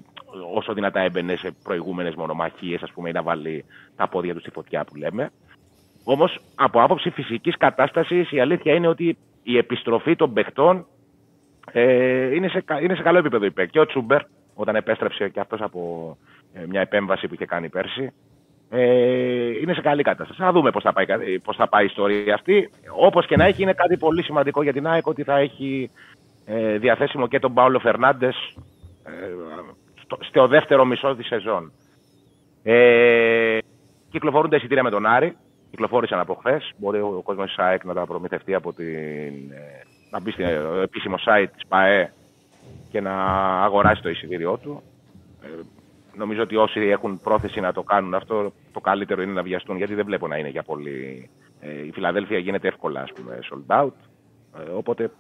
όσο 0.55 0.73
δυνατά 0.73 1.01
έμπαινε 1.01 1.36
σε 1.36 1.55
προηγούμενες 1.62 2.14
μονομαχίες, 2.14 2.82
ας 2.82 2.93
πούμε, 2.93 3.09
ή 3.09 3.12
να 3.12 3.23
βάλει 3.23 3.64
τα 3.97 4.09
πόδια 4.09 4.35
του 4.35 4.40
στη 4.40 4.51
φωτιά 4.51 4.85
που 4.85 4.97
λέμε. 4.97 5.31
Όμως, 6.05 6.39
από 6.55 6.82
άποψη 6.82 7.10
φυσικής 7.10 7.56
κατάστασης, 7.56 8.32
η 8.32 8.40
αλήθεια 8.40 8.74
είναι 8.74 8.89
ότι 8.89 9.16
η 9.43 9.56
επιστροφή 9.56 10.16
των 10.16 10.32
παιχτών 10.32 10.86
ε, 11.73 12.35
είναι, 12.35 12.48
σε, 12.48 12.60
κα- 12.60 12.81
είναι 12.81 12.94
σε 12.94 13.02
καλό 13.02 13.19
επίπεδο 13.19 13.44
η 13.44 13.51
ΠΕΚ. 13.51 13.70
Και 13.70 13.81
ο 13.81 13.86
Τσούμπερ, 13.86 14.20
όταν 14.55 14.77
επέστρεψε 14.77 15.28
και 15.28 15.40
αυτός 15.40 15.60
από 15.60 16.16
ε, 16.52 16.66
μια 16.66 16.81
επέμβαση 16.81 17.28
που 17.28 17.35
είχε 17.35 17.47
κάνει 17.47 17.69
πέρσι, 17.69 18.02
ε, 18.02 18.12
είναι 19.61 19.74
σε 19.74 19.81
καλή 19.81 20.03
κατάσταση. 20.03 20.40
Να 20.40 20.53
δούμε 20.53 20.70
πώς 20.70 20.82
θα, 20.82 20.93
πάει, 20.93 21.07
κα- 21.07 21.19
πώς 21.43 21.57
θα 21.57 21.69
πάει 21.69 21.82
η 21.82 21.86
ιστορία 21.86 22.35
αυτή. 22.35 22.70
Όπως 22.97 23.27
και 23.27 23.36
να 23.36 23.44
έχει, 23.44 23.62
είναι 23.62 23.73
κάτι 23.73 23.97
πολύ 23.97 24.23
σημαντικό 24.23 24.62
για 24.62 24.73
την 24.73 24.86
ΑΕΚ 24.86 25.07
ότι 25.07 25.23
θα 25.23 25.39
έχει 25.39 25.90
ε, 26.44 26.78
διαθέσιμο 26.78 27.27
και 27.28 27.39
τον 27.39 27.55
Πάολο 27.55 27.78
Φερνάντες 27.78 28.36
ε, 29.05 29.11
στο, 30.03 30.19
στο 30.20 30.47
δεύτερο 30.47 30.85
μισό 30.85 31.16
της 31.16 31.27
σεζόν. 31.27 31.73
Ε, 32.62 33.59
κυκλοφορούν 34.11 34.51
τα 34.51 34.57
εισιτήρια 34.57 34.82
με 34.82 34.90
τον 34.90 35.07
Άρη. 35.07 35.36
Κυκλοφόρησαν 35.70 36.19
από 36.20 36.35
χθες. 36.35 36.73
Μπορεί 36.77 37.01
ο 37.01 37.20
κόσμος 37.24 37.47
της 37.47 37.59
ΑΕΚ 37.59 37.85
να 37.85 37.94
τα 37.94 38.07
προμηθευτεί 38.07 38.55
από 38.55 38.73
την. 38.73 38.86
ε, 39.53 39.82
να 40.11 40.20
μπει 40.20 40.31
στο 40.31 40.43
επίσημο 40.82 41.16
site 41.27 41.47
της 41.55 41.66
ΠαΕ 41.69 42.12
και 42.90 43.01
να 43.01 43.12
αγοράσει 43.62 44.03
το 44.03 44.09
εισιτήριό 44.09 44.57
του. 44.62 44.82
Ε, 46.15 46.19
νομίζω 46.19 46.43
ότι 46.43 46.57
όσοι 46.57 46.81
έχουν 46.81 47.21
πρόθεση 47.21 47.61
να 47.61 47.73
το 47.73 47.83
κάνουν 47.83 48.15
αυτό, 48.15 48.53
το 48.73 48.81
καλύτερο 48.81 49.23
είναι 49.23 49.33
να 49.33 49.43
βιαστούν, 49.43 49.77
γιατί 49.77 49.95
δεν 49.95 50.05
βλέπω 50.05 50.27
να 50.27 50.37
είναι 50.37 50.49
για 50.49 50.63
πολύ. 50.63 51.31
Ε, 51.61 51.87
η 51.87 51.91
Φιλαδέλφια 51.93 52.39
γίνεται 52.39 52.69
εύκολα, 52.69 53.01
ας 53.01 53.13
πούμε, 53.13 53.39
sold 53.51 53.83
out. 53.83 53.93
Ε, 54.59 54.71
οπότε 54.71 55.11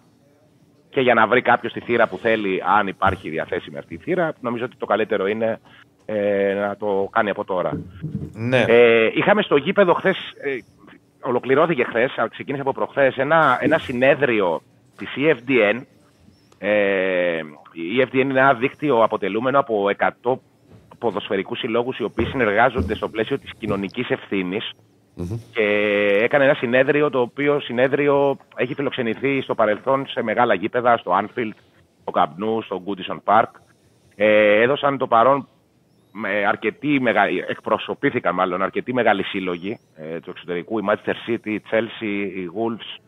και 0.92 1.00
για 1.00 1.14
να 1.14 1.26
βρει 1.26 1.42
κάποιος 1.42 1.72
τη 1.72 1.80
θύρα 1.80 2.08
που 2.08 2.18
θέλει, 2.18 2.62
αν 2.76 2.86
υπάρχει 2.86 3.28
διαθέσιμη 3.28 3.78
αυτή 3.78 3.94
η 3.94 3.96
θύρα, 3.96 4.32
νομίζω 4.40 4.64
ότι 4.64 4.76
το 4.76 4.86
καλύτερο 4.86 5.26
είναι 5.26 5.60
ε, 6.04 6.54
να 6.54 6.76
το 6.76 7.08
κάνει 7.12 7.30
από 7.30 7.44
τώρα. 7.44 7.80
Ναι. 8.32 8.64
Ε, 8.68 9.10
είχαμε 9.14 9.42
στο 9.42 9.56
γήπεδο 9.56 9.94
χθες, 9.94 10.16
ε, 10.42 10.58
ολοκληρώθηκε 11.20 11.84
χθες, 11.84 12.14
ξεκίνησε 12.30 12.62
από 12.62 12.72
προχθές, 12.72 13.16
ένα, 13.16 13.58
ένα 13.60 13.78
συνέδριο 13.78 14.62
της 14.96 15.08
EFDN. 15.16 15.82
Ε, 16.58 17.40
η 17.72 18.02
EFDN 18.02 18.14
είναι 18.14 18.40
ένα 18.40 18.54
δίκτυο 18.54 19.02
αποτελούμενο 19.02 19.58
από 19.58 19.84
100 20.22 20.34
ποδοσφαιρικούς 21.02 21.58
συλλόγους 21.58 21.98
οι 21.98 22.02
οποίοι 22.02 22.26
συνεργάζονται 22.26 22.94
στο 22.94 23.08
πλαίσιο 23.08 23.38
της 23.38 23.50
κοινωνικής 23.58 24.10
ευθύνης 24.10 24.72
και 25.52 25.62
έκανε 26.22 26.44
ένα 26.44 26.54
συνέδριο 26.54 27.10
το 27.10 27.20
οποίο 27.20 27.60
συνέδριο 27.60 28.36
έχει 28.56 28.74
φιλοξενηθεί 28.74 29.40
στο 29.40 29.54
παρελθόν 29.54 30.06
σε 30.06 30.22
μεγάλα 30.22 30.54
γήπεδα, 30.54 30.96
στο 30.96 31.18
Anfield, 31.20 31.52
στο 32.02 32.10
Καμπνού, 32.10 32.62
στο 32.62 32.82
Goodison 32.86 33.18
Park. 33.24 33.50
Ε, 34.16 34.60
έδωσαν 34.60 34.98
το 34.98 35.06
παρόν 35.06 35.48
με 36.12 36.46
αρκετοί 36.46 37.00
μεγα... 37.00 37.22
εκπροσωπήθηκαν 37.48 38.34
μάλλον 38.34 38.62
αρκετοί 38.62 38.92
μεγάλοι 38.92 39.22
σύλλογοι 39.22 39.78
ε, 39.96 40.20
του 40.20 40.30
εξωτερικού, 40.30 40.78
η 40.78 40.82
Manchester 40.88 41.30
City, 41.30 41.48
η 41.48 41.62
Chelsea, 41.70 42.30
η 42.36 42.50
Wolves, 42.56 43.02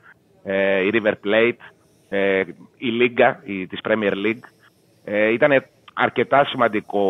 ε, 0.45 0.81
η 0.81 0.91
River 0.93 1.13
Plate, 1.25 1.63
ε, 2.09 2.43
η 2.77 2.89
Λίγκα 2.89 3.41
η, 3.45 3.67
της 3.67 3.79
Premier 3.89 4.13
League. 4.13 4.45
Ε, 5.05 5.33
ήταν 5.33 5.65
αρκετά 5.95 6.45
σημαντικό 6.45 7.05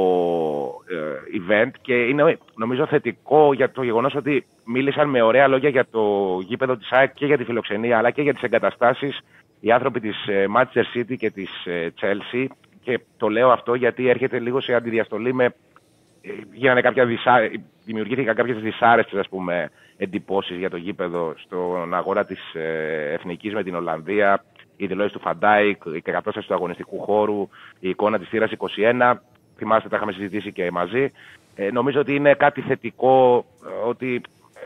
ε, 0.88 1.40
event 1.40 1.70
και 1.80 1.94
είναι 1.94 2.38
νομίζω 2.56 2.86
θετικό 2.86 3.52
για 3.52 3.70
το 3.70 3.82
γεγονός 3.82 4.14
ότι 4.14 4.46
μίλησαν 4.64 5.08
με 5.08 5.22
ωραία 5.22 5.48
λόγια 5.48 5.68
για 5.68 5.86
το 5.90 6.38
γήπεδο 6.40 6.76
της 6.76 6.92
ΑΕΚ 6.92 7.14
και 7.14 7.26
για 7.26 7.36
τη 7.36 7.44
φιλοξενία 7.44 7.98
αλλά 7.98 8.10
και 8.10 8.22
για 8.22 8.32
τις 8.32 8.42
εγκαταστάσεις. 8.42 9.20
Οι 9.60 9.72
άνθρωποι 9.72 10.00
της 10.00 10.26
ε, 10.26 10.46
Manchester 10.56 10.96
City 10.96 11.16
και 11.16 11.30
της 11.30 11.64
ε, 11.64 11.92
Chelsea. 12.00 12.46
Και 12.82 13.00
το 13.16 13.28
λέω 13.28 13.50
αυτό 13.50 13.74
γιατί 13.74 14.08
έρχεται 14.08 14.38
λίγο 14.38 14.60
σε 14.60 14.74
αντιδιαστολή 14.74 15.34
με 15.34 15.44
ε, 15.44 16.30
γίνανε 16.52 16.80
κάποια 16.80 17.06
δυσά... 17.06 17.50
δημιουργήθηκαν 17.84 18.34
κάποιες 18.34 18.58
δυσάρεστες 18.58 19.18
ας 19.18 19.28
πούμε 19.28 19.70
εντυπώσεις 19.96 20.56
για 20.56 20.70
το 20.70 20.76
γήπεδο 20.76 21.34
στον 21.36 21.94
αγώνα 21.94 22.24
της 22.24 22.54
ε, 22.54 23.12
Εθνικής 23.12 23.54
με 23.54 23.62
την 23.62 23.74
Ολλανδία 23.74 24.44
οι 24.76 24.86
δηλώσεις 24.86 25.12
του 25.12 25.20
Φαν 25.20 25.45
Ντάικ, 25.45 25.82
η 25.94 26.00
κατάσταση 26.00 26.46
του 26.46 26.54
αγωνιστικού 26.54 27.00
χώρου, 27.00 27.48
η 27.80 27.88
εικόνα 27.88 28.18
της 28.18 28.28
θύρας 28.28 28.50
21. 28.50 29.14
Θυμάστε, 29.56 29.88
τα 29.88 29.96
είχαμε 29.96 30.12
συζητήσει 30.12 30.52
και 30.52 30.70
μαζί. 30.70 31.12
Ε, 31.54 31.70
νομίζω 31.70 32.00
ότι 32.00 32.14
είναι 32.14 32.34
κάτι 32.34 32.60
θετικό 32.60 33.44
ε, 33.64 33.88
ότι 33.88 34.20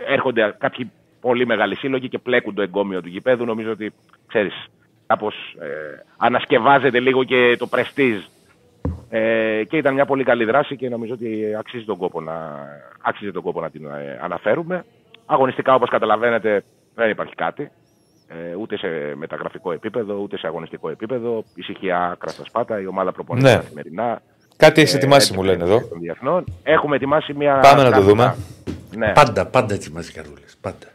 έρχονται 0.08 0.56
κάποιοι 0.58 0.90
πολύ 1.20 1.46
μεγάλοι 1.46 1.76
σύλλογοι 1.76 2.08
και 2.08 2.18
πλέκουν 2.18 2.54
το 2.54 2.62
εγκώμιο 2.62 3.02
του 3.02 3.08
γηπέδου. 3.08 3.44
Νομίζω 3.44 3.70
ότι, 3.70 3.92
ξέρεις, 4.26 4.66
κάπως 5.06 5.34
ε, 5.60 5.66
ανασκευάζεται 6.16 7.00
λίγο 7.00 7.24
και 7.24 7.56
το 7.58 7.66
πρεστίζ. 7.66 8.22
Ε, 9.10 9.64
και 9.64 9.76
ήταν 9.76 9.94
μια 9.94 10.04
πολύ 10.04 10.24
καλή 10.24 10.44
δράση 10.44 10.76
και 10.76 10.88
νομίζω 10.88 11.14
ότι 11.14 11.54
αξίζει 11.58 11.84
τον 11.84 11.96
κόπο 11.96 12.20
να, 12.20 12.66
αξίζει 13.02 13.32
τον 13.32 13.42
κόπο 13.42 13.60
να 13.60 13.70
την 13.70 13.86
ε, 13.86 14.18
αναφέρουμε. 14.22 14.84
Αγωνιστικά, 15.26 15.74
όπως 15.74 15.88
καταλαβαίνετε, 15.88 16.62
δεν 16.94 17.10
υπάρχει 17.10 17.34
κάτι 17.34 17.70
ε, 18.28 18.54
ούτε 18.54 18.76
σε 18.76 18.88
μεταγραφικό 19.16 19.72
επίπεδο, 19.72 20.14
ούτε 20.14 20.38
σε 20.38 20.46
αγωνιστικό 20.46 20.88
επίπεδο. 20.88 21.44
Ησυχία, 21.54 22.16
κράστα 22.18 22.44
σπάτα, 22.44 22.80
η 22.80 22.86
ομάδα 22.86 23.12
προπονείται 23.12 23.48
Ναι. 23.48 23.54
καθημερινά. 23.56 24.22
Κάτι 24.56 24.80
έχεις 24.80 24.94
Ε, 24.94 24.96
ετοιμάσει, 24.96 25.32
μου 25.34 25.42
έντονη 25.42 25.58
λένε 25.58 25.70
εδώ. 25.74 25.88
των 25.88 25.98
διεθνών. 26.00 26.44
Έχουμε 26.62 26.96
ετοιμάσει 26.96 27.32
μια. 27.34 27.58
Πάμε 27.58 27.82
να 27.82 27.84
το 27.84 27.90
κάρτα. 27.90 28.06
δούμε. 28.06 28.36
Ναι. 28.96 29.12
Πάντα, 29.12 29.46
πάντα 29.46 29.74
ετοιμάζει 29.74 30.12
καρούλες. 30.12 30.56
Πάντα. 30.60 30.86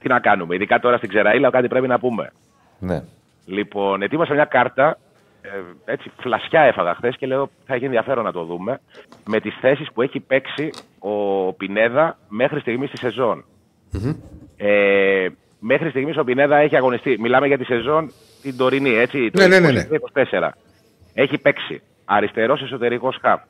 Τι 0.00 0.08
να 0.08 0.20
κάνουμε, 0.20 0.54
ειδικά 0.54 0.80
τώρα 0.80 0.96
στην 0.96 1.08
Ξεραήλα, 1.08 1.50
κάτι 1.50 1.68
πρέπει 1.68 1.86
να 1.86 1.98
πούμε. 1.98 2.32
Ναι. 2.78 3.02
Λοιπόν, 3.46 4.02
ετοίμασα 4.02 4.34
μια 4.34 4.44
κάρτα. 4.44 4.98
Ε, 5.42 5.48
έτσι, 5.92 6.10
φλασιά 6.20 6.60
έφαγα 6.60 6.94
χθες 6.94 7.16
και 7.16 7.26
λέω 7.26 7.50
θα 7.66 7.74
έχει 7.74 7.84
ενδιαφέρον 7.84 8.24
να 8.24 8.32
το 8.32 8.44
δούμε. 8.44 8.80
Με 9.26 9.40
τις 9.40 9.56
θέσεις 9.60 9.92
που 9.92 10.02
έχει 10.02 10.20
παίξει 10.20 10.70
ο 10.98 11.52
Πινέδα 11.52 12.18
μέχρι 12.28 12.60
στιγμής 12.60 12.88
στη 12.88 12.98
σεζον 12.98 13.44
Ε, 14.56 15.28
μέχρι 15.64 15.90
στιγμής 15.90 16.16
ο 16.16 16.24
Πινέδα 16.24 16.56
έχει 16.56 16.76
αγωνιστεί. 16.76 17.16
Μιλάμε 17.20 17.46
για 17.46 17.58
τη 17.58 17.64
σεζόν 17.64 18.12
την 18.42 18.56
τωρινή, 18.56 18.94
έτσι. 18.94 19.30
Το 19.30 19.40
Ναι, 19.40 19.46
ναι, 19.46 19.58
ναι, 19.58 19.70
ναι. 19.72 19.86
23-24. 20.14 20.48
Έχει 21.14 21.38
παίξει 21.38 21.82
αριστερός 22.04 22.62
εσωτερικός 22.62 23.18
χαπ. 23.20 23.40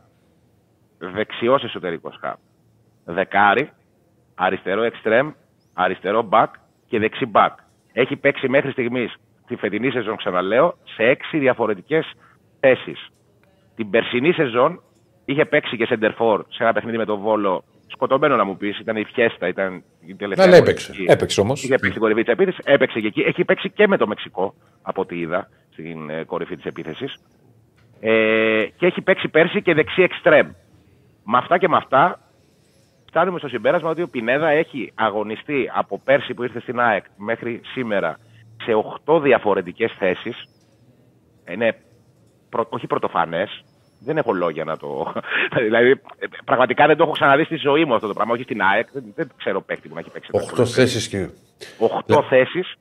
Δεξιός 0.98 1.64
εσωτερικός 1.64 2.16
χαπ. 2.20 2.38
Δεκάρι, 3.04 3.70
αριστερό 4.34 4.82
εξτρέμ, 4.82 5.30
αριστερό 5.74 6.22
μπακ 6.22 6.54
και 6.86 6.98
δεξί 6.98 7.26
μπακ. 7.26 7.52
Έχει 7.92 8.16
παίξει 8.16 8.48
μέχρι 8.48 8.70
στιγμής 8.70 9.14
τη 9.46 9.56
φετινή 9.56 9.90
σεζόν, 9.90 10.16
ξαναλέω, 10.16 10.74
σε 10.84 11.02
έξι 11.02 11.38
διαφορετικές 11.38 12.12
θέσεις. 12.60 13.08
Την 13.76 13.90
περσινή 13.90 14.32
σεζόν 14.32 14.82
είχε 15.24 15.44
παίξει 15.44 15.76
και 15.76 15.86
σεντερφόρ 15.86 16.44
σε 16.48 16.62
ένα 16.62 16.72
παιχνίδι 16.72 16.96
με 16.96 17.04
τον 17.04 17.20
Βόλο. 17.20 17.64
Σκοτωμένο 17.92 18.36
να 18.36 18.44
μου 18.44 18.56
πεις, 18.56 18.78
ήταν 18.78 18.96
η 18.96 19.04
Φιέστα, 19.04 19.48
ήταν 19.48 19.82
η 20.06 20.14
τελευταία. 20.14 20.46
Αλλά 20.46 20.56
έπαιξε. 20.56 20.84
αγωνιστική. 20.84 21.12
Έπαιξε 21.12 21.40
όμως. 21.40 21.62
Είχε 21.62 21.70
παίξει 21.70 21.88
στην 21.88 22.00
κορυφή 22.00 22.22
της 22.22 22.32
επίθεσης, 22.32 22.60
έπαιξε 22.64 23.00
και 23.00 23.06
εκεί. 23.06 23.20
Έχει 23.20 23.44
παίξει 23.44 23.70
και 23.70 23.86
με 23.88 23.96
το 23.96 24.06
Μεξικό, 24.06 24.54
από 24.82 25.00
ό,τι 25.00 25.18
είδα, 25.18 25.48
στην 25.70 26.10
ε, 26.10 26.24
κορυφή 26.24 26.56
της 26.56 26.64
επίθεσης. 26.64 27.14
Ε, 28.00 28.64
και 28.76 28.86
έχει 28.86 29.00
παίξει 29.00 29.28
πέρσι 29.28 29.62
και 29.62 29.74
δεξί 29.74 30.02
εξτρέμ. 30.02 30.46
Με 31.24 31.38
αυτά 31.38 31.58
και 31.58 31.68
με 31.68 31.76
αυτά, 31.76 32.20
φτάνουμε 33.06 33.38
στο 33.38 33.48
συμπέρασμα 33.48 33.90
ότι 33.90 34.02
ο 34.02 34.08
Πινέδα 34.08 34.48
έχει 34.48 34.92
αγωνιστεί 34.94 35.70
από 35.74 36.00
πέρσι 36.04 36.34
που 36.34 36.42
ήρθε 36.42 36.60
στην 36.60 36.80
ΑΕΚ 36.80 37.04
μέχρι 37.16 37.60
σήμερα 37.64 38.18
σε 38.62 38.72
8 39.04 39.20
διαφορετικές 39.22 39.92
θέσεις. 39.98 40.44
Είναι 41.48 41.76
προ, 42.48 42.66
όχι 42.68 42.86
πρωτοφανές. 42.86 43.64
Δεν 44.04 44.16
έχω 44.16 44.32
λόγια 44.32 44.64
να 44.64 44.76
το. 44.76 45.12
δηλαδή, 45.66 45.90
ε, 45.90 46.26
πραγματικά 46.44 46.86
δεν 46.86 46.96
το 46.96 47.02
έχω 47.02 47.12
ξαναδεί 47.12 47.44
στη 47.44 47.56
ζωή 47.56 47.84
μου 47.84 47.94
αυτό 47.94 48.06
το 48.06 48.12
πράγμα. 48.14 48.32
Όχι 48.32 48.42
στην 48.42 48.60
ΑΕΚ. 48.62 48.88
Δεν, 48.92 49.04
δεν 49.14 49.30
ξέρω 49.36 49.60
παίκτη 49.60 49.88
που 49.88 49.94
να 49.94 50.00
έχει 50.00 50.10
παίξει. 50.10 50.30
Οχτώ 50.32 50.66
θέσεις 50.66 51.08
και. 51.08 51.28
8 52.08 52.22
θέσεις. 52.28 52.74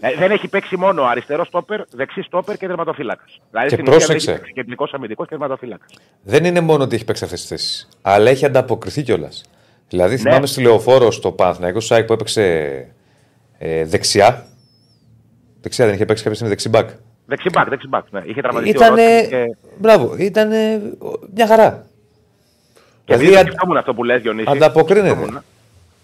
Ε, 0.00 0.14
δεν 0.14 0.30
έχει 0.30 0.48
παίξει 0.48 0.76
μόνο 0.76 1.02
αριστερός 1.02 1.46
στόπερ, 1.46 1.80
δεξί 1.90 2.22
στόπερ 2.22 2.56
και 2.56 2.66
τερματοφύλακας. 2.66 3.40
Δηλαδή 3.50 3.68
Και 3.68 3.74
στην 3.74 3.86
ουσία 3.88 3.98
πρόσεξε. 3.98 4.24
δεν 4.26 4.34
έχει 4.34 4.40
παίξει 4.42 4.52
κεντρικός 4.60 4.92
αμυντικός 4.92 5.26
και 5.28 5.30
τερματοφύλακας. 5.36 5.92
Δεν 6.22 6.44
είναι 6.44 6.60
μόνο 6.60 6.82
ότι 6.84 6.94
έχει 6.94 7.04
παίξει 7.04 7.24
αυτές 7.24 7.40
τις 7.40 7.48
θέσεις, 7.48 7.88
αλλά 8.02 8.30
έχει 8.30 8.44
ανταποκριθεί 8.44 9.02
κιόλας. 9.02 9.44
Δηλαδή, 9.88 10.14
Ναι. 10.14 10.20
θυμάμαι 10.20 10.46
στη 10.46 10.62
λεωφόρο 10.62 11.10
στο 11.10 11.32
Παναθηναϊκός-ΑΕΚ 11.32 12.06
που 12.06 12.12
έπαιξε 12.12 12.42
ε, 13.58 13.84
δεξιά. 13.84 14.46
Δεξιά 15.60 15.84
δεν 15.84 15.94
είχε 15.94 16.04
παίξει 16.04 16.22
κάποια 16.22 16.38
στιγμή 16.38 16.54
δεξί 16.54 16.70
μπακ. 17.26 17.38
Δεξί 17.38 17.48
μπακ, 17.52 17.68
δεξί 17.68 17.88
μπακ. 17.88 18.04
Ναι. 18.10 18.20
Είχε 18.24 18.40
τραυματιστεί 18.40 18.78
ο 18.78 18.84
Ήταν. 18.84 18.94
Ρότσι 18.96 19.28
και, 19.28 19.44
Μπράβο, 19.78 20.16
ήταν 20.18 20.48
μια 21.34 21.46
χαρά. 21.46 21.86
και 23.04 23.14
Δηλαδή, 23.14 23.24
δίδω 23.24 23.38
αν- 23.38 23.46
σκεφτόμουν 23.46 23.76
αυτό 23.76 23.94
που 23.94 24.04
λες 24.04 24.22
Διονύση. 24.22 24.50
Ανταποκρίνεται. 24.50 25.08
Σκεφτόμουν. 25.14 25.42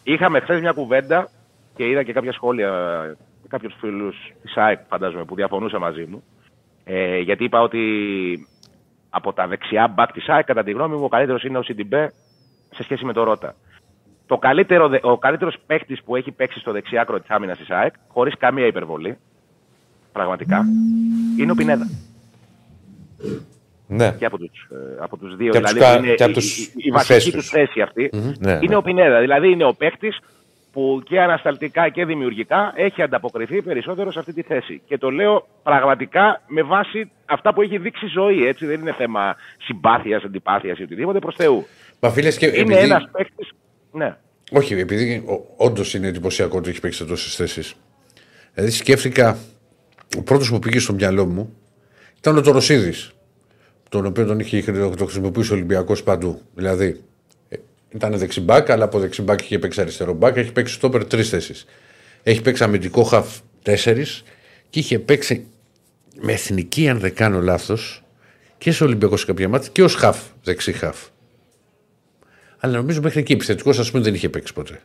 Είχαμε 0.03 0.41
χθες 0.41 0.61
μια 0.61 0.73
κουβέντα 0.73 1.29
και 1.77 1.89
είδα 1.89 2.03
και 2.03 2.13
κάποια 2.13 2.33
σχόλια 2.33 2.71
κάποιους 3.49 3.75
φίλους 3.81 4.17
της 4.43 4.57
ΑΕΚ, 4.57 4.79
φαντάζομαι, 4.89 5.25
που 5.25 5.35
διαφωνούσαν 5.35 5.81
μαζί 5.81 6.07
μου. 6.11 6.23
Ε, 6.85 7.19
γιατί 7.19 7.45
είπα 7.45 7.61
ότι 7.61 7.81
από 9.11 9.33
τα 9.33 9.47
δεξιά 9.47 9.89
μπακ 9.95 10.13
της 10.13 10.29
ΑΕΚ, 10.29 10.45
κατά 10.45 10.63
τη 10.63 10.71
γνώμη 10.71 10.97
μου, 10.97 11.05
ο 11.05 11.09
καλύτερος 11.09 11.45
είναι 11.45 11.59
ο 11.59 11.63
Σιντιμπέ 11.63 12.13
σε 12.75 12.83
σχέση 12.83 13.05
με 13.05 13.13
το 13.13 13.23
Ρότα. 13.23 13.55
Το 14.27 14.39
καλύτερο, 14.39 14.89
δε- 14.89 14.99
ο 15.03 15.19
καλύτερος 15.19 15.57
παίκτη 15.67 15.99
που 16.05 16.17
έχει 16.17 16.31
παίξει 16.31 16.59
στο 16.59 16.73
δεξιάκρο 16.73 17.21
τη 17.21 17.27
άμυνα 17.29 17.57
της 17.57 17.71
ΑΕΚ, 17.71 17.95
χωρίς 18.09 18.37
καμία 18.39 18.67
υπερβολή, 18.67 19.19
πραγματικά, 20.13 20.67
είναι 21.39 21.51
ο 21.51 21.55
Πινέδα. 21.55 21.89
Ναι. 23.87 24.15
Και 24.19 24.25
από 24.25 24.39
τους, 24.39 24.69
ε, 24.71 24.77
από 25.03 25.17
τους 25.17 25.37
δύο. 25.37 25.51
Και 25.51 25.57
από 25.59 25.67
τους 25.67 25.75
δηλαδή, 25.75 25.95
κα- 25.99 26.05
είναι 26.05 26.15
και 26.15 26.23
από 26.23 26.33
η- 26.33 26.35
τους 26.35 26.59
η, 26.59 26.73
η, 26.77 26.83
η 26.85 26.91
θέσεις 26.91 27.07
βασική 27.09 27.31
τους. 27.31 27.41
τους 27.41 27.49
θέση 27.51 27.81
αυτή 27.81 28.11
Ναι, 28.39 28.51
είναι 28.53 28.59
ναι. 28.69 28.77
ο 28.77 28.83
Πινέδα. 28.83 29.21
Δηλαδή 29.21 29.51
είναι 29.51 29.65
ο 29.65 29.75
παίκτης 29.75 30.19
που 30.73 31.03
και 31.05 31.21
ανασταλτικά 31.21 31.89
και 31.89 32.05
δημιουργικά 32.05 32.73
έχει 32.77 33.03
ανταποκριθεί 33.03 33.63
περισσότερο 33.63 34.13
σε 34.13 34.19
αυτή 34.19 34.33
τη 34.33 34.43
θέση. 34.43 34.83
Και 34.87 34.99
το 34.99 35.11
λέω 35.11 35.47
πραγματικά 35.63 36.43
με 36.47 36.63
βάση 36.63 37.11
αυτά 37.27 37.55
που 37.55 37.63
έχει 37.63 37.79
δείξει 37.79 38.05
η 38.05 38.09
ζωή. 38.09 38.47
Έτσι 38.47 38.67
δεν 38.67 38.81
είναι 38.81 38.93
θέμα 38.93 39.37
συμπάθειας, 39.59 40.23
αντιπάθειας 40.25 40.79
ή 40.79 40.83
οτιδήποτε 40.83 41.19
προς 41.19 41.35
Θεού. 41.35 41.67
Μα 42.01 42.11
φίλες 42.11 42.37
και 42.37 42.47
Είναι 42.47 42.57
επειδή... 42.59 42.75
ένας 42.79 43.09
παίκτη. 43.13 43.47
Ναι. 43.93 44.17
Όχι, 44.53 44.75
επειδή 44.75 45.25
όντως 45.57 45.95
είναι 45.95 46.07
εντυπωσιακό 46.07 46.59
ότι 46.59 46.71
έχει 46.71 46.81
παίξει 46.81 46.99
σε 46.99 47.05
τόσες 47.05 47.35
θέσεις. 47.35 47.75
Δηλαδή 48.55 48.73
σκέφτηκα, 48.73 49.37
ο 50.17 50.23
πρώτος 50.23 50.51
που 50.51 50.59
πήγε 50.59 50.79
στο 50.79 50.93
μυαλό 50.93 51.27
μου 51.27 51.57
ήταν 52.19 52.37
ο 52.37 52.41
Τωροσίδης. 52.41 53.13
Τον 53.89 54.07
οποίο 54.07 54.27
τον 54.27 54.39
είχε 54.39 54.63
το 54.97 55.05
χρησιμοποιήσει 55.05 55.53
ο 55.53 55.55
Ολυμπιακός 55.55 56.03
παντού. 56.03 56.41
Δηλαδή 56.55 57.01
ε, 57.49 57.57
ήταν 57.95 58.19
δεξιμπάκ, 58.19 58.71
αλλά 58.71 58.85
από 58.85 58.99
δεξιμπάκ 58.99 59.41
είχε 59.41 59.59
παίξει 59.59 59.81
αριστερό 59.81 60.13
μπάκ, 60.13 60.37
έχει 60.37 60.53
παίξει 60.53 60.75
στόπερ 60.75 61.05
τρεις 61.05 61.29
θέσεις. 61.29 61.65
Έχει 62.23 62.43
παίξει 62.43 62.65
αμυντικό 62.65 63.03
χαφ 63.03 63.39
τέσσερις 63.63 64.23
και 64.71 64.79
είχε 64.79 64.99
παίξει 64.99 65.47
με 66.21 66.33
εθνική, 66.33 66.89
αν 66.89 66.99
δεν 66.99 67.15
κάνω 67.15 67.41
λάθος, 67.41 68.03
και 68.59 68.73
σε 68.73 68.85
Ολυμπιακό 68.85 69.17
σε 69.17 69.27
κάποια 69.27 69.49
μάτια 69.49 69.71
και 69.73 69.83
ως 69.83 69.95
χαφ, 69.95 70.19
δεξί 70.43 70.73
χαφ. 70.73 70.97
Αλλά 72.59 72.77
νομίζω 72.77 73.01
μέχρι 73.01 73.21
εκεί 73.21 73.33
επιθετικός 73.33 73.79
ας 73.79 73.91
πούμε 73.91 74.03
δεν 74.03 74.15
είχε 74.15 74.29
παίξει 74.29 74.53
ποτέ. 74.53 74.81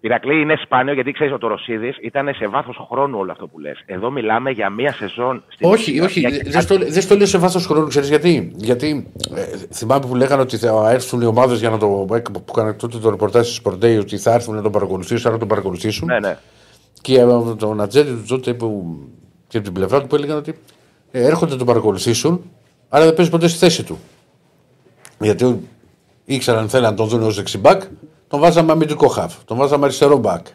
Ηρακλή 0.00 0.40
είναι 0.40 0.56
σπάνιο 0.64 0.94
γιατί 0.94 1.12
ξέρεις 1.12 1.32
ότι 1.32 1.44
ο 1.44 1.48
Ρωσίδης 1.48 1.96
ήταν 2.02 2.34
σε 2.34 2.46
βάθος 2.46 2.86
χρόνου 2.90 3.18
όλο 3.18 3.32
αυτό 3.32 3.46
που 3.46 3.58
λες. 3.58 3.82
Εδώ 3.86 4.10
μιλάμε 4.10 4.50
για 4.50 4.70
μία 4.70 4.92
σεζόν 4.92 5.42
στην 5.48 5.68
Όχι, 5.70 5.90
ουσία, 5.90 6.04
όχι, 6.04 6.20
για- 6.20 6.42
δεν 6.44 6.60
στο, 6.62 6.76
δεν 6.78 7.02
στο 7.02 7.16
λέω 7.16 7.26
σε 7.26 7.38
βάθος 7.38 7.66
χρόνου, 7.66 7.86
ξέρεις 7.86 8.08
γιατί. 8.08 8.52
Γιατί 8.56 9.06
ε, 9.34 9.42
θυμάμαι 9.72 10.06
που 10.06 10.14
λέγανε 10.14 10.42
ότι 10.42 10.56
θα 10.56 10.90
έρθουν 10.90 11.20
οι 11.20 11.24
ομάδες 11.24 11.58
για 11.58 11.70
να 11.70 11.78
το. 11.78 11.86
που 11.86 12.14
έκαναν 12.48 12.76
τότε 12.76 12.98
το 12.98 13.10
ρεπορτάζ 13.10 13.46
στη 13.46 13.54
Σπορντέι 13.54 13.96
ότι 13.96 14.18
θα 14.18 14.32
έρθουν 14.34 14.54
να 14.54 14.62
τον 14.62 14.72
παρακολουθήσουν, 14.72 15.20
άρα 15.26 15.32
να 15.32 15.38
τον 15.38 15.48
παρακολουθήσουν. 15.48 16.06
Ναι, 16.06 16.18
ναι. 16.18 16.38
Και 17.00 17.20
από 17.20 17.56
τον 17.58 17.80
Ατζέντη 17.80 18.10
του 18.10 18.24
τότε 18.28 18.54
που, 18.54 18.98
και 19.48 19.56
από 19.56 19.66
την 19.66 19.74
πλευρά 19.74 20.00
του 20.00 20.06
που 20.06 20.14
έλεγαν 20.14 20.36
ότι 20.36 20.54
ε, 21.10 21.24
έρχονται 21.26 21.52
να 21.52 21.58
τον 21.58 21.66
παρακολουθήσουν, 21.66 22.50
αλλά 22.88 23.04
δεν 23.04 23.14
παίζει 23.14 23.30
ποτέ 23.30 23.48
στη 23.48 23.58
θέση 23.58 23.84
του. 23.84 23.98
Γιατί 25.20 25.68
ήξεραν 26.24 26.68
θέλουν 26.68 26.86
να 26.86 26.94
τον 26.94 27.08
δουν 27.08 27.22
ως 27.22 27.36
δεξιμπάκ, 27.36 27.82
τον 28.30 28.40
βάζαμε 28.40 28.72
αμυντικό 28.72 29.06
χαφ, 29.08 29.34
τον 29.44 29.56
βάζαμε 29.56 29.84
αριστερό 29.84 30.16
μπακ. 30.16 30.46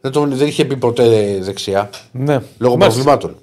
Δεν, 0.00 0.12
τον, 0.12 0.30
δεν 0.36 0.46
είχε 0.46 0.64
πει 0.64 0.76
ποτέ 0.76 1.38
δεξιά, 1.40 1.90
Ναι. 2.12 2.40
λόγω 2.58 2.76
Μάλιστα. 2.76 3.02
προβλημάτων. 3.02 3.36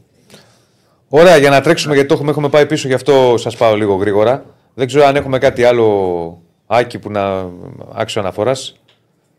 Ωραία, 1.09 1.37
για 1.37 1.49
να 1.49 1.61
τρέξουμε 1.61 1.93
γιατί 1.93 2.07
το 2.09 2.13
έχουμε, 2.13 2.31
έχουμε 2.31 2.49
πάει 2.49 2.65
πίσω, 2.65 2.87
γι' 2.87 2.93
αυτό 2.93 3.37
σας 3.37 3.57
πάω 3.57 3.75
λίγο 3.75 3.95
γρήγορα. 3.95 4.45
Δεν 4.73 4.87
ξέρω 4.87 5.05
αν 5.05 5.15
έχουμε 5.15 5.37
κάτι 5.37 5.63
άλλο 5.63 6.37
άκη 6.67 6.99
που 6.99 7.11
να 7.11 7.45
άξιο 7.93 8.21
αναφοράς. 8.21 8.79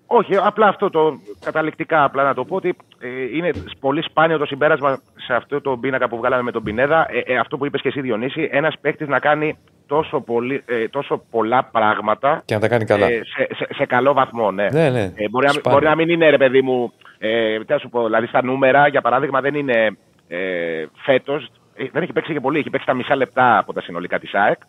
Όχι, 0.07 0.37
απλά 0.37 0.67
αυτό 0.67 0.91
το 0.91 1.19
καταληκτικά 1.45 2.05
απλά 2.05 2.23
να 2.23 2.35
το 2.35 2.45
πω 2.45 2.57
ότι 2.57 2.77
ε, 2.99 3.09
είναι 3.37 3.51
πολύ 3.81 4.03
σπάνιο 4.03 4.39
το 4.39 4.47
συμπέρασμα 4.47 5.01
σε 5.27 5.35
αυτό 5.35 5.61
το 5.61 5.77
πίνακα 5.77 6.09
που 6.09 6.17
βγάλαμε 6.17 6.43
με 6.43 6.51
τον 6.51 6.63
Πινέδα. 6.63 7.07
Ε, 7.11 7.33
ε, 7.33 7.39
αυτό 7.39 7.57
που 7.57 7.67
είπες 7.67 7.81
και 7.81 7.89
εσύ, 7.89 8.01
Διονύση, 8.01 8.49
ένας 8.53 8.75
παίκτης 8.81 9.09
να 9.09 9.19
κάνει 9.19 9.59
τόσο, 9.91 10.21
πολύ, 10.21 10.63
ε, 10.67 10.89
τόσο 10.89 11.23
πολλά 11.31 11.65
πράγματα 11.65 12.43
Και 12.45 12.55
να 12.55 12.61
τα 12.61 12.69
κάνει 12.69 12.85
καλά. 12.85 13.07
ε, 13.07 13.21
σε, 13.25 13.55
σε, 13.55 13.67
σε 13.75 13.87
καλό 13.87 14.13
βαθμό. 14.13 14.51
Ναι. 14.51 14.69
Ναι, 14.73 14.91
ναι. 14.91 15.03
Ε, 15.03 15.29
μπορεί, 15.31 15.47
να, 15.47 15.53
Σπάνιο. 15.53 15.71
μπορεί 15.79 15.85
να 15.85 15.95
μην 15.95 16.09
είναι, 16.09 16.31
ρε 16.31 16.37
παιδί 16.37 16.63
μου, 16.63 16.93
ε, 17.19 17.59
τι 17.59 17.73
να 17.73 17.79
σου 17.79 17.89
πω, 17.89 18.05
δηλαδή 18.05 18.27
στα 18.27 18.45
νούμερα, 18.45 18.89
για 18.89 19.01
παράδειγμα, 19.01 19.41
δεν 19.41 19.55
είναι 19.55 19.97
ε, 20.29 20.85
φέτος. 21.05 21.51
Δεν 21.93 22.03
έχει 22.03 22.13
παίξει 22.13 22.33
και 22.33 22.41
πολύ, 22.41 22.59
έχει 22.59 22.71
παίξει 22.71 22.87
τα 22.87 22.95
μισά 22.95 23.17
λεπτά 23.17 23.59
από 23.59 23.73
τα 23.73 23.81
συνολικά 23.81 24.19
της 24.19 24.35
ΑΕΚ. 24.35 24.61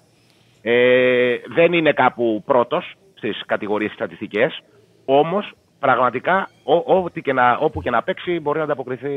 Ε, 0.62 1.36
δεν 1.56 1.74
είναι 1.74 1.92
κάπου 1.94 2.44
πρώτος 2.46 2.94
στις 3.14 3.44
κατηγορίες 3.46 3.92
στατιστικές. 3.92 4.62
Όμως, 5.06 5.52
πραγματικά, 5.80 6.50
ό, 6.64 6.96
ό,τι 7.04 7.22
και 7.22 7.34
να, 7.34 7.58
όπου 7.58 7.82
και 7.82 7.90
να 7.90 8.04
παίξει, 8.04 8.40
μπορεί 8.40 8.58
να 8.58 8.64
ανταποκριθεί 8.64 9.10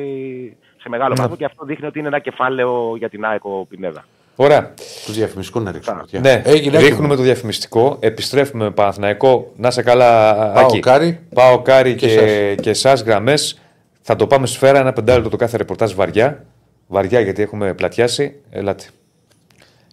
σε 0.81 0.89
μεγάλο 0.89 1.15
βαθμό 1.17 1.37
και 1.37 1.45
αυτό 1.45 1.65
δείχνει 1.65 1.87
ότι 1.87 1.99
είναι 1.99 2.09
ένα 2.09 2.19
κεφάλαιο 2.19 2.95
για 2.97 3.09
την 3.09 3.25
ΑΕΚ 3.25 3.45
ο 3.45 3.67
Πινέδα. 3.69 4.05
Ωραία. 4.37 4.75
Του 5.07 5.13
διαφημιστικού 5.13 5.61
να 5.61 5.71
ρίξουμε. 5.73 5.97
ματιά. 5.97 6.21
Ναι, 6.21 6.43
Έγινε 6.45 6.79
ρίχνουμε 6.79 6.87
έτοιμο. 7.03 7.15
το 7.17 7.23
διαφημιστικό. 7.23 7.97
Επιστρέφουμε 8.01 8.65
με 8.65 8.71
Παναθηναϊκό. 8.71 9.53
Να 9.57 9.71
σε 9.71 9.83
καλά, 9.83 10.35
Πάω 10.53 10.65
Άκη. 10.65 10.79
Κάρι. 10.81 11.21
Πάω 11.35 11.63
Κάρι 11.63 11.95
Και 11.95 12.07
και, 12.07 12.15
εσάς. 12.15 12.61
και 12.61 12.71
εσά 12.71 12.93
γραμμές. 12.95 13.59
Θα 14.03 14.17
το 14.17 14.27
πάμε 14.27 14.47
σφαίρα 14.47 14.79
ένα 14.79 14.93
πεντάλεπτο 14.93 15.29
το 15.31 15.37
κάθε 15.37 15.57
ρεπορτάζ 15.57 15.93
βαριά. 15.93 16.45
Βαριά 16.87 17.21
γιατί 17.21 17.43
έχουμε 17.43 17.75
πλατιάσει. 17.75 18.35
Ελάτε. 18.51 18.85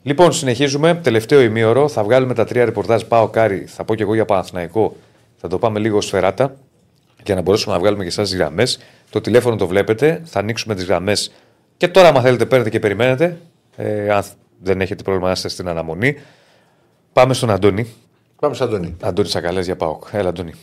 Λοιπόν, 0.04 0.32
συνεχίζουμε. 0.32 0.94
Τελευταίο 1.04 1.42
ημίωρο. 1.42 1.88
Θα 1.88 2.04
βγάλουμε 2.04 2.34
τα 2.34 2.46
τρία 2.46 2.66
ρεπορτάζ. 2.66 3.02
ΠΑΟΚ, 3.04 3.28
Άρη. 3.28 3.66
Θα 3.68 3.84
πω 3.84 3.96
και 3.96 4.04
εγώ 4.04 4.14
για 4.14 4.26
Παναθηναϊκό. 4.26 4.96
Θα 5.38 5.48
το 5.48 5.58
πάμε 5.58 5.80
λίγο 5.80 6.02
σφαιράτα. 6.02 6.56
Για 7.26 7.36
να 7.36 7.42
μπορέσουμε 7.42 7.74
να 7.74 7.80
βγάλουμε 7.80 8.04
και 8.04 8.10
εσάς 8.10 8.34
γραμμές. 8.36 8.80
Το 9.10 9.22
τηλέφωνο 9.22 9.56
το 9.56 9.68
βλέπετε. 9.68 10.22
Θα 10.26 10.40
ανοίξουμε 10.40 10.76
τις 10.76 10.86
γραμμές. 10.86 11.32
Και 11.78 11.88
τώρα, 11.88 12.08
αν 12.08 12.22
θέλετε, 12.22 12.46
παίρνετε 12.46 12.70
και 12.70 12.80
περιμένετε. 12.80 13.38
Ε, 13.76 14.10
αν 14.10 14.24
δεν 14.62 14.82
έχετε 14.82 15.04
πρόβλημα 15.04 15.28
να 15.28 15.34
είστε 15.34 15.50
στην 15.50 15.68
αναμονή. 15.68 16.18
Πάμε 17.14 17.34
στον 17.34 17.50
Αντώνη. 17.50 17.88
Πάμε 18.40 18.56
στον 18.56 18.68
Αντώνη. 18.68 18.96
Αντώνη 19.02 19.28
Σακαλές 19.28 19.66
για 19.66 19.76
ΠΑΟΚ. 19.76 20.04
Έλα, 20.12 20.30
Αντώνη. 20.30 20.54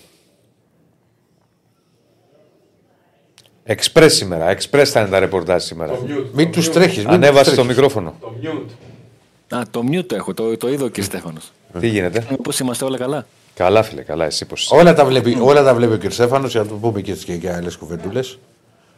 Εξπρές 3.64 4.14
σήμερα. 4.14 4.48
Εξπρές 4.48 4.90
θα 4.90 5.00
είναι 5.00 5.08
τα 5.08 5.18
ρεπορτάζ 5.18 5.62
σήμερα. 5.64 5.92
Το 5.92 6.04
mute. 6.06 6.30
Μην 6.32 6.46
το 6.46 6.52
τους 6.52 6.68
mute, 6.68 6.72
τρέχεις. 6.72 7.06
Ανέβασε 7.06 7.54
το 7.54 7.64
μικρόφωνο. 7.64 8.14
Το 8.20 8.34
mute. 8.42 9.56
Α, 9.56 9.62
το 9.70 9.82
mute 9.92 10.04
το 10.06 10.14
έχω, 10.14 10.34
το, 10.34 10.56
το 10.56 10.68
είδε 10.68 10.84
ο 10.84 10.90
κ. 10.90 11.02
Στέφανος. 11.02 11.52
Τι 11.80 11.88
γίνεται; 11.88 12.26
Πώς 12.42 12.58
είμαστε 12.58 12.84
όλα 12.84 12.98
καλά; 12.98 13.26
Καλά, 13.54 13.82
φίλε, 13.82 14.02
καλά. 14.02 14.24
Εσύ 14.24 14.46
πώς 14.46 14.62
είσαι; 14.62 14.74
Όλα 14.74 14.94
τα 14.94 15.04
βλέπει, 15.04 15.38
όλα 15.40 15.62
τα 15.62 15.74
βλέπει 15.74 15.92
ο 15.92 16.08
κ. 16.08 16.12
Στέφανος 16.12 16.50
για 16.50 16.62
να 16.62 16.66
το 16.68 16.74
πούμε 16.74 17.00
και 17.00 17.12
και 17.12 17.32
για 17.34 17.56
άλλες 17.56 17.76
κουβεντούλες. 17.76 18.38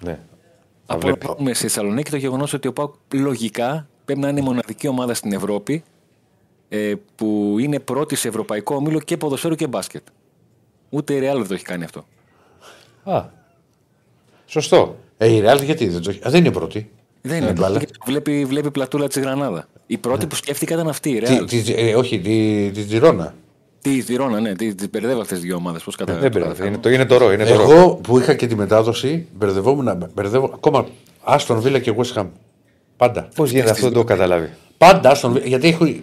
Ναι. 0.01 0.19
Τα 0.87 0.95
Από 0.95 1.01
βλέπει. 1.01 1.27
να 1.27 1.35
πούμε 1.35 1.53
στη 1.55 1.62
Θεσσαλονίκη 1.62 2.11
το 2.11 2.16
γεγονός 2.16 2.53
ότι 2.53 2.69
ο 2.69 2.73
ΠΑΟΚ 2.73 2.95
λογικά 3.12 3.89
πρέπει 4.11 4.20
να 4.20 4.28
είναι 4.28 4.41
η 4.41 4.43
μοναδική 4.43 4.89
ομάδα 4.89 5.15
στην 5.15 5.32
Ευρώπη 5.32 5.82
ε, 6.69 6.93
που 7.16 7.57
είναι 7.61 7.78
πρώτη 7.78 8.15
σε 8.16 8.28
ευρωπαϊκό 8.28 8.74
όμιλο 8.74 9.01
και 9.01 9.16
ποδοσφαίρου 9.16 9.55
και 9.55 9.66
μπάσκετ. 9.66 10.03
Ούτε 10.91 11.15
η 11.15 11.19
Real 11.19 11.37
δεν 11.37 11.47
το 11.49 11.55
έχει 11.55 11.65
κάνει 11.65 11.85
αυτό. 11.85 12.05
Α. 13.05 13.24
Σωστό. 14.47 14.97
Ε, 15.19 15.28
η 15.35 15.41
Ρεάλ 15.41 15.62
γιατί 15.62 15.89
δεν 15.89 16.03
το 16.03 16.11
έχει. 16.11 16.20
Α, 16.27 16.31
δεν 16.31 16.41
είναι 16.45 16.53
πρώτη. 16.53 16.91
Δεν 17.20 17.43
Ε, 17.43 17.45
είναι. 17.45 17.53
μπάλα. 17.53 17.81
Βλέπει, 18.07 18.45
βλέπει 18.45 18.70
πλατούλα 18.70 19.09
της 19.09 19.23
Γρανάδα. 19.23 19.69
Η 19.87 19.99
πρώτη 19.99 20.27
που 20.27 20.35
σκέφτηκα 20.35 20.74
ήταν 20.74 20.89
αυτή, 20.89 21.11
η 21.11 21.20
Τι, 21.20 21.39
Real. 21.41 21.47
τη, 21.49 21.73
ε, 21.73 21.95
όχι, 21.95 22.20
τη, 22.20 22.70
τη 22.70 22.85
Τζιρόνα. 22.85 23.35
Τι, 23.82 24.05
τη 24.05 24.15
Ρώνα, 24.16 24.41
ναι, 24.41 24.55
τι, 24.55 24.74
τις 24.74 24.91
μπερδεύω 24.91 25.20
αυτές 25.20 25.39
τις 25.39 25.47
δύο 25.47 25.57
ομάδες. 25.57 25.82
Πώς 25.82 25.97
κατάλαβα. 25.97 26.28
Δεν 26.28 26.41
πειράζει. 26.43 26.66
Είναι 26.66 26.78
το, 26.78 26.91
είναι 26.91 27.05
το 27.07 27.16
ρο. 27.16 27.32
Είναι 27.32 27.45
το 27.45 27.55
ρο. 27.57 27.62
Εγώ 27.62 27.95
που 27.95 28.19
είχα 28.19 28.35
και 28.35 28.47
τη 28.47 28.55
μετάδοση, 28.55 29.27
μπερδευόμουν. 29.35 30.11
Μπερδεύω, 30.15 30.51
ακόμα 30.55 30.87
Άστον 31.24 31.61
Βίλα 31.61 31.78
και 31.78 31.95
West 31.97 32.20
Ham. 32.20 32.27
Πάντα. 33.01 33.28
Πώς 33.35 33.51
γίνεται 33.51 33.70
αυτό, 33.70 33.82
δεν 33.82 33.93
το 33.93 33.98
έχω 33.98 34.09
καταλάβει. 34.09 34.51
Πάντα 34.78 35.10
Άστον 35.10 35.32
Βίλα. 35.32 35.47
Γιατί 35.47 35.68
έχω, 35.68 35.85
Ναι, 35.85 36.01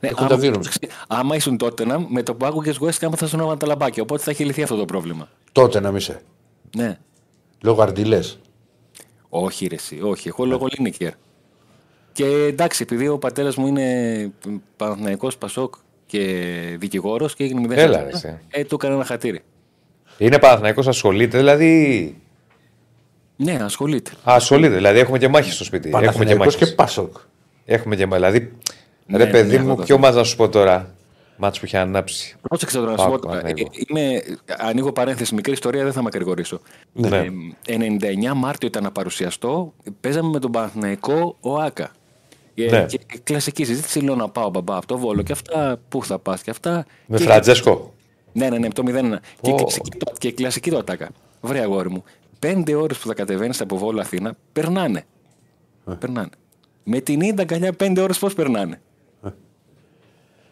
έχουν 0.00 0.18
άμα, 0.18 0.28
τα 0.28 0.36
δύο 0.38 0.50
νομίζω. 0.50 0.70
άμα 1.08 1.36
ήσουν 1.36 1.56
τότε 1.56 1.84
με 2.08 2.22
το 2.22 2.34
που 2.34 2.46
άκουγες 2.46 2.78
West 2.80 3.06
Ham 3.08 3.12
θα 3.16 3.26
σου 3.26 3.56
τα 3.58 3.66
λαμπάκια. 3.66 4.02
Οπότε 4.02 4.22
θα 4.22 4.30
έχει 4.30 4.44
λυθεί 4.44 4.62
αυτό 4.62 4.76
το 4.76 4.84
πρόβλημα. 4.84 5.28
Τότε 5.52 5.80
να 5.80 5.88
μην 5.88 5.96
είσαι. 5.96 6.20
Ναι. 6.76 6.98
Λόγω 7.62 7.82
αρτιλέ. 7.82 8.18
Όχι, 9.28 9.66
ρε, 9.66 9.74
εσύ, 9.74 10.00
όχι. 10.02 10.28
Εγώ 10.28 10.44
λόγω 10.44 10.66
Λίνικερ. 10.76 11.12
Και 12.12 12.24
εντάξει, 12.26 12.82
επειδή 12.82 13.08
ο 13.08 13.18
πατέρας 13.18 13.56
μου 13.56 13.66
είναι 13.66 14.32
Παναθηναϊκός 14.76 15.36
Πασόκ 15.38 15.74
και 16.06 16.44
δικηγόρος 16.78 17.34
και 17.34 17.44
έγινε 17.44 17.66
0 17.68 17.70
Έλα, 17.70 18.02
ρε, 18.02 18.08
εσύ. 18.12 18.38
ε, 18.48 18.64
του 18.64 18.74
έκανε 18.74 18.94
ένα 18.94 19.04
χατήρι. 19.04 19.40
Είναι 20.18 20.38
Παναθηναϊκός 20.38 20.86
ασχολείται, 20.88 21.38
δηλαδή. 21.38 22.16
Ναι, 23.40 23.58
ασχολείται. 23.62 24.10
Α, 24.10 24.16
ασχολείται, 24.34 24.74
δηλαδή 24.74 24.98
έχουμε 24.98 25.18
και 25.18 25.28
μάχη 25.28 25.52
στο 25.52 25.64
σπίτι. 25.64 25.88
Έχουμε 25.88 26.06
και 26.06 26.12
Παναθηναϊκός 26.12 26.54
μάχη. 26.56 26.68
και 26.70 26.74
Πάσοκ. 26.74 27.16
Έχουμε 27.64 27.96
και 27.96 28.06
μάχη. 28.06 28.20
Δηλαδή, 28.22 28.52
Ναι, 29.06 29.16
ρε 29.18 29.24
ναι, 29.24 29.30
παιδί 29.30 29.56
ναι, 29.56 29.62
μου, 29.62 29.70
αυτό 29.70 29.74
το 29.80 29.84
ποιο 29.84 29.94
θέμα. 29.94 30.06
μάτς 30.06 30.16
να 30.16 30.24
σου 30.24 30.36
πω 30.36 30.48
τώρα; 30.48 30.94
Μάτς 31.36 31.58
που 31.58 31.64
είχε 31.64 31.78
ανάψει. 31.78 32.36
Πρόσεξε 32.48 32.78
τώρα 32.78 32.90
να 32.90 32.96
σου 32.98 33.04
Πάω, 33.04 33.12
πω. 33.12 33.18
τώρα. 33.20 33.40
Παναθηναϊκό. 33.40 33.70
Ε, 33.74 34.00
Είμαι, 34.00 34.22
ανοίγω 34.58 34.92
παρένθεση, 34.92 35.34
μικρή 35.34 35.52
ιστορία, 35.52 35.84
δεν 35.84 35.92
θα 35.92 36.02
με 36.02 36.08
ακρηγορήσω. 36.08 36.60
Ναι. 36.92 37.16
Ε, 37.66 37.76
99 37.76 38.34
Μάρτιο 38.34 38.68
ήταν 38.68 38.82
να 38.82 38.90
παρουσιαστώ. 38.90 39.72
Παίζαμε 40.00 40.28
με 40.28 40.38
τον 40.38 40.50
Παναθηναϊκό 40.50 41.36
ο 41.40 41.56
Άκα. 41.58 41.90
Ε, 42.54 42.70
Ναι. 42.70 42.84
Και 42.86 42.98
κλασική 43.22 43.64
συζήτηση 43.64 44.00
λέω 44.00 44.14
να 44.14 44.28
πάω 44.28 44.50
μπαμπά 44.50 44.76
από 44.76 44.86
το 44.86 44.98
βόλο 44.98 45.22
και 45.22 45.32
αυτά. 45.32 45.80
Πού 45.88 46.04
θα 46.04 46.18
πας 46.18 46.42
και 46.42 46.50
αυτά. 46.50 46.86
Με 47.06 47.16
Και- 47.18 47.24
Φραντζέσκο. 47.24 47.94
Ναι, 48.32 48.48
ναι, 48.48 48.58
ναι, 48.58 48.68
το 48.68 48.82
0-1. 48.86 49.18
Και, 49.40 49.50
Ω. 49.50 49.54
κλασική, 49.54 49.90
το- 49.98 50.12
και 50.18 50.32
κλασική 50.32 50.70
το 50.70 50.78
ατάκα. 50.78 51.08
Βρε 51.40 51.60
αγόρι 51.60 51.90
μου. 51.90 52.04
Πέντε 52.38 52.74
ώρες 52.74 52.98
που 52.98 53.06
θα 53.06 53.14
κατεβαίνεις 53.14 53.60
από 53.60 53.76
Βόλο 53.76 54.00
Αθήνα, 54.00 54.36
περνάνε. 54.52 55.04
Περνάνε. 55.98 56.28
Με 56.84 57.00
την 57.00 57.20
ίντα 57.20 57.42
αγκαλιά 57.42 57.72
πέντε 57.72 58.00
ώρες 58.00 58.18
πώς 58.18 58.34
περνάνε; 58.34 58.80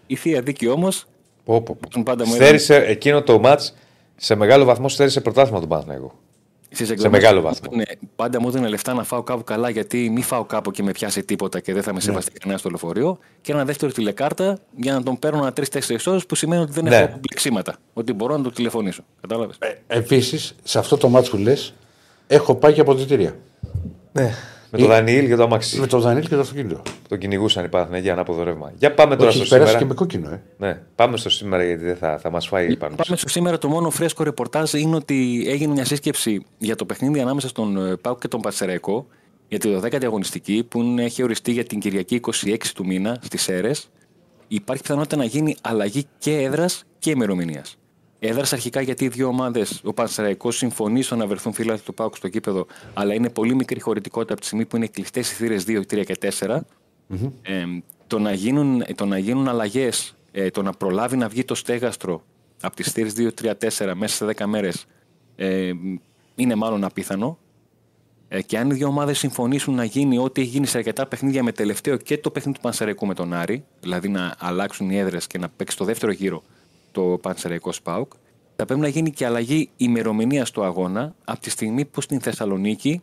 Η 0.07 0.17
θεία 0.17 0.43
δίκη 0.43 0.69
όμως. 0.69 1.07
Πω, 1.45 1.61
πω, 1.61 1.77
πω. 1.91 2.03
Πάντα 2.03 2.27
μου 2.27 2.35
Στέρισε 2.35 2.77
εκείνο 2.77 3.23
το 3.23 3.39
μάτς 3.39 3.75
σε 4.17 4.35
μεγάλο 4.35 4.65
βαθμό 4.65 4.89
στέρισε 4.89 5.21
πρωτάθλημα 5.21 5.61
του 5.61 6.13
Παναθηναϊκού. 6.69 7.01
Σε 7.03 7.09
μεγάλο 7.09 7.41
βαθμό. 7.41 7.71
Ναι, 7.77 7.83
πάντα 8.17 8.41
μου 8.41 8.49
έδινε 8.49 8.69
λεφτά 8.69 8.95
να 8.95 9.05
φάω 9.05 9.23
κάπου 9.23 9.45
καλά 9.45 9.69
γιατί 9.71 10.11
μη 10.11 10.23
φάω 10.23 10.45
κάπου 10.45 10.71
και 10.71 10.83
με 10.83 10.93
πιάσει 10.93 11.23
τίποτα 11.25 11.61
και 11.61 11.73
δεν 11.73 11.83
θα 11.83 11.91
με 11.91 11.97
Ναι. 11.97 12.03
σεβαστεί 12.03 12.31
κανένας 12.39 12.61
στο 12.61 12.69
λεωφορείο. 12.69 13.19
Και 13.41 13.53
ένα 13.53 13.65
δεύτερο 13.65 13.93
τηλεκάρτα 13.93 14.59
για 14.77 14.93
να 14.93 15.03
τον 15.03 15.19
παίρνω 15.19 15.39
ένα 15.39 15.53
τρει-τέσσερι 15.53 15.99
ώρες 16.07 16.27
που 16.27 16.35
σημαίνει 16.35 16.63
ότι 16.63 16.73
δεν 16.73 16.85
Ναι. 16.85 16.97
έχω 16.97 17.19
πλεξίματα. 17.21 17.77
Ότι 17.93 18.13
μπορώ 18.13 18.37
να 18.37 18.43
το 18.43 18.51
τηλεφωνήσω. 18.51 19.03
Κατάλαβες; 19.21 19.59
Επίσης, 19.87 20.55
σε 20.63 20.79
αυτό 20.79 20.97
το 20.97 21.09
μάτσο 21.09 21.31
που 21.31 21.37
λες, 21.37 21.75
έχω 22.27 22.55
πάει 22.55 22.73
και 22.73 22.81
αποδητήρια. 22.81 23.37
Ναι. 24.13 24.35
Με 24.81 24.87
το 24.87 24.93
Ε, 24.93 24.97
Δανιήλ 24.97 25.27
και 25.27 25.37
το 25.37 25.43
Αμάξι. 25.43 25.81
Με 25.81 25.87
το 25.87 26.01
Δανίλ 26.01 26.23
και 26.29 26.35
το 26.35 26.41
αυτοκίνητο. 26.41 26.83
Το 27.09 27.17
κυνηγούσαν 27.17 27.65
οι 27.65 27.69
Παναθηναϊκοί 27.69 28.11
ανάποδο 28.11 28.43
ρεύμα. 28.43 28.73
Για 28.79 28.95
πάμε 28.95 29.17
τώρα 29.17 29.29
Όχι, 29.29 29.37
στο 29.45 29.45
έχει 29.45 29.65
περάσει 29.65 29.71
σήμερα. 29.79 29.95
και 29.95 30.01
με 30.03 30.07
κόκκινο, 30.07 30.31
ε. 30.31 30.43
Ναι, 30.69 30.81
πάμε 30.95 31.17
στο 31.17 31.31
σήμερα 31.31 31.65
γιατί 31.65 31.85
δεν 31.85 31.97
θα, 31.97 32.19
θα 32.19 32.31
μας 32.31 32.47
φάει 32.47 32.77
πάνω. 32.77 32.95
Πάμε 33.07 33.17
στο 33.17 33.29
σήμερα. 33.29 33.59
Το 33.59 33.69
μόνο 33.69 33.91
φρέσκο 33.91 34.23
ρεπορτάζ 34.25 34.73
είναι 34.73 34.97
ότι 34.97 35.45
έγινε 35.49 35.73
μια 35.73 35.85
σύσκεψη 35.85 36.45
για 36.59 36.77
το 36.77 36.85
παιχνίδι 36.85 37.21
ανάμεσα 37.21 37.49
στον 37.49 37.87
ε, 37.87 37.97
Πάουκ 37.97 38.19
και 38.21 38.29
τον 38.29 38.41
Πατσεραϊκό 38.41 39.07
για 39.49 39.59
τη 39.59 39.79
12η 39.83 40.05
αγωνιστική 40.05 40.65
που 40.69 40.81
είναι- 40.83 41.05
έχει 41.05 41.23
οριστεί 41.23 41.53
για 41.53 41.65
την 41.65 41.79
Κυριακή 41.81 42.21
26 42.45 42.57
του 42.75 42.87
μήνα 42.87 43.19
στις 43.23 43.43
ΣΕΡΕ. 43.43 43.71
Υπάρχει 44.49 44.83
πιθανότητα 44.83 45.17
να 45.17 45.25
γίνει 45.25 45.57
αλλαγή 45.63 46.05
και 46.19 46.33
έδρας 46.43 46.85
και 46.99 47.11
ημερομηνίας. 47.11 47.77
Έδρα 48.19 48.45
αρχικά 48.51 48.81
γιατί 48.81 49.05
οι 49.05 49.09
δύο 49.09 49.27
ομάδες, 49.27 49.81
ο 49.85 49.93
Πανσεραϊκός 49.93 50.57
συμφωνεί 50.57 51.03
στο 51.03 51.17
να 51.17 51.27
βρεθούν 51.27 51.53
φύλακε 51.53 51.83
του 51.85 51.95
Πάουκ 51.95 52.17
στο 52.17 52.29
κήπεδο, 52.29 52.67
αλλά 52.95 53.15
είναι 53.15 53.31
πολύ 53.31 53.55
μικρή 53.55 53.81
χωρητικότητα 53.81 54.33
από 54.33 54.41
τη 54.41 54.47
στιγμή 54.47 54.67
που 54.67 54.77
είναι 54.77 54.87
κλειστές 54.87 55.31
οι 55.31 55.35
θύρες 55.35 55.65
2, 55.69 55.79
3 55.79 56.05
και 56.05 56.17
4. 56.39 56.59
Ε, 57.43 57.65
το 58.07 58.19
να 58.19 58.33
γίνουν, 58.33 58.85
το 58.95 59.07
να 59.07 59.19
γίνουν 59.19 59.49
αλλαγές 59.49 60.17
ε, 60.33 60.51
το 60.51 60.63
να 60.63 60.73
προλάβει 60.73 61.17
να 61.17 61.29
βγει 61.29 61.45
το 61.45 61.55
στέγαστρο 61.55 62.23
από 62.61 62.77
τις 62.77 62.93
θύρες 62.93 63.15
2-3-4 63.41 63.93
μέσα 63.95 64.27
σε 64.27 64.35
10 64.37 64.45
μέρες 64.47 64.87
ε, 65.37 65.73
είναι 66.35 66.55
μάλλον 66.55 66.85
απίθανο. 66.85 67.39
Ε, 68.29 68.43
και 68.43 68.59
αν 68.59 68.71
οι 68.71 68.75
δύο 68.75 68.87
ομάδες 68.87 69.19
συμφωνήσουν 69.19 69.75
να 69.75 69.85
γίνει 69.85 70.19
ό,τι 70.19 70.41
έχει 70.41 70.51
γίνει 70.51 70.67
σε 70.67 70.79
αρκετά 70.79 71.07
παιχνίδια 71.07 71.43
με 71.43 71.53
τελευταίο 71.53 71.97
και 71.97 72.19
το 72.19 72.31
παιχνίδι 72.31 72.57
του 72.57 72.63
Πανσεραϊκού 72.63 73.07
με 73.07 73.15
τον 73.15 73.33
Άρη, 73.33 73.65
δηλαδή 73.81 74.09
να 74.09 74.35
αλλάξουν 74.39 74.91
οι 74.91 74.99
έδρες 74.99 75.27
και 75.27 75.39
να 75.39 75.49
παίξει 75.49 75.77
το 75.77 75.85
δεύτερο 75.85 76.13
γύρο 76.13 76.43
το 76.97 77.19
Πανσεραϊκό 77.23 77.73
Σπάουκ, 77.73 78.13
θα 78.57 78.65
πρέπει 78.65 78.81
να 78.81 78.89
γίνει 78.89 79.11
και 79.11 79.27
αλλαγή 79.27 79.71
ημερομηνία 79.77 80.45
στο 80.45 80.63
αγώνα 80.63 81.15
από 81.25 81.41
τη 81.41 81.51
στιγμή 81.51 81.85
που 81.85 82.01
στην 82.01 82.21
Θεσσαλονίκη 82.21 83.03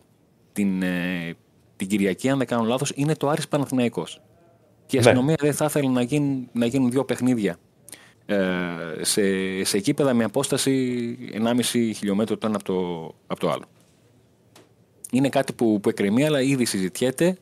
την, 0.53 0.81
ε, 0.81 1.33
την 1.75 1.87
Κυριακή, 1.87 2.29
αν 2.29 2.37
δεν 2.37 2.47
κάνω 2.47 2.63
λάθος, 2.63 2.91
είναι 2.95 3.15
το 3.15 3.29
Άρης 3.29 3.47
Παναθηναϊκός. 3.47 4.21
Και 4.85 4.97
η 4.97 4.99
Ναι. 4.99 5.05
αστυνομία 5.05 5.35
δεν 5.39 5.53
θα 5.53 5.65
ήθελε 5.65 5.89
να 5.89 6.01
γίνουν, 6.01 6.49
να 6.51 6.65
γίνουν 6.65 6.91
δύο 6.91 7.05
παιχνίδια 7.05 7.57
ε, 8.25 8.37
σε, 9.01 9.21
σε 9.63 9.79
κήπεδα 9.79 10.13
με 10.13 10.23
απόσταση 10.23 11.17
1,5 11.33 11.61
χιλιόμετρο 11.95 12.37
το 12.37 12.47
ένα 12.47 12.55
από 12.55 12.63
το, 12.65 13.05
από 13.27 13.39
το 13.39 13.49
άλλο. 13.51 13.65
Είναι 15.11 15.29
κάτι 15.29 15.53
που, 15.53 15.79
που 15.79 15.89
εκκρεμεί, 15.89 16.25
αλλά 16.25 16.41
ήδη 16.41 16.65
συζητιέται 16.65 17.37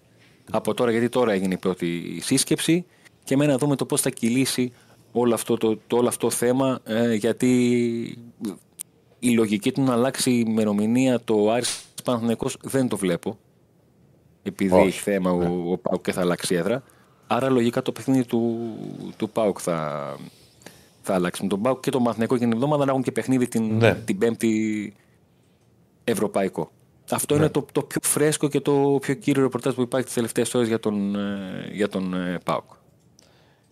από 0.51 0.73
τώρα, 0.73 0.91
γιατί 0.91 1.09
τώρα 1.09 1.31
έγινε 1.31 1.53
η 1.53 1.57
πρώτη 1.57 2.19
σύσκεψη 2.21 2.85
και 3.23 3.37
με 3.37 3.45
να 3.45 3.57
δούμε 3.57 3.75
το 3.75 3.85
πώς 3.85 4.01
θα 4.01 4.09
κυλήσει 4.09 4.71
όλο 5.11 5.33
αυτό 5.33 5.57
το, 5.57 5.77
το, 5.87 5.97
όλο 5.97 6.07
αυτό 6.07 6.27
το 6.27 6.33
θέμα, 6.33 6.79
ε, 6.83 7.13
γιατί 7.13 7.49
η 9.19 9.29
λογική 9.29 9.71
του 9.71 9.81
να 9.81 9.93
αλλάξει 9.93 10.31
η 10.31 10.43
ημερομηνία 10.47 11.19
το 11.19 11.51
Άρης 11.51 11.85
Παναθηναϊκός 12.03 12.57
δεν 12.61 12.87
το 12.87 12.97
βλέπω, 12.97 13.37
επειδή 14.43 14.73
Όχι, 14.73 14.87
έχει 14.87 14.99
θέμα 14.99 15.31
ο, 15.31 15.71
ο 15.71 15.77
Πάουκ 15.77 16.03
και 16.03 16.11
θα 16.11 16.21
αλλάξει 16.21 16.55
έδρα. 16.55 16.83
Άρα 17.27 17.49
λογικά 17.49 17.81
το 17.81 17.91
παιχνίδι 17.91 18.25
του, 18.25 18.69
του 19.17 19.29
Πάουκ 19.29 19.57
θα, 19.61 20.01
θα 21.01 21.13
αλλάξει. 21.13 21.41
Με 21.43 21.47
τον 21.49 21.61
Πάουκ 21.61 21.79
και 21.79 21.91
τον 21.91 22.01
Παναθηναϊκό 22.01 22.35
για 22.35 22.47
την 22.47 22.55
εβδομάδα 22.55 22.85
να 22.85 22.91
έχουν 22.91 23.03
και 23.03 23.11
παιχνίδι 23.11 23.47
την, 23.47 23.77
Ναι. 23.77 23.95
την 23.95 24.17
Πέμπτη 24.17 24.93
ευρωπαϊκό. 26.03 26.71
Αυτό 27.11 27.35
είναι 27.35 27.49
το, 27.49 27.65
το 27.71 27.81
πιο 27.81 27.99
φρέσκο 28.03 28.47
και 28.47 28.59
το 28.59 28.97
πιο 29.01 29.13
κύριο 29.13 29.41
ρεπορτάζ 29.41 29.73
που 29.73 29.81
υπάρχει 29.81 30.05
τις 30.05 30.15
τελευταίες 30.15 30.53
ώρες 30.53 30.67
για 30.67 30.79
τον, 30.79 31.15
ε, 31.15 31.69
για 31.71 31.89
τον 31.89 32.13
ε, 32.13 32.39
ΠΑΟΚ. 32.43 32.63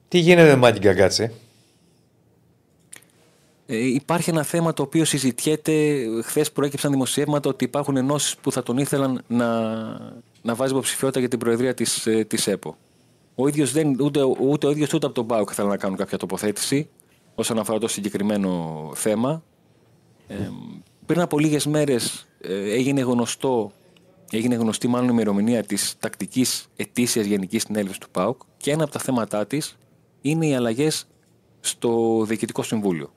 Τι 0.09 0.17
γίνεται 0.17 0.47
με 0.47 0.55
Μάκη 0.55 0.79
Γκαγκάτση; 0.79 1.31
Ε, 3.65 3.77
υπάρχει 3.77 4.29
ένα 4.29 4.43
θέμα 4.43 4.73
το 4.73 4.83
οποίο 4.83 5.05
συζητιέται. 5.05 6.05
Χθες 6.23 6.51
προέκυψαν 6.51 6.91
δημοσιεύματα 6.91 7.49
ότι 7.49 7.63
υπάρχουν 7.63 7.97
ενώσεις 7.97 8.35
που 8.35 8.51
θα 8.51 8.63
τον 8.63 8.77
ήθελαν 8.77 9.23
να, 9.27 9.47
να 10.41 10.55
βάζει 10.55 10.71
υποψηφιότητα 10.71 11.19
για 11.19 11.29
την 11.29 11.39
προεδρία 11.39 11.73
της 11.73 12.07
της 12.27 12.47
ΕΠΟ. 12.47 12.77
Ο 13.35 13.47
ίδιος 13.47 13.71
δεν, 13.71 13.99
ούτε, 13.99 14.19
ούτε 14.39 14.67
ο 14.67 14.71
ίδιος 14.71 14.93
ούτε 14.93 15.05
από 15.05 15.15
τον 15.15 15.27
ΠΑΟΚ 15.27 15.49
θέλουν 15.53 15.69
να 15.69 15.77
κάνουν 15.77 15.97
κάποια 15.97 16.17
τοποθέτηση 16.17 16.89
όσον 17.35 17.59
αφορά 17.59 17.79
το 17.79 17.87
συγκεκριμένο 17.87 18.91
θέμα. 18.95 19.43
Ε, 20.27 20.35
πριν 21.05 21.21
από 21.21 21.39
λίγες 21.39 21.65
μέρες 21.65 22.27
ε, 22.41 22.71
έγινε 22.73 23.01
γνωστό 23.01 23.71
έγινε 24.31 24.55
γνωστή 24.55 24.87
μάλλον 24.87 25.07
η 25.07 25.11
ημερομηνία 25.13 25.63
της 25.63 25.95
τακτικής 25.99 26.67
ετήσιας 26.75 27.25
γενικής 27.25 27.63
συνέλευσης 27.63 27.97
του 27.97 28.09
ΠΑΟΚ 28.09 28.41
και 28.57 28.71
ένα 28.71 28.83
από 28.83 28.91
τα 28.91 28.99
θέματά 28.99 29.45
της 29.47 29.77
είναι 30.21 30.47
οι 30.47 30.55
αλλαγές 30.55 31.07
στο 31.59 32.23
Διοικητικό 32.27 32.63
Συμβούλιο. 32.63 33.11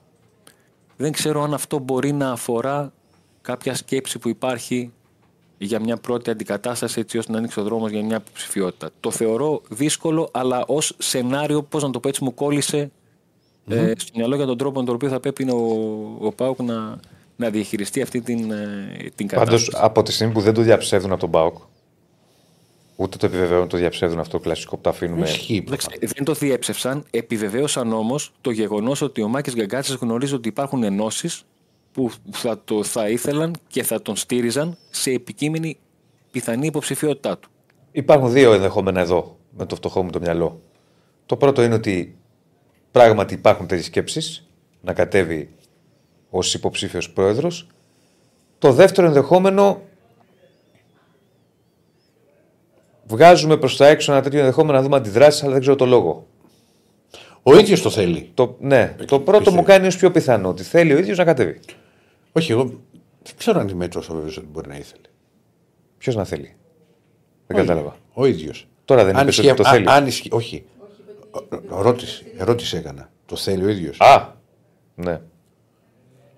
Δεν 0.96 1.12
ξέρω 1.12 1.42
αν 1.42 1.54
αυτό 1.54 1.78
μπορεί 1.78 2.12
να 2.12 2.30
αφορά 2.30 2.92
κάποια 3.40 3.74
σκέψη 3.74 4.18
που 4.18 4.28
υπάρχει 4.28 4.92
για 5.58 5.80
μια 5.80 5.96
πρώτη 5.96 6.30
αντικατάσταση 6.30 7.00
έτσι 7.00 7.18
ώστε 7.18 7.32
να 7.32 7.38
ανοίξει 7.38 7.60
ο 7.60 7.62
δρόμος 7.62 7.90
για 7.90 8.02
μια 8.02 8.16
υποψηφιότητα. 8.16 8.90
Το 9.00 9.10
θεωρώ 9.10 9.62
δύσκολο, 9.68 10.28
αλλά 10.32 10.64
ως 10.66 10.94
σενάριο, 10.98 11.62
πώς 11.62 11.82
να 11.82 11.90
το 11.90 12.00
πω 12.00 12.08
έτσι, 12.08 12.24
μου 12.24 12.34
κόλλησε 12.34 12.90
ε, 13.68 13.92
στο 13.96 14.12
μυαλό 14.16 14.36
για 14.36 14.46
τον 14.46 14.58
τρόπο 14.58 14.78
με 14.80 14.86
τον 14.86 14.94
οποίο 14.94 15.08
θα 15.08 15.20
πρέπει 15.20 15.50
ο, 15.50 15.56
ο 16.20 16.32
ΠΑΟΚ 16.32 16.62
να, 16.62 17.00
να 17.36 17.50
διαχειριστεί 17.50 18.02
αυτή 18.02 18.20
την, 18.20 18.50
ε, 18.50 19.10
την 19.14 19.26
Πάντως 19.26 19.46
κατάσταση. 19.46 19.84
από 19.84 20.02
τη 20.02 20.12
στιγμή 20.12 20.32
που 20.32 20.40
δεν 20.40 20.54
το 20.54 20.62
διαψεύδουν 20.62 21.10
από 21.10 21.20
τον 21.20 21.28
Μπάουκ, 21.28 21.56
ούτε 23.02 23.16
το 23.16 23.26
επιβεβαιώνουν, 23.26 23.68
το 23.68 23.76
διαψεύδουν 23.76 24.18
αυτό 24.18 24.36
το 24.36 24.42
κλασικό 24.42 24.76
που 24.76 24.82
τα 24.82 24.90
αφήνουμε. 24.90 25.22
Ισχύει. 25.22 25.64
Εντάξει, 25.66 25.88
δεν 26.00 26.24
το 26.24 26.32
διέψευσαν, 26.32 27.04
επιβεβαίωσαν 27.10 27.92
όμως 27.92 28.32
το 28.40 28.50
γεγονός 28.50 29.00
ότι 29.00 29.22
ο 29.22 29.28
Μάκης 29.28 29.54
Γκαγκάτσης 29.54 29.94
γνωρίζει 29.94 30.34
ότι 30.34 30.48
υπάρχουν 30.48 30.82
ενώσεις 30.82 31.42
που 31.92 32.10
θα 32.30 32.60
το 32.64 32.84
θα 32.84 33.08
ήθελαν 33.08 33.54
και 33.68 33.82
θα 33.82 34.02
τον 34.02 34.16
στήριζαν 34.16 34.76
σε 34.90 35.10
επικείμενη 35.10 35.78
πιθανή 36.30 36.66
υποψηφιότητά 36.66 37.38
του. 37.38 37.50
Υπάρχουν 37.92 38.32
δύο 38.32 38.52
ενδεχόμενα 38.52 39.00
εδώ, 39.00 39.36
με 39.56 39.66
το 39.66 39.74
φτωχό 39.74 40.02
μου 40.02 40.10
το 40.10 40.20
μυαλό. 40.20 40.60
Το 41.26 41.36
πρώτο 41.36 41.62
είναι 41.62 41.74
ότι 41.74 42.16
πράγματι 42.90 43.34
υπάρχουν 43.34 43.66
τέτοιες 43.66 43.86
σκέψεις 43.86 44.46
να 44.80 44.92
κατέβει 44.92 45.50
ως 46.30 46.54
υποψήφιος 46.54 47.10
πρόεδρος. 47.10 47.66
Το 48.58 48.72
δεύτερο 48.72 49.06
ενδεχόμενο 49.06 49.80
βγάζουμε 53.12 53.56
προς 53.56 53.76
τα 53.76 53.86
έξω 53.86 54.12
ένα 54.12 54.22
τέτοιο 54.22 54.38
ενδεχόμενο 54.38 54.78
να 54.78 54.82
δούμε 54.82 54.96
αντιδράσεις, 54.96 55.42
αλλά 55.42 55.52
δεν 55.52 55.60
ξέρω 55.60 55.76
το 55.76 55.86
λόγο. 55.86 56.26
Ο 57.42 57.58
ίδιος 57.58 57.82
το 57.82 57.90
θέλει. 57.90 58.30
Το, 58.34 58.56
ναι, 58.60 58.94
το 59.06 59.20
πρώτο 59.20 59.38
πιστεύω. 59.38 59.56
μου 59.56 59.62
κάνει 59.62 59.86
ω 59.86 59.90
πιο 59.98 60.10
πιθανό 60.10 60.48
ότι 60.48 60.62
θέλει 60.62 60.92
ο 60.92 60.98
ίδιος 60.98 61.18
να 61.18 61.24
κατέβει. 61.24 61.60
Όχι, 62.32 62.52
εγώ 62.52 62.64
δεν 63.22 63.34
ξέρω 63.36 63.60
αν 63.60 63.68
είμαι 63.68 63.88
τόσο 63.88 64.14
βέβαιος 64.14 64.36
ότι 64.36 64.46
μπορεί 64.52 64.68
να 64.68 64.76
ήθελε. 64.76 65.02
Ποιος 65.98 66.14
να 66.14 66.24
θέλει; 66.24 66.54
Δεν 67.46 67.56
Όχι. 67.56 67.66
κατάλαβα. 67.66 67.96
Ο 68.12 68.26
ίδιος. 68.26 68.66
Τώρα 68.84 69.04
δεν 69.04 69.16
είπες 69.16 69.38
ότι 69.38 69.54
το 69.54 69.64
θέλει. 69.64 69.88
Αν 69.88 70.06
ισχύει. 70.06 70.28
Όχι. 70.32 70.64
Ερώτηση, 71.72 72.24
ερώτηση 72.38 72.76
έκανα. 72.76 73.10
Το 73.26 73.36
θέλει 73.36 73.64
ο 73.64 73.68
ίδιος. 73.68 74.00
Α, 74.00 74.32
ναι. 74.94 75.20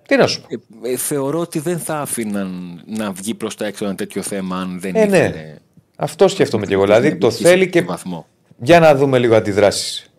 Τι 0.08 0.16
να 0.16 0.26
σου 0.26 0.40
πω. 0.40 0.46
Ε, 0.88 0.92
ε, 0.92 0.96
θεωρώ 0.96 1.40
ότι 1.40 1.58
δεν 1.58 1.78
θα 1.78 2.00
άφηναν 2.00 2.82
να 2.86 3.12
βγει 3.12 3.34
προς 3.34 3.56
τα 3.56 3.66
έξω 3.66 3.84
ένα 3.84 3.94
τέτοιο 3.94 4.22
θέμα 4.22 4.56
αν 4.56 4.80
δεν 4.80 4.94
Ε, 4.94 5.06
ναι. 5.06 5.56
Ήθελε. 5.94 6.06
Αυτό 6.06 6.28
σκέφτομαι 6.28 6.66
και 6.66 6.74
εγώ. 6.74 6.86
να 6.86 6.94
Δηλαδή 6.94 7.16
το 7.18 7.26
εμπλακεί 7.26 7.44
θέλει 7.44 7.62
σε 7.62 7.68
και. 7.68 7.82
βαθμό. 7.82 8.26
Για 8.58 8.80
να 8.80 8.94
δούμε 8.94 9.18
λίγο 9.18 9.34
αντιδράσεις. 9.36 10.10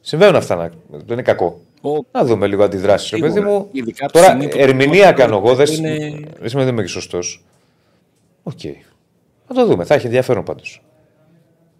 Συμβαίνουν 0.00 0.36
αυτά. 0.36 0.56
Να... 0.56 0.68
Δεν 0.90 1.02
είναι 1.08 1.22
κακό. 1.22 1.60
Ο- 1.80 2.04
Να 2.12 2.24
δούμε 2.24 2.46
λίγο 2.46 2.64
αντιδράσεις. 2.64 3.10
Ρε 3.10 3.16
Σίγουρα. 3.16 3.32
παιδί 3.34 3.46
μου. 3.46 3.68
Ειδικά 3.72 4.04
από 4.04 4.12
τη 4.12 4.18
Τώρα 4.18 4.30
στιγμή 4.32 4.48
που- 4.52 4.58
ερμηνεία 4.60 5.12
κάνω 5.12 5.36
εγώ. 5.36 5.54
Δεν 5.54 5.66
είναι- 5.74 5.98
δεν 6.38 6.48
σημαίνει 6.48 6.68
ότι 6.68 6.68
είμαι 6.76 6.82
και 6.82 6.88
σωστός. 6.88 7.44
Οκ. 8.42 8.60
Θα 9.46 9.54
το 9.54 9.66
δούμε. 9.66 9.84
Θα 9.84 9.94
έχει 9.94 10.06
ενδιαφέρον 10.06 10.44
πάντως. 10.44 10.82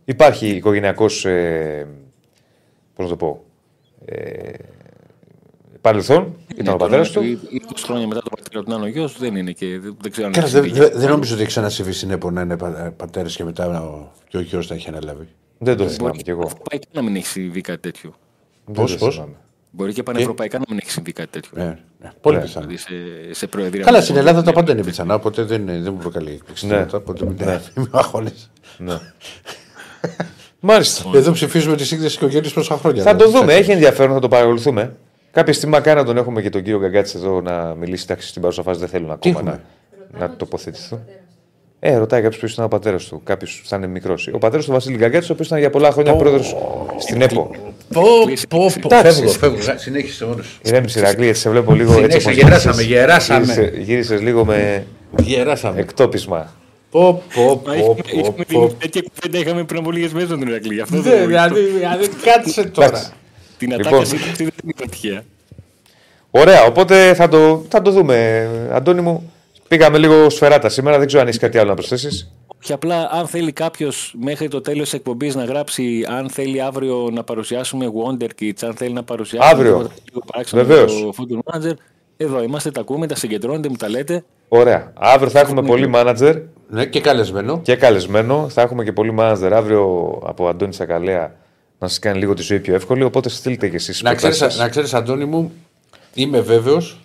Υπάρχει 0.05 0.49
οικογενειακός. 0.49 1.25
Ε... 1.25 1.87
Πώς 2.95 3.05
να 3.05 3.11
το 3.11 3.17
πω. 3.17 3.45
Ε... 4.05 4.53
Παρελθόν. 5.89 6.35
Ήταν 6.57 6.75
ο 6.75 6.77
πατέρας 6.77 7.11
του. 7.11 7.21
20 7.23 7.83
χρόνια 7.85 8.07
μετά 8.07 8.21
το 8.21 8.31
πατέρα 8.37 8.63
του 8.65 8.71
να 8.71 8.77
είναι 8.77 8.85
ο 8.85 8.89
γιος, 8.89 9.19
δεν 9.19 9.37
είναι 9.37 9.53
και 9.53 9.67
δεν, 9.79 9.97
δεν 10.01 10.11
ξέρω 10.11 10.27
αν 10.27 10.33
Καλά, 10.33 10.47
έχει 10.47 10.55
δεν, 10.55 10.65
συμβεί. 10.65 10.79
δεν- 10.79 10.93
δεν 11.01 11.09
νομίζω 11.09 11.33
ότι 11.33 11.41
έχει 11.43 11.51
ξανασυμβεί 11.51 11.93
στην 11.93 12.11
ΕΠΟ 12.11 12.31
να 12.31 12.41
είναι 12.41 12.57
πατέρας 12.97 13.37
και 13.37 13.45
μετά 13.45 13.81
ο, 13.83 14.13
και 14.29 14.37
ο 14.37 14.41
γιος 14.41 14.69
να 14.69 14.75
έχει 14.75 14.89
αναλάβει. 14.89 15.29
Δεν 15.59 15.77
το 15.77 15.89
θυμάμαι 15.89 16.11
Μπορεί 16.11 16.23
κι 16.23 16.31
εγώ. 16.31 16.41
πανευρωπαϊκά 16.41 16.87
να 16.93 17.03
μην 17.03 17.17
έχει 17.17 17.27
συμβεί 17.27 17.61
κάτι 17.61 17.81
τέτοιο. 17.81 18.15
Δεν 18.65 18.75
Πώς, 18.75 18.93
το 18.93 18.99
πώς; 18.99 19.15
θυμάμαι. 19.15 19.35
Μπορεί 19.71 19.93
και 19.93 20.03
πανευρωπαϊκά 20.03 20.59
να 20.59 20.65
μην 20.69 20.79
έχει 20.83 20.91
συμβεί 20.91 21.13
κάτι 21.13 21.31
τέτοιο. 21.31 21.51
Ναι, 21.55 21.79
ναι, 22.01 22.11
πολύ 22.21 22.37
Ναι. 22.37 22.43
πιθανό. 22.43 22.67
Δηλαδή 22.67 22.83
σε, 22.83 23.35
σε 23.35 23.47
προεδρία. 23.47 23.85
Καλά, 23.85 24.01
στην 24.01 24.17
Ελλάδα 24.17 24.43
τα 24.43 24.53
πάντα 24.53 24.73
είναι 24.73 24.83
πιθανά, 24.85 25.15
οπότε 25.15 25.43
δεν, 25.43 25.67
δεν 25.67 25.93
μου 25.93 25.99
προκαλεί 25.99 26.31
έκπληξη. 26.31 26.67
Ναι. 26.67 26.77
τίποτα, 26.77 26.97
Οπότε 26.97 27.25
μην 27.25 27.35
μην 27.77 27.87
με 27.93 27.99
αγχώνεις. 27.99 28.51
Ναι. 28.79 28.99
Μάλιστα. 30.61 31.11
Εδώ 31.15 31.33
ψηφίζουμε 31.33 31.77
τη 31.77 31.85
σύγκριση 31.85 32.17
οικογένειας 32.17 32.53
πόσα 32.53 32.77
χρόνια. 32.77 33.03
Θα 33.03 33.11
το 33.11 33.17
δηλαδή. 33.17 33.39
δούμε, 33.39 33.55
έχει 33.55 33.71
ενδιαφέρον, 33.71 34.15
θα 34.15 34.21
το 34.21 34.29
παρακολουθούμε. 34.29 34.97
Κάποια 35.35 35.53
στιγμή 35.53 35.75
μακάρι 35.75 35.99
να 35.99 36.05
τον 36.05 36.17
έχουμε 36.17 36.43
και 36.43 36.51
τον 36.51 36.63
κύριο 36.63 36.79
Γκαγκάτση 36.79 37.17
εδώ 37.17 37.41
να 37.41 37.75
μιλήσει. 37.75 38.05
Εντάξει, 38.09 38.29
στην 38.29 38.43
παρούσα 38.43 38.63
φάση 38.63 38.79
δεν 38.81 38.89
θέλουν 38.89 39.11
ακόμα 39.11 39.35
έχουμε; 39.39 39.61
να, 40.13 40.27
να 40.27 40.37
τοποθετηθούν. 40.37 41.01
Ε, 41.81 41.97
ρωτάει 41.97 42.21
κάποιος 42.21 42.39
ποιος 42.41 42.53
ήταν 42.53 42.65
ο 42.65 42.69
πατέρας 42.69 43.05
του. 43.05 43.21
Κάποιος 43.25 43.63
θα 43.65 43.77
είναι 43.77 43.87
μικρός. 43.87 44.31
Ο 44.33 44.39
πατέρας 44.39 44.65
του 44.65 44.73
Βασίλη 44.73 44.97
Γκαγκάτση, 44.97 45.31
ο 45.31 45.33
οποίος 45.35 45.47
ήταν 45.47 45.59
για 45.59 45.71
πολλά 45.71 45.91
χρόνια 45.91 46.15
πρόεδρος 46.17 46.57
στην 46.99 47.23
ΕΠΟ. 47.23 47.51
Πω, 47.93 48.03
πω, 48.49 48.71
πω. 48.81 48.95
Εντάξει. 48.97 49.13
Φεύγω, 49.21 49.33
φεύγω. 49.33 49.79
Συνέχισε 49.79 50.25
μόνο. 50.25 50.43
Ηρέμησε 50.63 50.99
Ηρακλή, 50.99 51.27
έτσι 51.29 51.41
σε 51.41 51.51
βλέπω 51.51 51.75
λίγο 51.75 51.93
Συνέχισε, 51.93 52.17
έτσι. 52.17 52.29
όπως 52.29 52.41
γεράσαμε, 52.43 52.83
γύρισες. 52.83 52.99
γεράσαμε. 53.01 53.45
Γύρισες- 53.45 53.85
Γύρισες 53.87 54.21
λίγο 54.21 54.45
με 54.45 54.85
Γεράσαμε. 55.23 55.81
εκτόπισμα. 55.81 56.53
Πω, 56.91 57.23
πω, 57.35 57.43
Μα 57.43 57.55
πω, 57.55 57.73
είχαμε- 57.73 57.95
πω, 57.95 58.19
είχαμε 58.19 58.45
πω. 58.53 58.67
την- 58.69 58.79
Τέτοια 58.79 59.03
κουβέντα 59.15 59.39
είχαμε 59.39 59.65
πριν 59.65 59.81
από 59.81 59.91
λίγες 59.91 60.13
μέρες 60.13 60.29
με 60.29 60.37
τον 60.37 60.49
Ηρακλή. 60.49 60.75
γι' 60.75 60.81
Αυτό 60.81 60.97
Ναι, 60.97 61.03
δεν 61.03 61.27
Δηλαδή, 61.27 61.61
δηλαδή, 61.61 62.09
κάτσε 62.25 62.65
τώρα. 62.65 63.03
Εντάξει. 63.59 63.59
Την 63.59 63.71
Λοιπόν. 63.71 63.87
ατάκαση 63.87 64.17
του 64.17 64.23
αυτή 64.31 64.45
δεν 64.45 64.53
είναι 64.65 64.91
τυχαία. 64.91 65.23
Ωραία, 66.31 66.65
οπότε 66.65 67.15
θα 67.15 67.29
το, 67.29 67.65
θα 67.69 67.83
το 67.83 67.91
δούμε. 67.91 68.49
Αντώνη 68.73 69.01
μου, 69.01 69.33
πήγαμε 69.69 69.99
λίγο 69.99 70.31
σφεράτα 70.31 70.69
σήμερα. 70.69 70.99
Δεν 70.99 71.07
ξέρω 71.07 71.23
αν 71.23 71.29
έχεις 71.29 71.41
κάτι 71.41 71.59
άλλο 71.59 71.69
να 71.69 71.75
προσθέσεις. 71.75 72.33
Και 72.61 72.73
απλά, 72.73 73.09
αν 73.13 73.27
θέλει 73.27 73.53
κάποιος 73.53 74.15
μέχρι 74.21 74.49
το 74.49 74.61
τέλος 74.61 74.83
της 74.85 74.93
εκπομπής 74.93 75.35
να 75.35 75.45
γράψει, 75.45 76.07
αν 76.09 76.31
θέλει 76.31 76.61
αύριο 76.63 77.11
να 77.13 77.25
παρουσιάσουμε 77.25 77.87
Wonder 77.87 78.29
Kids, 78.41 78.53
αν 78.63 78.75
θέλει 78.75 78.93
να 78.93 79.03
παρουσιάσουμε 79.03 79.53
Αύριο. 79.53 79.73
τίποτα 79.77 79.95
λίγο 80.09 80.23
παράξενο 80.33 80.65
Βεβαίως. 80.65 80.93
για 80.93 81.05
το 81.05 81.13
Football 81.19 81.55
Manager, 81.55 81.73
εδώ 82.17 82.43
είμαστε, 82.43 82.71
τα 82.71 82.81
ακούμε, 82.81 83.07
τα 83.07 83.15
συγκεντρώνετε, 83.15 83.69
μου 83.69 83.77
τα 83.77 83.89
λέτε. 83.89 84.25
Ωραία. 84.49 84.93
Αύριο 84.95 85.31
θα 85.31 85.41
έχουμε 85.41 85.63
πολύ 85.63 85.87
μάνατζερ 85.87 86.37
Ναι, 86.69 86.87
και 86.87 87.01
καλεσμένο. 87.01 87.61
και 87.63 87.77
καλεσμένο. 87.77 88.49
Θα 88.49 88.63
έχουμε 88.63 88.85
και 88.85 88.93
πολύ 88.93 89.11
μάνατζερ 89.13 89.53
αύριο 89.55 90.13
από 90.27 90.49
Αντώνη 90.49 90.75
Σακαλέα 90.75 91.35
να 91.85 91.91
σας 91.91 91.99
κάνει 91.99 92.19
λίγο 92.19 92.35
τη 92.35 92.43
ζωή 92.43 92.61
πιο 92.61 92.75
εύκολη. 92.75 93.03
Οπότε 93.03 93.29
στείλτε 93.29 93.69
και 93.69 93.77
εσείς 93.77 94.03
Να 94.03 94.15
ξέρεις, 94.15 94.57
να 94.59 94.69
ξέρεις, 94.69 94.95
Αντώνη 94.95 95.25
μου, 95.25 95.53
είμαι 96.15 96.41
βέβαιος 96.41 96.99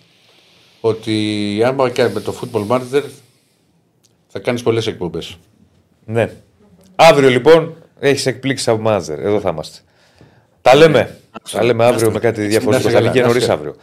ότι 0.80 1.62
άμα 1.64 1.90
και 1.90 2.08
με 2.08 2.20
το 2.20 2.34
Football 2.40 2.66
Manager 2.66 3.02
θα 4.28 4.38
κάνεις 4.38 4.62
πολλές 4.62 4.86
εκπομπές. 4.86 5.36
Ναι. 6.04 6.32
Αύριο 6.94 7.28
λοιπόν 7.28 7.74
έχεις 7.98 8.26
εκπλήξει 8.26 8.70
από 8.70 8.80
μάζερ. 8.82 9.18
Εδώ 9.18 9.40
θα 9.40 9.48
είμαστε. 9.50 9.78
Τα 10.62 10.74
λέμε. 10.74 11.18
Τα 11.50 11.64
λέμε 11.64 11.84
αύριο 11.84 12.10
με 12.10 12.18
κάτι 12.18 12.46
διαφορετικό. 12.46 12.90
Να 12.90 12.98
Θα 12.98 12.98
είστε 12.98 13.00
βγει 13.00 13.10
και 13.10 13.20
καλά, 13.20 13.26
νωρίς 13.26 13.46
να 13.46 13.52
είστε. 13.54 13.68
αύριο. 13.68 13.76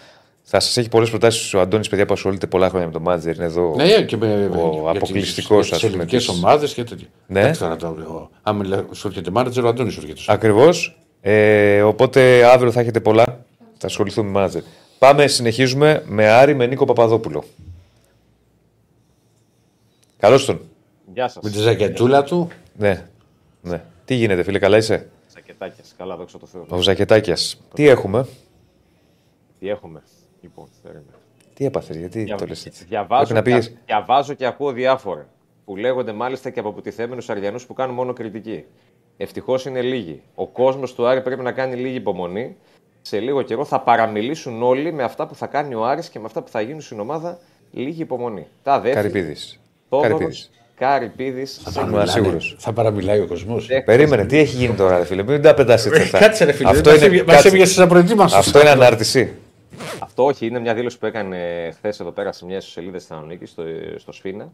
Θα 0.49 0.59
σας 0.59 0.77
έχει 0.77 0.89
πολλές 0.89 1.09
προτάσεις 1.09 1.53
ο 1.53 1.59
Αντώνης, 1.59 1.89
παιδιά 1.89 2.05
που 2.05 2.13
ασχολείται 2.13 2.47
πολλά 2.47 2.69
χρόνια 2.69 2.87
με 2.87 2.93
το 2.93 2.99
μάτζερ. 2.99 3.35
Είναι 3.35 3.45
εδώ. 3.45 3.73
Ναι, 3.75 4.01
και 4.03 4.17
με 4.17 4.45
ο 4.55 4.89
αποκλειστικός 4.89 5.67
για 5.67 5.77
τις 5.77 5.85
ελληνικές 5.85 6.27
ομάδες 6.27 6.73
και 6.73 6.83
τέτοια. 6.83 7.07
Ναι. 7.27 7.39
Εντάξει 7.39 7.59
τώρα 7.59 7.75
το 7.75 7.95
λέω. 7.97 8.29
Αν 8.41 8.55
μιλά- 8.55 8.85
σου 8.91 9.07
έρχεται 9.07 9.31
manager, 9.33 9.63
ο 9.63 9.67
Αντώνης 9.67 9.93
σου 9.93 9.99
έρχεται. 10.01 10.33
Ακριβώς. 10.33 10.99
Ε, 11.21 11.81
οπότε 11.81 12.45
αύριο 12.45 12.71
θα 12.71 12.79
έχετε 12.79 12.99
πολλά. 12.99 13.45
Θα 13.77 13.87
ασχοληθούμε 13.87 14.31
με 14.31 14.39
μάτζερ. 14.39 14.61
Πάμε, 14.99 15.27
συνεχίζουμε 15.27 16.03
με 16.05 16.27
Άρη 16.29 16.55
με 16.55 16.65
Νίκο 16.65 16.85
Παπαδόπουλο. 16.85 17.43
Καλώς 20.17 20.45
τον. 20.45 20.61
Γεια 21.13 21.27
σας. 21.27 21.43
Με 21.43 21.49
τη 21.49 21.57
ζακετούλα 21.57 22.23
του. 22.23 22.47
Ναι. 22.77 23.05
ναι. 23.61 23.83
Τι 24.05 24.15
γίνεται, 24.15 24.43
φίλε, 24.43 24.59
καλά 24.59 24.77
είσαι; 24.77 25.09
Σακετάκια. 25.27 25.83
Καλά, 25.97 26.15
δόξα 26.15 26.37
τω 26.37 26.45
Θεώ. 26.45 26.65
Ο 26.69 26.81
Ζακετάκιας. 26.81 27.61
Τι 27.73 27.87
έχουμε, 27.87 28.27
Τι 29.59 29.69
έχουμε; 29.69 30.01
Λοιπόν, 30.41 30.65
περίμενε. 30.83 31.05
τι 31.53 31.65
έπαθε, 31.65 31.93
γιατί 31.97 32.23
Δια- 32.23 32.35
το 32.35 32.45
λες 32.45 32.65
έτσι; 32.65 32.85
Διαβάζω, 32.89 33.33
Πρέπει 33.33 33.49
να 33.49 33.55
και, 33.57 33.61
πήγες. 33.65 33.77
διαβάζω 33.85 34.33
και 34.33 34.45
ακούω 34.45 34.71
διάφορα. 34.71 35.27
Που 35.65 35.75
λέγονται 35.75 36.11
μάλιστα 36.13 36.49
και 36.49 36.59
από 36.59 36.69
αποτιθέμενους 36.69 37.29
Αριανούς 37.29 37.65
που 37.65 37.73
κάνουν 37.73 37.95
μόνο 37.95 38.13
κριτική. 38.13 38.63
Ευτυχώς 39.17 39.65
είναι 39.65 39.81
λίγοι. 39.81 40.21
Ο 40.35 40.47
κόσμος 40.47 40.93
του 40.95 41.07
Άρη 41.07 41.21
πρέπει 41.21 41.41
να 41.41 41.51
κάνει 41.51 41.75
λίγη 41.75 41.95
υπομονή. 41.95 42.55
Σε 43.01 43.19
λίγο 43.19 43.41
καιρό 43.41 43.65
θα 43.65 43.79
παραμιλήσουν 43.81 44.63
όλοι 44.63 44.93
με 44.93 45.03
αυτά 45.03 45.27
που 45.27 45.35
θα 45.35 45.45
κάνει 45.47 45.73
ο 45.75 45.85
Άρης 45.85 46.09
και 46.09 46.19
με 46.19 46.25
αυτά 46.25 46.41
που 46.41 46.49
θα 46.49 46.61
γίνουν 46.61 46.81
στην 46.81 46.99
ομάδα. 46.99 47.39
Λίγη 47.71 48.01
υπομονή. 48.01 48.47
Τα 48.63 48.79
δεύτερα. 48.79 49.07
Καρυπίδης. 49.07 49.59
Θόδωρος, 49.89 50.09
Καρυπίδης. 50.11 50.49
Καρυπίδης. 50.75 51.61
Ήμουν 51.77 52.07
σίγουρος. 52.07 52.55
Θα 52.59 52.73
παραμιλάει 52.73 53.19
ο 53.19 53.27
κόσμος. 53.27 53.67
Περίμενε, 53.85 54.25
τι 54.25 54.37
έχει 54.37 54.55
γίνει 54.55 54.73
τώρα, 54.73 54.97
ρε 54.97 55.05
φίλε. 55.05 55.23
Μην 55.23 55.41
τα 55.41 55.53
πετάς 55.53 55.85
έτσι 55.85 56.01
αυτά. 56.01 56.19
Κάτσε 56.19 56.43
ρε 56.45 56.51
φίλε. 56.51 56.69
Αυτό 56.69 56.89
μας 56.89 56.97
είναι, 56.97 57.07
έβγε- 57.07 57.25
μας 57.25 57.35
κάτσε. 57.35 57.47
έβγε 57.47 57.65
στις 57.65 57.79
απροετοίμαστες. 57.79 58.39
Αυτό 58.39 58.59
είναι 58.59 58.69
ανάρτηση. 58.69 59.33
Αυτό 59.99 60.25
όχι, 60.25 60.45
είναι 60.45 60.59
μια 60.59 60.73
δήλωση 60.73 60.99
που 60.99 61.05
έκανε 61.05 61.69
χθες 61.75 61.99
εδώ 61.99 62.11
πέρα 62.11 62.31
σε 62.31 62.45
μια 62.45 62.61
σελίδα 62.61 62.99
στη 62.99 63.07
Θεσσαλονίκης, 63.07 63.49
στο, 63.49 63.63
στο 63.95 64.11
Σφίνα. 64.11 64.51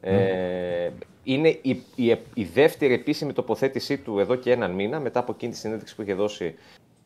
Ε, 0.00 0.90
είναι 1.22 1.48
η, 1.48 1.82
η, 1.94 2.16
η 2.34 2.44
δεύτερη 2.44 2.92
επίσημη 2.92 3.32
τοποθέτησή 3.32 3.98
του 3.98 4.18
εδώ 4.18 4.34
και 4.34 4.52
έναν 4.52 4.70
μήνα, 4.70 5.00
μετά 5.00 5.20
από 5.20 5.32
εκείνη 5.32 5.52
τη 5.52 5.58
συνέντευξη 5.58 5.94
που 5.94 6.02
είχε 6.02 6.14
δώσει 6.14 6.54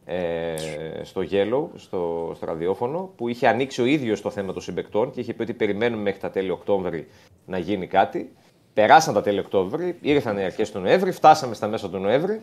ε, 0.04 0.54
στο 1.02 1.20
Yellow, 1.30 1.68
στο, 1.74 2.32
στο 2.36 2.46
ραδιόφωνο, 2.46 3.12
που 3.16 3.28
είχε 3.28 3.48
ανοίξει 3.48 3.82
ο 3.82 3.84
ίδιος 3.84 4.20
το 4.20 4.30
θέμα 4.30 4.52
των 4.52 4.62
συμπεκτών 4.62 5.10
και 5.10 5.20
είχε 5.20 5.34
πει 5.34 5.42
ότι 5.42 5.52
περιμένουμε 5.52 6.02
μέχρι 6.02 6.20
τα 6.20 6.30
τέλη 6.30 6.50
Οκτώβρη 6.50 7.08
να 7.46 7.58
γίνει 7.58 7.86
κάτι. 7.86 8.32
Περάσαν 8.74 9.14
τα 9.14 9.22
τέλη 9.22 9.38
Οκτώβρη, 9.38 9.96
ήρθαν 10.00 10.38
οι 10.38 10.44
αρχές 10.44 10.70
του 10.70 10.78
Νοέμβρη, 10.78 11.10
φτάσαμε 11.10 11.54
στα 11.54 11.66
μέσα 11.66 11.90
του 11.90 11.98
Νοέμβρη 11.98 12.40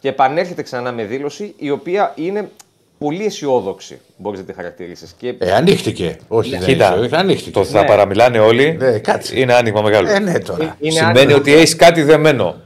και 0.00 0.08
επανέρχεται 0.08 0.62
ξανά 0.62 0.92
με 0.92 1.04
δήλωση 1.04 1.54
η 1.56 1.70
οποία 1.70 2.12
είναι 2.16 2.50
πολύ 2.98 3.24
αισιόδοξη, 3.24 4.00
μπορείς 4.16 4.38
να 4.40 4.44
τη 4.46 4.52
χαρακτηρίσεις. 4.52 5.14
Και 5.18 5.34
Ε, 5.38 5.52
ανοίχτηκε. 5.52 6.16
Όχι, 6.28 6.50
δεν 6.50 6.60
Κοίτα, 6.60 6.96
είναι, 6.96 7.16
ανοίχτηκε. 7.16 7.50
το 7.50 7.64
θα 7.64 7.80
Ναι. 7.80 7.86
παραμιλάνε 7.86 8.38
όλοι 8.38 8.76
Ναι, 8.78 8.98
κάτσε. 8.98 9.40
είναι 9.40 9.54
άνοιγμα 9.54 9.82
μεγάλο. 9.82 10.08
Ε, 10.10 10.18
ναι 10.18 10.38
τώρα. 10.38 10.76
είναι 10.80 10.92
Σημαίνει 10.92 11.18
άνοιγμα- 11.18 11.36
ότι 11.36 11.52
έχεις 11.54 11.76
κάτι 11.76 12.02
δεμένο. 12.02 12.56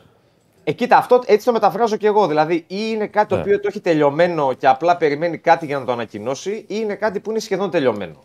Ε, 0.64 0.72
κοίτα, 0.72 0.96
αυτό 0.96 1.22
έτσι 1.26 1.46
το 1.46 1.52
μεταφράζω 1.52 1.96
και 1.96 2.06
εγώ. 2.06 2.26
Δηλαδή, 2.26 2.54
ή 2.54 2.64
είναι 2.92 3.06
κάτι 3.06 3.28
το 3.28 3.34
Ναι. 3.34 3.40
οποίο 3.40 3.60
το 3.60 3.66
έχει 3.70 3.80
τελειωμένο 3.80 4.52
και 4.58 4.66
απλά 4.66 4.96
περιμένει 4.96 5.38
κάτι 5.38 5.66
για 5.66 5.78
να 5.78 5.84
το 5.84 5.92
ανακοινώσει, 5.92 6.50
ή 6.50 6.64
είναι 6.68 6.94
κάτι 6.94 7.20
που 7.20 7.30
είναι 7.30 7.40
σχεδόν 7.40 7.70
τελειωμένο. 7.70 8.24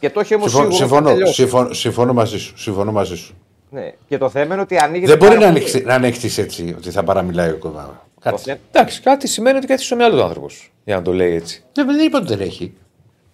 Και 0.00 0.10
το 0.10 0.20
έχει 0.20 0.34
όμως 0.34 0.50
Συμφωνώ, 0.50 0.70
σίγουρο. 0.70 0.86
συμφωνώ, 0.88 1.08
να 1.08 1.14
τελειώσει. 1.14 1.34
συμφωνώ, 1.34 1.72
συμφωνώ 1.72 2.12
μαζί 2.12 2.38
σου. 2.38 2.58
Συμφωνώ 2.58 2.92
μαζί 2.92 3.16
σου. 3.16 3.34
Ναι. 3.70 3.92
Και 4.08 4.18
το 4.18 4.28
θέμα 4.28 4.52
είναι 4.52 4.62
ότι 4.62 4.76
ανοίγει. 4.78 5.06
Δεν 5.06 5.16
μπορεί 5.16 5.38
να 5.38 5.46
ανοιχτεί, 5.46 5.80
να 5.80 5.94
ανοιχτείς 5.94 6.38
έτσι 6.38 6.74
ότι 6.78 6.90
θα 6.90 7.02
παραμιλάει 7.02 7.50
ο 7.50 7.56
κόσμο. 7.56 8.00
Κάτσε. 8.20 8.60
Εντάξει, 8.72 9.00
κάτι 9.00 9.28
σημαίνει 9.28 9.56
ότι 9.56 9.66
κάτι 9.66 9.82
στο 9.82 9.96
μυαλό 9.96 10.16
του 10.16 10.22
άνθρωπος. 10.22 10.72
Για 10.84 10.96
να 10.96 11.02
το 11.02 11.12
λέει 11.12 11.34
έτσι. 11.34 11.62
Δεν, 11.72 11.86
δεν 11.86 12.06
είπα 12.06 12.18
ότι 12.18 12.26
δεν 12.26 12.40
έχει. 12.40 12.74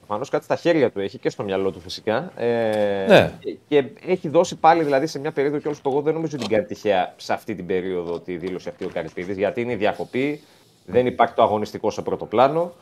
Προφανώς 0.06 0.28
κάτι 0.28 0.44
στα 0.44 0.56
χέρια 0.56 0.90
του 0.90 1.00
έχει 1.00 1.18
και 1.18 1.30
στο 1.30 1.42
μυαλό 1.42 1.70
του 1.70 1.80
φυσικά. 1.80 2.32
Ε, 2.36 3.04
Ναι. 3.08 3.32
και, 3.40 3.56
και 3.68 3.84
έχει 4.06 4.28
δώσει 4.28 4.56
πάλι 4.56 4.82
δηλαδή 4.84 5.06
σε 5.06 5.18
μια 5.18 5.32
περίοδο 5.32 5.58
κιόλας 5.58 5.80
που 5.80 5.90
εγώ 5.90 6.00
δεν 6.00 6.14
νομίζω 6.14 6.36
ότι 6.36 6.46
την 6.46 6.54
κάνει 6.54 6.66
τυχαία 6.66 7.14
σε 7.16 7.32
αυτή 7.32 7.54
την 7.54 7.66
περίοδο 7.66 8.20
τη 8.20 8.36
δήλωση 8.36 8.68
αυτή 8.68 8.84
ο 8.84 8.88
Καρυπίδης. 8.92 9.36
Γιατί 9.36 9.60
είναι 9.60 9.72
η 9.72 9.76
διακοπή, 9.76 10.40
δεν 10.86 11.06
υπάρχει 11.06 11.34
το 11.34 11.42
αγωνιστικό 11.42 11.90
σε 11.90 12.02
πρώτο 12.02 12.24
πλάνο. 12.24 12.72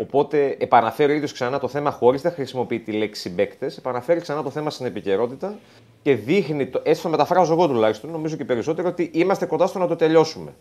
Οπότε 0.00 0.56
επαναφέρει 0.58 1.12
ο 1.12 1.14
ίδιος 1.14 1.32
ξανά 1.32 1.58
το 1.58 1.68
θέμα 1.68 1.90
χωρίς 1.90 2.22
να 2.22 2.30
χρησιμοποιεί 2.30 2.80
τη 2.80 2.92
λέξη 2.92 3.20
συμπαίκτες. 3.20 3.76
Επαναφέρει 3.76 4.20
ξανά 4.20 4.42
το 4.42 4.50
θέμα 4.50 4.70
στην 4.70 4.86
επικαιρότητα 4.86 5.58
και 6.02 6.14
δείχνει, 6.14 6.66
το, 6.66 6.80
έτσι 6.84 7.02
το 7.02 7.08
μεταφράζω 7.08 7.52
εγώ 7.52 7.66
τουλάχιστον, 7.66 8.10
νομίζω 8.10 8.36
και 8.36 8.44
περισσότερο, 8.44 8.88
ότι 8.88 9.10
είμαστε 9.12 9.46
κοντά 9.46 9.66
στο 9.66 9.78
να 9.78 9.86
το 9.86 9.96
τελειώσουμε. 9.96 10.54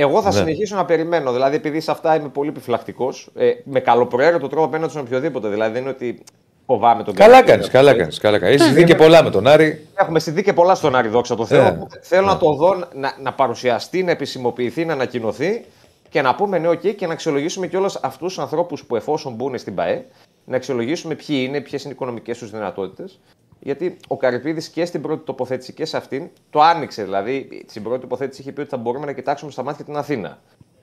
Εγώ 0.00 0.22
θα 0.22 0.28
Ναι. 0.28 0.34
συνεχίσω 0.34 0.76
να 0.76 0.84
περιμένω. 0.84 1.32
Δηλαδή, 1.32 1.56
επειδή 1.56 1.80
σε 1.80 1.90
αυτά 1.90 2.16
είμαι 2.16 2.28
πολύ 2.28 2.48
επιφυλακτικός, 2.48 3.28
ε, 3.34 3.50
με 3.64 3.80
καλοπροαίρετο 3.80 4.48
τρόπο 4.48 4.64
απέναντι 4.64 4.90
στον 4.90 5.02
οποιοδήποτε. 5.02 5.48
Δηλαδή, 5.48 5.72
δεν 5.72 5.80
είναι 5.82 5.90
ότι 5.90 6.22
φοβάμαι 6.66 7.02
τον 7.02 7.14
Καλά 7.14 7.30
Καρυπίδη. 7.30 7.52
κάνεις, 7.52 7.68
καλά 7.70 7.94
κάνεις. 7.96 8.18
Καλά 8.18 8.38
κάνεις. 8.38 8.60
Έχεις 8.60 8.72
δει 8.74 8.84
και 8.84 8.94
πολλά 8.94 9.22
με 9.22 9.30
τον 9.30 9.46
Άρη. 9.46 9.86
Έχουμε 9.94 10.18
συνδεί 10.20 10.42
και 10.42 10.52
πολλά 10.52 10.74
στον 10.74 10.94
Άρη, 10.96 11.08
δόξα 11.08 11.34
τω 11.36 11.46
Θεώ. 11.46 11.62
Ε. 11.64 11.68
Οπότε 11.68 11.98
Θέλω 12.02 12.26
να 12.26 12.36
το 12.36 12.52
δω 12.54 12.74
να, 12.94 13.14
να 13.22 13.32
παρουσιαστεί, 13.32 14.02
να 14.02 14.10
επισημοποιηθεί, 14.10 14.84
να 14.84 14.92
ανακοινωθεί 14.92 15.64
και 16.10 16.22
να 16.22 16.34
πούμε 16.34 16.58
ναι, 16.58 16.68
OK, 16.68 16.94
και 16.94 17.06
να 17.06 17.12
αξιολογήσουμε 17.12 17.66
κιόλας 17.66 17.96
αυτούς 18.02 18.34
τους 18.34 18.38
ανθρώπους 18.42 18.84
που 18.84 18.96
εφόσον 18.96 19.32
μπουν 19.32 19.58
στην 19.58 19.74
ΠαΕ, 19.74 20.04
να 20.44 20.56
αξιολογήσουμε 20.56 21.14
ποιοι 21.14 21.44
είναι, 21.48 21.60
ποιες 21.60 21.82
είναι 21.82 21.92
οι 21.92 21.94
οικονομικές 21.96 22.38
τους 22.38 22.50
δυνατότητες. 22.50 23.20
Γιατί 23.60 23.96
ο 24.08 24.16
Καρυπίδης 24.16 24.68
και 24.68 24.84
στην 24.84 25.02
πρώτη 25.02 25.24
τοποθέτηση 25.24 25.72
και 25.72 25.84
σε 25.84 25.96
αυτήν 25.96 26.28
το 26.50 26.60
άνοιξε. 26.60 27.04
Δηλαδή, 27.04 27.64
στην 27.68 27.82
πρώτη 27.82 28.00
τοποθέτηση 28.00 28.40
είχε 28.40 28.52
πει 28.52 28.60
ότι 28.60 28.70
θα 28.70 28.76
μπορούμε 28.76 29.06
να 29.06 29.12
κοιτάξουμε 29.12 29.50
στα 29.50 29.62
μάτια 29.62 29.84
την 29.84 29.96
Αθήνα. 29.96 30.38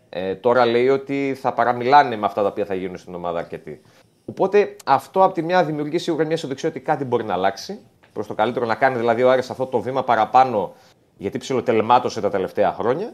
Ε, 0.10 0.36
τώρα 0.36 0.66
λέει 0.66 0.90
ότι 0.90 1.38
θα 1.42 1.54
παραμιλάνε 1.54 2.16
με 2.16 2.26
αυτά 2.26 2.42
τα 2.42 2.48
οποία 2.48 2.66
θα 2.66 2.74
γίνουν 2.74 2.98
στην 2.98 3.16
ομάδα 3.16 3.40
αρκετοί. 3.40 3.82
Οπότε 4.26 4.76
αυτό 4.86 5.24
από 5.24 5.34
τη 5.34 5.42
μια 5.42 5.64
δημιουργεί 5.64 5.98
σίγουρα 5.98 6.26
μια 6.26 6.34
αισιοδοξία 6.34 6.70
ότι 6.70 6.80
κάτι 6.80 7.06
μπορεί 7.06 7.24
να 7.24 7.34
αλλάξει. 7.34 7.80
Προς 8.14 8.28
το 8.28 8.34
καλύτερο 8.34 8.66
να 8.66 8.76
κάνει 8.76 8.98
δηλαδή 8.98 9.24
ο 9.24 9.32
Άρης 9.32 9.50
αυτό 9.50 9.66
το 9.66 9.80
βήμα 9.80 10.04
παραπάνω 10.04 10.74
γιατί 11.18 11.38
ψιλοτελμάτωσε 11.38 12.22
τα 12.22 12.30
τελευταία 12.30 12.74
χρόνια. 12.74 13.14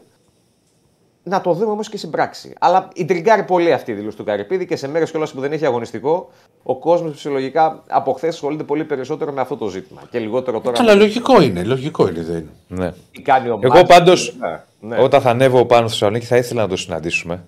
Να 1.24 1.40
το 1.40 1.52
δούμε 1.52 1.70
όμως 1.70 1.88
και 1.88 1.96
στην 1.96 2.10
πράξη. 2.10 2.52
Αλλά 2.60 2.88
ιντριγκάρει 2.94 3.42
πολύ 3.44 3.72
αυτή 3.72 3.90
η 3.90 3.94
δήλωση 3.94 4.16
του 4.16 4.24
Καρυπίδη 4.24 4.66
και 4.66 4.76
σε 4.76 4.88
μέρε 4.88 5.04
κιόλας 5.04 5.32
που 5.32 5.40
δεν 5.40 5.52
έχει 5.52 5.66
αγωνιστικό, 5.66 6.30
ο 6.62 6.78
κόσμος 6.78 7.14
ψυχολογικά 7.14 7.82
από 7.88 8.12
χθες 8.12 8.34
ασχολείται 8.34 8.62
πολύ 8.64 8.84
περισσότερο 8.84 9.32
με 9.32 9.40
αυτό 9.40 9.56
το 9.56 9.68
ζήτημα. 9.68 10.02
Και 10.10 10.18
λιγότερο 10.18 10.60
τώρα. 10.60 10.76
Καλά, 10.76 10.94
λογικό 10.94 11.42
είναι. 11.42 11.64
Λογικό 11.64 12.08
είναι. 12.08 12.20
Δεν 12.22 12.36
είναι. 12.36 12.48
Ναι. 12.84 12.92
τι 13.12 13.22
κάνει 13.22 13.48
ο 13.48 13.58
Εγώ 13.62 13.74
Μάτς. 13.74 13.88
πάντως, 13.88 14.36
Ναι, 14.38 14.96
ναι. 14.96 15.02
όταν 15.02 15.20
θα 15.20 15.30
ανέβω 15.30 15.64
πάνω 15.64 15.82
στη 15.82 15.90
Θεσσαλονίκη, 15.90 16.26
θα 16.26 16.36
ήθελα 16.36 16.62
να 16.62 16.68
το 16.68 16.76
συναντήσουμε. 16.76 17.44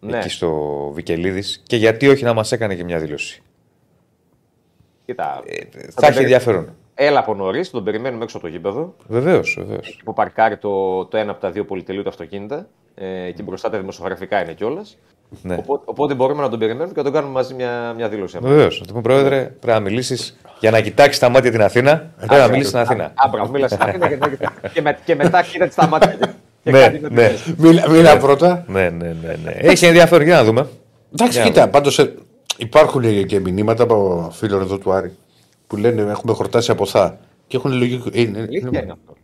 Ναι. 0.00 0.16
Εκεί 0.18 0.28
στο 0.28 0.50
Βικελίδης. 0.94 1.62
Και 1.66 1.76
γιατί 1.76 2.08
όχι 2.08 2.24
να 2.24 2.32
μας 2.32 2.52
έκανε 2.52 2.74
και 2.74 2.84
μια 2.84 2.98
δήλωση. 2.98 3.42
Κοίτα, 5.04 5.24
Θα, 5.24 5.40
τον 5.40 5.82
έχει 5.84 5.94
περι- 6.00 6.16
ενδιαφέρον. 6.18 6.68
Έλα 6.94 7.18
από 7.18 7.34
νωρίς, 7.34 7.70
τον 7.70 7.84
περιμένουμε 7.84 8.24
έξω 8.24 8.36
από 8.36 8.46
το 8.46 8.52
γήπεδο. 8.52 8.94
Βεβαίως, 9.06 9.56
βεβαίως. 9.58 10.00
που 10.04 10.12
παρκάρει 10.12 10.56
το, 10.56 11.04
το 11.04 11.16
ένα 11.16 11.30
από 11.30 11.40
τα 11.40 11.50
δύο 11.50 11.64
πολυτελείου 11.64 12.02
του 12.02 12.08
αυτοκίνητα. 12.08 12.66
Ε, 13.00 13.30
και 13.30 13.42
μπροστά 13.42 13.70
τα 13.70 13.78
δημοσιογραφικά 13.78 14.42
είναι 14.42 14.52
κιόλας. 14.52 14.96
Ναι. 15.42 15.54
Οπότε, 15.58 15.82
οπότε 15.84 16.14
μπορούμε 16.14 16.42
να 16.42 16.48
τον 16.48 16.58
περιμένουμε 16.58 16.88
και 16.92 16.98
να 16.98 17.02
τον 17.04 17.12
κάνουμε 17.12 17.32
μαζί 17.32 17.54
μια, 17.54 17.92
μια 17.96 18.08
δήλωση. 18.08 18.38
Βεβαίως. 18.40 18.78
Να 18.80 18.86
του 18.86 18.90
πούμε, 18.90 19.02
Πρόεδρε, 19.02 19.38
πρέπει 19.60 19.66
να 19.78 19.80
μιλήσεις 19.80 20.36
για 20.60 20.70
να 20.70 20.80
κοιτάξεις 20.80 21.18
τα 21.18 21.28
μάτια 21.28 21.50
την 21.50 21.62
Αθήνα. 21.62 22.10
Πρέπει 22.16 22.34
να 22.34 22.48
μιλήσεις 22.48 22.68
στην 22.68 22.78
Αθήνα. 22.80 23.12
Άμπρα, 23.14 23.48
μίλας 23.48 23.70
στην 23.70 23.82
Αθήνα 23.88 24.08
και, 24.08 24.16
μετά- 24.16 24.52
και, 24.72 24.82
με, 24.82 24.98
και 25.04 25.14
μετά 25.14 25.42
κοίτα 25.42 25.70
στα 25.70 25.86
μάτια. 25.88 26.16
Και, 26.16 26.26
και 26.62 26.70
Ναι, 26.70 26.80
κάτι 26.80 26.98
να 26.98 27.10
ναι. 27.10 27.28
πεις. 27.28 27.54
Μίλα, 27.56 27.90
μίλα 27.90 28.18
πρώτα. 28.18 28.64
Ναι, 28.68 28.88
ναι, 28.90 29.06
ναι. 29.22 29.36
ναι. 29.44 29.50
Έχει 29.56 29.86
ενδιαφέρον, 29.86 30.26
για 30.26 30.34
να 30.36 30.44
δούμε. 30.44 30.68
Εντάξει, 31.12 31.38
Για 31.38 31.46
κοίτα, 31.48 31.68
πάντως 31.68 32.08
υπάρχουν 32.56 33.26
και 33.26 33.40
μηνύματα 33.40 33.82
από 33.82 34.28
φίλων 34.32 34.60
εδώ 34.60 34.78
του 34.78 34.92
Άρη 34.92 35.12
που 35.66 35.76
λένε 35.76 36.02
έχουμε 36.10 36.32
χορτάσει 36.32 36.70
από 36.70 36.86
θα. 36.86 37.18
Και 37.46 37.56
έχουν 37.56 37.72
λογική. 37.72 38.10
είναι- 38.12 38.38
Αλήθεια 38.38 38.68
είναι 38.82 38.92
αυτό. 38.92 39.16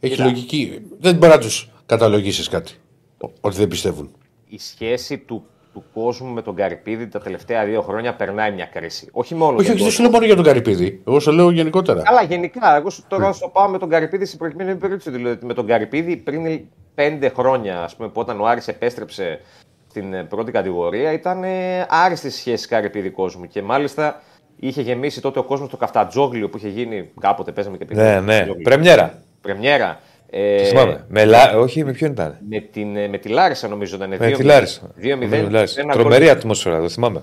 έχει 0.00 0.12
Κοίτα. 0.14 0.24
λογική. 0.24 0.80
Δεν 1.00 1.14
μπορεί 1.16 1.32
να 1.32 1.38
τους 1.38 1.70
καταλογίσεις 1.86 2.48
κάτι. 2.48 2.72
Ο- 3.20 3.30
Ότι 3.40 3.56
δεν 3.56 3.68
πιστεύουν. 3.68 4.10
Η 4.48 4.58
σχέση 4.58 5.18
του, 5.18 5.44
του 5.72 5.84
κόσμου 5.94 6.32
με 6.32 6.42
τον 6.42 6.54
Καρυπίδη 6.54 7.08
τα 7.08 7.20
τελευταία 7.20 7.64
δύο 7.64 7.82
χρόνια 7.82 8.14
περνάει 8.14 8.52
μια 8.52 8.64
κρίση. 8.64 9.08
Όχι 9.12 9.34
μόνο. 9.34 9.56
Όχι, 9.56 9.62
για 9.62 9.70
όχι, 9.72 9.78
τον- 9.82 9.82
δεν 9.82 9.90
σου 9.96 10.02
λέω 10.02 10.10
μόνο 10.10 10.24
για 10.26 10.34
τον 10.34 10.44
Καρυπίδη. 10.44 11.02
Εγώ 11.06 11.20
σου 11.20 11.30
λέω 11.32 11.50
γενικότερα. 11.50 12.02
Καλά, 12.02 12.22
γενικά. 12.22 12.76
Εγώ 12.76 12.90
σου- 12.90 13.04
τώρα 13.08 13.32
σου 13.32 13.50
πάω 13.52 13.68
με 13.68 13.78
τον 13.78 13.88
Καρυπίδη 13.88 14.24
στην 14.24 14.38
προηγούμενη 14.38 14.74
περίπτωση. 14.76 15.10
Δηλαδή, 15.10 15.46
με 15.46 15.54
τον 15.54 15.66
Καρυπίδη 15.66 16.16
πριν 16.16 16.60
πέντε 16.94 17.28
χρόνια, 17.28 17.82
ας 17.82 17.96
πούμε, 17.96 18.08
που 18.08 18.20
όταν 18.20 18.40
ο 18.40 18.46
Άρης 18.46 18.68
επέστρεψε 18.68 19.40
στην 19.88 20.14
ε, 20.14 20.22
πρώτη 20.24 20.52
κατηγορία, 20.52 21.12
ήταν 21.12 21.44
ε, 21.44 21.86
άριστης 21.88 22.34
σχέση 22.34 22.68
Καρυπίδη 22.68 23.10
κόσμου. 23.10 23.46
Και 23.46 23.62
μάλιστα 23.62 24.22
είχε 24.56 24.82
γεμίσει 24.82 25.20
τότε 25.20 25.38
ο 25.38 25.42
κόσμος 25.44 25.68
το 25.68 25.76
καφτατζόγλιο 25.76 26.48
που 26.48 26.56
είχε 26.56 26.68
γίνει 26.68 27.10
κάποτε. 27.20 27.52
Παίζαμε 27.52 27.76
και 27.76 27.84
πριν. 27.84 27.98
Ναι, 27.98 28.20
ναι. 28.20 28.46
Πρεμιέρα. 28.62 29.22
Πρεμιέρα. 29.40 30.00
Ε, 30.30 30.58
Το 30.58 30.64
θυμάμαι. 30.64 31.04
Με 31.08 31.24
Λα- 31.24 31.56
Όχι, 31.58 31.84
με 31.84 31.92
ποιον 31.92 32.10
ήταν. 32.10 32.36
με, 32.48 32.60
την, 32.60 32.96
ε, 32.96 33.08
με 33.08 33.18
τη 33.18 33.28
Λάρισα 33.28 33.68
νομίζω 33.68 33.96
ήταν. 33.96 34.08
Με 34.08 34.16
2-0. 34.16 34.36
τη 34.36 34.42
Λάρισα. 34.42 34.80
2-0. 34.96 35.26
Με 35.28 35.44
τη 35.46 35.50
Λάρισα. 35.50 35.80
Ένα 35.80 35.92
Τρομερή 35.92 36.24
γκολ. 36.24 36.32
ατμόσφαιρα, 36.34 36.80
το 36.80 36.88
θυμάμαι. 36.88 37.22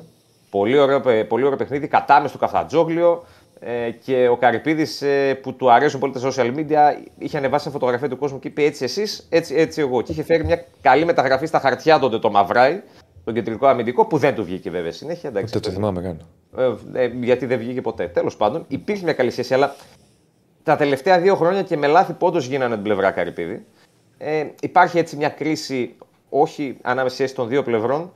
Πολύ 0.50 0.78
ωραίο, 0.80 1.02
παι- 1.02 1.26
πολύ 1.28 1.44
ωραίο 1.44 1.58
παιχνίδι. 1.58 1.88
Κατάμες 1.88 2.30
στο 2.30 2.40
Καφτατζόγλιο. 2.40 3.26
Ε, 3.60 3.90
και 4.06 4.28
ο 4.28 4.38
Καρυπίδης 4.38 5.04
που 5.42 5.54
του 5.54 5.72
αρέσουν 5.72 6.00
πολύ 6.00 6.14
τα 6.14 6.20
social 6.24 6.56
media 6.56 6.98
είχε 7.18 7.38
ανεβάσει 7.38 7.68
μια 7.70 7.74
φωτογραφία 7.80 8.10
του 8.10 8.18
κόσμου 8.18 8.40
και 8.40 8.48
είπε 8.48 8.64
έτσι 8.64 8.84
εσείς, 8.84 9.28
έτσι, 9.30 9.56
έτσι 9.56 9.82
εγώ. 9.82 10.02
Και 10.02 10.12
είχε 10.12 10.24
φέρει 10.24 10.46
μια 10.46 10.66
καλή 10.82 11.06
μεταγραφή 11.06 11.46
στα 11.46 11.60
χαρτιά 11.60 12.00
τότε 12.00 12.20
το 12.20 12.30
Μαυράι, 12.32 12.82
τον 13.24 13.34
κεντρικό 13.34 13.68
αμυντικό, 13.68 14.06
που 14.06 14.18
δεν 14.18 14.36
του 14.36 14.44
βγήκε 14.44 14.70
βέβαια 14.70 14.92
συνέχεια. 14.92 15.30
Εντάξει, 15.30 15.54
Δεν 15.54 15.62
το 15.62 15.70
θυμάμαι 15.70 16.02
καν. 16.02 16.22
ε, 16.94 17.04
ε, 17.04 17.12
γιατί 17.22 17.46
δεν 17.46 17.58
βγήκε 17.60 17.82
ποτέ. 17.82 18.08
Τέλος 18.08 18.36
πάντων, 18.38 18.66
υπήρχε 18.68 19.04
μια 19.04 19.14
καλή 19.14 19.32
σχέση, 19.32 19.54
αλλά 19.54 19.76
τα 20.68 20.76
τελευταία 20.76 21.20
δύο 21.20 21.36
χρόνια 21.36 21.64
και 21.64 21.78
με 21.78 21.88
λάθη 21.88 22.14
πόντο 22.14 22.40
γίνανε 22.40 22.74
την 22.74 22.84
πλευρά 22.84 23.12
Καρυπίδη. 23.12 23.66
Ε, 24.18 24.46
υπάρχει 24.62 24.98
έτσι 24.98 25.16
μια 25.16 25.30
κρίση, 25.30 25.96
όχι 26.30 26.78
ανάμεσα 26.82 27.16
σχέση 27.16 27.36
των 27.36 27.48
δύο 27.48 27.64
πλευρών. 27.64 28.12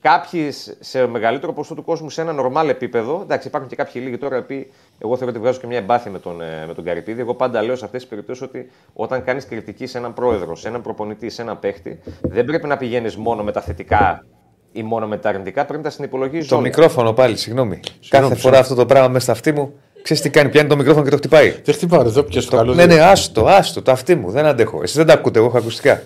Κάποιοι 0.00 0.50
σε 0.80 1.06
μεγαλύτερο 1.06 1.52
ποσοστό 1.52 1.74
του 1.74 1.84
κόσμου 1.84 2.10
σε 2.10 2.20
ένα 2.20 2.32
νορμάλ 2.32 2.68
επίπεδο. 2.68 3.20
Εντάξει, 3.22 3.48
υπάρχουν 3.48 3.70
και 3.70 3.76
κάποιοι 3.76 4.02
λίγοι 4.04 4.18
τώρα 4.18 4.42
που 4.42 4.66
εγώ 4.98 5.16
θεωρώ 5.16 5.32
ότι 5.32 5.38
βγάζω 5.40 5.60
και 5.60 5.66
μια 5.66 5.78
εμπάθεια 5.78 6.10
με 6.10 6.18
τον, 6.18 6.40
ε, 6.40 6.64
με 6.66 6.74
τον 6.74 6.84
Καρυπίδη. 6.84 7.20
Εγώ 7.20 7.34
πάντα 7.34 7.62
λέω 7.62 7.76
σε 7.76 7.84
αυτές 7.84 8.00
τις 8.00 8.10
περιπτώσεις 8.10 8.42
ότι 8.42 8.70
όταν 8.92 9.24
κάνεις 9.24 9.46
κριτική 9.46 9.86
σε 9.86 9.98
έναν 9.98 10.14
πρόεδρο, 10.14 10.56
σε 10.56 10.68
έναν 10.68 10.82
προπονητή, 10.82 11.30
σε 11.30 11.42
έναν 11.42 11.58
παίχτη, 11.58 12.00
δεν 12.20 12.44
πρέπει 12.44 12.66
να 12.66 12.76
πηγαίνεις 12.76 13.16
μόνο 13.16 13.42
με 13.42 13.52
τα 13.52 13.60
θετικά 13.60 14.24
ή 14.72 14.82
μόνο 14.82 15.06
με 15.06 15.16
τα 15.16 15.28
αρνητικά. 15.28 15.62
Πρέπει 15.64 15.82
να 15.82 15.88
τα 15.88 15.94
συνυπολογίζεις 15.94 16.48
Το 16.48 16.54
όλα. 16.54 16.64
μικρόφωνο 16.64 17.12
πάλι, 17.12 17.36
συγγνώμη. 17.36 17.80
Κάθε 18.08 18.34
φορά 18.34 18.58
αυτό 18.58 18.74
το 18.74 18.86
πράγμα 18.86 19.08
μέσα 19.08 19.20
στα 19.24 19.32
αυτή 19.32 19.52
μου, 19.52 19.74
ξέρεις 20.04 20.22
τι 20.22 20.30
κάνει, 20.30 20.48
πιάνει 20.48 20.68
το 20.68 20.76
μικρόφωνο 20.76 21.04
και 21.04 21.10
το 21.10 21.16
χτυπάει. 21.16 21.50
Δεν 21.64 21.74
χτυπάω, 21.74 22.00
εδώ 22.00 22.22
πιες 22.22 22.44
το 22.46 22.56
καλό. 22.56 22.74
Ναι, 22.74 22.86
ναι, 22.86 23.00
άστο, 23.00 23.46
άστο, 23.46 23.82
το 23.82 23.90
αυτή 23.90 24.14
μου, 24.14 24.30
δεν 24.30 24.44
αντέχω. 24.46 24.82
Εσεί 24.82 24.96
δεν 24.96 25.06
τα 25.06 25.12
ακούτε, 25.12 25.38
εγώ 25.38 25.48
έχω 25.48 25.58
ακουστικά. 25.58 26.02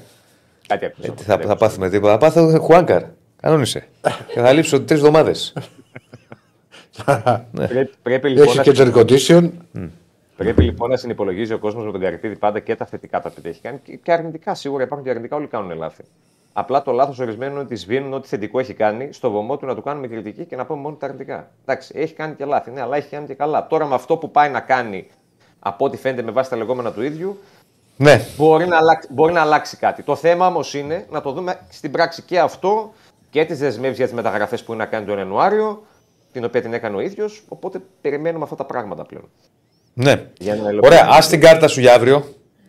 Κάτι 0.66 0.84
άκουσα. 0.84 1.06
Ε, 1.06 1.14
τι 1.14 1.22
θα, 1.22 1.38
θα 1.38 1.56
πάθουμε 1.56 1.90
τίποτα. 1.90 2.12
Θα 2.12 2.18
πάθω 2.18 2.58
Χουάνκαρ. 2.60 3.02
Κανόνισε. 3.40 3.86
και 4.34 4.40
θα 4.40 4.52
λείψω 4.52 4.80
τρεις 4.82 4.98
εβδομάδες. 4.98 5.52
Πρέπει, 7.52 7.90
πρέπει, 8.02 8.28
λοιπόν 8.28 8.46
Έχει 8.46 8.56
να 8.56 8.62
και 8.62 8.72
το 8.72 8.92
air 8.94 9.00
condition. 9.00 9.50
Πρέπει 10.36 10.62
λοιπόν 10.62 10.90
να 10.90 10.96
συνυπολογίζει 10.96 11.52
ο 11.52 11.58
κόσμος 11.58 11.84
με 11.84 11.92
τον 11.92 12.00
Καρυπίδη 12.00 12.36
πάντα 12.36 12.60
και 12.60 12.74
τα 12.76 12.86
θετικά 12.86 13.20
τα 13.20 13.32
οποία 13.38 13.50
έχει 13.50 13.60
κάνει 13.60 13.80
και- 13.84 13.98
και 14.02 14.12
αρνητικά. 14.12 14.54
Σίγουρα 14.54 14.82
υπάρχουν 14.82 15.06
και 15.06 15.10
αρνητικά, 15.12 15.36
όλοι 15.36 15.46
κάνουν 15.46 15.76
λάθη. 15.78 16.02
Απλά 16.58 16.82
το 16.82 16.92
λάθος 16.92 17.18
ορισμένων 17.18 17.54
είναι 17.54 17.62
ότι 17.62 17.76
σβήνουν 17.76 18.12
ό,τι 18.12 18.28
θετικό 18.28 18.58
έχει 18.58 18.74
κάνει 18.74 19.08
στο 19.12 19.30
βωμό 19.30 19.56
του 19.56 19.66
να 19.66 19.74
του 19.74 19.82
κάνουμε 19.82 20.06
κριτική 20.06 20.44
και 20.44 20.56
να 20.56 20.66
πούμε 20.66 20.80
μόνο 20.80 20.96
τα 20.96 21.06
αρνητικά. 21.06 21.50
Εντάξει, 21.64 21.92
έχει 21.96 22.14
κάνει 22.14 22.34
και 22.34 22.44
λάθη, 22.44 22.70
ναι, 22.70 22.80
αλλά 22.80 22.96
έχει 22.96 23.08
κάνει 23.08 23.26
και 23.26 23.34
καλά. 23.34 23.66
Τώρα 23.66 23.86
με 23.86 23.94
αυτό 23.94 24.16
που 24.16 24.30
πάει 24.30 24.50
να 24.50 24.60
κάνει, 24.60 25.06
από 25.58 25.84
ό,τι 25.84 25.96
φαίνεται 25.96 26.22
με 26.22 26.30
βάση 26.30 26.50
τα 26.50 26.56
λεγόμενα 26.56 26.92
του 26.92 27.02
ίδιου, 27.02 27.38
ναι, 27.96 28.20
μπορεί 28.36 28.66
να, 28.66 28.76
αλλάξει, 28.76 29.08
μπορεί 29.12 29.32
να 29.32 29.40
αλλάξει 29.40 29.76
κάτι. 29.76 30.02
Το 30.02 30.16
θέμα 30.16 30.46
όμως 30.46 30.74
είναι 30.74 31.06
να 31.10 31.20
το 31.20 31.32
δούμε 31.32 31.58
στην 31.68 31.90
πράξη 31.90 32.22
και 32.22 32.38
αυτό 32.38 32.92
και 33.30 33.44
τις 33.44 33.58
δεσμεύσεις 33.58 33.96
για 33.96 34.06
τις 34.06 34.14
μεταγραφές 34.14 34.64
που 34.64 34.72
είναι 34.72 34.82
να 34.82 34.88
κάνει 34.90 35.06
τον 35.06 35.18
Ιανουάριο, 35.18 35.82
την 36.32 36.44
οποία 36.44 36.60
την 36.62 36.72
έκανε 36.72 36.96
ο 36.96 37.00
ίδιος. 37.00 37.42
Οπότε 37.48 37.80
περιμένουμε 38.00 38.44
αυτά 38.44 38.56
τα 38.56 38.64
πράγματα 38.64 39.04
πλέον. 39.04 39.28
ναι. 39.94 40.26
Για 40.38 40.54
να 40.54 40.70
υλοποιήσουμε. 40.70 40.86
Ωραία, 40.86 41.06
ας 41.16 41.28
την 41.28 41.40
κάρτα 41.40 41.68
σου 41.68 41.80
για 41.80 41.94
αύριο. 41.94 42.24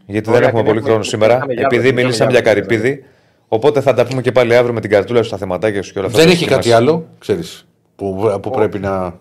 Γιατί 0.06 0.30
Ωραία, 0.30 0.42
δεν 0.42 0.50
έχουμε 0.50 0.64
την 0.64 0.74
πολύ 0.74 0.78
έχουμε- 0.78 0.82
χρόνο 0.84 1.00
την 1.00 1.10
σήμερα. 1.10 1.36
είχαμε 1.36 1.54
για 1.54 1.62
Επειδή 1.66 1.76
αύριο, 1.82 1.94
την 1.96 2.02
μιλήσαμε 2.04 2.32
για 2.32 2.40
είχαμε 2.40 2.60
για 2.60 2.68
αύριο. 2.70 2.80
καρυπίδι. 2.80 3.06
Οπότε 3.52 3.82
θα 3.82 3.94
τα 3.94 4.06
πούμε 4.06 4.22
και 4.22 4.32
πάλι 4.32 4.56
αύριο 4.56 4.74
με 4.74 4.82
την 4.82 4.90
καρτούλα 4.90 5.22
σου 5.22 5.28
στα 5.28 5.38
θεματάκια 5.38 5.84
σου 5.84 5.94
και 5.94 5.98
όλα 6.00 6.08
αυτά. 6.08 6.20
Δεν 6.20 6.28
που 6.28 6.34
έχει 6.34 6.46
μας- 6.46 6.54
κάτι 6.54 6.72
άλλο, 6.72 7.08
ξέρεις, 7.20 7.68
που, 7.96 8.40
που 8.42 8.50
πρέπει 8.50 8.80
να. 8.80 9.06
Όχι, 9.06 9.16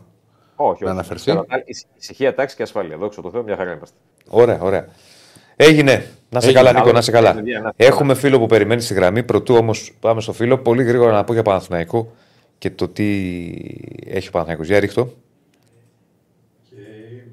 Να 0.57 0.67
όχι. 0.71 0.85
αναφερθεί; 0.89 1.23
Ξέρω, 1.31 1.45
ησ- 1.65 1.87
Ησυχία, 1.99 2.35
τάξη 2.35 2.57
και 2.57 2.63
ασφάλεια. 2.63 2.97
Δόξα 2.97 3.23
τω 3.23 3.31
Θεώ, 3.31 3.43
μια 3.43 3.57
χαρά 3.57 3.73
είμαστε. 3.73 3.97
Ωραία, 4.29 4.59
ωραία. 4.61 4.87
Έγινε. 5.57 6.07
Να 6.31 6.41
σε 6.41 6.47
Έγινε. 6.47 6.63
καλά, 6.63 6.73
Νίκο, 6.73 6.83
Καλό. 6.85 6.95
να 6.97 7.03
σε 7.03 7.11
καλά. 7.11 7.35
Παιδιά, 7.35 7.61
να 7.61 7.69
είστε 7.69 7.87
Έχουμε 7.87 8.15
φίλο 8.15 8.39
που 8.39 8.47
περιμένει 8.47 8.81
στη 8.81 8.95
γραμμή. 8.95 9.23
Πρωτού 9.23 9.55
όμως 9.55 9.93
πάμε 10.01 10.21
στο 10.21 10.33
φίλο. 10.33 10.59
Πολύ 10.59 10.83
γρήγορα 10.83 11.13
να 11.13 11.25
πω 11.25 11.33
για 11.33 11.43
Παναθηναϊκό 11.43 12.13
και 12.59 12.71
το 12.71 12.89
τι 12.89 13.05
έχει 14.07 14.29
ο 14.29 14.31
Παναθηναϊκός. 14.31 14.67
Για 14.67 14.81
ρίχτω. 14.81 15.13
Και 16.71 16.77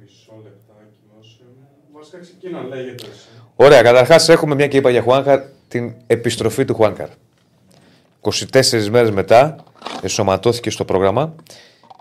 μισό 0.01 0.31
λεπτάκι 0.43 0.97
δώσε 1.17 1.43
μου. 1.59 1.67
Βασικά 1.97 2.17
ξεκίνα 2.19 2.61
λέγεται 2.63 3.05
εσύ. 3.11 3.27
Ωραία, 3.55 3.81
καταρχάς 3.81 4.29
έχουμε 4.29 4.55
μια 4.55 4.67
και 4.67 4.77
είπα 4.77 4.89
για 4.89 5.01
Χουάνκαρ 5.01 5.39
την 5.67 5.93
επιστροφή 6.07 6.65
του 6.65 6.73
Χουάνκαρ. 6.73 7.07
24 8.21 8.87
μέρες 8.89 9.11
μετά 9.11 9.55
εσωματώθηκε 10.01 10.69
στο 10.69 10.85
πρόγραμμα 10.85 11.35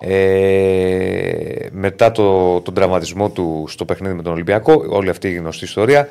ε, 0.01 1.67
μετά 1.71 2.11
το, 2.11 2.61
τον 2.61 2.75
τραυματισμό 2.75 3.31
του 3.31 3.65
στο 3.69 3.85
παιχνίδι 3.85 4.15
με 4.15 4.23
τον 4.23 4.33
Ολυμπιακό, 4.33 4.85
όλη 4.89 5.09
αυτή 5.09 5.29
η 5.29 5.35
γνωστή 5.35 5.65
ιστορία. 5.65 6.09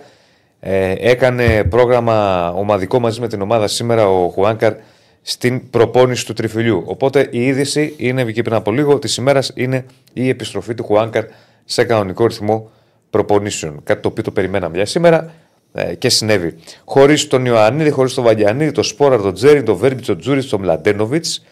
Ε, 0.59 0.93
έκανε 0.97 1.63
πρόγραμμα 1.63 2.49
ομαδικό 2.51 2.99
μαζί 2.99 3.19
με 3.19 3.27
την 3.27 3.41
ομάδα 3.41 3.67
σήμερα 3.67 4.09
ο 4.09 4.29
Χουάνκαρ 4.29 4.73
στην 5.21 5.69
προπόνηση 5.69 6.25
του 6.25 6.33
τριφυλιού. 6.33 6.83
Οπότε 6.85 7.27
η 7.31 7.45
είδηση 7.45 7.93
είναι, 7.97 8.23
βγήκε 8.23 8.41
πριν 8.41 8.55
από 8.55 8.71
λίγο, 8.71 8.99
της 8.99 9.17
ημέρας 9.17 9.51
είναι 9.55 9.85
η 10.13 10.29
επιστροφή 10.29 10.73
του 10.73 10.83
Χουάνκαρ 10.83 11.25
σε 11.65 11.83
κανονικό 11.83 12.25
ρυθμό 12.25 12.71
προπονήσεων. 13.09 13.83
Κάτι 13.83 14.01
το 14.01 14.07
οποίο 14.07 14.23
το 14.23 14.31
περιμέναμε 14.31 14.75
για 14.75 14.85
σήμερα 14.85 15.33
ε, 15.73 15.95
και 15.95 16.09
συνέβη. 16.09 16.55
Χωρίς 16.85 17.27
τον 17.27 17.45
Ιωαννίδη, 17.45 17.89
χωρίς 17.89 18.13
τον 18.13 18.23
Βαγιανίδη, 18.23 18.71
τον 18.71 18.83
Σπόρα, 18.83 19.17
τον 19.17 19.33
Τζέρι, 19.33 19.63
τον 19.63 19.75
Βέρμπιτς, 19.75 20.05
τον 20.05 20.17
Τζούρι, 20.17 20.43
τον 20.45 20.59
Μλαντένοβιτς, 20.61 21.43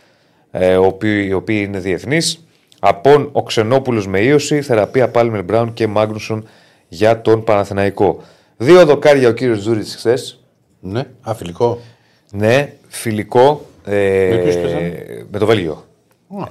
ε, 0.51 0.75
ο 0.77 0.85
οποίοι- 0.85 1.25
οι 1.29 1.33
οποίοι 1.33 1.63
είναι 1.67 1.79
διεθνείς. 1.79 2.45
Απών 2.79 3.29
ο 3.31 3.43
Ξενόπουλος 3.43 4.07
με 4.07 4.19
ίωση, 4.19 4.61
θεραπεία 4.61 5.09
Πάλμερ 5.09 5.43
Μπράουν 5.43 5.73
και 5.73 5.87
Μάγνουσον 5.87 6.47
για 6.87 7.21
τον 7.21 7.43
Παναθηναϊκό. 7.43 8.21
Δύο 8.57 8.85
δοκάρια 8.85 9.29
ο 9.29 9.31
κύριος 9.31 9.59
Τζούριτσιτς 9.59 9.95
χθες. 9.95 10.43
Ναι, 10.79 11.03
αφιλικό. 11.21 11.79
Ναι, 12.31 12.73
φιλικό. 12.87 13.65
Ε, 13.85 14.27
Με 14.31 14.37
ποιους 14.43 14.55
παίζανε; 14.55 15.03
με 15.31 15.39
το 15.39 15.45
Βέλγιο. 15.45 15.85
Α, 16.39 16.47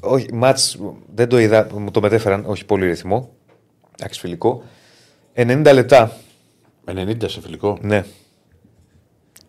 Όχι, 0.00 0.26
μάτς, 0.32 0.78
δεν 1.14 1.28
το 1.28 1.38
είδα, 1.38 1.66
μου 1.78 1.90
το 1.90 2.00
μετέφεραν, 2.00 2.44
όχι 2.46 2.64
πολύ 2.64 2.86
ρυθμό. 2.86 3.30
Εντάξει, 3.98 4.20
φιλικό. 4.20 4.62
90 5.34 5.72
λεπτά. 5.72 6.12
90 6.96 7.28
σε 7.28 7.40
φιλικό. 7.40 7.78
Ναι, 7.80 8.04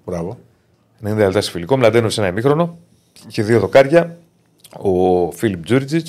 Μπράβο. 0.06 0.40
90 1.04 1.16
λεπτά 1.16 1.42
σε 1.42 1.52
φιλικό. 1.52 1.78
Μλαντένο 1.78 2.10
σε 2.10 2.22
ένα 2.22 2.30
ημίχρονο. 2.30 2.78
Και 3.28 3.44
δύο 3.44 3.60
δοκάρια. 3.60 4.18
Ο 4.78 5.32
Φίλιπ 5.32 5.64
Τζούριτζιτ 5.64 6.08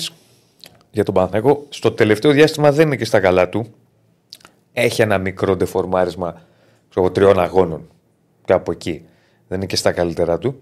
για 0.91 1.03
τον 1.03 1.13
Παναθηναϊκό. 1.13 1.65
Στο 1.69 1.91
τελευταίο 1.91 2.31
διάστημα 2.31 2.71
δεν 2.71 2.85
είναι 2.85 2.95
και 2.95 3.05
στα 3.05 3.19
καλά 3.19 3.49
του. 3.49 3.73
Έχει 4.73 5.01
ένα 5.01 5.17
μικρό 5.17 5.55
ντεφορμάρισμα 5.55 6.41
ξέρω, 6.89 7.05
εγώ, 7.05 7.11
τριών 7.11 7.39
αγώνων. 7.39 7.87
Κάπου 8.45 8.71
εκεί. 8.71 9.05
Δεν 9.47 9.57
είναι 9.57 9.67
και 9.67 9.75
στα 9.75 9.91
καλύτερα 9.91 10.37
του. 10.37 10.61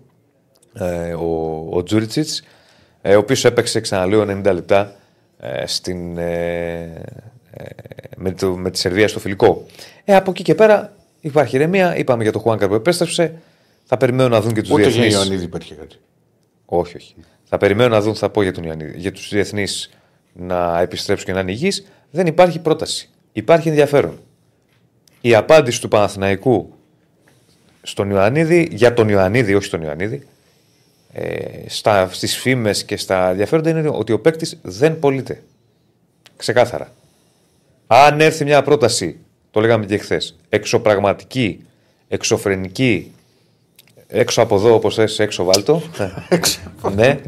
Ε, 0.73 1.13
ο 1.13 1.67
ο 1.69 1.83
Τζούριτσιτ, 1.83 2.29
ε, 3.01 3.15
ο 3.15 3.19
οποίος 3.19 3.45
έπαιξε, 3.45 3.79
ξαναλέω, 3.79 4.21
90 4.21 4.43
λεπτά 4.53 4.95
ε, 5.37 5.65
στην, 5.65 6.17
ε, 6.17 6.81
ε, 6.81 7.30
με, 8.17 8.31
το, 8.31 8.55
με 8.55 8.71
τη 8.71 8.77
Σερβία 8.79 9.07
στο 9.07 9.19
φιλικό. 9.19 9.65
Ε, 10.05 10.15
από 10.15 10.31
εκεί 10.31 10.43
και 10.43 10.55
πέρα 10.55 10.93
υπάρχει 11.19 11.55
ηρεμία. 11.55 11.97
Είπαμε 11.97 12.23
για 12.23 12.31
τον 12.31 12.41
Χουάνκαρ 12.41 12.67
που 12.67 12.75
επέστρεψε. 12.75 13.33
Θα 13.85 13.97
περιμένω 13.97 14.29
να 14.29 14.41
δουν 14.41 14.53
και 14.53 14.61
τους 14.61 14.71
Ούτε 14.71 14.81
για 14.81 14.91
διεθνεί. 14.91 15.13
Ιωαννίδη 15.13 15.43
υπήρχε 15.43 15.75
κάτι. 15.75 15.95
Όχι, 16.65 16.95
όχι. 16.95 17.15
Θα 17.43 17.57
περιμένω 17.57 17.89
να 17.89 18.01
δουν, 18.01 18.15
θα 18.15 18.29
πω 18.29 18.41
για 18.41 18.51
τον 18.51 18.63
Ιωαννίδη. 18.63 18.99
Για 18.99 19.11
τους 19.11 19.29
διεθνείς 19.29 19.89
να 20.33 20.79
επιστρέψουν 20.81 21.25
και 21.25 21.33
να 21.33 21.39
είναι 21.39 21.51
υγιείς. 21.51 21.87
Δεν 22.11 22.27
υπάρχει 22.27 22.59
πρόταση. 22.59 23.09
Υπάρχει 23.31 23.67
ενδιαφέρον. 23.69 24.19
Η 25.21 25.35
απάντηση 25.35 25.81
του 25.81 25.87
Παναθηναϊκού 25.87 26.73
στον 27.81 28.09
Ιωαννίδη, 28.09 28.69
για 28.71 28.93
τον 28.93 29.09
Ιωαννίδη, 29.09 29.53
όχι 29.55 29.65
στον 29.65 29.81
Ιωαννίδη, 29.81 30.27
ε, 31.13 31.63
στα, 31.67 32.09
στις 32.11 32.37
φήμες 32.37 32.83
και 32.83 32.97
στα 32.97 33.29
ενδιαφέροντα 33.29 33.69
είναι 33.69 33.89
ότι 33.89 34.11
ο 34.11 34.19
παίκτης 34.19 34.59
δεν 34.61 34.99
πωλείται. 34.99 35.43
Ξεκάθαρα. 36.37 36.91
Αν 37.93 38.21
έρθει 38.21 38.43
μια 38.43 38.61
πρόταση, 38.61 39.19
το 39.51 39.59
λέγαμε 39.59 39.85
και 39.85 39.97
χθες, 39.97 40.35
εξωπραγματική, 40.49 41.65
εξωφρενική, 42.07 43.11
έξω 44.07 44.41
από 44.41 44.55
εδώ, 44.55 44.73
όπως 44.73 44.95
θες, 44.95 45.19
έξω 45.19 45.43
βάλτο. 45.43 45.81
ναι. 46.95 47.19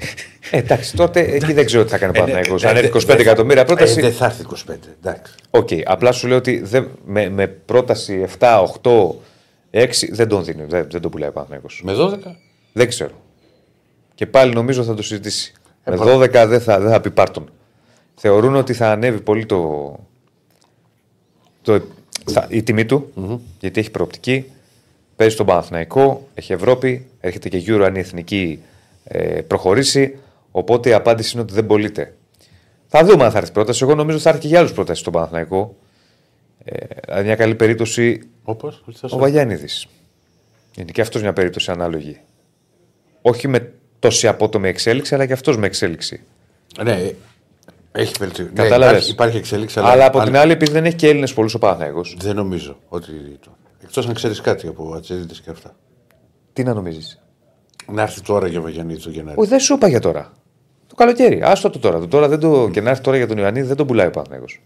Ε, 0.52 0.57
εντάξει, 0.57 0.95
τότε 0.95 1.19
εκεί 1.19 1.53
δεν 1.53 1.65
ξέρω 1.65 1.84
τι 1.84 1.90
θα 1.90 1.98
κάνει 1.98 2.11
ο 2.11 2.14
Παναθηναϊκός. 2.19 2.64
Αν 2.64 2.76
έρθει 2.76 2.91
25 3.07 3.19
εκατομμύρια 3.19 3.65
πρόταση. 3.65 3.99
Ε, 3.99 4.02
δεν 4.02 4.14
θα 4.14 4.26
έρθει 4.26 4.45
25. 4.49 4.73
Εντάξει. 5.02 5.34
Οκ, 5.49 5.69
απλά 5.85 6.11
σου 6.11 6.27
λέω 6.27 6.38
ότι 6.38 6.61
δεν, 6.64 6.90
με, 7.06 7.30
με 7.30 7.48
πρόταση 7.48 8.26
7, 8.40 8.64
8, 8.81 8.91
6 9.72 9.85
δεν 10.10 10.27
τον 10.27 10.44
δίνει. 10.44 10.64
Δεν, 10.68 10.88
δεν 10.91 11.02
τον 11.02 11.11
πουλάει 11.11 11.30
ο 11.30 11.31
Παναθηναϊκός. 11.31 11.81
Με 11.84 11.94
12. 11.98 12.18
Δεν 12.73 12.88
ξέρω. 12.88 13.22
Και 14.15 14.26
πάλι 14.26 14.53
νομίζω 14.53 14.84
θα 14.84 14.94
το 14.94 15.03
συζητήσει. 15.03 15.53
Ε, 15.84 15.91
με 15.91 15.98
12 15.99 16.30
δεν 16.48 16.61
θα, 16.61 16.80
δεν 16.80 16.91
θα 16.91 17.02
πει 17.02 17.11
πάρτον. 17.11 17.49
Θεωρούν 18.15 18.56
ότι 18.56 18.73
θα 18.73 18.91
ανέβει 18.91 19.22
πολύ 19.22 19.45
το, 19.45 19.99
το, 21.64 21.81
θα- 22.31 22.48
η 22.49 22.64
τιμή 22.64 22.85
του, 22.85 23.11
γιατί 23.60 23.80
έχει 23.80 23.91
προοπτική. 23.91 24.45
Παίζει 25.15 25.34
στον 25.34 25.45
Παναθηναϊκό, 25.45 26.27
έχει 26.34 26.53
Ευρώπη, 26.53 27.06
έρχεται 27.19 27.49
και 27.49 27.64
Euro 27.68 27.81
αν 27.85 27.95
η 27.95 27.99
εθνική 27.99 28.60
ε, 29.03 29.41
προχωρήσει. 29.41 30.18
Οπότε 30.52 30.90
η 30.90 30.94
απάντηση 30.94 31.31
είναι 31.34 31.41
ότι 31.41 31.53
δεν 31.53 31.65
πωλείται. 31.65 32.15
Θα 32.88 33.06
δούμε 33.06 33.23
αν 33.23 33.31
θα 33.31 33.38
έρθει 33.38 33.52
πρόταση. 33.52 33.84
Εγώ 33.84 33.95
νομίζω 33.95 34.18
θα 34.19 34.30
έρθει 34.30 34.41
και 34.41 34.48
για 34.48 34.60
άλλους 34.60 34.73
πρόταση 34.73 34.99
στον 35.02 35.14
Παναθηναϊκό. 35.14 35.76
Ε, 36.64 36.85
δηλαδή 37.06 37.26
μια 37.26 37.35
καλή 37.35 37.56
περίπτωση 37.56 38.22
Όπως. 38.44 38.84
Ο 39.11 39.18
Βαγιάννηδης. 39.18 39.88
Είναι 40.77 40.91
και 40.91 41.02
αυτός 41.02 41.22
μια 41.22 41.34
περίπτωση 41.34 41.72
ανάλογη. 41.72 42.18
Όχι 43.22 43.48
με 43.48 43.73
τόση 43.99 44.27
απότομη 44.27 44.68
εξέλιξη, 44.68 45.15
αλλά 45.15 45.26
και 45.26 45.34
αυτός 45.34 45.57
με 45.57 45.65
εξέλιξη. 45.65 46.19
Ναι, 46.84 47.11
έχει 47.95 48.14
βελτιωθεί. 48.20 48.52
Ναι, 48.53 48.64
Κατάλαβες. 48.64 48.91
υπάρχει, 48.91 49.11
υπάρχει 49.11 49.38
εξέλιξη. 49.38 49.80
Αλλά, 49.80 50.06
από 50.06 50.24
την 50.24 50.38
άλλη, 50.38 50.52
επειδή 50.52 50.72
δεν 50.72 50.86
έχει 50.86 50.95
και 50.95 51.07
Έλληνες 51.07 51.34
πολλούς 51.34 51.53
ο 51.53 51.60
Παναθηναϊκός, 51.60 52.15
Δεν 52.20 52.36
νομίζω 52.36 52.78
ότι. 52.90 53.11
Εκτός 53.84 54.07
αν 54.07 54.14
ξέρεις 54.14 54.41
κάτι 54.41 54.68
από 54.68 54.94
ατσίδητε 54.94 55.34
και 55.44 55.49
αυτά. 55.49 55.76
τι 56.53 56.64
να 56.64 56.74
νομίζεις; 56.74 57.22
Να 57.91 58.02
έρθει 58.02 58.22
τώρα 58.22 58.48
για 58.48 58.61
Βαγιανίδης 58.61 59.03
το 59.03 59.10
Γενάρη. 59.10 59.40
Όχι, 59.40 59.49
δεν 59.49 59.60
σου 59.60 59.74
είπα 59.74 59.88
για 59.88 59.99
τώρα. 59.99 60.32
Το 60.88 60.95
καλοκαίρι. 60.95 61.41
Άστο 61.44 61.70
το 61.70 61.80
τώρα. 61.80 61.99
Το 61.99 62.07
τώρα 62.07 62.28
δεν 62.28 62.40
το... 62.40 62.70
Και 62.70 62.82
να 62.82 62.90
έρθει 62.90 63.02
τώρα 63.02 63.18
για 63.18 63.28
τον 63.28 63.38
Ιωαννίδη 63.38 63.68
δεν 63.68 63.76
τον 63.76 63.88
πουλάει 63.88 64.07
ο 64.07 64.11
Παναθηναϊκός. 64.11 64.61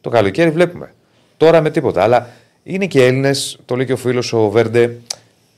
Το 0.00 0.10
καλοκαίρι 0.10 0.50
βλέπουμε. 0.50 0.92
Τώρα 1.36 1.60
με 1.60 1.70
τίποτα. 1.70 2.02
Αλλά 2.02 2.28
είναι 2.62 2.86
και 2.86 3.04
Έλληνες, 3.04 3.58
το 3.64 3.76
λέει 3.76 3.86
και 3.86 3.92
ο 3.92 3.96
φίλος 3.96 4.32
ο 4.32 4.48
Βέρντε. 4.50 4.96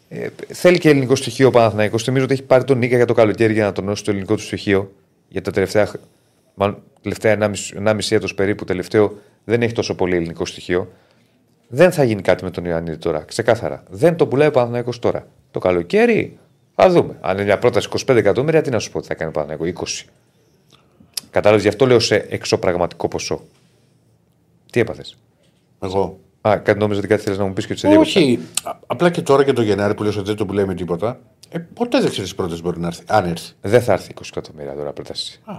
Ε, 0.08 0.26
θέλει 0.48 0.78
και 0.78 0.88
ελληνικό 0.88 1.14
στοιχείο 1.16 1.46
ο 1.48 1.50
Παναθηναϊκός. 1.50 2.02
Θυμίζω 2.02 2.24
ότι 2.24 2.32
έχει 2.32 2.42
πάρει 2.42 2.64
τον 2.64 2.78
Νίκα 2.78 2.96
για 2.96 3.06
το 3.06 3.14
καλοκαίρι 3.14 3.52
για 3.52 3.64
να 3.64 3.72
τονώσει 3.72 4.04
το 4.04 4.10
ελληνικό 4.10 4.34
του 4.34 4.42
στοιχείο. 4.42 4.92
Για 5.28 5.42
τα 5.42 5.50
τελευταία, 5.50 5.86
χ- 5.86 5.94
μάλλον, 6.58 6.82
τελευταία 7.02 7.32
1,5 7.40 7.74
1,5 7.86 7.98
έτος 8.16 8.34
περίπου 8.34 8.64
τελευταίο 8.64 9.18
δεν 9.44 9.62
έχει 9.62 9.72
τόσο 9.72 9.94
πολύ 9.94 10.16
ελληνικό 10.16 10.46
στοιχείο. 10.46 10.92
Δεν 11.68 11.92
θα 11.92 12.04
γίνει 12.04 12.22
κάτι 12.22 12.44
με 12.44 12.50
τον 12.50 12.64
Ιωαννίδη 12.64 12.96
τώρα. 12.96 13.20
Ξεκάθαρα. 13.20 13.82
Δεν 13.90 14.16
το 14.16 14.26
πουλάει 14.26 14.48
ο 14.48 14.50
Παναθηναϊκός 14.50 14.98
τώρα. 14.98 15.26
Το 15.50 15.58
καλοκαίρι 15.58 16.38
θα 16.74 16.90
δούμε. 16.90 17.16
Αν 17.20 17.34
είναι 17.34 17.44
μια 17.44 17.58
πρόταση 17.58 17.88
25 18.06 18.16
εκατομμύρια, 18.16 18.62
τι 18.62 18.70
να 18.70 18.78
σου 18.78 18.90
πω, 18.90 19.00
τι 19.00 19.06
θα 19.06 19.14
κάνει 19.14 19.30
ο 19.30 19.32
Παναθηναϊκός 19.32 20.04
20. 20.06 20.08
Κατάλαβες, 21.30 21.62
γι' 21.62 21.68
αυτό 21.68 21.86
λέω 21.86 21.98
σε 22.00 22.14
εξωπραγματικό 22.28 23.08
ποσό. 23.08 23.42
Τι 24.72 24.80
έπαθες; 24.80 25.16
Εγώ. 25.82 26.18
Α, 26.40 26.58
κάτι 26.58 26.78
νόμιζα 26.78 26.98
ότι 26.98 27.08
κάτι 27.08 27.22
θέλεις 27.22 27.38
να 27.38 27.44
μου 27.44 27.52
πεις 27.52 27.66
και 27.66 27.74
του 27.74 27.80
διέκοψα. 27.80 28.20
Όχι. 28.20 28.38
Α- 28.62 28.76
Απλά 28.86 29.10
και 29.10 29.22
τώρα 29.22 29.44
και 29.44 29.52
το 29.52 29.62
Γενάρη 29.62 29.94
που 29.94 30.02
λες 30.02 30.16
ότι 30.16 30.26
δεν 30.26 30.36
το 30.36 30.46
πουλάει 30.46 30.64
με 30.64 30.74
τίποτα. 30.74 31.20
Ε, 31.50 31.58
ποτέ 31.58 32.00
δεν 32.00 32.10
ξέρεις 32.10 32.34
πρώτε 32.34 32.56
μπορεί 32.62 32.80
να 32.80 32.86
έρθει. 32.86 33.02
Αν 33.06 33.24
έρθει. 33.28 33.52
Δεν 33.60 33.82
θα 33.82 33.92
έρθει 33.92 34.10
20 34.14 34.22
εκατομμύρια 34.30 34.74
τώρα 34.74 34.92
πρόταση. 34.92 35.40
Α. 35.44 35.54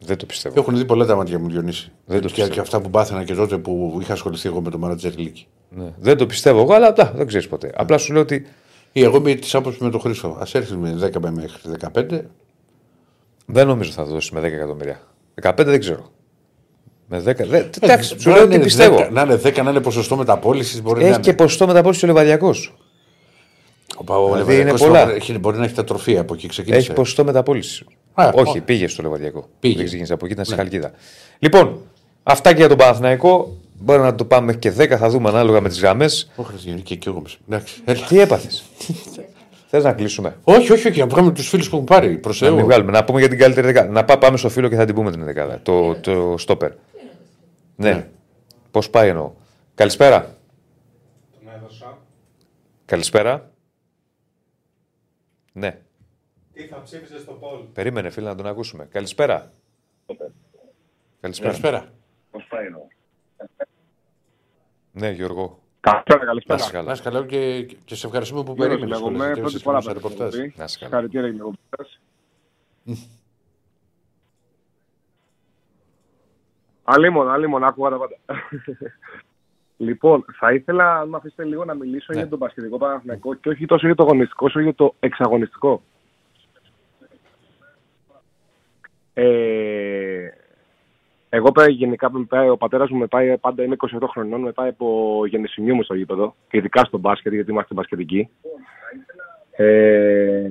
Δεν 0.00 0.16
το 0.16 0.26
πιστεύω. 0.26 0.60
Έχουν 0.60 0.76
δει 0.76 0.84
πολλά 0.84 1.06
τα 1.06 1.14
μάτια 1.16 1.38
μου 1.38 1.48
Διονύση. 1.48 1.92
Δεν 2.06 2.16
το 2.20 2.26
και, 2.26 2.32
πιστεύω. 2.34 2.52
και 2.54 2.60
αυτά 2.60 2.80
που 2.80 2.90
πάθαινα 2.90 3.24
και 3.24 3.34
τότε 3.34 3.58
που 3.58 3.98
είχα 4.00 4.12
ασχοληθεί 4.12 4.48
εγώ 4.48 4.60
με 4.60 4.70
το 4.70 4.78
Μάνατζερ 4.78 5.16
Λίκη. 5.16 5.46
Ναι. 5.70 5.92
Δεν 5.98 6.16
το 6.16 6.26
πιστεύω 6.26 6.60
εγώ, 6.60 6.72
αλλά 6.74 6.92
τα, 6.92 7.12
δεν 7.16 7.26
ξέρεις 7.26 7.48
ποτέ. 7.48 7.72
Απλά 7.76 7.98
σου 7.98 8.12
λέω 8.12 8.22
ότι 8.22 8.46
Ή 8.92 9.02
εγώ 9.02 9.16
είμαι 9.16 9.34
της 9.34 9.54
άποψης 9.54 9.80
με 9.80 9.90
τον 9.90 10.00
Χρήστο. 10.00 10.28
Α 10.28 10.42
έρθεις 10.52 10.76
με 10.76 11.10
10 11.14 11.30
μέχρι 11.30 11.60
15. 11.94 12.20
δεν 13.46 13.66
νομίζω 13.66 13.90
θα 13.90 14.04
δώσεις 14.04 14.30
με 14.30 14.40
10 14.40 14.44
εκατομμύρια. 14.44 15.00
15 15.42 15.52
δεν 15.56 15.80
ξέρω. 15.80 16.10
Με 17.08 17.18
10. 17.18 17.22
Δεν, 17.22 17.54
Ε, 17.54 17.70
εντάξει, 17.80 18.20
σου 18.20 18.28
να 18.28 18.34
λέω 18.34 18.44
είναι 18.44 18.54
ότι 18.54 18.64
πιστεύω. 18.64 18.96
10, 18.96 19.10
να 19.12 19.22
είναι 19.22 19.34
10, 19.44 19.62
να 19.62 19.70
είναι 19.70 19.80
ποσοστό 19.80 20.16
μεταπόλησης. 20.16 20.82
Μπορεί 20.82 21.00
να 21.00 21.06
Έχει 21.06 21.14
είναι. 21.14 21.22
και 21.24 21.32
ποσοστό 21.34 21.66
μεταπόλησης 21.66 22.02
ο 22.02 22.06
Λεβαδιακός. 22.06 22.74
Ο 23.96 24.04
Πα- 24.04 24.16
ο 24.16 24.24
δηλαδή 24.32 24.52
Λεβαδιακός 24.52 24.80
είναι 24.80 24.88
πολλά. 24.90 25.04
μπορεί- 25.04 25.16
έχει- 25.16 25.38
Μπορεί 25.38 25.58
να 25.58 25.64
έχει 25.64 25.74
τα 25.74 25.84
τροφία 25.84 26.20
από 26.20 26.34
εκεί 26.34 26.48
ξεκίνησε. 26.48 26.80
Έχει 26.80 26.92
ποσοστό 26.92 27.24
μεταπόλησης. 27.24 27.82
Α, 28.22 28.30
Όχι, 28.34 28.58
ω. 28.58 28.62
πήγε 28.62 28.88
στο 28.88 29.02
Λεβαδιακό. 29.02 29.48
Πήγε. 29.60 29.76
Δεν 29.76 29.84
ξεκίνησε 29.84 30.12
από 30.12 30.24
εκεί, 30.24 30.34
ήταν 30.34 30.44
στη 30.44 30.54
Χαλκίδα. 30.54 30.90
Λοιπόν, 31.38 31.80
αυτά 32.22 32.50
και 32.50 32.56
για 32.58 32.68
τον 32.68 32.76
Παναθηναϊκό. 32.76 33.56
Μπορεί 33.80 34.00
να 34.00 34.14
το 34.14 34.24
πάμε 34.24 34.46
μέχρι 34.46 34.60
και 34.60 34.72
10, 34.78 34.96
θα 34.98 35.08
δούμε 35.08 35.28
ανάλογα 35.28 35.60
με 35.60 35.68
τις 35.68 35.80
γραμμές. 35.80 36.30
Όχι, 36.36 36.70
ρε, 36.70 36.80
και, 36.80 36.94
και 36.94 37.08
εγώ. 37.08 37.20
μέσα. 37.22 37.36
Εντάξει, 37.48 37.82
έλα. 37.84 38.06
Τι 38.06 38.20
έπαθες; 38.20 38.64
Θες 39.70 39.84
να 39.84 39.92
κλείσουμε; 39.92 40.36
Όχι, 40.44 40.72
όχι, 40.72 40.88
όχι, 40.88 41.00
να 41.00 41.06
βγάλουμε 41.06 41.32
τους 41.32 41.48
φίλους 41.48 41.68
που 41.68 41.74
έχουν 41.74 41.86
πάρει. 41.86 42.18
Προ 42.18 42.32
Να 42.40 42.46
μην 42.48 42.56
Θεού. 42.58 42.66
βγάλουμε. 42.66 42.90
Να 42.92 43.04
πούμε 43.04 43.18
για 43.20 43.28
την 43.28 43.38
καλύτερη 43.38 43.66
δεκάδα. 43.66 43.90
Να 43.92 44.04
πά- 44.04 44.18
πάμε 44.18 44.36
στο 44.36 44.48
φίλο 44.48 44.68
και 44.68 44.76
θα 44.76 44.84
την 44.84 44.94
πούμε 44.94 45.10
την 45.10 45.24
δεκάδα. 45.24 45.60
Το, 45.62 45.94
το 45.94 46.34
στόπερ. 46.38 46.70
Ναι. 47.76 47.90
Ναι. 47.92 48.06
Πώς 48.70 48.90
πάει 48.90 49.08
εννοώ; 49.08 49.30
Καλησπέρα. 49.74 50.34
Τον 51.40 51.52
έδωσα. 51.56 51.98
Καλησπέρα. 52.84 53.50
Ναι. 55.52 55.78
Τι 56.58 56.64
θα 56.66 56.82
ψήφιζες 56.82 57.20
στο 57.20 57.32
πόλ. 57.32 57.58
Περίμενε, 57.72 58.10
φίλε, 58.10 58.28
να 58.28 58.34
τον 58.34 58.46
ακούσουμε. 58.46 58.84
Καλησπέρα. 58.92 59.52
Καλησπέρα. 61.20 61.48
Καλησπέρα. 61.50 61.92
Ναι, 64.92 65.10
Γιώργο. 65.10 65.58
Καλησπέρα, 65.80 66.18
Να 66.18 66.24
καλησπέρα. 66.26 66.58
είσαι 66.58 66.70
καλά. 66.70 66.84
Να 66.86 66.92
είσαι 66.92 67.02
καλά 67.02 67.26
και, 67.26 67.62
και 67.62 67.94
σε 67.94 68.06
ευχαριστούμε 68.06 68.42
που 68.44 68.52
Γιώργος 68.56 68.76
περίμενες. 68.78 69.00
λέγομαι, 69.00 69.32
πρώτη 69.40 69.58
φορά 69.58 69.78
που 69.80 69.90
έχω 69.90 70.08
πει. 70.08 70.18
Να 70.22 70.26
είσαι 70.26 70.50
καλά. 70.54 70.68
Συγχαρητήρια 70.68 71.28
για 71.28 71.30
την 71.30 71.38
εκπομπή 71.38 71.58
σας. 71.76 72.00
Αλίμον, 76.84 77.30
αλίμον, 77.30 77.64
άκουγα 77.64 77.90
τα 77.90 77.96
πάντα. 77.98 78.16
λοιπόν, 79.76 80.24
θα 80.38 80.52
ήθελα, 80.52 80.98
αν 80.98 81.08
με 81.08 81.16
αφήσετε 81.16 81.44
λίγο, 81.44 81.64
να 81.64 81.74
μιλήσω 81.74 82.12
Ναι. 82.12 82.18
για 82.18 82.28
τον 82.28 82.38
πασχετικό 82.38 82.78
Παναθηναϊκό 82.78 83.34
και 83.34 83.48
όχι 83.48 83.66
τόσο 83.66 83.86
για 83.86 83.94
το 83.94 84.02
αγωνιστικό, 84.02 84.46
όσο 84.46 84.60
για 84.60 84.74
το 84.74 84.94
εξαγωνιστικό. 85.00 85.82
Ε, 89.20 90.32
εγώ 91.28 91.52
πέρα, 91.52 91.70
γενικά 91.70 92.12
με 92.12 92.24
πάει, 92.24 92.48
ο 92.48 92.56
πατέρας 92.56 92.90
μου 92.90 92.98
με 92.98 93.06
πάει 93.06 93.38
πάντα, 93.38 93.62
είμαι 93.62 93.76
28 93.78 94.06
χρονών, 94.10 94.40
με 94.40 94.52
πάει 94.52 94.68
από 94.68 95.22
γεννησιμιού 95.26 95.74
μου 95.74 95.82
στο 95.82 95.94
γήπεδο, 95.94 96.34
ειδικά 96.50 96.84
στο 96.84 96.98
μπάσκετ, 96.98 97.32
γιατί 97.32 97.50
είμαστε 97.50 97.74
μπασκετικοί. 97.74 98.28
Ε, 99.50 100.48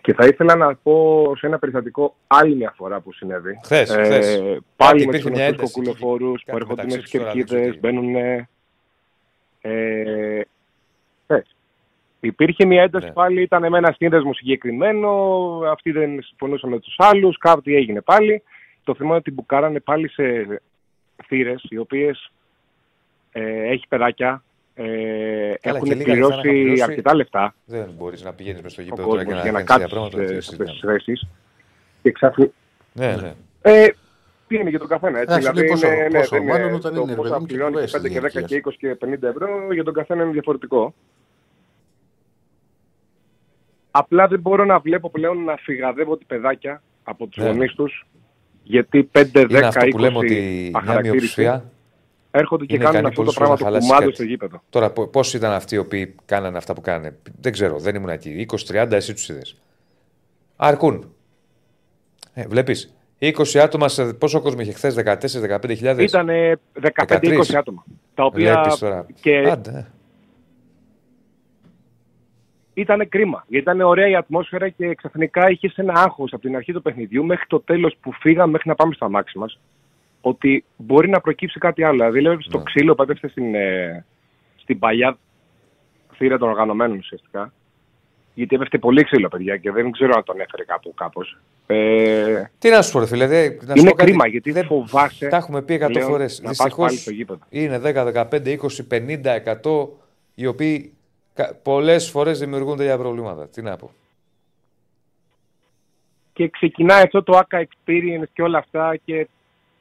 και 0.00 0.14
θα 0.14 0.26
ήθελα 0.26 0.56
να 0.56 0.74
πω 0.74 1.32
σε 1.36 1.46
ένα 1.46 1.58
περιστατικό 1.58 2.14
άλλη 2.26 2.54
μια 2.54 2.72
φορά 2.76 3.00
που 3.00 3.12
συνέβη. 3.12 3.60
Χθες, 3.64 3.90
χθες. 3.90 4.36
πάλι 4.36 4.60
Κάτι 4.76 4.96
με 4.96 5.02
υπήρχε 5.02 5.28
τους 5.28 5.30
μια 5.30 5.46
γνωστούς 5.46 5.46
ένταση. 5.46 5.72
κοκκουλοφόρους 5.72 6.42
που 6.44 6.50
Κάτι 6.50 6.58
έρχονται 6.62 6.82
μεταξύ 6.82 7.06
στις 7.06 7.10
τους 7.10 7.20
τώρα, 7.20 7.32
δεν 7.32 7.44
ξέρω 7.44 7.58
κερκίδες, 7.58 7.74
τι. 7.74 7.78
μπαίνουν... 7.78 8.14
Ε, 9.60 10.40
χθες. 11.22 11.56
Υπήρχε 12.20 12.64
μια 12.64 12.82
ένταση 12.82 13.06
Ναι. 13.06 13.12
πάλι, 13.12 13.42
ήταν 13.42 13.68
με 13.68 13.78
ένα 13.78 13.92
σύνδεσμο 13.96 14.32
συγκεκριμένο, 14.34 15.10
αυτοί 15.72 15.90
δεν 15.90 16.22
συμφωνούσαν 16.22 16.70
με 16.70 16.78
τους 16.78 16.94
άλλους, 16.98 17.38
κάτι 17.38 17.76
έγινε 17.76 18.00
πάλι. 18.00 18.42
Το 18.84 18.94
θέμα 18.94 19.08
είναι 19.08 19.18
ότι 19.18 19.30
μπουκάρανε 19.30 19.80
πάλι 19.80 20.08
σε 20.08 20.24
θύρες, 21.26 21.64
οι 21.68 21.76
οποίες 21.78 22.30
ε, 23.32 23.68
έχει 23.70 23.84
παιδάκια, 23.88 24.42
ε, 24.74 24.84
Καλά, 25.60 25.76
έχουν 25.76 25.88
και 25.88 25.94
λίγα 25.94 26.14
λεφτά 26.14 26.28
να 26.28 26.36
είχαν 26.36 26.38
πληρώσει 26.38 26.40
πληρώσει. 26.42 26.82
αρκετά 26.82 27.14
λεφτά 27.14 27.54
Δεν 27.64 27.88
μπορείς 27.98 28.22
να 28.24 28.32
πηγαίνεις 28.32 28.62
με 28.62 28.68
στο 28.68 28.82
ο 28.82 28.84
γήπεδο 28.84 29.08
τώρα 29.08 29.24
κόσμο 29.24 29.36
και 29.36 29.42
για 29.42 29.52
να 29.52 29.58
να 29.58 29.64
κάνεις 29.64 29.82
κάτσει 29.84 29.94
πράγματα. 29.94 30.16
σε 30.16 30.24
δεν 30.24 30.38
αυτές 30.38 30.56
τις 30.56 30.66
συζητάμε. 30.66 30.98
θέσει. 31.04 31.28
Και 32.02 32.12
ξαφνικά. 32.12 32.52
Ναι, 32.92 33.16
ναι. 33.16 33.32
Ε, 33.62 33.88
τι 34.48 34.56
είναι 34.56 34.70
για 34.70 34.78
τον 34.78 34.88
καθένα, 34.88 35.18
έτσι. 35.20 35.34
Εντάξει, 35.36 35.40
δηλαδή 35.50 35.60
λέει 35.60 35.68
πόσο- 35.70 35.92
είναι, 35.92 36.08
ναι, 36.08 36.18
πόσο, 36.18 36.36
δεν 36.36 36.44
μάλλον 36.44 36.66
είναι 36.66 36.76
όταν 36.76 36.94
το 36.94 37.00
είναι, 37.00 37.10
ρε 37.10 37.16
πόσα 37.16 37.28
παιδί 37.28 37.40
μου, 37.40 37.46
και 37.46 37.52
πληρώνεις 37.54 37.76
κουβές 37.76 37.92
5 37.92 38.08
και 38.08 38.20
10 38.20 38.22
ηλικίας. 38.22 38.46
και 38.46 38.56
20 38.56 38.76
και 38.78 38.94
50 38.94 39.28
ευρώ, 39.28 39.72
για 39.72 39.84
τον 39.84 39.94
καθένα 39.94 40.22
είναι 40.22 40.32
διαφορετικό. 40.32 40.94
Απλά 43.90 44.26
δεν 44.28 44.40
μπορώ 44.40 44.64
να 44.64 44.78
βλέπω 44.78 45.10
πλέον 45.10 45.44
να 45.44 45.56
φυγαδεύω 45.56 46.16
τη 46.16 46.24
παιδάκια 46.24 46.82
από 47.02 47.26
τους 47.26 47.42
Ναι. 47.42 47.50
γονείς 47.50 47.74
τους, 47.74 48.06
γιατί 48.62 49.04
5, 49.12 49.20
10, 49.32 49.50
Είναι 49.50 49.66
αυτό 49.66 49.86
που 49.88 49.98
λέμε 49.98 50.16
20 50.18 50.18
ότι 50.18 50.34
μια 50.34 50.78
αχαρακτήριστοι 50.78 51.10
μειοψηφία 51.10 51.70
έρχονται 52.30 52.64
και 52.66 52.74
είναι 52.74 52.84
κάνουν 52.84 52.98
ικανή 53.00 53.08
αυτό 53.16 53.22
το 53.24 53.32
πολλές 53.32 53.48
φορές 53.48 53.60
πράγμα 53.60 53.76
να 53.76 53.80
του 53.80 53.86
χαλάσει 53.86 53.86
κουμάντο 53.88 54.04
κάτι. 54.04 54.14
στο 54.14 54.24
γήπεδο. 54.24 54.62
Τώρα, 54.70 54.90
πώς 54.90 55.34
ήταν 55.34 55.52
αυτοί 55.52 55.74
οι 55.74 55.78
οποίοι 55.78 56.14
κάνανε 56.24 56.56
αυτά 56.56 56.74
που 56.74 56.80
κάνανε; 56.80 57.16
Δεν 57.40 57.52
ξέρω, 57.52 57.78
δεν 57.78 57.94
ήμουν 57.94 58.08
εκεί. 58.08 58.46
20-30, 58.68 58.92
εσύ 58.96 59.12
τους 59.14 59.28
είδες. 59.28 59.56
Αρκούν. 60.56 61.12
Ε, 62.34 62.44
Βλέπεις. 62.48 62.92
20 63.18 63.58
άτομα, 63.58 63.88
σε 63.88 64.14
πόσο 64.14 64.40
κόσμο 64.40 64.60
είχε 64.60 64.72
χθες, 64.72 64.94
14-15 64.94 65.74
χιλιάδες; 65.74 66.04
Ήταν 66.04 66.28
15-20 66.72 67.56
άτομα. 67.56 67.84
Τα 68.14 68.24
οποία 68.24 68.52
Βλέπεις 68.52 68.78
τώρα. 68.78 69.06
και 69.20 69.38
Άντε, 69.50 69.70
ε. 69.70 69.86
Ήταν 72.80 73.08
κρίμα. 73.08 73.44
Γιατί 73.48 73.70
ήταν 73.70 73.80
ωραία 73.86 74.08
η 74.08 74.14
ατμόσφαιρα 74.14 74.68
και 74.68 74.94
ξαφνικά 74.94 75.50
είχες 75.50 75.76
ένα 75.76 75.92
άγχος 75.96 76.32
από 76.32 76.42
την 76.42 76.56
αρχή 76.56 76.72
του 76.72 76.82
παιχνιδιού 76.82 77.24
μέχρι 77.24 77.44
το 77.48 77.60
τέλος 77.60 77.96
που 78.00 78.12
φύγαμε, 78.12 78.50
μέχρι 78.52 78.68
να 78.68 78.74
πάμε 78.74 78.94
στα 78.94 79.08
μάξι 79.08 79.38
μας. 79.38 79.60
Ότι 80.20 80.64
μπορεί 80.76 81.08
να 81.08 81.20
προκύψει 81.20 81.58
κάτι 81.58 81.82
άλλο. 81.82 81.96
Δηλαδή, 81.96 82.20
λέω 82.20 82.40
στο 82.40 82.56
Ναι. 82.58 82.64
ξύλο 82.64 82.94
που 82.94 83.02
έπεφτε 83.02 83.28
στην, 83.28 83.54
ε, 83.54 84.04
στην 84.56 84.78
παλιά 84.78 85.18
θύρα 86.16 86.38
των 86.38 86.48
οργανωμένων 86.48 86.96
ουσιαστικά. 86.98 87.52
Γιατί 88.34 88.54
έπεφτε 88.56 88.78
πολύ 88.78 89.04
ξύλο, 89.04 89.28
παιδιά, 89.28 89.56
και 89.56 89.70
δεν 89.72 89.90
ξέρω 89.90 90.12
αν 90.16 90.24
τον 90.24 90.40
έφερε 90.40 90.64
κάπου 90.64 90.94
κάπως. 90.94 91.38
Ε, 91.66 92.42
Τι 92.58 92.70
να 92.70 92.82
σου 92.82 92.92
πω, 92.92 92.98
ρε 92.98 93.06
φίλε. 93.06 93.26
δε- 93.26 93.48
να 93.48 93.74
σου 93.74 93.80
είναι 93.80 93.90
πω 93.90 93.96
κάτι. 93.96 94.10
κρίμα 94.10 94.26
γιατί 94.28 94.50
Δεν- 94.52 94.64
φοβάσαι. 94.64 95.28
Τα 95.28 95.36
έχουμε 95.36 95.62
πει 95.62 95.74
100 95.74 95.86
πλέον 95.92 96.08
φορές. 96.10 96.40
Να 96.40 96.48
πας 96.48 96.56
Δυστυχώς 96.56 96.86
πάλι 96.86 96.98
στο 96.98 97.10
γήπεδο. 97.10 97.40
είναι 97.48 97.78
10, 97.78 98.04
15, 98.04 98.50
20, 98.50 98.84
50, 98.86 99.34
100 99.34 99.88
οι 100.34 100.46
οποίοι 100.46 100.92
πολλές 101.62 102.10
φορές 102.10 102.38
δημιουργούνται 102.38 102.84
για 102.84 102.98
προβλήματα. 102.98 103.48
Τι 103.48 103.62
να 103.62 103.76
πω. 103.76 103.90
και 106.38 106.48
ξεκινάει 106.48 107.02
αυτό 107.02 107.22
το 107.22 107.38
ACA 107.38 107.58
experience 107.58 108.28
και 108.32 108.42
όλα 108.42 108.58
αυτά 108.58 108.96
και 109.04 109.28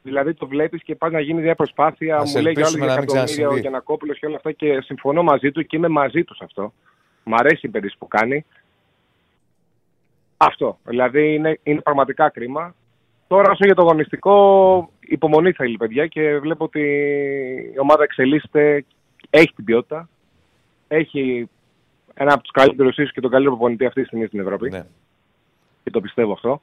δηλαδή 0.01 0.33
το 0.33 0.47
βλέπεις 0.47 0.83
και 0.83 0.95
πας 0.95 1.11
να 1.11 1.19
γίνει 1.19 1.41
μια 1.41 1.55
προσπάθεια 1.55 2.17
Ας 2.17 2.33
μου 2.33 2.41
λέει 2.41 2.53
για 2.53 2.65
άλλο 2.65 2.77
ελπίσουμε 2.77 2.85
για 2.85 2.95
να 2.95 2.99
μην 2.99 3.03
εκατομμύρια 3.03 3.23
ο 3.23 3.25
ξανασυμβεί. 3.25 3.59
Γιανακόπουλος 3.59 4.19
και 4.19 4.25
όλα 4.25 4.35
αυτά 4.35 4.51
και 4.51 4.81
συμφωνώ 4.81 5.23
μαζί 5.23 5.51
του 5.51 5.65
και 5.65 5.77
είμαι 5.77 5.87
μαζί 5.87 6.23
τους 6.23 6.37
σε 6.37 6.43
αυτό. 6.43 6.73
Μ' 7.23 7.35
αρέσει 7.35 7.65
η 7.65 7.69
παιδίση 7.69 7.95
που 7.97 8.07
κάνει. 8.07 8.45
Αυτό. 10.37 10.77
Δηλαδή 10.83 11.33
είναι, 11.33 11.59
είναι 11.63 11.81
πραγματικά 11.81 12.29
κρίμα. 12.29 12.75
Τώρα 13.27 13.51
όσο 13.51 13.65
για 13.65 13.75
το 13.75 13.81
αγωνιστικό 13.81 14.35
υπομονή 14.99 15.51
θέλει 15.51 15.77
παιδιά 15.77 16.07
και 16.07 16.37
βλέπω 16.37 16.63
ότι 16.63 16.81
η 17.73 17.79
ομάδα 17.79 18.03
εξελίσσεται 18.03 18.85
έχει 19.29 19.53
την 19.55 19.63
ποιότητα. 19.63 20.09
Έχει 20.87 21.49
ένα 22.13 22.33
από 22.33 22.41
τους 22.41 22.51
καλύτερους, 22.51 22.97
ίσω 22.97 23.11
και 23.11 23.21
τον 23.21 23.31
καλύτερο 23.31 23.55
προπονητή 23.55 23.85
αυτή 23.85 24.01
τη 24.01 24.07
στιγμή 24.07 24.25
στην 24.25 24.39
Ευρώπη. 24.39 24.69
Ναι. 24.69 24.85
Και 25.83 25.89
το 25.89 26.01
πιστεύω 26.01 26.31
αυτό. 26.31 26.61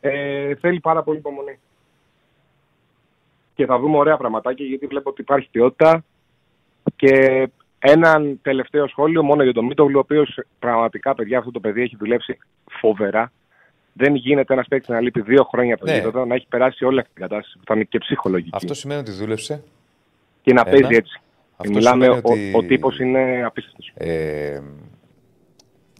Ε, 0.00 0.54
θέλει 0.54 0.80
πάρα 0.80 1.02
πολύ 1.02 1.18
υπομονή. 1.18 1.58
Και 3.54 3.66
θα 3.66 3.78
δούμε 3.78 3.96
ωραία 3.96 4.16
πραγματάκια 4.16 4.66
γιατί 4.66 4.86
βλέπω 4.86 5.10
ότι 5.10 5.20
υπάρχει 5.20 5.48
ποιότητα. 5.50 6.04
Και 6.96 7.48
έναν 7.78 8.38
τελευταίο 8.42 8.88
σχόλιο 8.88 9.22
μόνο 9.22 9.42
για 9.42 9.52
τον 9.52 9.64
Μίτογλου, 9.64 9.96
ο 9.96 10.00
οποίος 10.00 10.40
πραγματικά, 10.58 11.14
παιδιά, 11.14 11.38
αυτό 11.38 11.50
το 11.50 11.60
παιδί 11.60 11.82
έχει 11.82 11.96
δουλέψει 11.96 12.38
φοβερά. 12.70 13.32
Δεν 13.92 14.14
γίνεται 14.14 14.52
ένας 14.52 14.68
παίκτης 14.68 14.88
να 14.88 15.00
λείπει 15.00 15.20
δύο 15.20 15.44
χρόνια 15.44 15.74
από 15.74 15.84
το 15.84 15.90
Ναι. 15.90 15.96
γήπεδο, 15.98 16.24
να 16.24 16.34
έχει 16.34 16.46
περάσει 16.48 16.84
όλη 16.84 16.98
αυτή 16.98 17.12
την 17.12 17.22
κατάσταση 17.22 17.58
που 17.58 17.64
θα 17.66 17.74
είναι 17.74 17.84
και 17.84 17.98
ψυχολογική. 17.98 18.50
Αυτό 18.52 18.74
σημαίνει 18.74 19.00
ότι 19.00 19.10
δούλεψε. 19.10 19.62
Και 20.42 20.52
να 20.52 20.60
Ένα. 20.60 20.70
παίζει 20.70 20.96
έτσι. 20.96 21.20
Και 21.62 21.68
Αυτό 21.68 21.78
μιλάμε, 21.78 22.04
σημαίνει 22.04 22.20
ο, 22.24 22.32
ότι- 22.32 22.52
ο 22.56 22.62
τύπος 22.68 22.98
είναι 22.98 23.42
απίστευτος. 23.44 23.92
Ε, 23.94 24.60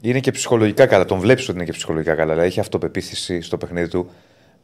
είναι 0.01 0.21
και 0.21 0.31
ψυχολογικά 0.31 0.87
καλά. 0.87 1.05
Τον 1.05 1.19
βλέπεις 1.19 1.49
ότι 1.49 1.57
είναι 1.57 1.65
και 1.67 1.73
ψυχολογικά 1.73 2.15
καλά. 2.15 2.31
Δηλαδή 2.31 2.49
έχει 2.49 2.61
αυτοπεποίθηση 2.61 3.41
στο 3.41 3.57
παιχνίδι 3.57 3.89
του. 3.89 4.11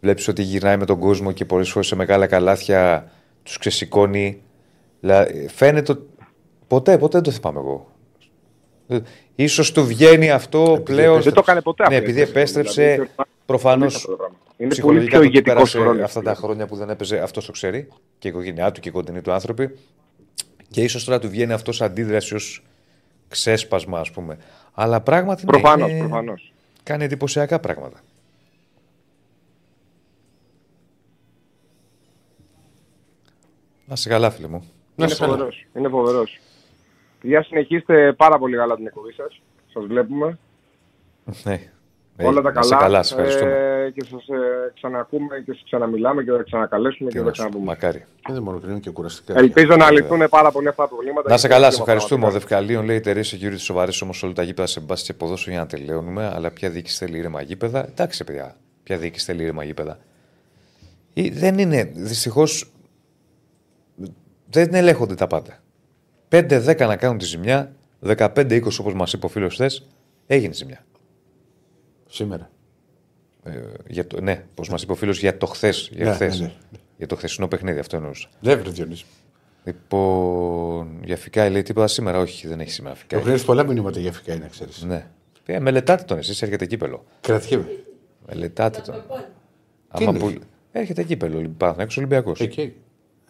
Βλέπεις 0.01 0.29
ότι 0.29 0.43
γυρνάει 0.43 0.77
με 0.77 0.85
τον 0.85 0.99
κόσμο 0.99 1.33
και 1.33 1.45
πολλές 1.45 1.71
φορές 1.71 1.87
σε 1.89 1.97
μεγάλα 1.97 2.27
καλάθια 2.27 3.11
τους 3.43 3.59
ξεσηκώνει. 3.59 4.43
Δηλαδή, 5.01 5.49
φαίνεται. 5.49 5.93
ότι- 5.93 6.07
Ποτέ, 6.67 6.99
ποτέ 6.99 7.21
δεν 7.21 7.33
το 7.33 7.39
θυμάμαι 7.41 7.59
εγώ. 7.59 7.93
Ε, 8.89 8.99
Ίσως 9.35 9.73
του 9.73 9.85
βγαίνει 9.87 10.31
αυτό 10.31 10.81
πλέον. 10.85 11.23
Δεν 11.23 11.33
το 11.33 11.41
έκανε 11.43 11.61
ποτέ 11.61 11.83
Ναι, 11.89 11.95
αυτό, 11.95 12.05
επειδή 12.07 12.21
έτσι, 12.21 12.33
επέστρεψε. 12.37 12.83
δηλαδή, 12.93 13.11
Προφανώς. 13.47 13.95
αυτό 13.95 14.11
το 14.11 14.17
πράγμα. 14.17 14.37
Είναι 14.57 14.57
πολύ 14.57 14.71
Ψυχολογικά 14.71 15.11
πιο 15.11 15.19
το 15.21 15.25
ότι 15.27 15.29
ηγετικός 15.37 15.71
πέρασε 15.73 15.79
ρόλος, 15.89 16.03
αυτά 16.05 16.15
τα 16.15 16.21
δηλαδή. 16.21 16.41
χρόνια 16.41 16.67
που 16.67 16.77
δεν 16.77 16.91
έπαιζε, 16.91 17.19
αυτός 17.19 17.47
το 17.47 17.53
ξέρει. 17.53 17.89
Και 18.19 18.29
η 18.29 18.31
οικογένειά 18.31 18.73
του 18.73 18.81
και 18.81 18.89
οι 18.89 18.93
κοντινοί 18.93 19.21
του 19.21 19.33
άνθρωποι. 19.33 19.71
Και 20.71 20.83
ίσως 20.83 21.05
τώρα 21.05 21.19
του 21.19 21.29
βγαίνει 21.29 21.53
αυτός 21.53 21.83
αντίδραση 21.83 22.35
ως 22.35 22.63
ξέσπασμα, 23.29 24.01
ας 24.01 24.11
πούμε. 24.11 24.39
Αλλά 24.75 25.01
πράγματι. 25.01 25.45
ναι, 25.45 25.51
Προφανώς, 25.51 25.91
είναι- 25.91 25.99
προφανώς. 25.99 26.53
Κάνει 26.83 27.05
εντυπωσιακά 27.05 27.59
πράγματα. 27.61 28.01
Να 33.87 33.97
σε 33.97 34.09
καλά, 34.09 34.31
φίλε 34.31 34.49
μου. 34.49 34.71
Είναι 34.97 35.09
φοβερός. 35.15 35.67
Είναι 35.75 35.89
φοβερός. 35.89 36.39
Παιδιά, 37.21 37.43
συνεχίστε 37.43 38.13
πάρα 38.13 38.39
πολύ 38.39 38.57
καλά 38.57 38.77
την 38.77 38.87
εκπομπή 38.87 39.13
σας. 39.13 39.41
Σας 39.73 39.85
βλέπουμε. 39.87 40.39
Ναι. 41.45 41.73
Όλα 42.27 42.41
τα 42.43 42.53
να 42.53 42.63
σε 42.63 42.71
καλά. 42.71 42.83
καλά, 42.83 43.03
σε 43.03 43.15
ευχαριστούμε. 43.15 43.53
Ε, 43.53 43.91
και 43.91 44.05
σας 44.11 44.29
ε, 44.29 44.73
ξανακούμε 44.75 45.43
και 45.45 45.53
σας 45.53 45.63
ξαναμιλάμε 45.65 46.23
και 46.23 46.31
θα 46.31 46.43
ξανακαλέσουμε 46.43 47.11
και 47.11 47.21
θα 47.21 47.31
ξαναπούμε. 47.31 47.65
Μακάρι. 47.65 48.07
Ε, 48.29 48.33
Δεν 48.33 48.43
μόνο 48.43 48.61
είναι 48.69 48.79
και 48.79 48.91
κουραστικά. 48.91 49.39
Ελπίζω 49.39 49.77
να 49.77 49.91
λυθούν 49.91 50.29
πάρα 50.29 50.51
πολύ 50.51 50.69
αυτά 50.69 50.83
τα 50.83 50.89
προβλήματα. 50.89 51.31
Να 51.31 51.37
σε 51.37 51.47
και 51.47 51.53
καλά, 51.53 51.67
το 51.67 51.73
σε 51.73 51.77
ζήτημα 51.77 51.93
ευχαριστούμε. 51.93 52.27
Ο 52.27 52.29
πραγματικά. 52.29 52.57
Δευκαλίων 52.57 52.85
λέει: 52.85 53.01
Τερέ 53.01 53.21
security 53.21 53.59
σοβαρέ 53.59 53.91
όμως 54.03 54.23
όλα 54.23 54.33
τα 54.33 54.43
γήπεδα 54.43 54.67
σε 54.67 54.81
μπάση 54.81 55.05
και 55.05 55.13
ποδόσφαιρο 55.13 55.51
για 55.51 55.61
να 55.61 55.67
τελειώνουμε. 55.69 56.31
Αλλά 56.35 56.51
ποια 56.51 56.71
διοίκηση 56.71 56.97
θέλει 56.97 57.19
ήρεμα 57.19 57.43
γήπεδα. 57.43 57.87
Εντάξει, 57.89 58.25
παιδιά, 58.25 58.57
ποια 58.83 58.97
διοίκηση 58.97 59.25
θέλει 59.25 59.43
ήρεμα 59.43 59.65
γήπεδα. 59.65 59.99
Ή, 61.13 61.29
δεν 61.29 61.59
είναι, 61.59 61.91
δυστυχώς. 61.95 62.73
Δεν 64.51 64.75
ελέγχονται 64.75 65.15
τα 65.15 65.27
πάντα. 65.27 65.59
5-10 66.29 66.87
να 66.87 66.97
κάνουν 66.97 67.19
τη 67.19 67.25
ζημιά, 67.25 67.73
15-20 68.07 68.63
όπως 68.81 68.95
μας 68.95 69.13
είπε 69.13 69.27
ο 69.27 69.29
φίλος 69.29 69.55
χθες, 69.55 69.87
έγινε 70.27 70.53
ζημιά. 70.53 70.85
Σήμερα. 72.09 72.51
Ε, 73.45 73.51
για 73.89 74.07
το, 74.07 74.21
ναι, 74.21 74.45
όπω 74.51 74.71
μας 74.71 74.83
είπε 74.83 74.93
ο 74.93 74.95
φίλος 74.95 75.19
για 75.19 75.37
το 75.37 75.47
χθες. 75.47 75.89
Για, 75.93 76.05
Ναι, 76.05 76.13
χθες. 76.13 76.41
ναι, 76.41 76.47
ναι. 76.47 76.79
για 76.97 77.07
το 77.07 77.17
χθεσινό 77.17 77.49
παιχνίδι, 77.49 77.79
αυτό 77.79 77.97
εννοούσα. 77.97 78.29
Δεν 78.41 78.59
βρε 78.61 78.71
Διονύση. 78.71 79.05
Λοιπόν, 79.65 81.01
για 81.05 81.17
Φικάη 81.17 81.51
λέει 81.51 81.63
τίποτα 81.63 81.87
σήμερα; 81.87 82.19
Όχι, 82.19 82.49
δεν 82.49 82.61
έχει 82.61 82.71
σήμερα 82.71 82.95
Φικάη. 82.95 83.21
Έχω 83.21 83.31
έρθει 83.31 83.45
πολλά 83.45 83.65
μηνύματα 83.65 84.01
για 84.01 84.13
φυκά, 84.13 84.37
να 84.39 84.47
ξέρεις. 84.47 84.83
Ναι. 84.83 85.07
Ε, 85.47 85.59
μελετάτε 85.61 86.03
τον 86.05 86.19
εσείς, 86.19 86.43
έρχεται 86.43 86.67
κύπελο. 86.67 87.05
Κρατιέμαι. 87.21 87.67
Μελετάτε 88.27 88.81
τον. 88.81 88.95
Τι 88.95 90.05
Άμα 90.05 90.11
είναι 90.11 90.19
που... 90.19 90.29
εκεί; 90.29 90.39
Έρχεται 90.73 91.03
κύπελο, 91.03 91.51
Παναθηναϊκός 91.57 91.97
Ολυμπιακός. 91.97 92.41
Εκεί. 92.41 92.73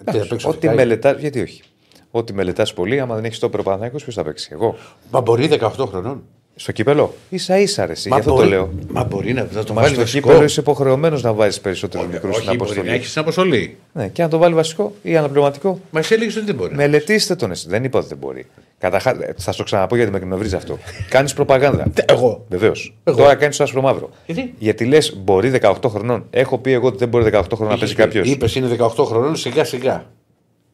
Τι, 0.04 0.18
θα 0.18 0.26
παίξω 0.26 0.48
Ό,τι 0.48 0.58
Φικάη; 0.58 0.74
μελετά, 0.76 1.12
γιατί 1.12 1.40
όχι. 1.40 1.62
Ό,τι 2.10 2.32
μελετάς 2.32 2.74
πολύ, 2.74 3.00
άμα 3.00 3.14
δεν 3.14 3.24
έχεις 3.24 3.38
το 3.38 3.48
Παναθηναϊκός, 3.50 4.02
ποιος 4.02 4.14
θα 4.14 4.24
παίξει. 4.24 4.48
Εγώ. 4.52 4.76
Μα 5.10 5.20
μπορεί 5.20 5.48
18 5.50 5.70
χρονών. 5.88 6.24
Στο 6.60 6.72
κύπελο; 6.72 7.14
σα 7.34 7.58
ίσα 7.58 7.86
ρε, 7.86 7.92
εσύ, 7.92 8.08
Μα 8.08 8.14
γι' 8.16 8.20
αυτό 8.20 8.34
μπορεί- 8.34 8.48
το 8.48 8.54
λέω. 8.54 8.70
Μα 8.88 9.04
μπορεί 9.04 9.32
να 9.32 9.46
θα 9.52 9.64
το 9.64 9.74
Μα 9.74 9.80
βάλει 9.80 9.92
στο 9.94 10.02
βασικό. 10.02 10.26
κύπελο 10.28 10.44
είσαι 10.44 10.60
υποχρεωμένος 10.60 11.22
να 11.22 11.32
βάζει 11.32 11.60
περισσότερου 11.60 12.06
μικρούς 12.06 12.36
στην 12.36 12.48
Όχι, 12.48 12.56
μπορεί 12.56 12.70
να 12.70 12.74
αποστολή. 12.74 12.96
έχεις 12.96 13.08
στην 13.10 13.20
αποστολή. 13.20 13.76
Ναι, 13.92 14.08
και 14.08 14.22
να 14.22 14.28
το 14.28 14.38
βάλει 14.38 14.54
βασικό 14.54 14.92
ή 15.02 15.16
αναπληρωματικό. 15.16 15.80
Μα 15.90 15.98
εσύ 16.00 16.14
έλεγες 16.14 16.36
ότι 16.36 16.44
δεν 16.46 16.54
μπορεί. 16.54 16.74
Μελετήστε 16.74 17.34
τον 17.34 17.50
εσύ. 17.50 17.68
Δεν 17.68 17.84
είπα 17.84 17.98
ότι 17.98 18.08
δεν 18.08 18.18
μπορεί. 18.18 18.46
Καταρχά, 18.78 19.16
θα 19.36 19.52
στο 19.52 19.62
ξαναπώ 19.64 19.96
γιατί 19.96 20.10
με 20.10 20.16
εκνευρίζεις 20.16 20.54
αυτό. 20.54 20.78
Κάνεις 21.08 21.32
προπαγάνδα. 21.34 21.92
Εγώ. 22.08 22.44
Βεβαίως. 22.48 22.94
Εγώ. 23.04 23.16
Τώρα 23.16 23.34
κάνεις 23.34 23.56
το 23.56 23.62
άσπρο 23.64 23.80
μαύρο. 23.82 24.10
Γιατί; 24.26 24.54
Γιατί 24.58 24.84
λες, 24.84 25.16
μπορεί 25.24 25.50
18 25.50 25.88
χρονών. 25.88 26.26
Έχω 26.30 26.58
πει 26.58 26.72
εγώ 26.72 26.86
ότι 26.86 26.98
δεν 26.98 27.08
μπορεί 27.08 27.24
18 27.32 27.42
χρονών 27.54 27.72
να 27.72 27.78
παίζει 27.78 27.94
κάποιος. 27.94 28.28
Είπες 28.28 28.54
είναι 28.54 28.68
18 28.78 29.04
χρονών 29.04 29.36
σιγά 29.36 29.64
σιγά. 29.64 30.04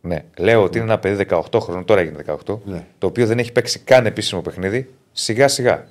Ναι, 0.00 0.24
λέω 0.38 0.62
ότι 0.62 0.78
είναι 0.78 0.86
ένα 0.86 0.98
παιδί 0.98 1.26
18 1.30 1.60
χρονών, 1.60 1.84
τώρα 1.84 2.00
έγινε 2.00 2.16
18, 2.46 2.58
Ναι. 2.64 2.84
το 2.98 3.06
οποίο 3.06 3.26
δεν 3.26 3.38
έχει 3.38 3.52
παίξει 3.52 3.78
καν 3.78 4.06
επίσημο 4.06 4.40
παιχνίδι, 4.40 4.88
σιγά 5.14 5.48
σιγά. 5.48 5.86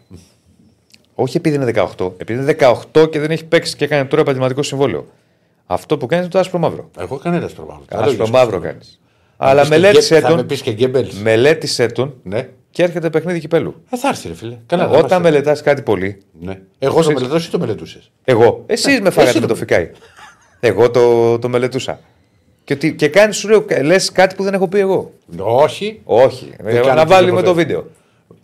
Όχι 1.16 1.38
επειδή 1.38 1.56
είναι 1.56 1.72
18, 1.98 2.12
επειδή 2.18 2.42
είναι 2.42 2.56
18 2.94 3.12
και 3.12 3.20
δεν 3.20 3.32
έχει 3.32 3.46
παίξει 3.46 3.76
και 3.76 3.86
έκανε 3.86 4.06
τώρα 4.06 4.22
επαγγελματικό 4.22 4.64
συμβόλαιο. 4.64 5.08
Αυτό 5.66 5.98
που 5.98 6.06
κάνεις 6.06 6.24
είναι 6.26 6.34
το 6.34 6.40
άσπρο 6.40 6.60
μαύρο. 6.60 6.90
Εγώ 7.00 7.18
κανένα 7.18 7.50
προμαύρο. 7.56 7.86
Άσπρο 7.90 8.28
μαύρο 8.28 8.60
κάνεις. 8.60 9.00
Αλλά 9.38 9.68
μελέτησε 9.68 10.20
Θα 10.20 10.30
με 10.30 10.36
τον. 10.36 10.46
πεις 10.46 10.62
και 10.62 10.72
γκέμπελς. 10.72 11.14
Μελέτησε 11.16 11.88
τον 11.88 12.14
Ναι. 12.24 12.50
και 12.72 12.84
έρχεται 12.84 13.10
παιχνίδι 13.10 13.40
κυπέλου. 13.40 13.84
Ε, 13.90 13.98
θα 13.98 14.08
έρθει, 14.08 14.28
ρε 14.28 14.34
φίλε. 14.34 14.58
Καλά, 14.66 14.84
θα 14.84 14.90
Όταν 14.90 15.00
είμαστε. 15.00 15.20
μελετάς 15.20 15.62
κάτι 15.62 15.82
πολύ, 15.82 16.22
Ναι. 16.40 16.60
Εγώ 16.80 17.02
το 17.04 17.12
μελετώ, 17.12 17.36
εσύ 17.36 17.52
το 17.52 17.60
μελετούσες; 17.60 18.12
εγώ. 18.24 18.64
Εσεί 18.66 19.02
με 19.02 19.10
φάγατε 19.10 19.22
εσύ 19.30 19.34
με 19.40 19.42
το- 19.48 19.54
το 19.54 19.56
φικάι. 19.60 19.92
Εγώ 20.60 20.92
το, 20.92 21.40
το 21.40 21.50
μελετούσα. 21.50 22.00
Και, 22.64 22.74
ότι- 22.74 22.96
και 22.96 23.08
κάνεις, 23.08 23.38
σου 23.38 23.50
λέω, 23.50 23.66
λες 23.84 24.12
κάτι 24.12 24.36
που 24.36 24.44
δεν 24.44 24.54
έχω 24.54 24.68
πει 24.68 24.80
εγώ. 24.80 25.12
Όχι. 25.40 26.02
Όχι. 26.04 26.52
Ε, 26.58 26.64
κάνετε 26.64 26.94
να 26.94 27.06
βάλουμε 27.06 27.34
ποτέ. 27.34 27.46
το 27.46 27.54
βίντεο. 27.54 27.86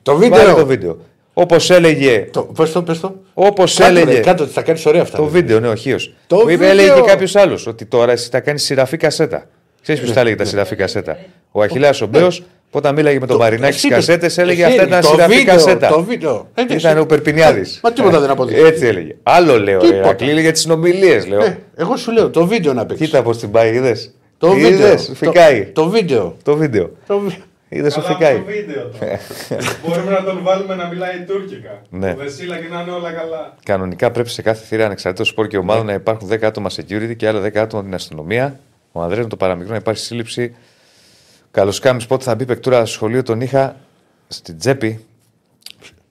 Το 0.01 0.17
Βάλε 0.17 0.27
βίντεο. 0.37 0.55
το 0.55 0.65
βίντεο. 0.65 0.97
Όπως 1.33 1.69
έλεγε. 1.69 2.27
Το, 2.31 2.41
πες 2.41 2.71
το, 2.71 2.81
πες 2.83 2.99
το. 2.99 3.15
Όπως 3.33 3.75
Κάτω, 3.75 3.89
έλεγε. 3.89 4.13
ρε, 4.13 4.19
κάτω, 4.19 4.45
θα 4.45 4.61
κάνεις 4.61 4.85
ωραία 4.85 5.01
αυτά. 5.01 5.17
Το 5.17 5.23
ρε. 5.23 5.29
βίντεο, 5.29 5.59
ναι, 5.59 5.67
ο 5.67 5.75
Χίο. 5.75 5.97
Το 6.27 6.35
Που 6.35 6.41
είπε, 6.41 6.51
βίντεο. 6.51 6.69
έλεγε 6.69 6.91
και 6.93 7.01
κάποιος 7.01 7.35
άλλος 7.35 7.67
ότι 7.67 7.85
τώρα 7.85 8.11
εσύ 8.11 8.29
θα 8.29 8.39
κάνεις 8.39 8.63
σειραφή 8.63 8.97
κασέτα. 8.97 9.45
Ξέρεις 9.81 10.01
ποιος 10.01 10.13
τα 10.13 10.19
έλεγε 10.19 10.35
τα 10.35 10.45
σειραφή 10.45 10.75
κασέτα; 10.75 11.17
Ο 11.51 11.61
Αχηλέα 11.61 11.93
ο 12.03 12.05
Μπέος, 12.05 12.43
όταν 12.71 12.93
μίλαγε 12.95 13.19
με 13.19 13.27
τον 13.27 13.37
Μαρινάκης 13.37 13.75
Εσύ 13.75 13.77
στις 13.77 13.89
είπες- 13.91 14.05
κασέτες, 14.05 14.37
έλεγε 14.37 14.61
εσύ 14.65 14.71
αυτά 14.71 14.83
ήταν 14.83 14.87
έλεγες, 14.91 15.05
το 15.09 15.13
σειραφή 15.15 15.35
βίντεο, 15.37 15.55
κασέτα. 15.55 15.87
Το 15.87 16.03
βίντεο. 16.03 16.47
Ε, 16.53 16.63
ναι, 16.63 16.73
Ήταν 16.75 16.91
εσύ- 16.91 17.01
ο 17.01 17.05
Περπινιάδης. 17.05 17.79
Μα 17.83 17.91
τίποτα 17.93 18.19
δεν 18.19 18.29
αποδείχθηκε. 18.29 18.67
Έτσι 18.67 18.85
έλεγε. 18.85 19.15
Άλλο 19.23 19.59
λέω. 19.59 19.79
Τίποτα. 19.79 19.97
Ρε, 20.01 20.07
Ρακλή, 20.07 20.29
έλεγε 20.29 20.51
τις 20.51 20.61
συνομιλίες, 20.61 21.27
λέω. 21.27 21.41
Ε, 21.43 21.57
εγώ 21.75 21.95
σου 21.97 22.11
λέω 22.11 22.29
το 22.29 22.45
βίντεο 22.47 22.73
να 22.73 22.85
παίξεις. 22.85 23.05
Κοίτα 23.05 23.21
πώς 23.21 23.37
την 23.37 23.51
πάει, 23.51 23.73
είδες; 23.75 24.13
Το 24.37 24.49
βίντεο. 24.51 24.69
Είδες, 24.69 25.11
φυκάει. 25.15 25.63
Το, 25.65 25.83
το 25.83 25.89
βίντεο. 25.89 26.35
Το 26.43 26.55
βίντεο. 26.55 26.91
Το 27.69 27.75
βι- 27.75 27.79
Είδες 27.79 27.97
ο 27.97 28.01
Καλά 28.01 28.13
από 28.13 28.17
φυκάει. 28.25 28.37
το 28.37 28.43
βίντεο 28.45 28.87
τώρα. 28.87 29.19
Μπορούμε 29.85 30.11
να 30.11 30.23
τον 30.23 30.43
βάλουμε 30.43 30.75
να 30.75 30.87
μιλάει 30.87 31.19
τουρκικά. 31.27 31.81
Ναι. 31.89 32.11
Το 32.13 32.17
Βεσίλα 32.17 32.57
και 32.59 32.67
να 32.67 32.81
είναι 32.81 32.91
όλα 32.91 33.11
καλά. 33.11 33.55
Κανονικά 33.65 34.11
πρέπει 34.11 34.29
σε 34.29 34.41
κάθε 34.41 34.65
θύρα 34.65 34.85
ανεξαρτήτως 34.85 35.27
σπορ 35.27 35.47
και 35.47 35.57
ομάδων 35.57 35.85
να 35.85 35.93
υπάρχουν 35.93 36.27
10 36.31 36.43
άτομα 36.45 36.69
security 36.69 37.15
και 37.17 37.27
άλλα 37.27 37.41
10 37.41 37.55
άτομα 37.57 37.83
την 37.83 37.93
αστυνομία. 37.93 38.59
Ο 38.91 39.01
Ανδρέας 39.01 39.23
με 39.23 39.29
το 39.29 39.37
παραμικρό 39.37 39.71
να 39.71 39.77
υπάρχει 39.77 40.01
σύλληψη. 40.03 40.55
Καλοσκάμι 41.51 42.03
πότε 42.05 42.23
θα 42.23 42.35
μπει 42.35 42.45
παικτούρα 42.45 42.77
στο 42.77 42.93
σχολείο, 42.95 43.23
τον 43.23 43.41
είχα 43.41 43.75
στην 44.27 44.57
τσέπη. 44.57 45.05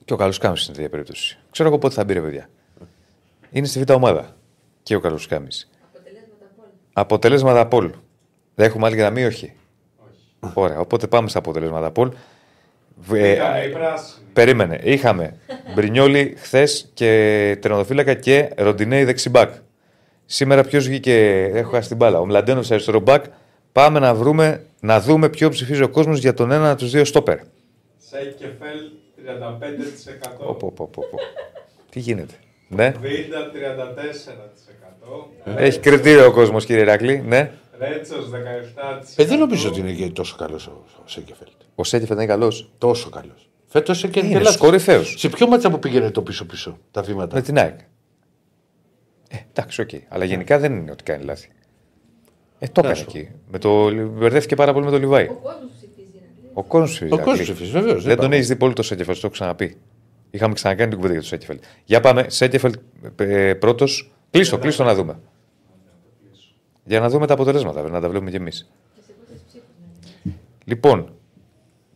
Και 0.05 0.13
ο 0.13 0.17
Καλοσκάμι 0.17 0.57
στην 0.57 0.73
τέτοια 0.73 0.89
περίπτωση. 0.89 1.37
Ξέρω 1.51 1.69
εγώ 1.69 1.77
πότε 1.77 1.93
θα 1.93 2.03
μπει, 2.03 2.13
ρε 2.13 2.19
παιδιά. 2.21 2.49
Είναι 3.51 3.67
στη 3.67 3.79
β' 3.83 3.91
ομάδα. 3.91 4.35
Και 4.83 4.95
ο 4.95 4.99
Καλοσκάμι. 4.99 5.47
Αποτελέσματα 6.93 7.59
από 7.59 7.77
poll. 7.77 7.93
Δεν 8.55 8.65
έχουμε 8.67 8.85
άλλη 8.87 8.95
γραμμή, 8.95 9.25
όχι; 9.25 9.53
Ωραία, 10.53 10.79
οπότε 10.79 11.07
πάμε 11.07 11.29
στα 11.29 11.39
αποτελέσματα 11.39 11.85
από 11.85 12.01
poll. 12.01 12.13
Ε, 13.13 13.31
Ήτανε 13.31 13.63
η 13.63 13.69
πράσινη. 13.69 14.25
Περίμενε. 14.33 14.79
Είχαμε 14.83 15.35
Μπρινιόλι 15.75 16.35
χθες 16.37 16.89
και 16.93 17.57
τερματοφύλακα 17.61 18.13
και 18.13 18.49
Ροντινέι 18.57 19.03
δεξί 19.03 19.25
μπακ. 19.25 19.53
Σήμερα 20.25 20.63
ποιος 20.63 20.87
βγήκε, 20.87 21.43
έχω 21.53 21.71
χάσει 21.71 21.87
την 21.87 21.97
μπάλα. 21.97 22.19
Ο 22.19 22.25
Μλαντένοβιτς 22.25 22.71
αριστερό 22.71 22.99
μπακ. 22.99 23.25
Πάμε 23.71 23.99
να, 23.99 24.13
βρούμε, 24.13 24.65
να 24.79 25.01
δούμε 25.01 25.29
ποιο 25.29 25.49
ψηφίζει 25.49 25.83
ο 25.83 25.89
κόσμος 25.89 26.19
για 26.19 26.33
τον 26.33 26.51
ένα 26.51 26.71
από 26.71 26.79
τους 26.79 26.91
δύο 26.91 27.05
στόπερ. 27.05 27.37
Σένκεφελντ 27.97 28.79
35%. 29.25 30.37
Πω, 30.37 30.53
πω, 30.53 30.71
πω, 30.75 30.87
πω, 30.87 31.03
πω. 31.11 31.17
Τι 31.89 31.99
γίνεται. 31.99 32.33
Ναι. 32.67 32.93
Βίντα 33.01 33.51
34%. 35.45 35.57
Έχει 35.57 35.79
κριτήριο 35.79 36.25
ο 36.25 36.31
κόσμος, 36.31 36.65
κύριε 36.65 36.81
Ηρακλή. 36.81 37.23
Ναι. 37.27 37.51
Ρέτσος 37.79 38.29
17%. 38.29 39.13
Ε, 39.15 39.25
δεν 39.25 39.39
νομίζω 39.39 39.69
ότι 39.69 39.79
είναι 39.79 39.91
και 39.93 40.09
τόσο 40.09 40.35
καλός 40.35 40.67
ο, 40.67 40.83
ο 41.03 41.07
Σένκεφελντ. 41.07 41.51
Ο 41.75 41.83
Σένκεφελντ 41.83 42.15
είναι 42.15 42.25
καλός. 42.25 42.71
Τόσο 42.77 43.09
καλός. 43.09 43.49
Φέτος 43.67 44.07
και 44.09 44.19
Είναι 44.19 44.43
στου 44.43 44.57
κορυφαίου. 44.59 45.03
Σε 45.03 45.29
ποιο 45.29 45.47
μάτσα 45.47 45.69
που 45.69 45.79
πήγαινε 45.79 46.11
το 46.11 46.21
πίσω-πίσω 46.21 46.77
τα 46.91 47.01
βήματα; 47.01 47.35
Με 47.35 47.41
την 47.41 47.57
ΑΕΚ. 47.57 47.79
Ε, 49.29 49.37
εντάξει, 49.49 49.81
οκ. 49.81 49.89
Αλλά 50.07 50.25
γενικά 50.25 50.59
δεν 50.59 50.75
είναι 50.75 50.91
ότι 50.91 51.03
κάνει 51.03 51.23
λάθη. 51.23 51.49
Ε, 52.59 52.67
το 52.67 52.71
έκανε 52.79 52.95
σου. 52.95 53.05
εκεί. 53.07 53.29
Με 53.51 53.57
το... 53.57 53.91
Μπερδεύτηκε 54.07 54.55
πάρα 54.55 54.73
πολύ 54.73 54.85
με 54.85 54.91
το 54.91 54.97
Λιβάι. 54.97 55.25
Ο 55.27 55.33
κόσμος 55.33 55.69
ψηφίζει, 55.77 56.11
Ηρακλή. 56.15 56.49
Ο 56.53 56.63
κόσμος 56.63 56.89
ψηφίζει. 56.89 57.13
Ο 57.13 57.17
κόσμος 57.17 57.35
Ηρακλή. 57.35 57.53
ψηφίζει, 57.53 57.71
βεβαίως, 57.71 57.93
δεν 57.93 58.03
Δεν 58.03 58.15
τον 58.15 58.23
πάμε. 58.23 58.35
έχεις 58.35 58.47
δει 58.47 58.55
πολύ 58.55 58.73
το 58.73 58.83
Σένκεφελντ, 58.83 59.13
το 59.13 59.19
έχω 59.23 59.33
ξαναπεί. 59.33 59.77
Είχαμε 60.31 60.53
ξανακάνει 60.53 60.87
την 60.89 60.95
κουβέντα 60.97 61.13
για 61.13 61.21
το 61.21 61.27
Σέκεφελ. 61.27 61.59
Για 61.85 61.99
πάμε, 61.99 62.25
Σέκεφελ 62.29 62.73
πρώτος. 63.59 64.11
Κλείστο, 64.31 64.57
κλείστο 64.57 64.83
να 64.83 64.95
δούμε. 64.95 65.19
Για 66.89 66.99
να 66.99 67.09
δούμε 67.09 67.27
τα 67.27 67.33
αποτελέσματα, 67.33 67.89
να 67.89 68.01
τα 68.01 68.09
βλέπουμε 68.09 68.29
κι 68.29 68.35
εμείς. 68.35 68.69
Λοιπόν, 70.63 71.13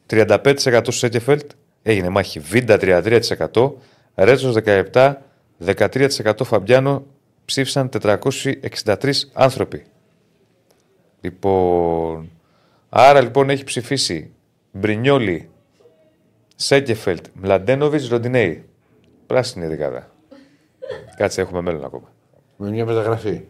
35% 0.10 0.82
Σέκεφελτ 0.88 1.52
έγινε 1.84 2.10
μάχη. 2.10 2.40
Βίντα 2.40 2.78
33%, 2.82 3.72
Ρέτσος 4.16 4.56
17%, 4.56 5.14
13% 5.66 6.44
Φαμπιάνο 6.44 7.06
ψήφισαν 7.46 7.90
463 7.90 9.12
άνθρωποι. 9.34 9.84
Λοιπόν, 11.22 12.30
άρα 12.90 13.22
λοιπόν 13.22 13.50
έχει 13.50 13.64
ψηφίσει 13.64 14.32
Μπρινιόλι, 14.72 15.50
Σέκεφελτ, 16.56 17.26
Μλαντένοβιτς, 17.34 18.08
Ροντινέη. 18.08 18.66
Πράσινη 19.28 19.68
δεκάδα. 19.68 20.12
Κάτσε, 21.18 21.42
έχουμε 21.42 21.62
μέλλον 21.62 21.86
ακόμα. 21.86 22.12
Με 22.58 22.70
μια 22.70 22.86
μεταγραφή. 22.86 23.42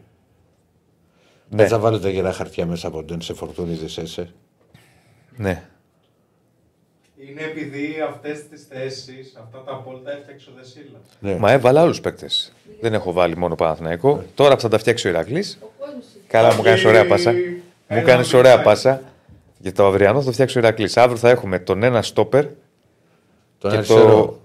Ναι. 1.50 1.58
Δεν 1.58 1.68
θα 1.68 1.80
βάλετε 1.80 2.10
γερά 2.10 2.32
χαρτιά 2.32 2.66
μέσα 2.66 2.88
από 2.88 3.04
τον 3.04 3.22
σε 3.22 3.34
φορτούνιδε 3.34 4.02
έσαι. 4.02 4.34
Ναι. 5.38 5.64
Είναι 7.18 7.42
επειδή 7.42 7.96
αυτές 8.10 8.48
τις 8.48 8.64
θέσεις, 8.70 9.34
αυτά 9.44 9.64
τα 9.64 9.72
απόλυτα 9.72 10.12
έφτιαξε 10.12 10.50
ο 10.50 10.54
Δεσίλα. 10.58 11.00
Ναι. 11.20 11.36
Μα 11.36 11.52
έβαλα 11.52 11.82
άλλους 11.82 12.02
παίκτες. 12.02 12.54
Δεν 12.82 12.94
έχω 12.94 13.12
βάλει 13.12 13.38
μόνο 13.38 13.56
Παναθηναϊκό. 13.56 14.24
Τώρα 14.36 14.56
που 14.56 14.62
θα 14.62 14.70
τα 14.70 14.78
φτιάξει 14.78 15.08
ο 15.08 15.10
Ηρακλής. 15.10 15.60
Καλά, 16.28 16.54
μου 16.56 16.62
κάνεις 16.62 16.86
ωραία 16.86 17.08
πάσα. 17.08 17.32
Μου 17.32 17.38
Ένα 17.88 18.02
κάνεις 18.02 18.16
μπιτσάκι. 18.16 18.36
ωραία 18.36 18.62
πάσα. 18.62 19.02
Για 19.60 19.72
το 19.72 19.86
αυριανό 19.86 20.20
θα 20.20 20.26
το 20.26 20.32
φτιάξει 20.32 20.58
ο 20.58 20.62
Ηρακλής. 20.62 20.98
Αύριο 20.98 21.18
θα 21.18 21.30
έχουμε 21.30 21.60
τον 21.60 21.84
ένα 21.84 22.02
στόπερ. 22.02 22.46
Τον 23.58 23.72
και 23.72 23.78
αριστερό. 23.78 24.02
το. 24.26 24.40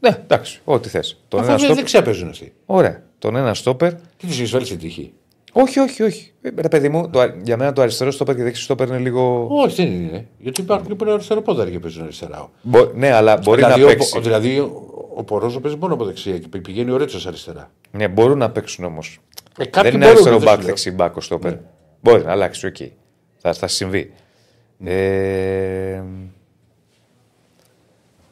Ναι, 0.00 0.16
εντάξει, 0.22 0.60
ό,τι 0.64 0.88
θες. 0.88 1.20
Τον 1.28 1.40
Αφού 1.40 1.48
ένα 1.48 1.56
δεν 1.56 1.64
στόπερ. 1.64 1.76
δεξιά 1.82 2.02
παίζουν 2.02 2.28
αυτοί. 2.28 2.52
Ωραία. 2.66 3.02
Τον 3.18 3.36
ένα 3.36 3.54
στόπερ. 3.54 3.94
Τι 3.94 4.26
τους 4.26 4.40
έχει 4.40 4.52
βάλει 4.52 4.64
στην 4.66 4.78
τύχη. 4.78 5.12
Όχι, 5.52 5.78
όχι, 5.78 6.02
όχι. 6.02 6.32
Ε, 6.42 6.48
Ρε 6.56 6.68
παιδί 6.68 6.88
μου, 6.88 7.10
το, 7.10 7.20
για 7.42 7.56
μένα 7.56 7.72
το 7.72 7.82
αριστερό 7.82 8.10
στόπερ 8.10 8.36
και 8.36 8.42
δεξί 8.42 8.62
στόπερ 8.62 8.88
είναι 8.88 8.98
λίγο. 8.98 9.46
Όχι, 9.50 9.82
δεν 9.84 9.92
είναι. 9.92 10.26
Γιατί 10.38 10.60
υπάρχουν 10.60 10.96
και 10.96 11.10
αριστερό 11.10 11.42
πόδαρ 11.42 11.70
και 11.70 11.78
παίζουν 11.78 12.02
αριστερά. 12.02 12.50
Μπο- 12.62 12.90
ναι, 12.94 13.12
αλλά 13.12 13.36
μπορεί 13.36 13.62
δηλαδή, 13.62 13.80
να 13.80 13.86
ο- 13.86 13.88
παίξει. 13.88 14.18
Ο, 14.18 14.20
δηλαδή 14.20 14.58
ο, 14.58 14.86
ο 15.16 15.24
Πορόζο 15.24 15.60
παίζει 15.60 15.76
μόνο 15.76 15.94
από 15.94 16.04
δεξιά 16.04 16.38
και 16.38 16.58
πηγαίνει 16.58 16.90
ο 16.90 16.96
Ρέτσος 16.96 17.26
αριστερά. 17.26 17.70
Ναι, 17.90 18.08
μπορούν 18.08 18.38
να 18.38 18.50
παίξουν 18.50 18.84
όμως. 18.84 19.20
Ε, 19.58 19.64
κάποιοι 19.66 19.90
δεν 19.90 20.00
είναι 20.00 20.10
μπορούν, 20.12 20.28
αριστερό 20.28 20.36
δεν 20.38 20.44
μπακ 20.46 20.54
σου 20.54 20.60
λέω. 20.60 20.66
δεξί 20.68 20.90
μπακ 20.90 21.16
ο 21.16 21.20
στόπερ. 21.20 21.54
Μπορεί 22.00 22.24
να 22.24 22.30
αλλάξει, 22.32 22.66
οκ. 22.66 22.76
Θα, 23.38 23.52
θα 23.52 23.66
συμβεί. 23.66 24.12
Ε, 24.84 26.02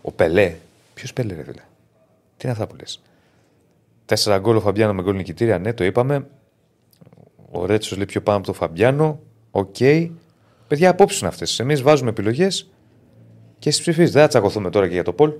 ο 0.03 0.13
Πελέ. 0.13 0.55
Ποιος 0.95 1.13
Πελέ, 1.13 1.35
ρε 1.35 1.43
φίλε; 1.43 1.63
Τι 2.37 2.43
είναι 2.43 2.53
αυτά 2.53 2.67
που 2.67 2.77
λες; 2.81 3.01
Τέσσερα 4.05 4.39
γκολ 4.39 4.57
ο 4.57 4.61
Φαμπιάνο 4.61 4.95
με 4.95 5.03
γκολ 5.03 5.17
νικητήρια, 5.17 5.59
ναι, 5.59 5.73
το 5.73 5.85
είπαμε. 5.85 6.27
Ο 7.51 7.67
Ρέτσος 7.67 7.97
λέει 7.97 8.07
πιο 8.07 8.21
πάνω 8.23 8.37
από 8.39 8.47
τον 8.47 8.55
Φαμπιάνο. 8.55 9.21
Οκ. 9.51 9.77
Παιδιά, 10.69 10.91
απόψεις 10.91 11.21
είναι 11.21 11.29
αυτές. 11.29 11.59
Εμείς 11.59 11.83
βάζουμε 11.83 12.11
επιλογές 12.11 12.71
και 13.59 13.69
εσείς 13.69 13.81
ψηφίζετε. 13.81 14.13
Δεν 14.13 14.23
θα 14.23 14.29
τσακωθούμε 14.29 14.71
τώρα 14.71 14.87
και 14.87 14.93
για 14.93 15.05
το 15.05 15.13
poll. 15.13 15.33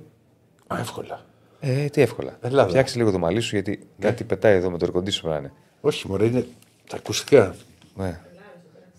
Α, 0.67 0.79
εύκολα. 0.79 1.25
Ε, 1.59 1.85
τι 1.85 2.01
εύκολα. 2.01 2.37
Ελλάδα. 2.41 2.69
Φτιάξει 2.69 2.97
λίγο 2.97 3.11
το 3.11 3.19
μαλλί 3.19 3.39
σου 3.39 3.55
γιατί 3.55 3.79
κάτι 3.99 4.23
πετάει 4.23 4.55
εδώ 4.55 4.69
με 4.69 4.77
το 4.77 4.87
air 4.93 4.97
conditioner 4.97 5.29
να 5.29 5.37
είναι. 5.37 5.51
Όχι, 5.81 6.07
μωρέ, 6.07 6.25
είναι 6.25 6.45
τα 6.89 6.95
ακουστικά. 6.97 7.55
Ναι. 7.95 8.19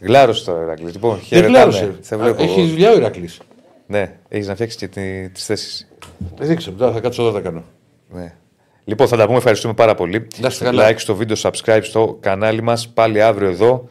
Γλάρωσε 0.01 0.45
τώρα, 0.45 0.62
Ηρακλής. 0.62 0.93
Λοιπόν, 0.93 1.15
Δεν 1.15 1.20
χαιρετάμε. 1.24 1.57
γλάρωσε. 1.57 1.97
Θα 2.01 2.19
βλέπω. 2.19 2.43
Έχεις 2.43 2.70
δουλειά 2.70 2.91
ο 2.91 2.97
Ηρακλής. 2.97 3.41
Ναι, 3.87 4.16
έχεις 4.28 4.47
να 4.47 4.55
φτιάξεις 4.55 4.78
και 4.78 4.89
τις 5.32 5.45
θέσεις. 5.45 5.89
Δεν 6.37 6.49
δείξε, 6.49 6.70
τώρα 6.70 6.93
θα 6.93 7.01
κάτσω 7.01 7.23
εδώ 7.23 7.32
θα 7.32 7.41
κάνω. 7.41 7.65
Ναι. 8.11 8.35
Λοιπόν, 8.90 9.08
θα 9.08 9.16
τα 9.16 9.24
πούμε. 9.26 9.36
Ευχαριστούμε 9.38 9.74
πάρα 9.74 9.94
πολύ. 9.94 10.26
Να 10.38 10.48
είστε 10.48 10.64
καλά. 10.64 10.88
Like 10.90 10.98
στο 10.98 11.14
βίντεο, 11.14 11.36
subscribe 11.40 11.80
στο 11.82 12.16
κανάλι 12.20 12.62
μας. 12.62 12.88
Πάλι 12.88 13.22
αύριο 13.22 13.48
εδώ 13.48 13.88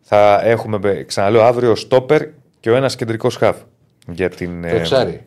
θα 0.00 0.40
έχουμε, 0.44 1.04
ξαναλέω, 1.06 1.42
αύριο 1.42 1.74
στόπερ 1.74 2.22
και 2.60 2.70
ο 2.70 2.74
ένας 2.76 2.96
κεντρικός 2.96 3.36
χαβ. 3.36 3.56
Για 4.12 4.28
την, 4.28 4.60
Το 4.62 4.66
ε, 4.68 4.76
εξάρι. 4.76 5.26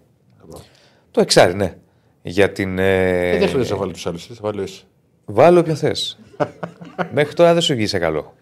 Το 1.12 1.22
εξάρι, 1.22 1.56
ναι. 1.56 1.76
Για 2.22 2.52
την. 2.52 2.80
ε, 2.80 3.30
Ε, 3.30 3.38
Δεν 3.38 3.48
χρειάζεται 3.50 3.74
να 3.74 3.80
βάλω 3.80 3.92
τους 3.92 4.08
άλλους. 4.08 4.26
Θα 4.26 4.34
βάλω 4.42 4.62
εσύ. 4.62 4.84
Βάλω 5.26 5.60
όποιο 5.60 5.76
θες. 5.76 6.20
Μέχρι 7.14 7.34
τώρα 7.34 7.54
δεν 7.54 7.62
σου 7.62 7.76
βγήκε 7.76 7.98
καλό. 7.98 8.34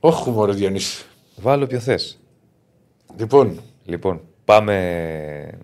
Όχι, 0.00 0.30
μωρέ, 0.30 0.52
Διονύση. 0.52 1.04
Βάλω 1.36 1.64
όποιο 1.64 1.78
θες. 1.78 2.18
Λοιπόν, 3.18 3.60
Λοιπόν, 3.84 4.20
πάμε. 4.50 4.74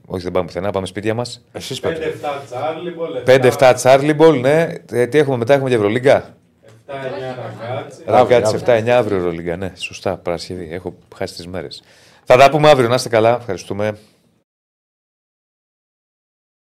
Όχι, 0.07 0.23
δεν 0.23 0.33
πάμε 0.33 0.47
πουθενά, 0.47 0.71
πάμε 0.71 0.87
σπίτια 0.87 1.15
μας. 1.15 1.45
εσείς 1.53 1.81
5-7 1.81 1.83
πάτε. 1.83 2.15
Τσάρλι 2.47 2.91
Μπολ, 2.91 3.11
5-7 3.27 3.73
Τσάρλι 3.75 4.15
Μπολ, 4.15 4.41
ναι. 4.41 4.69
Ε, 4.93 5.07
τι 5.07 5.19
έχουμε 5.19 5.37
μετά, 5.37 5.55
έχουμε 5.55 5.69
και 5.69 5.75
Ευρωλίγκα. 5.75 6.35
7-9 6.87 6.93
Ραγκάτσι. 7.67 8.03
Ραγκάτσε 8.07 8.57
7-9 8.57 8.89
αύριο 8.89 9.17
Ευρωλίγκα, 9.17 9.57
ναι. 9.57 9.73
Σωστά, 9.75 10.17
Παρασκευή. 10.17 10.69
Έχω 10.73 10.95
χάσει 11.17 11.35
τις 11.35 11.47
μέρες. 11.47 11.83
Θα 12.25 12.37
τα 12.37 12.51
πούμε 12.51 12.71
αύριο, 12.71 12.89
να 12.89 12.95
είστε 12.95 13.09
καλά. 13.09 13.37
Ευχαριστούμε. 13.41 13.97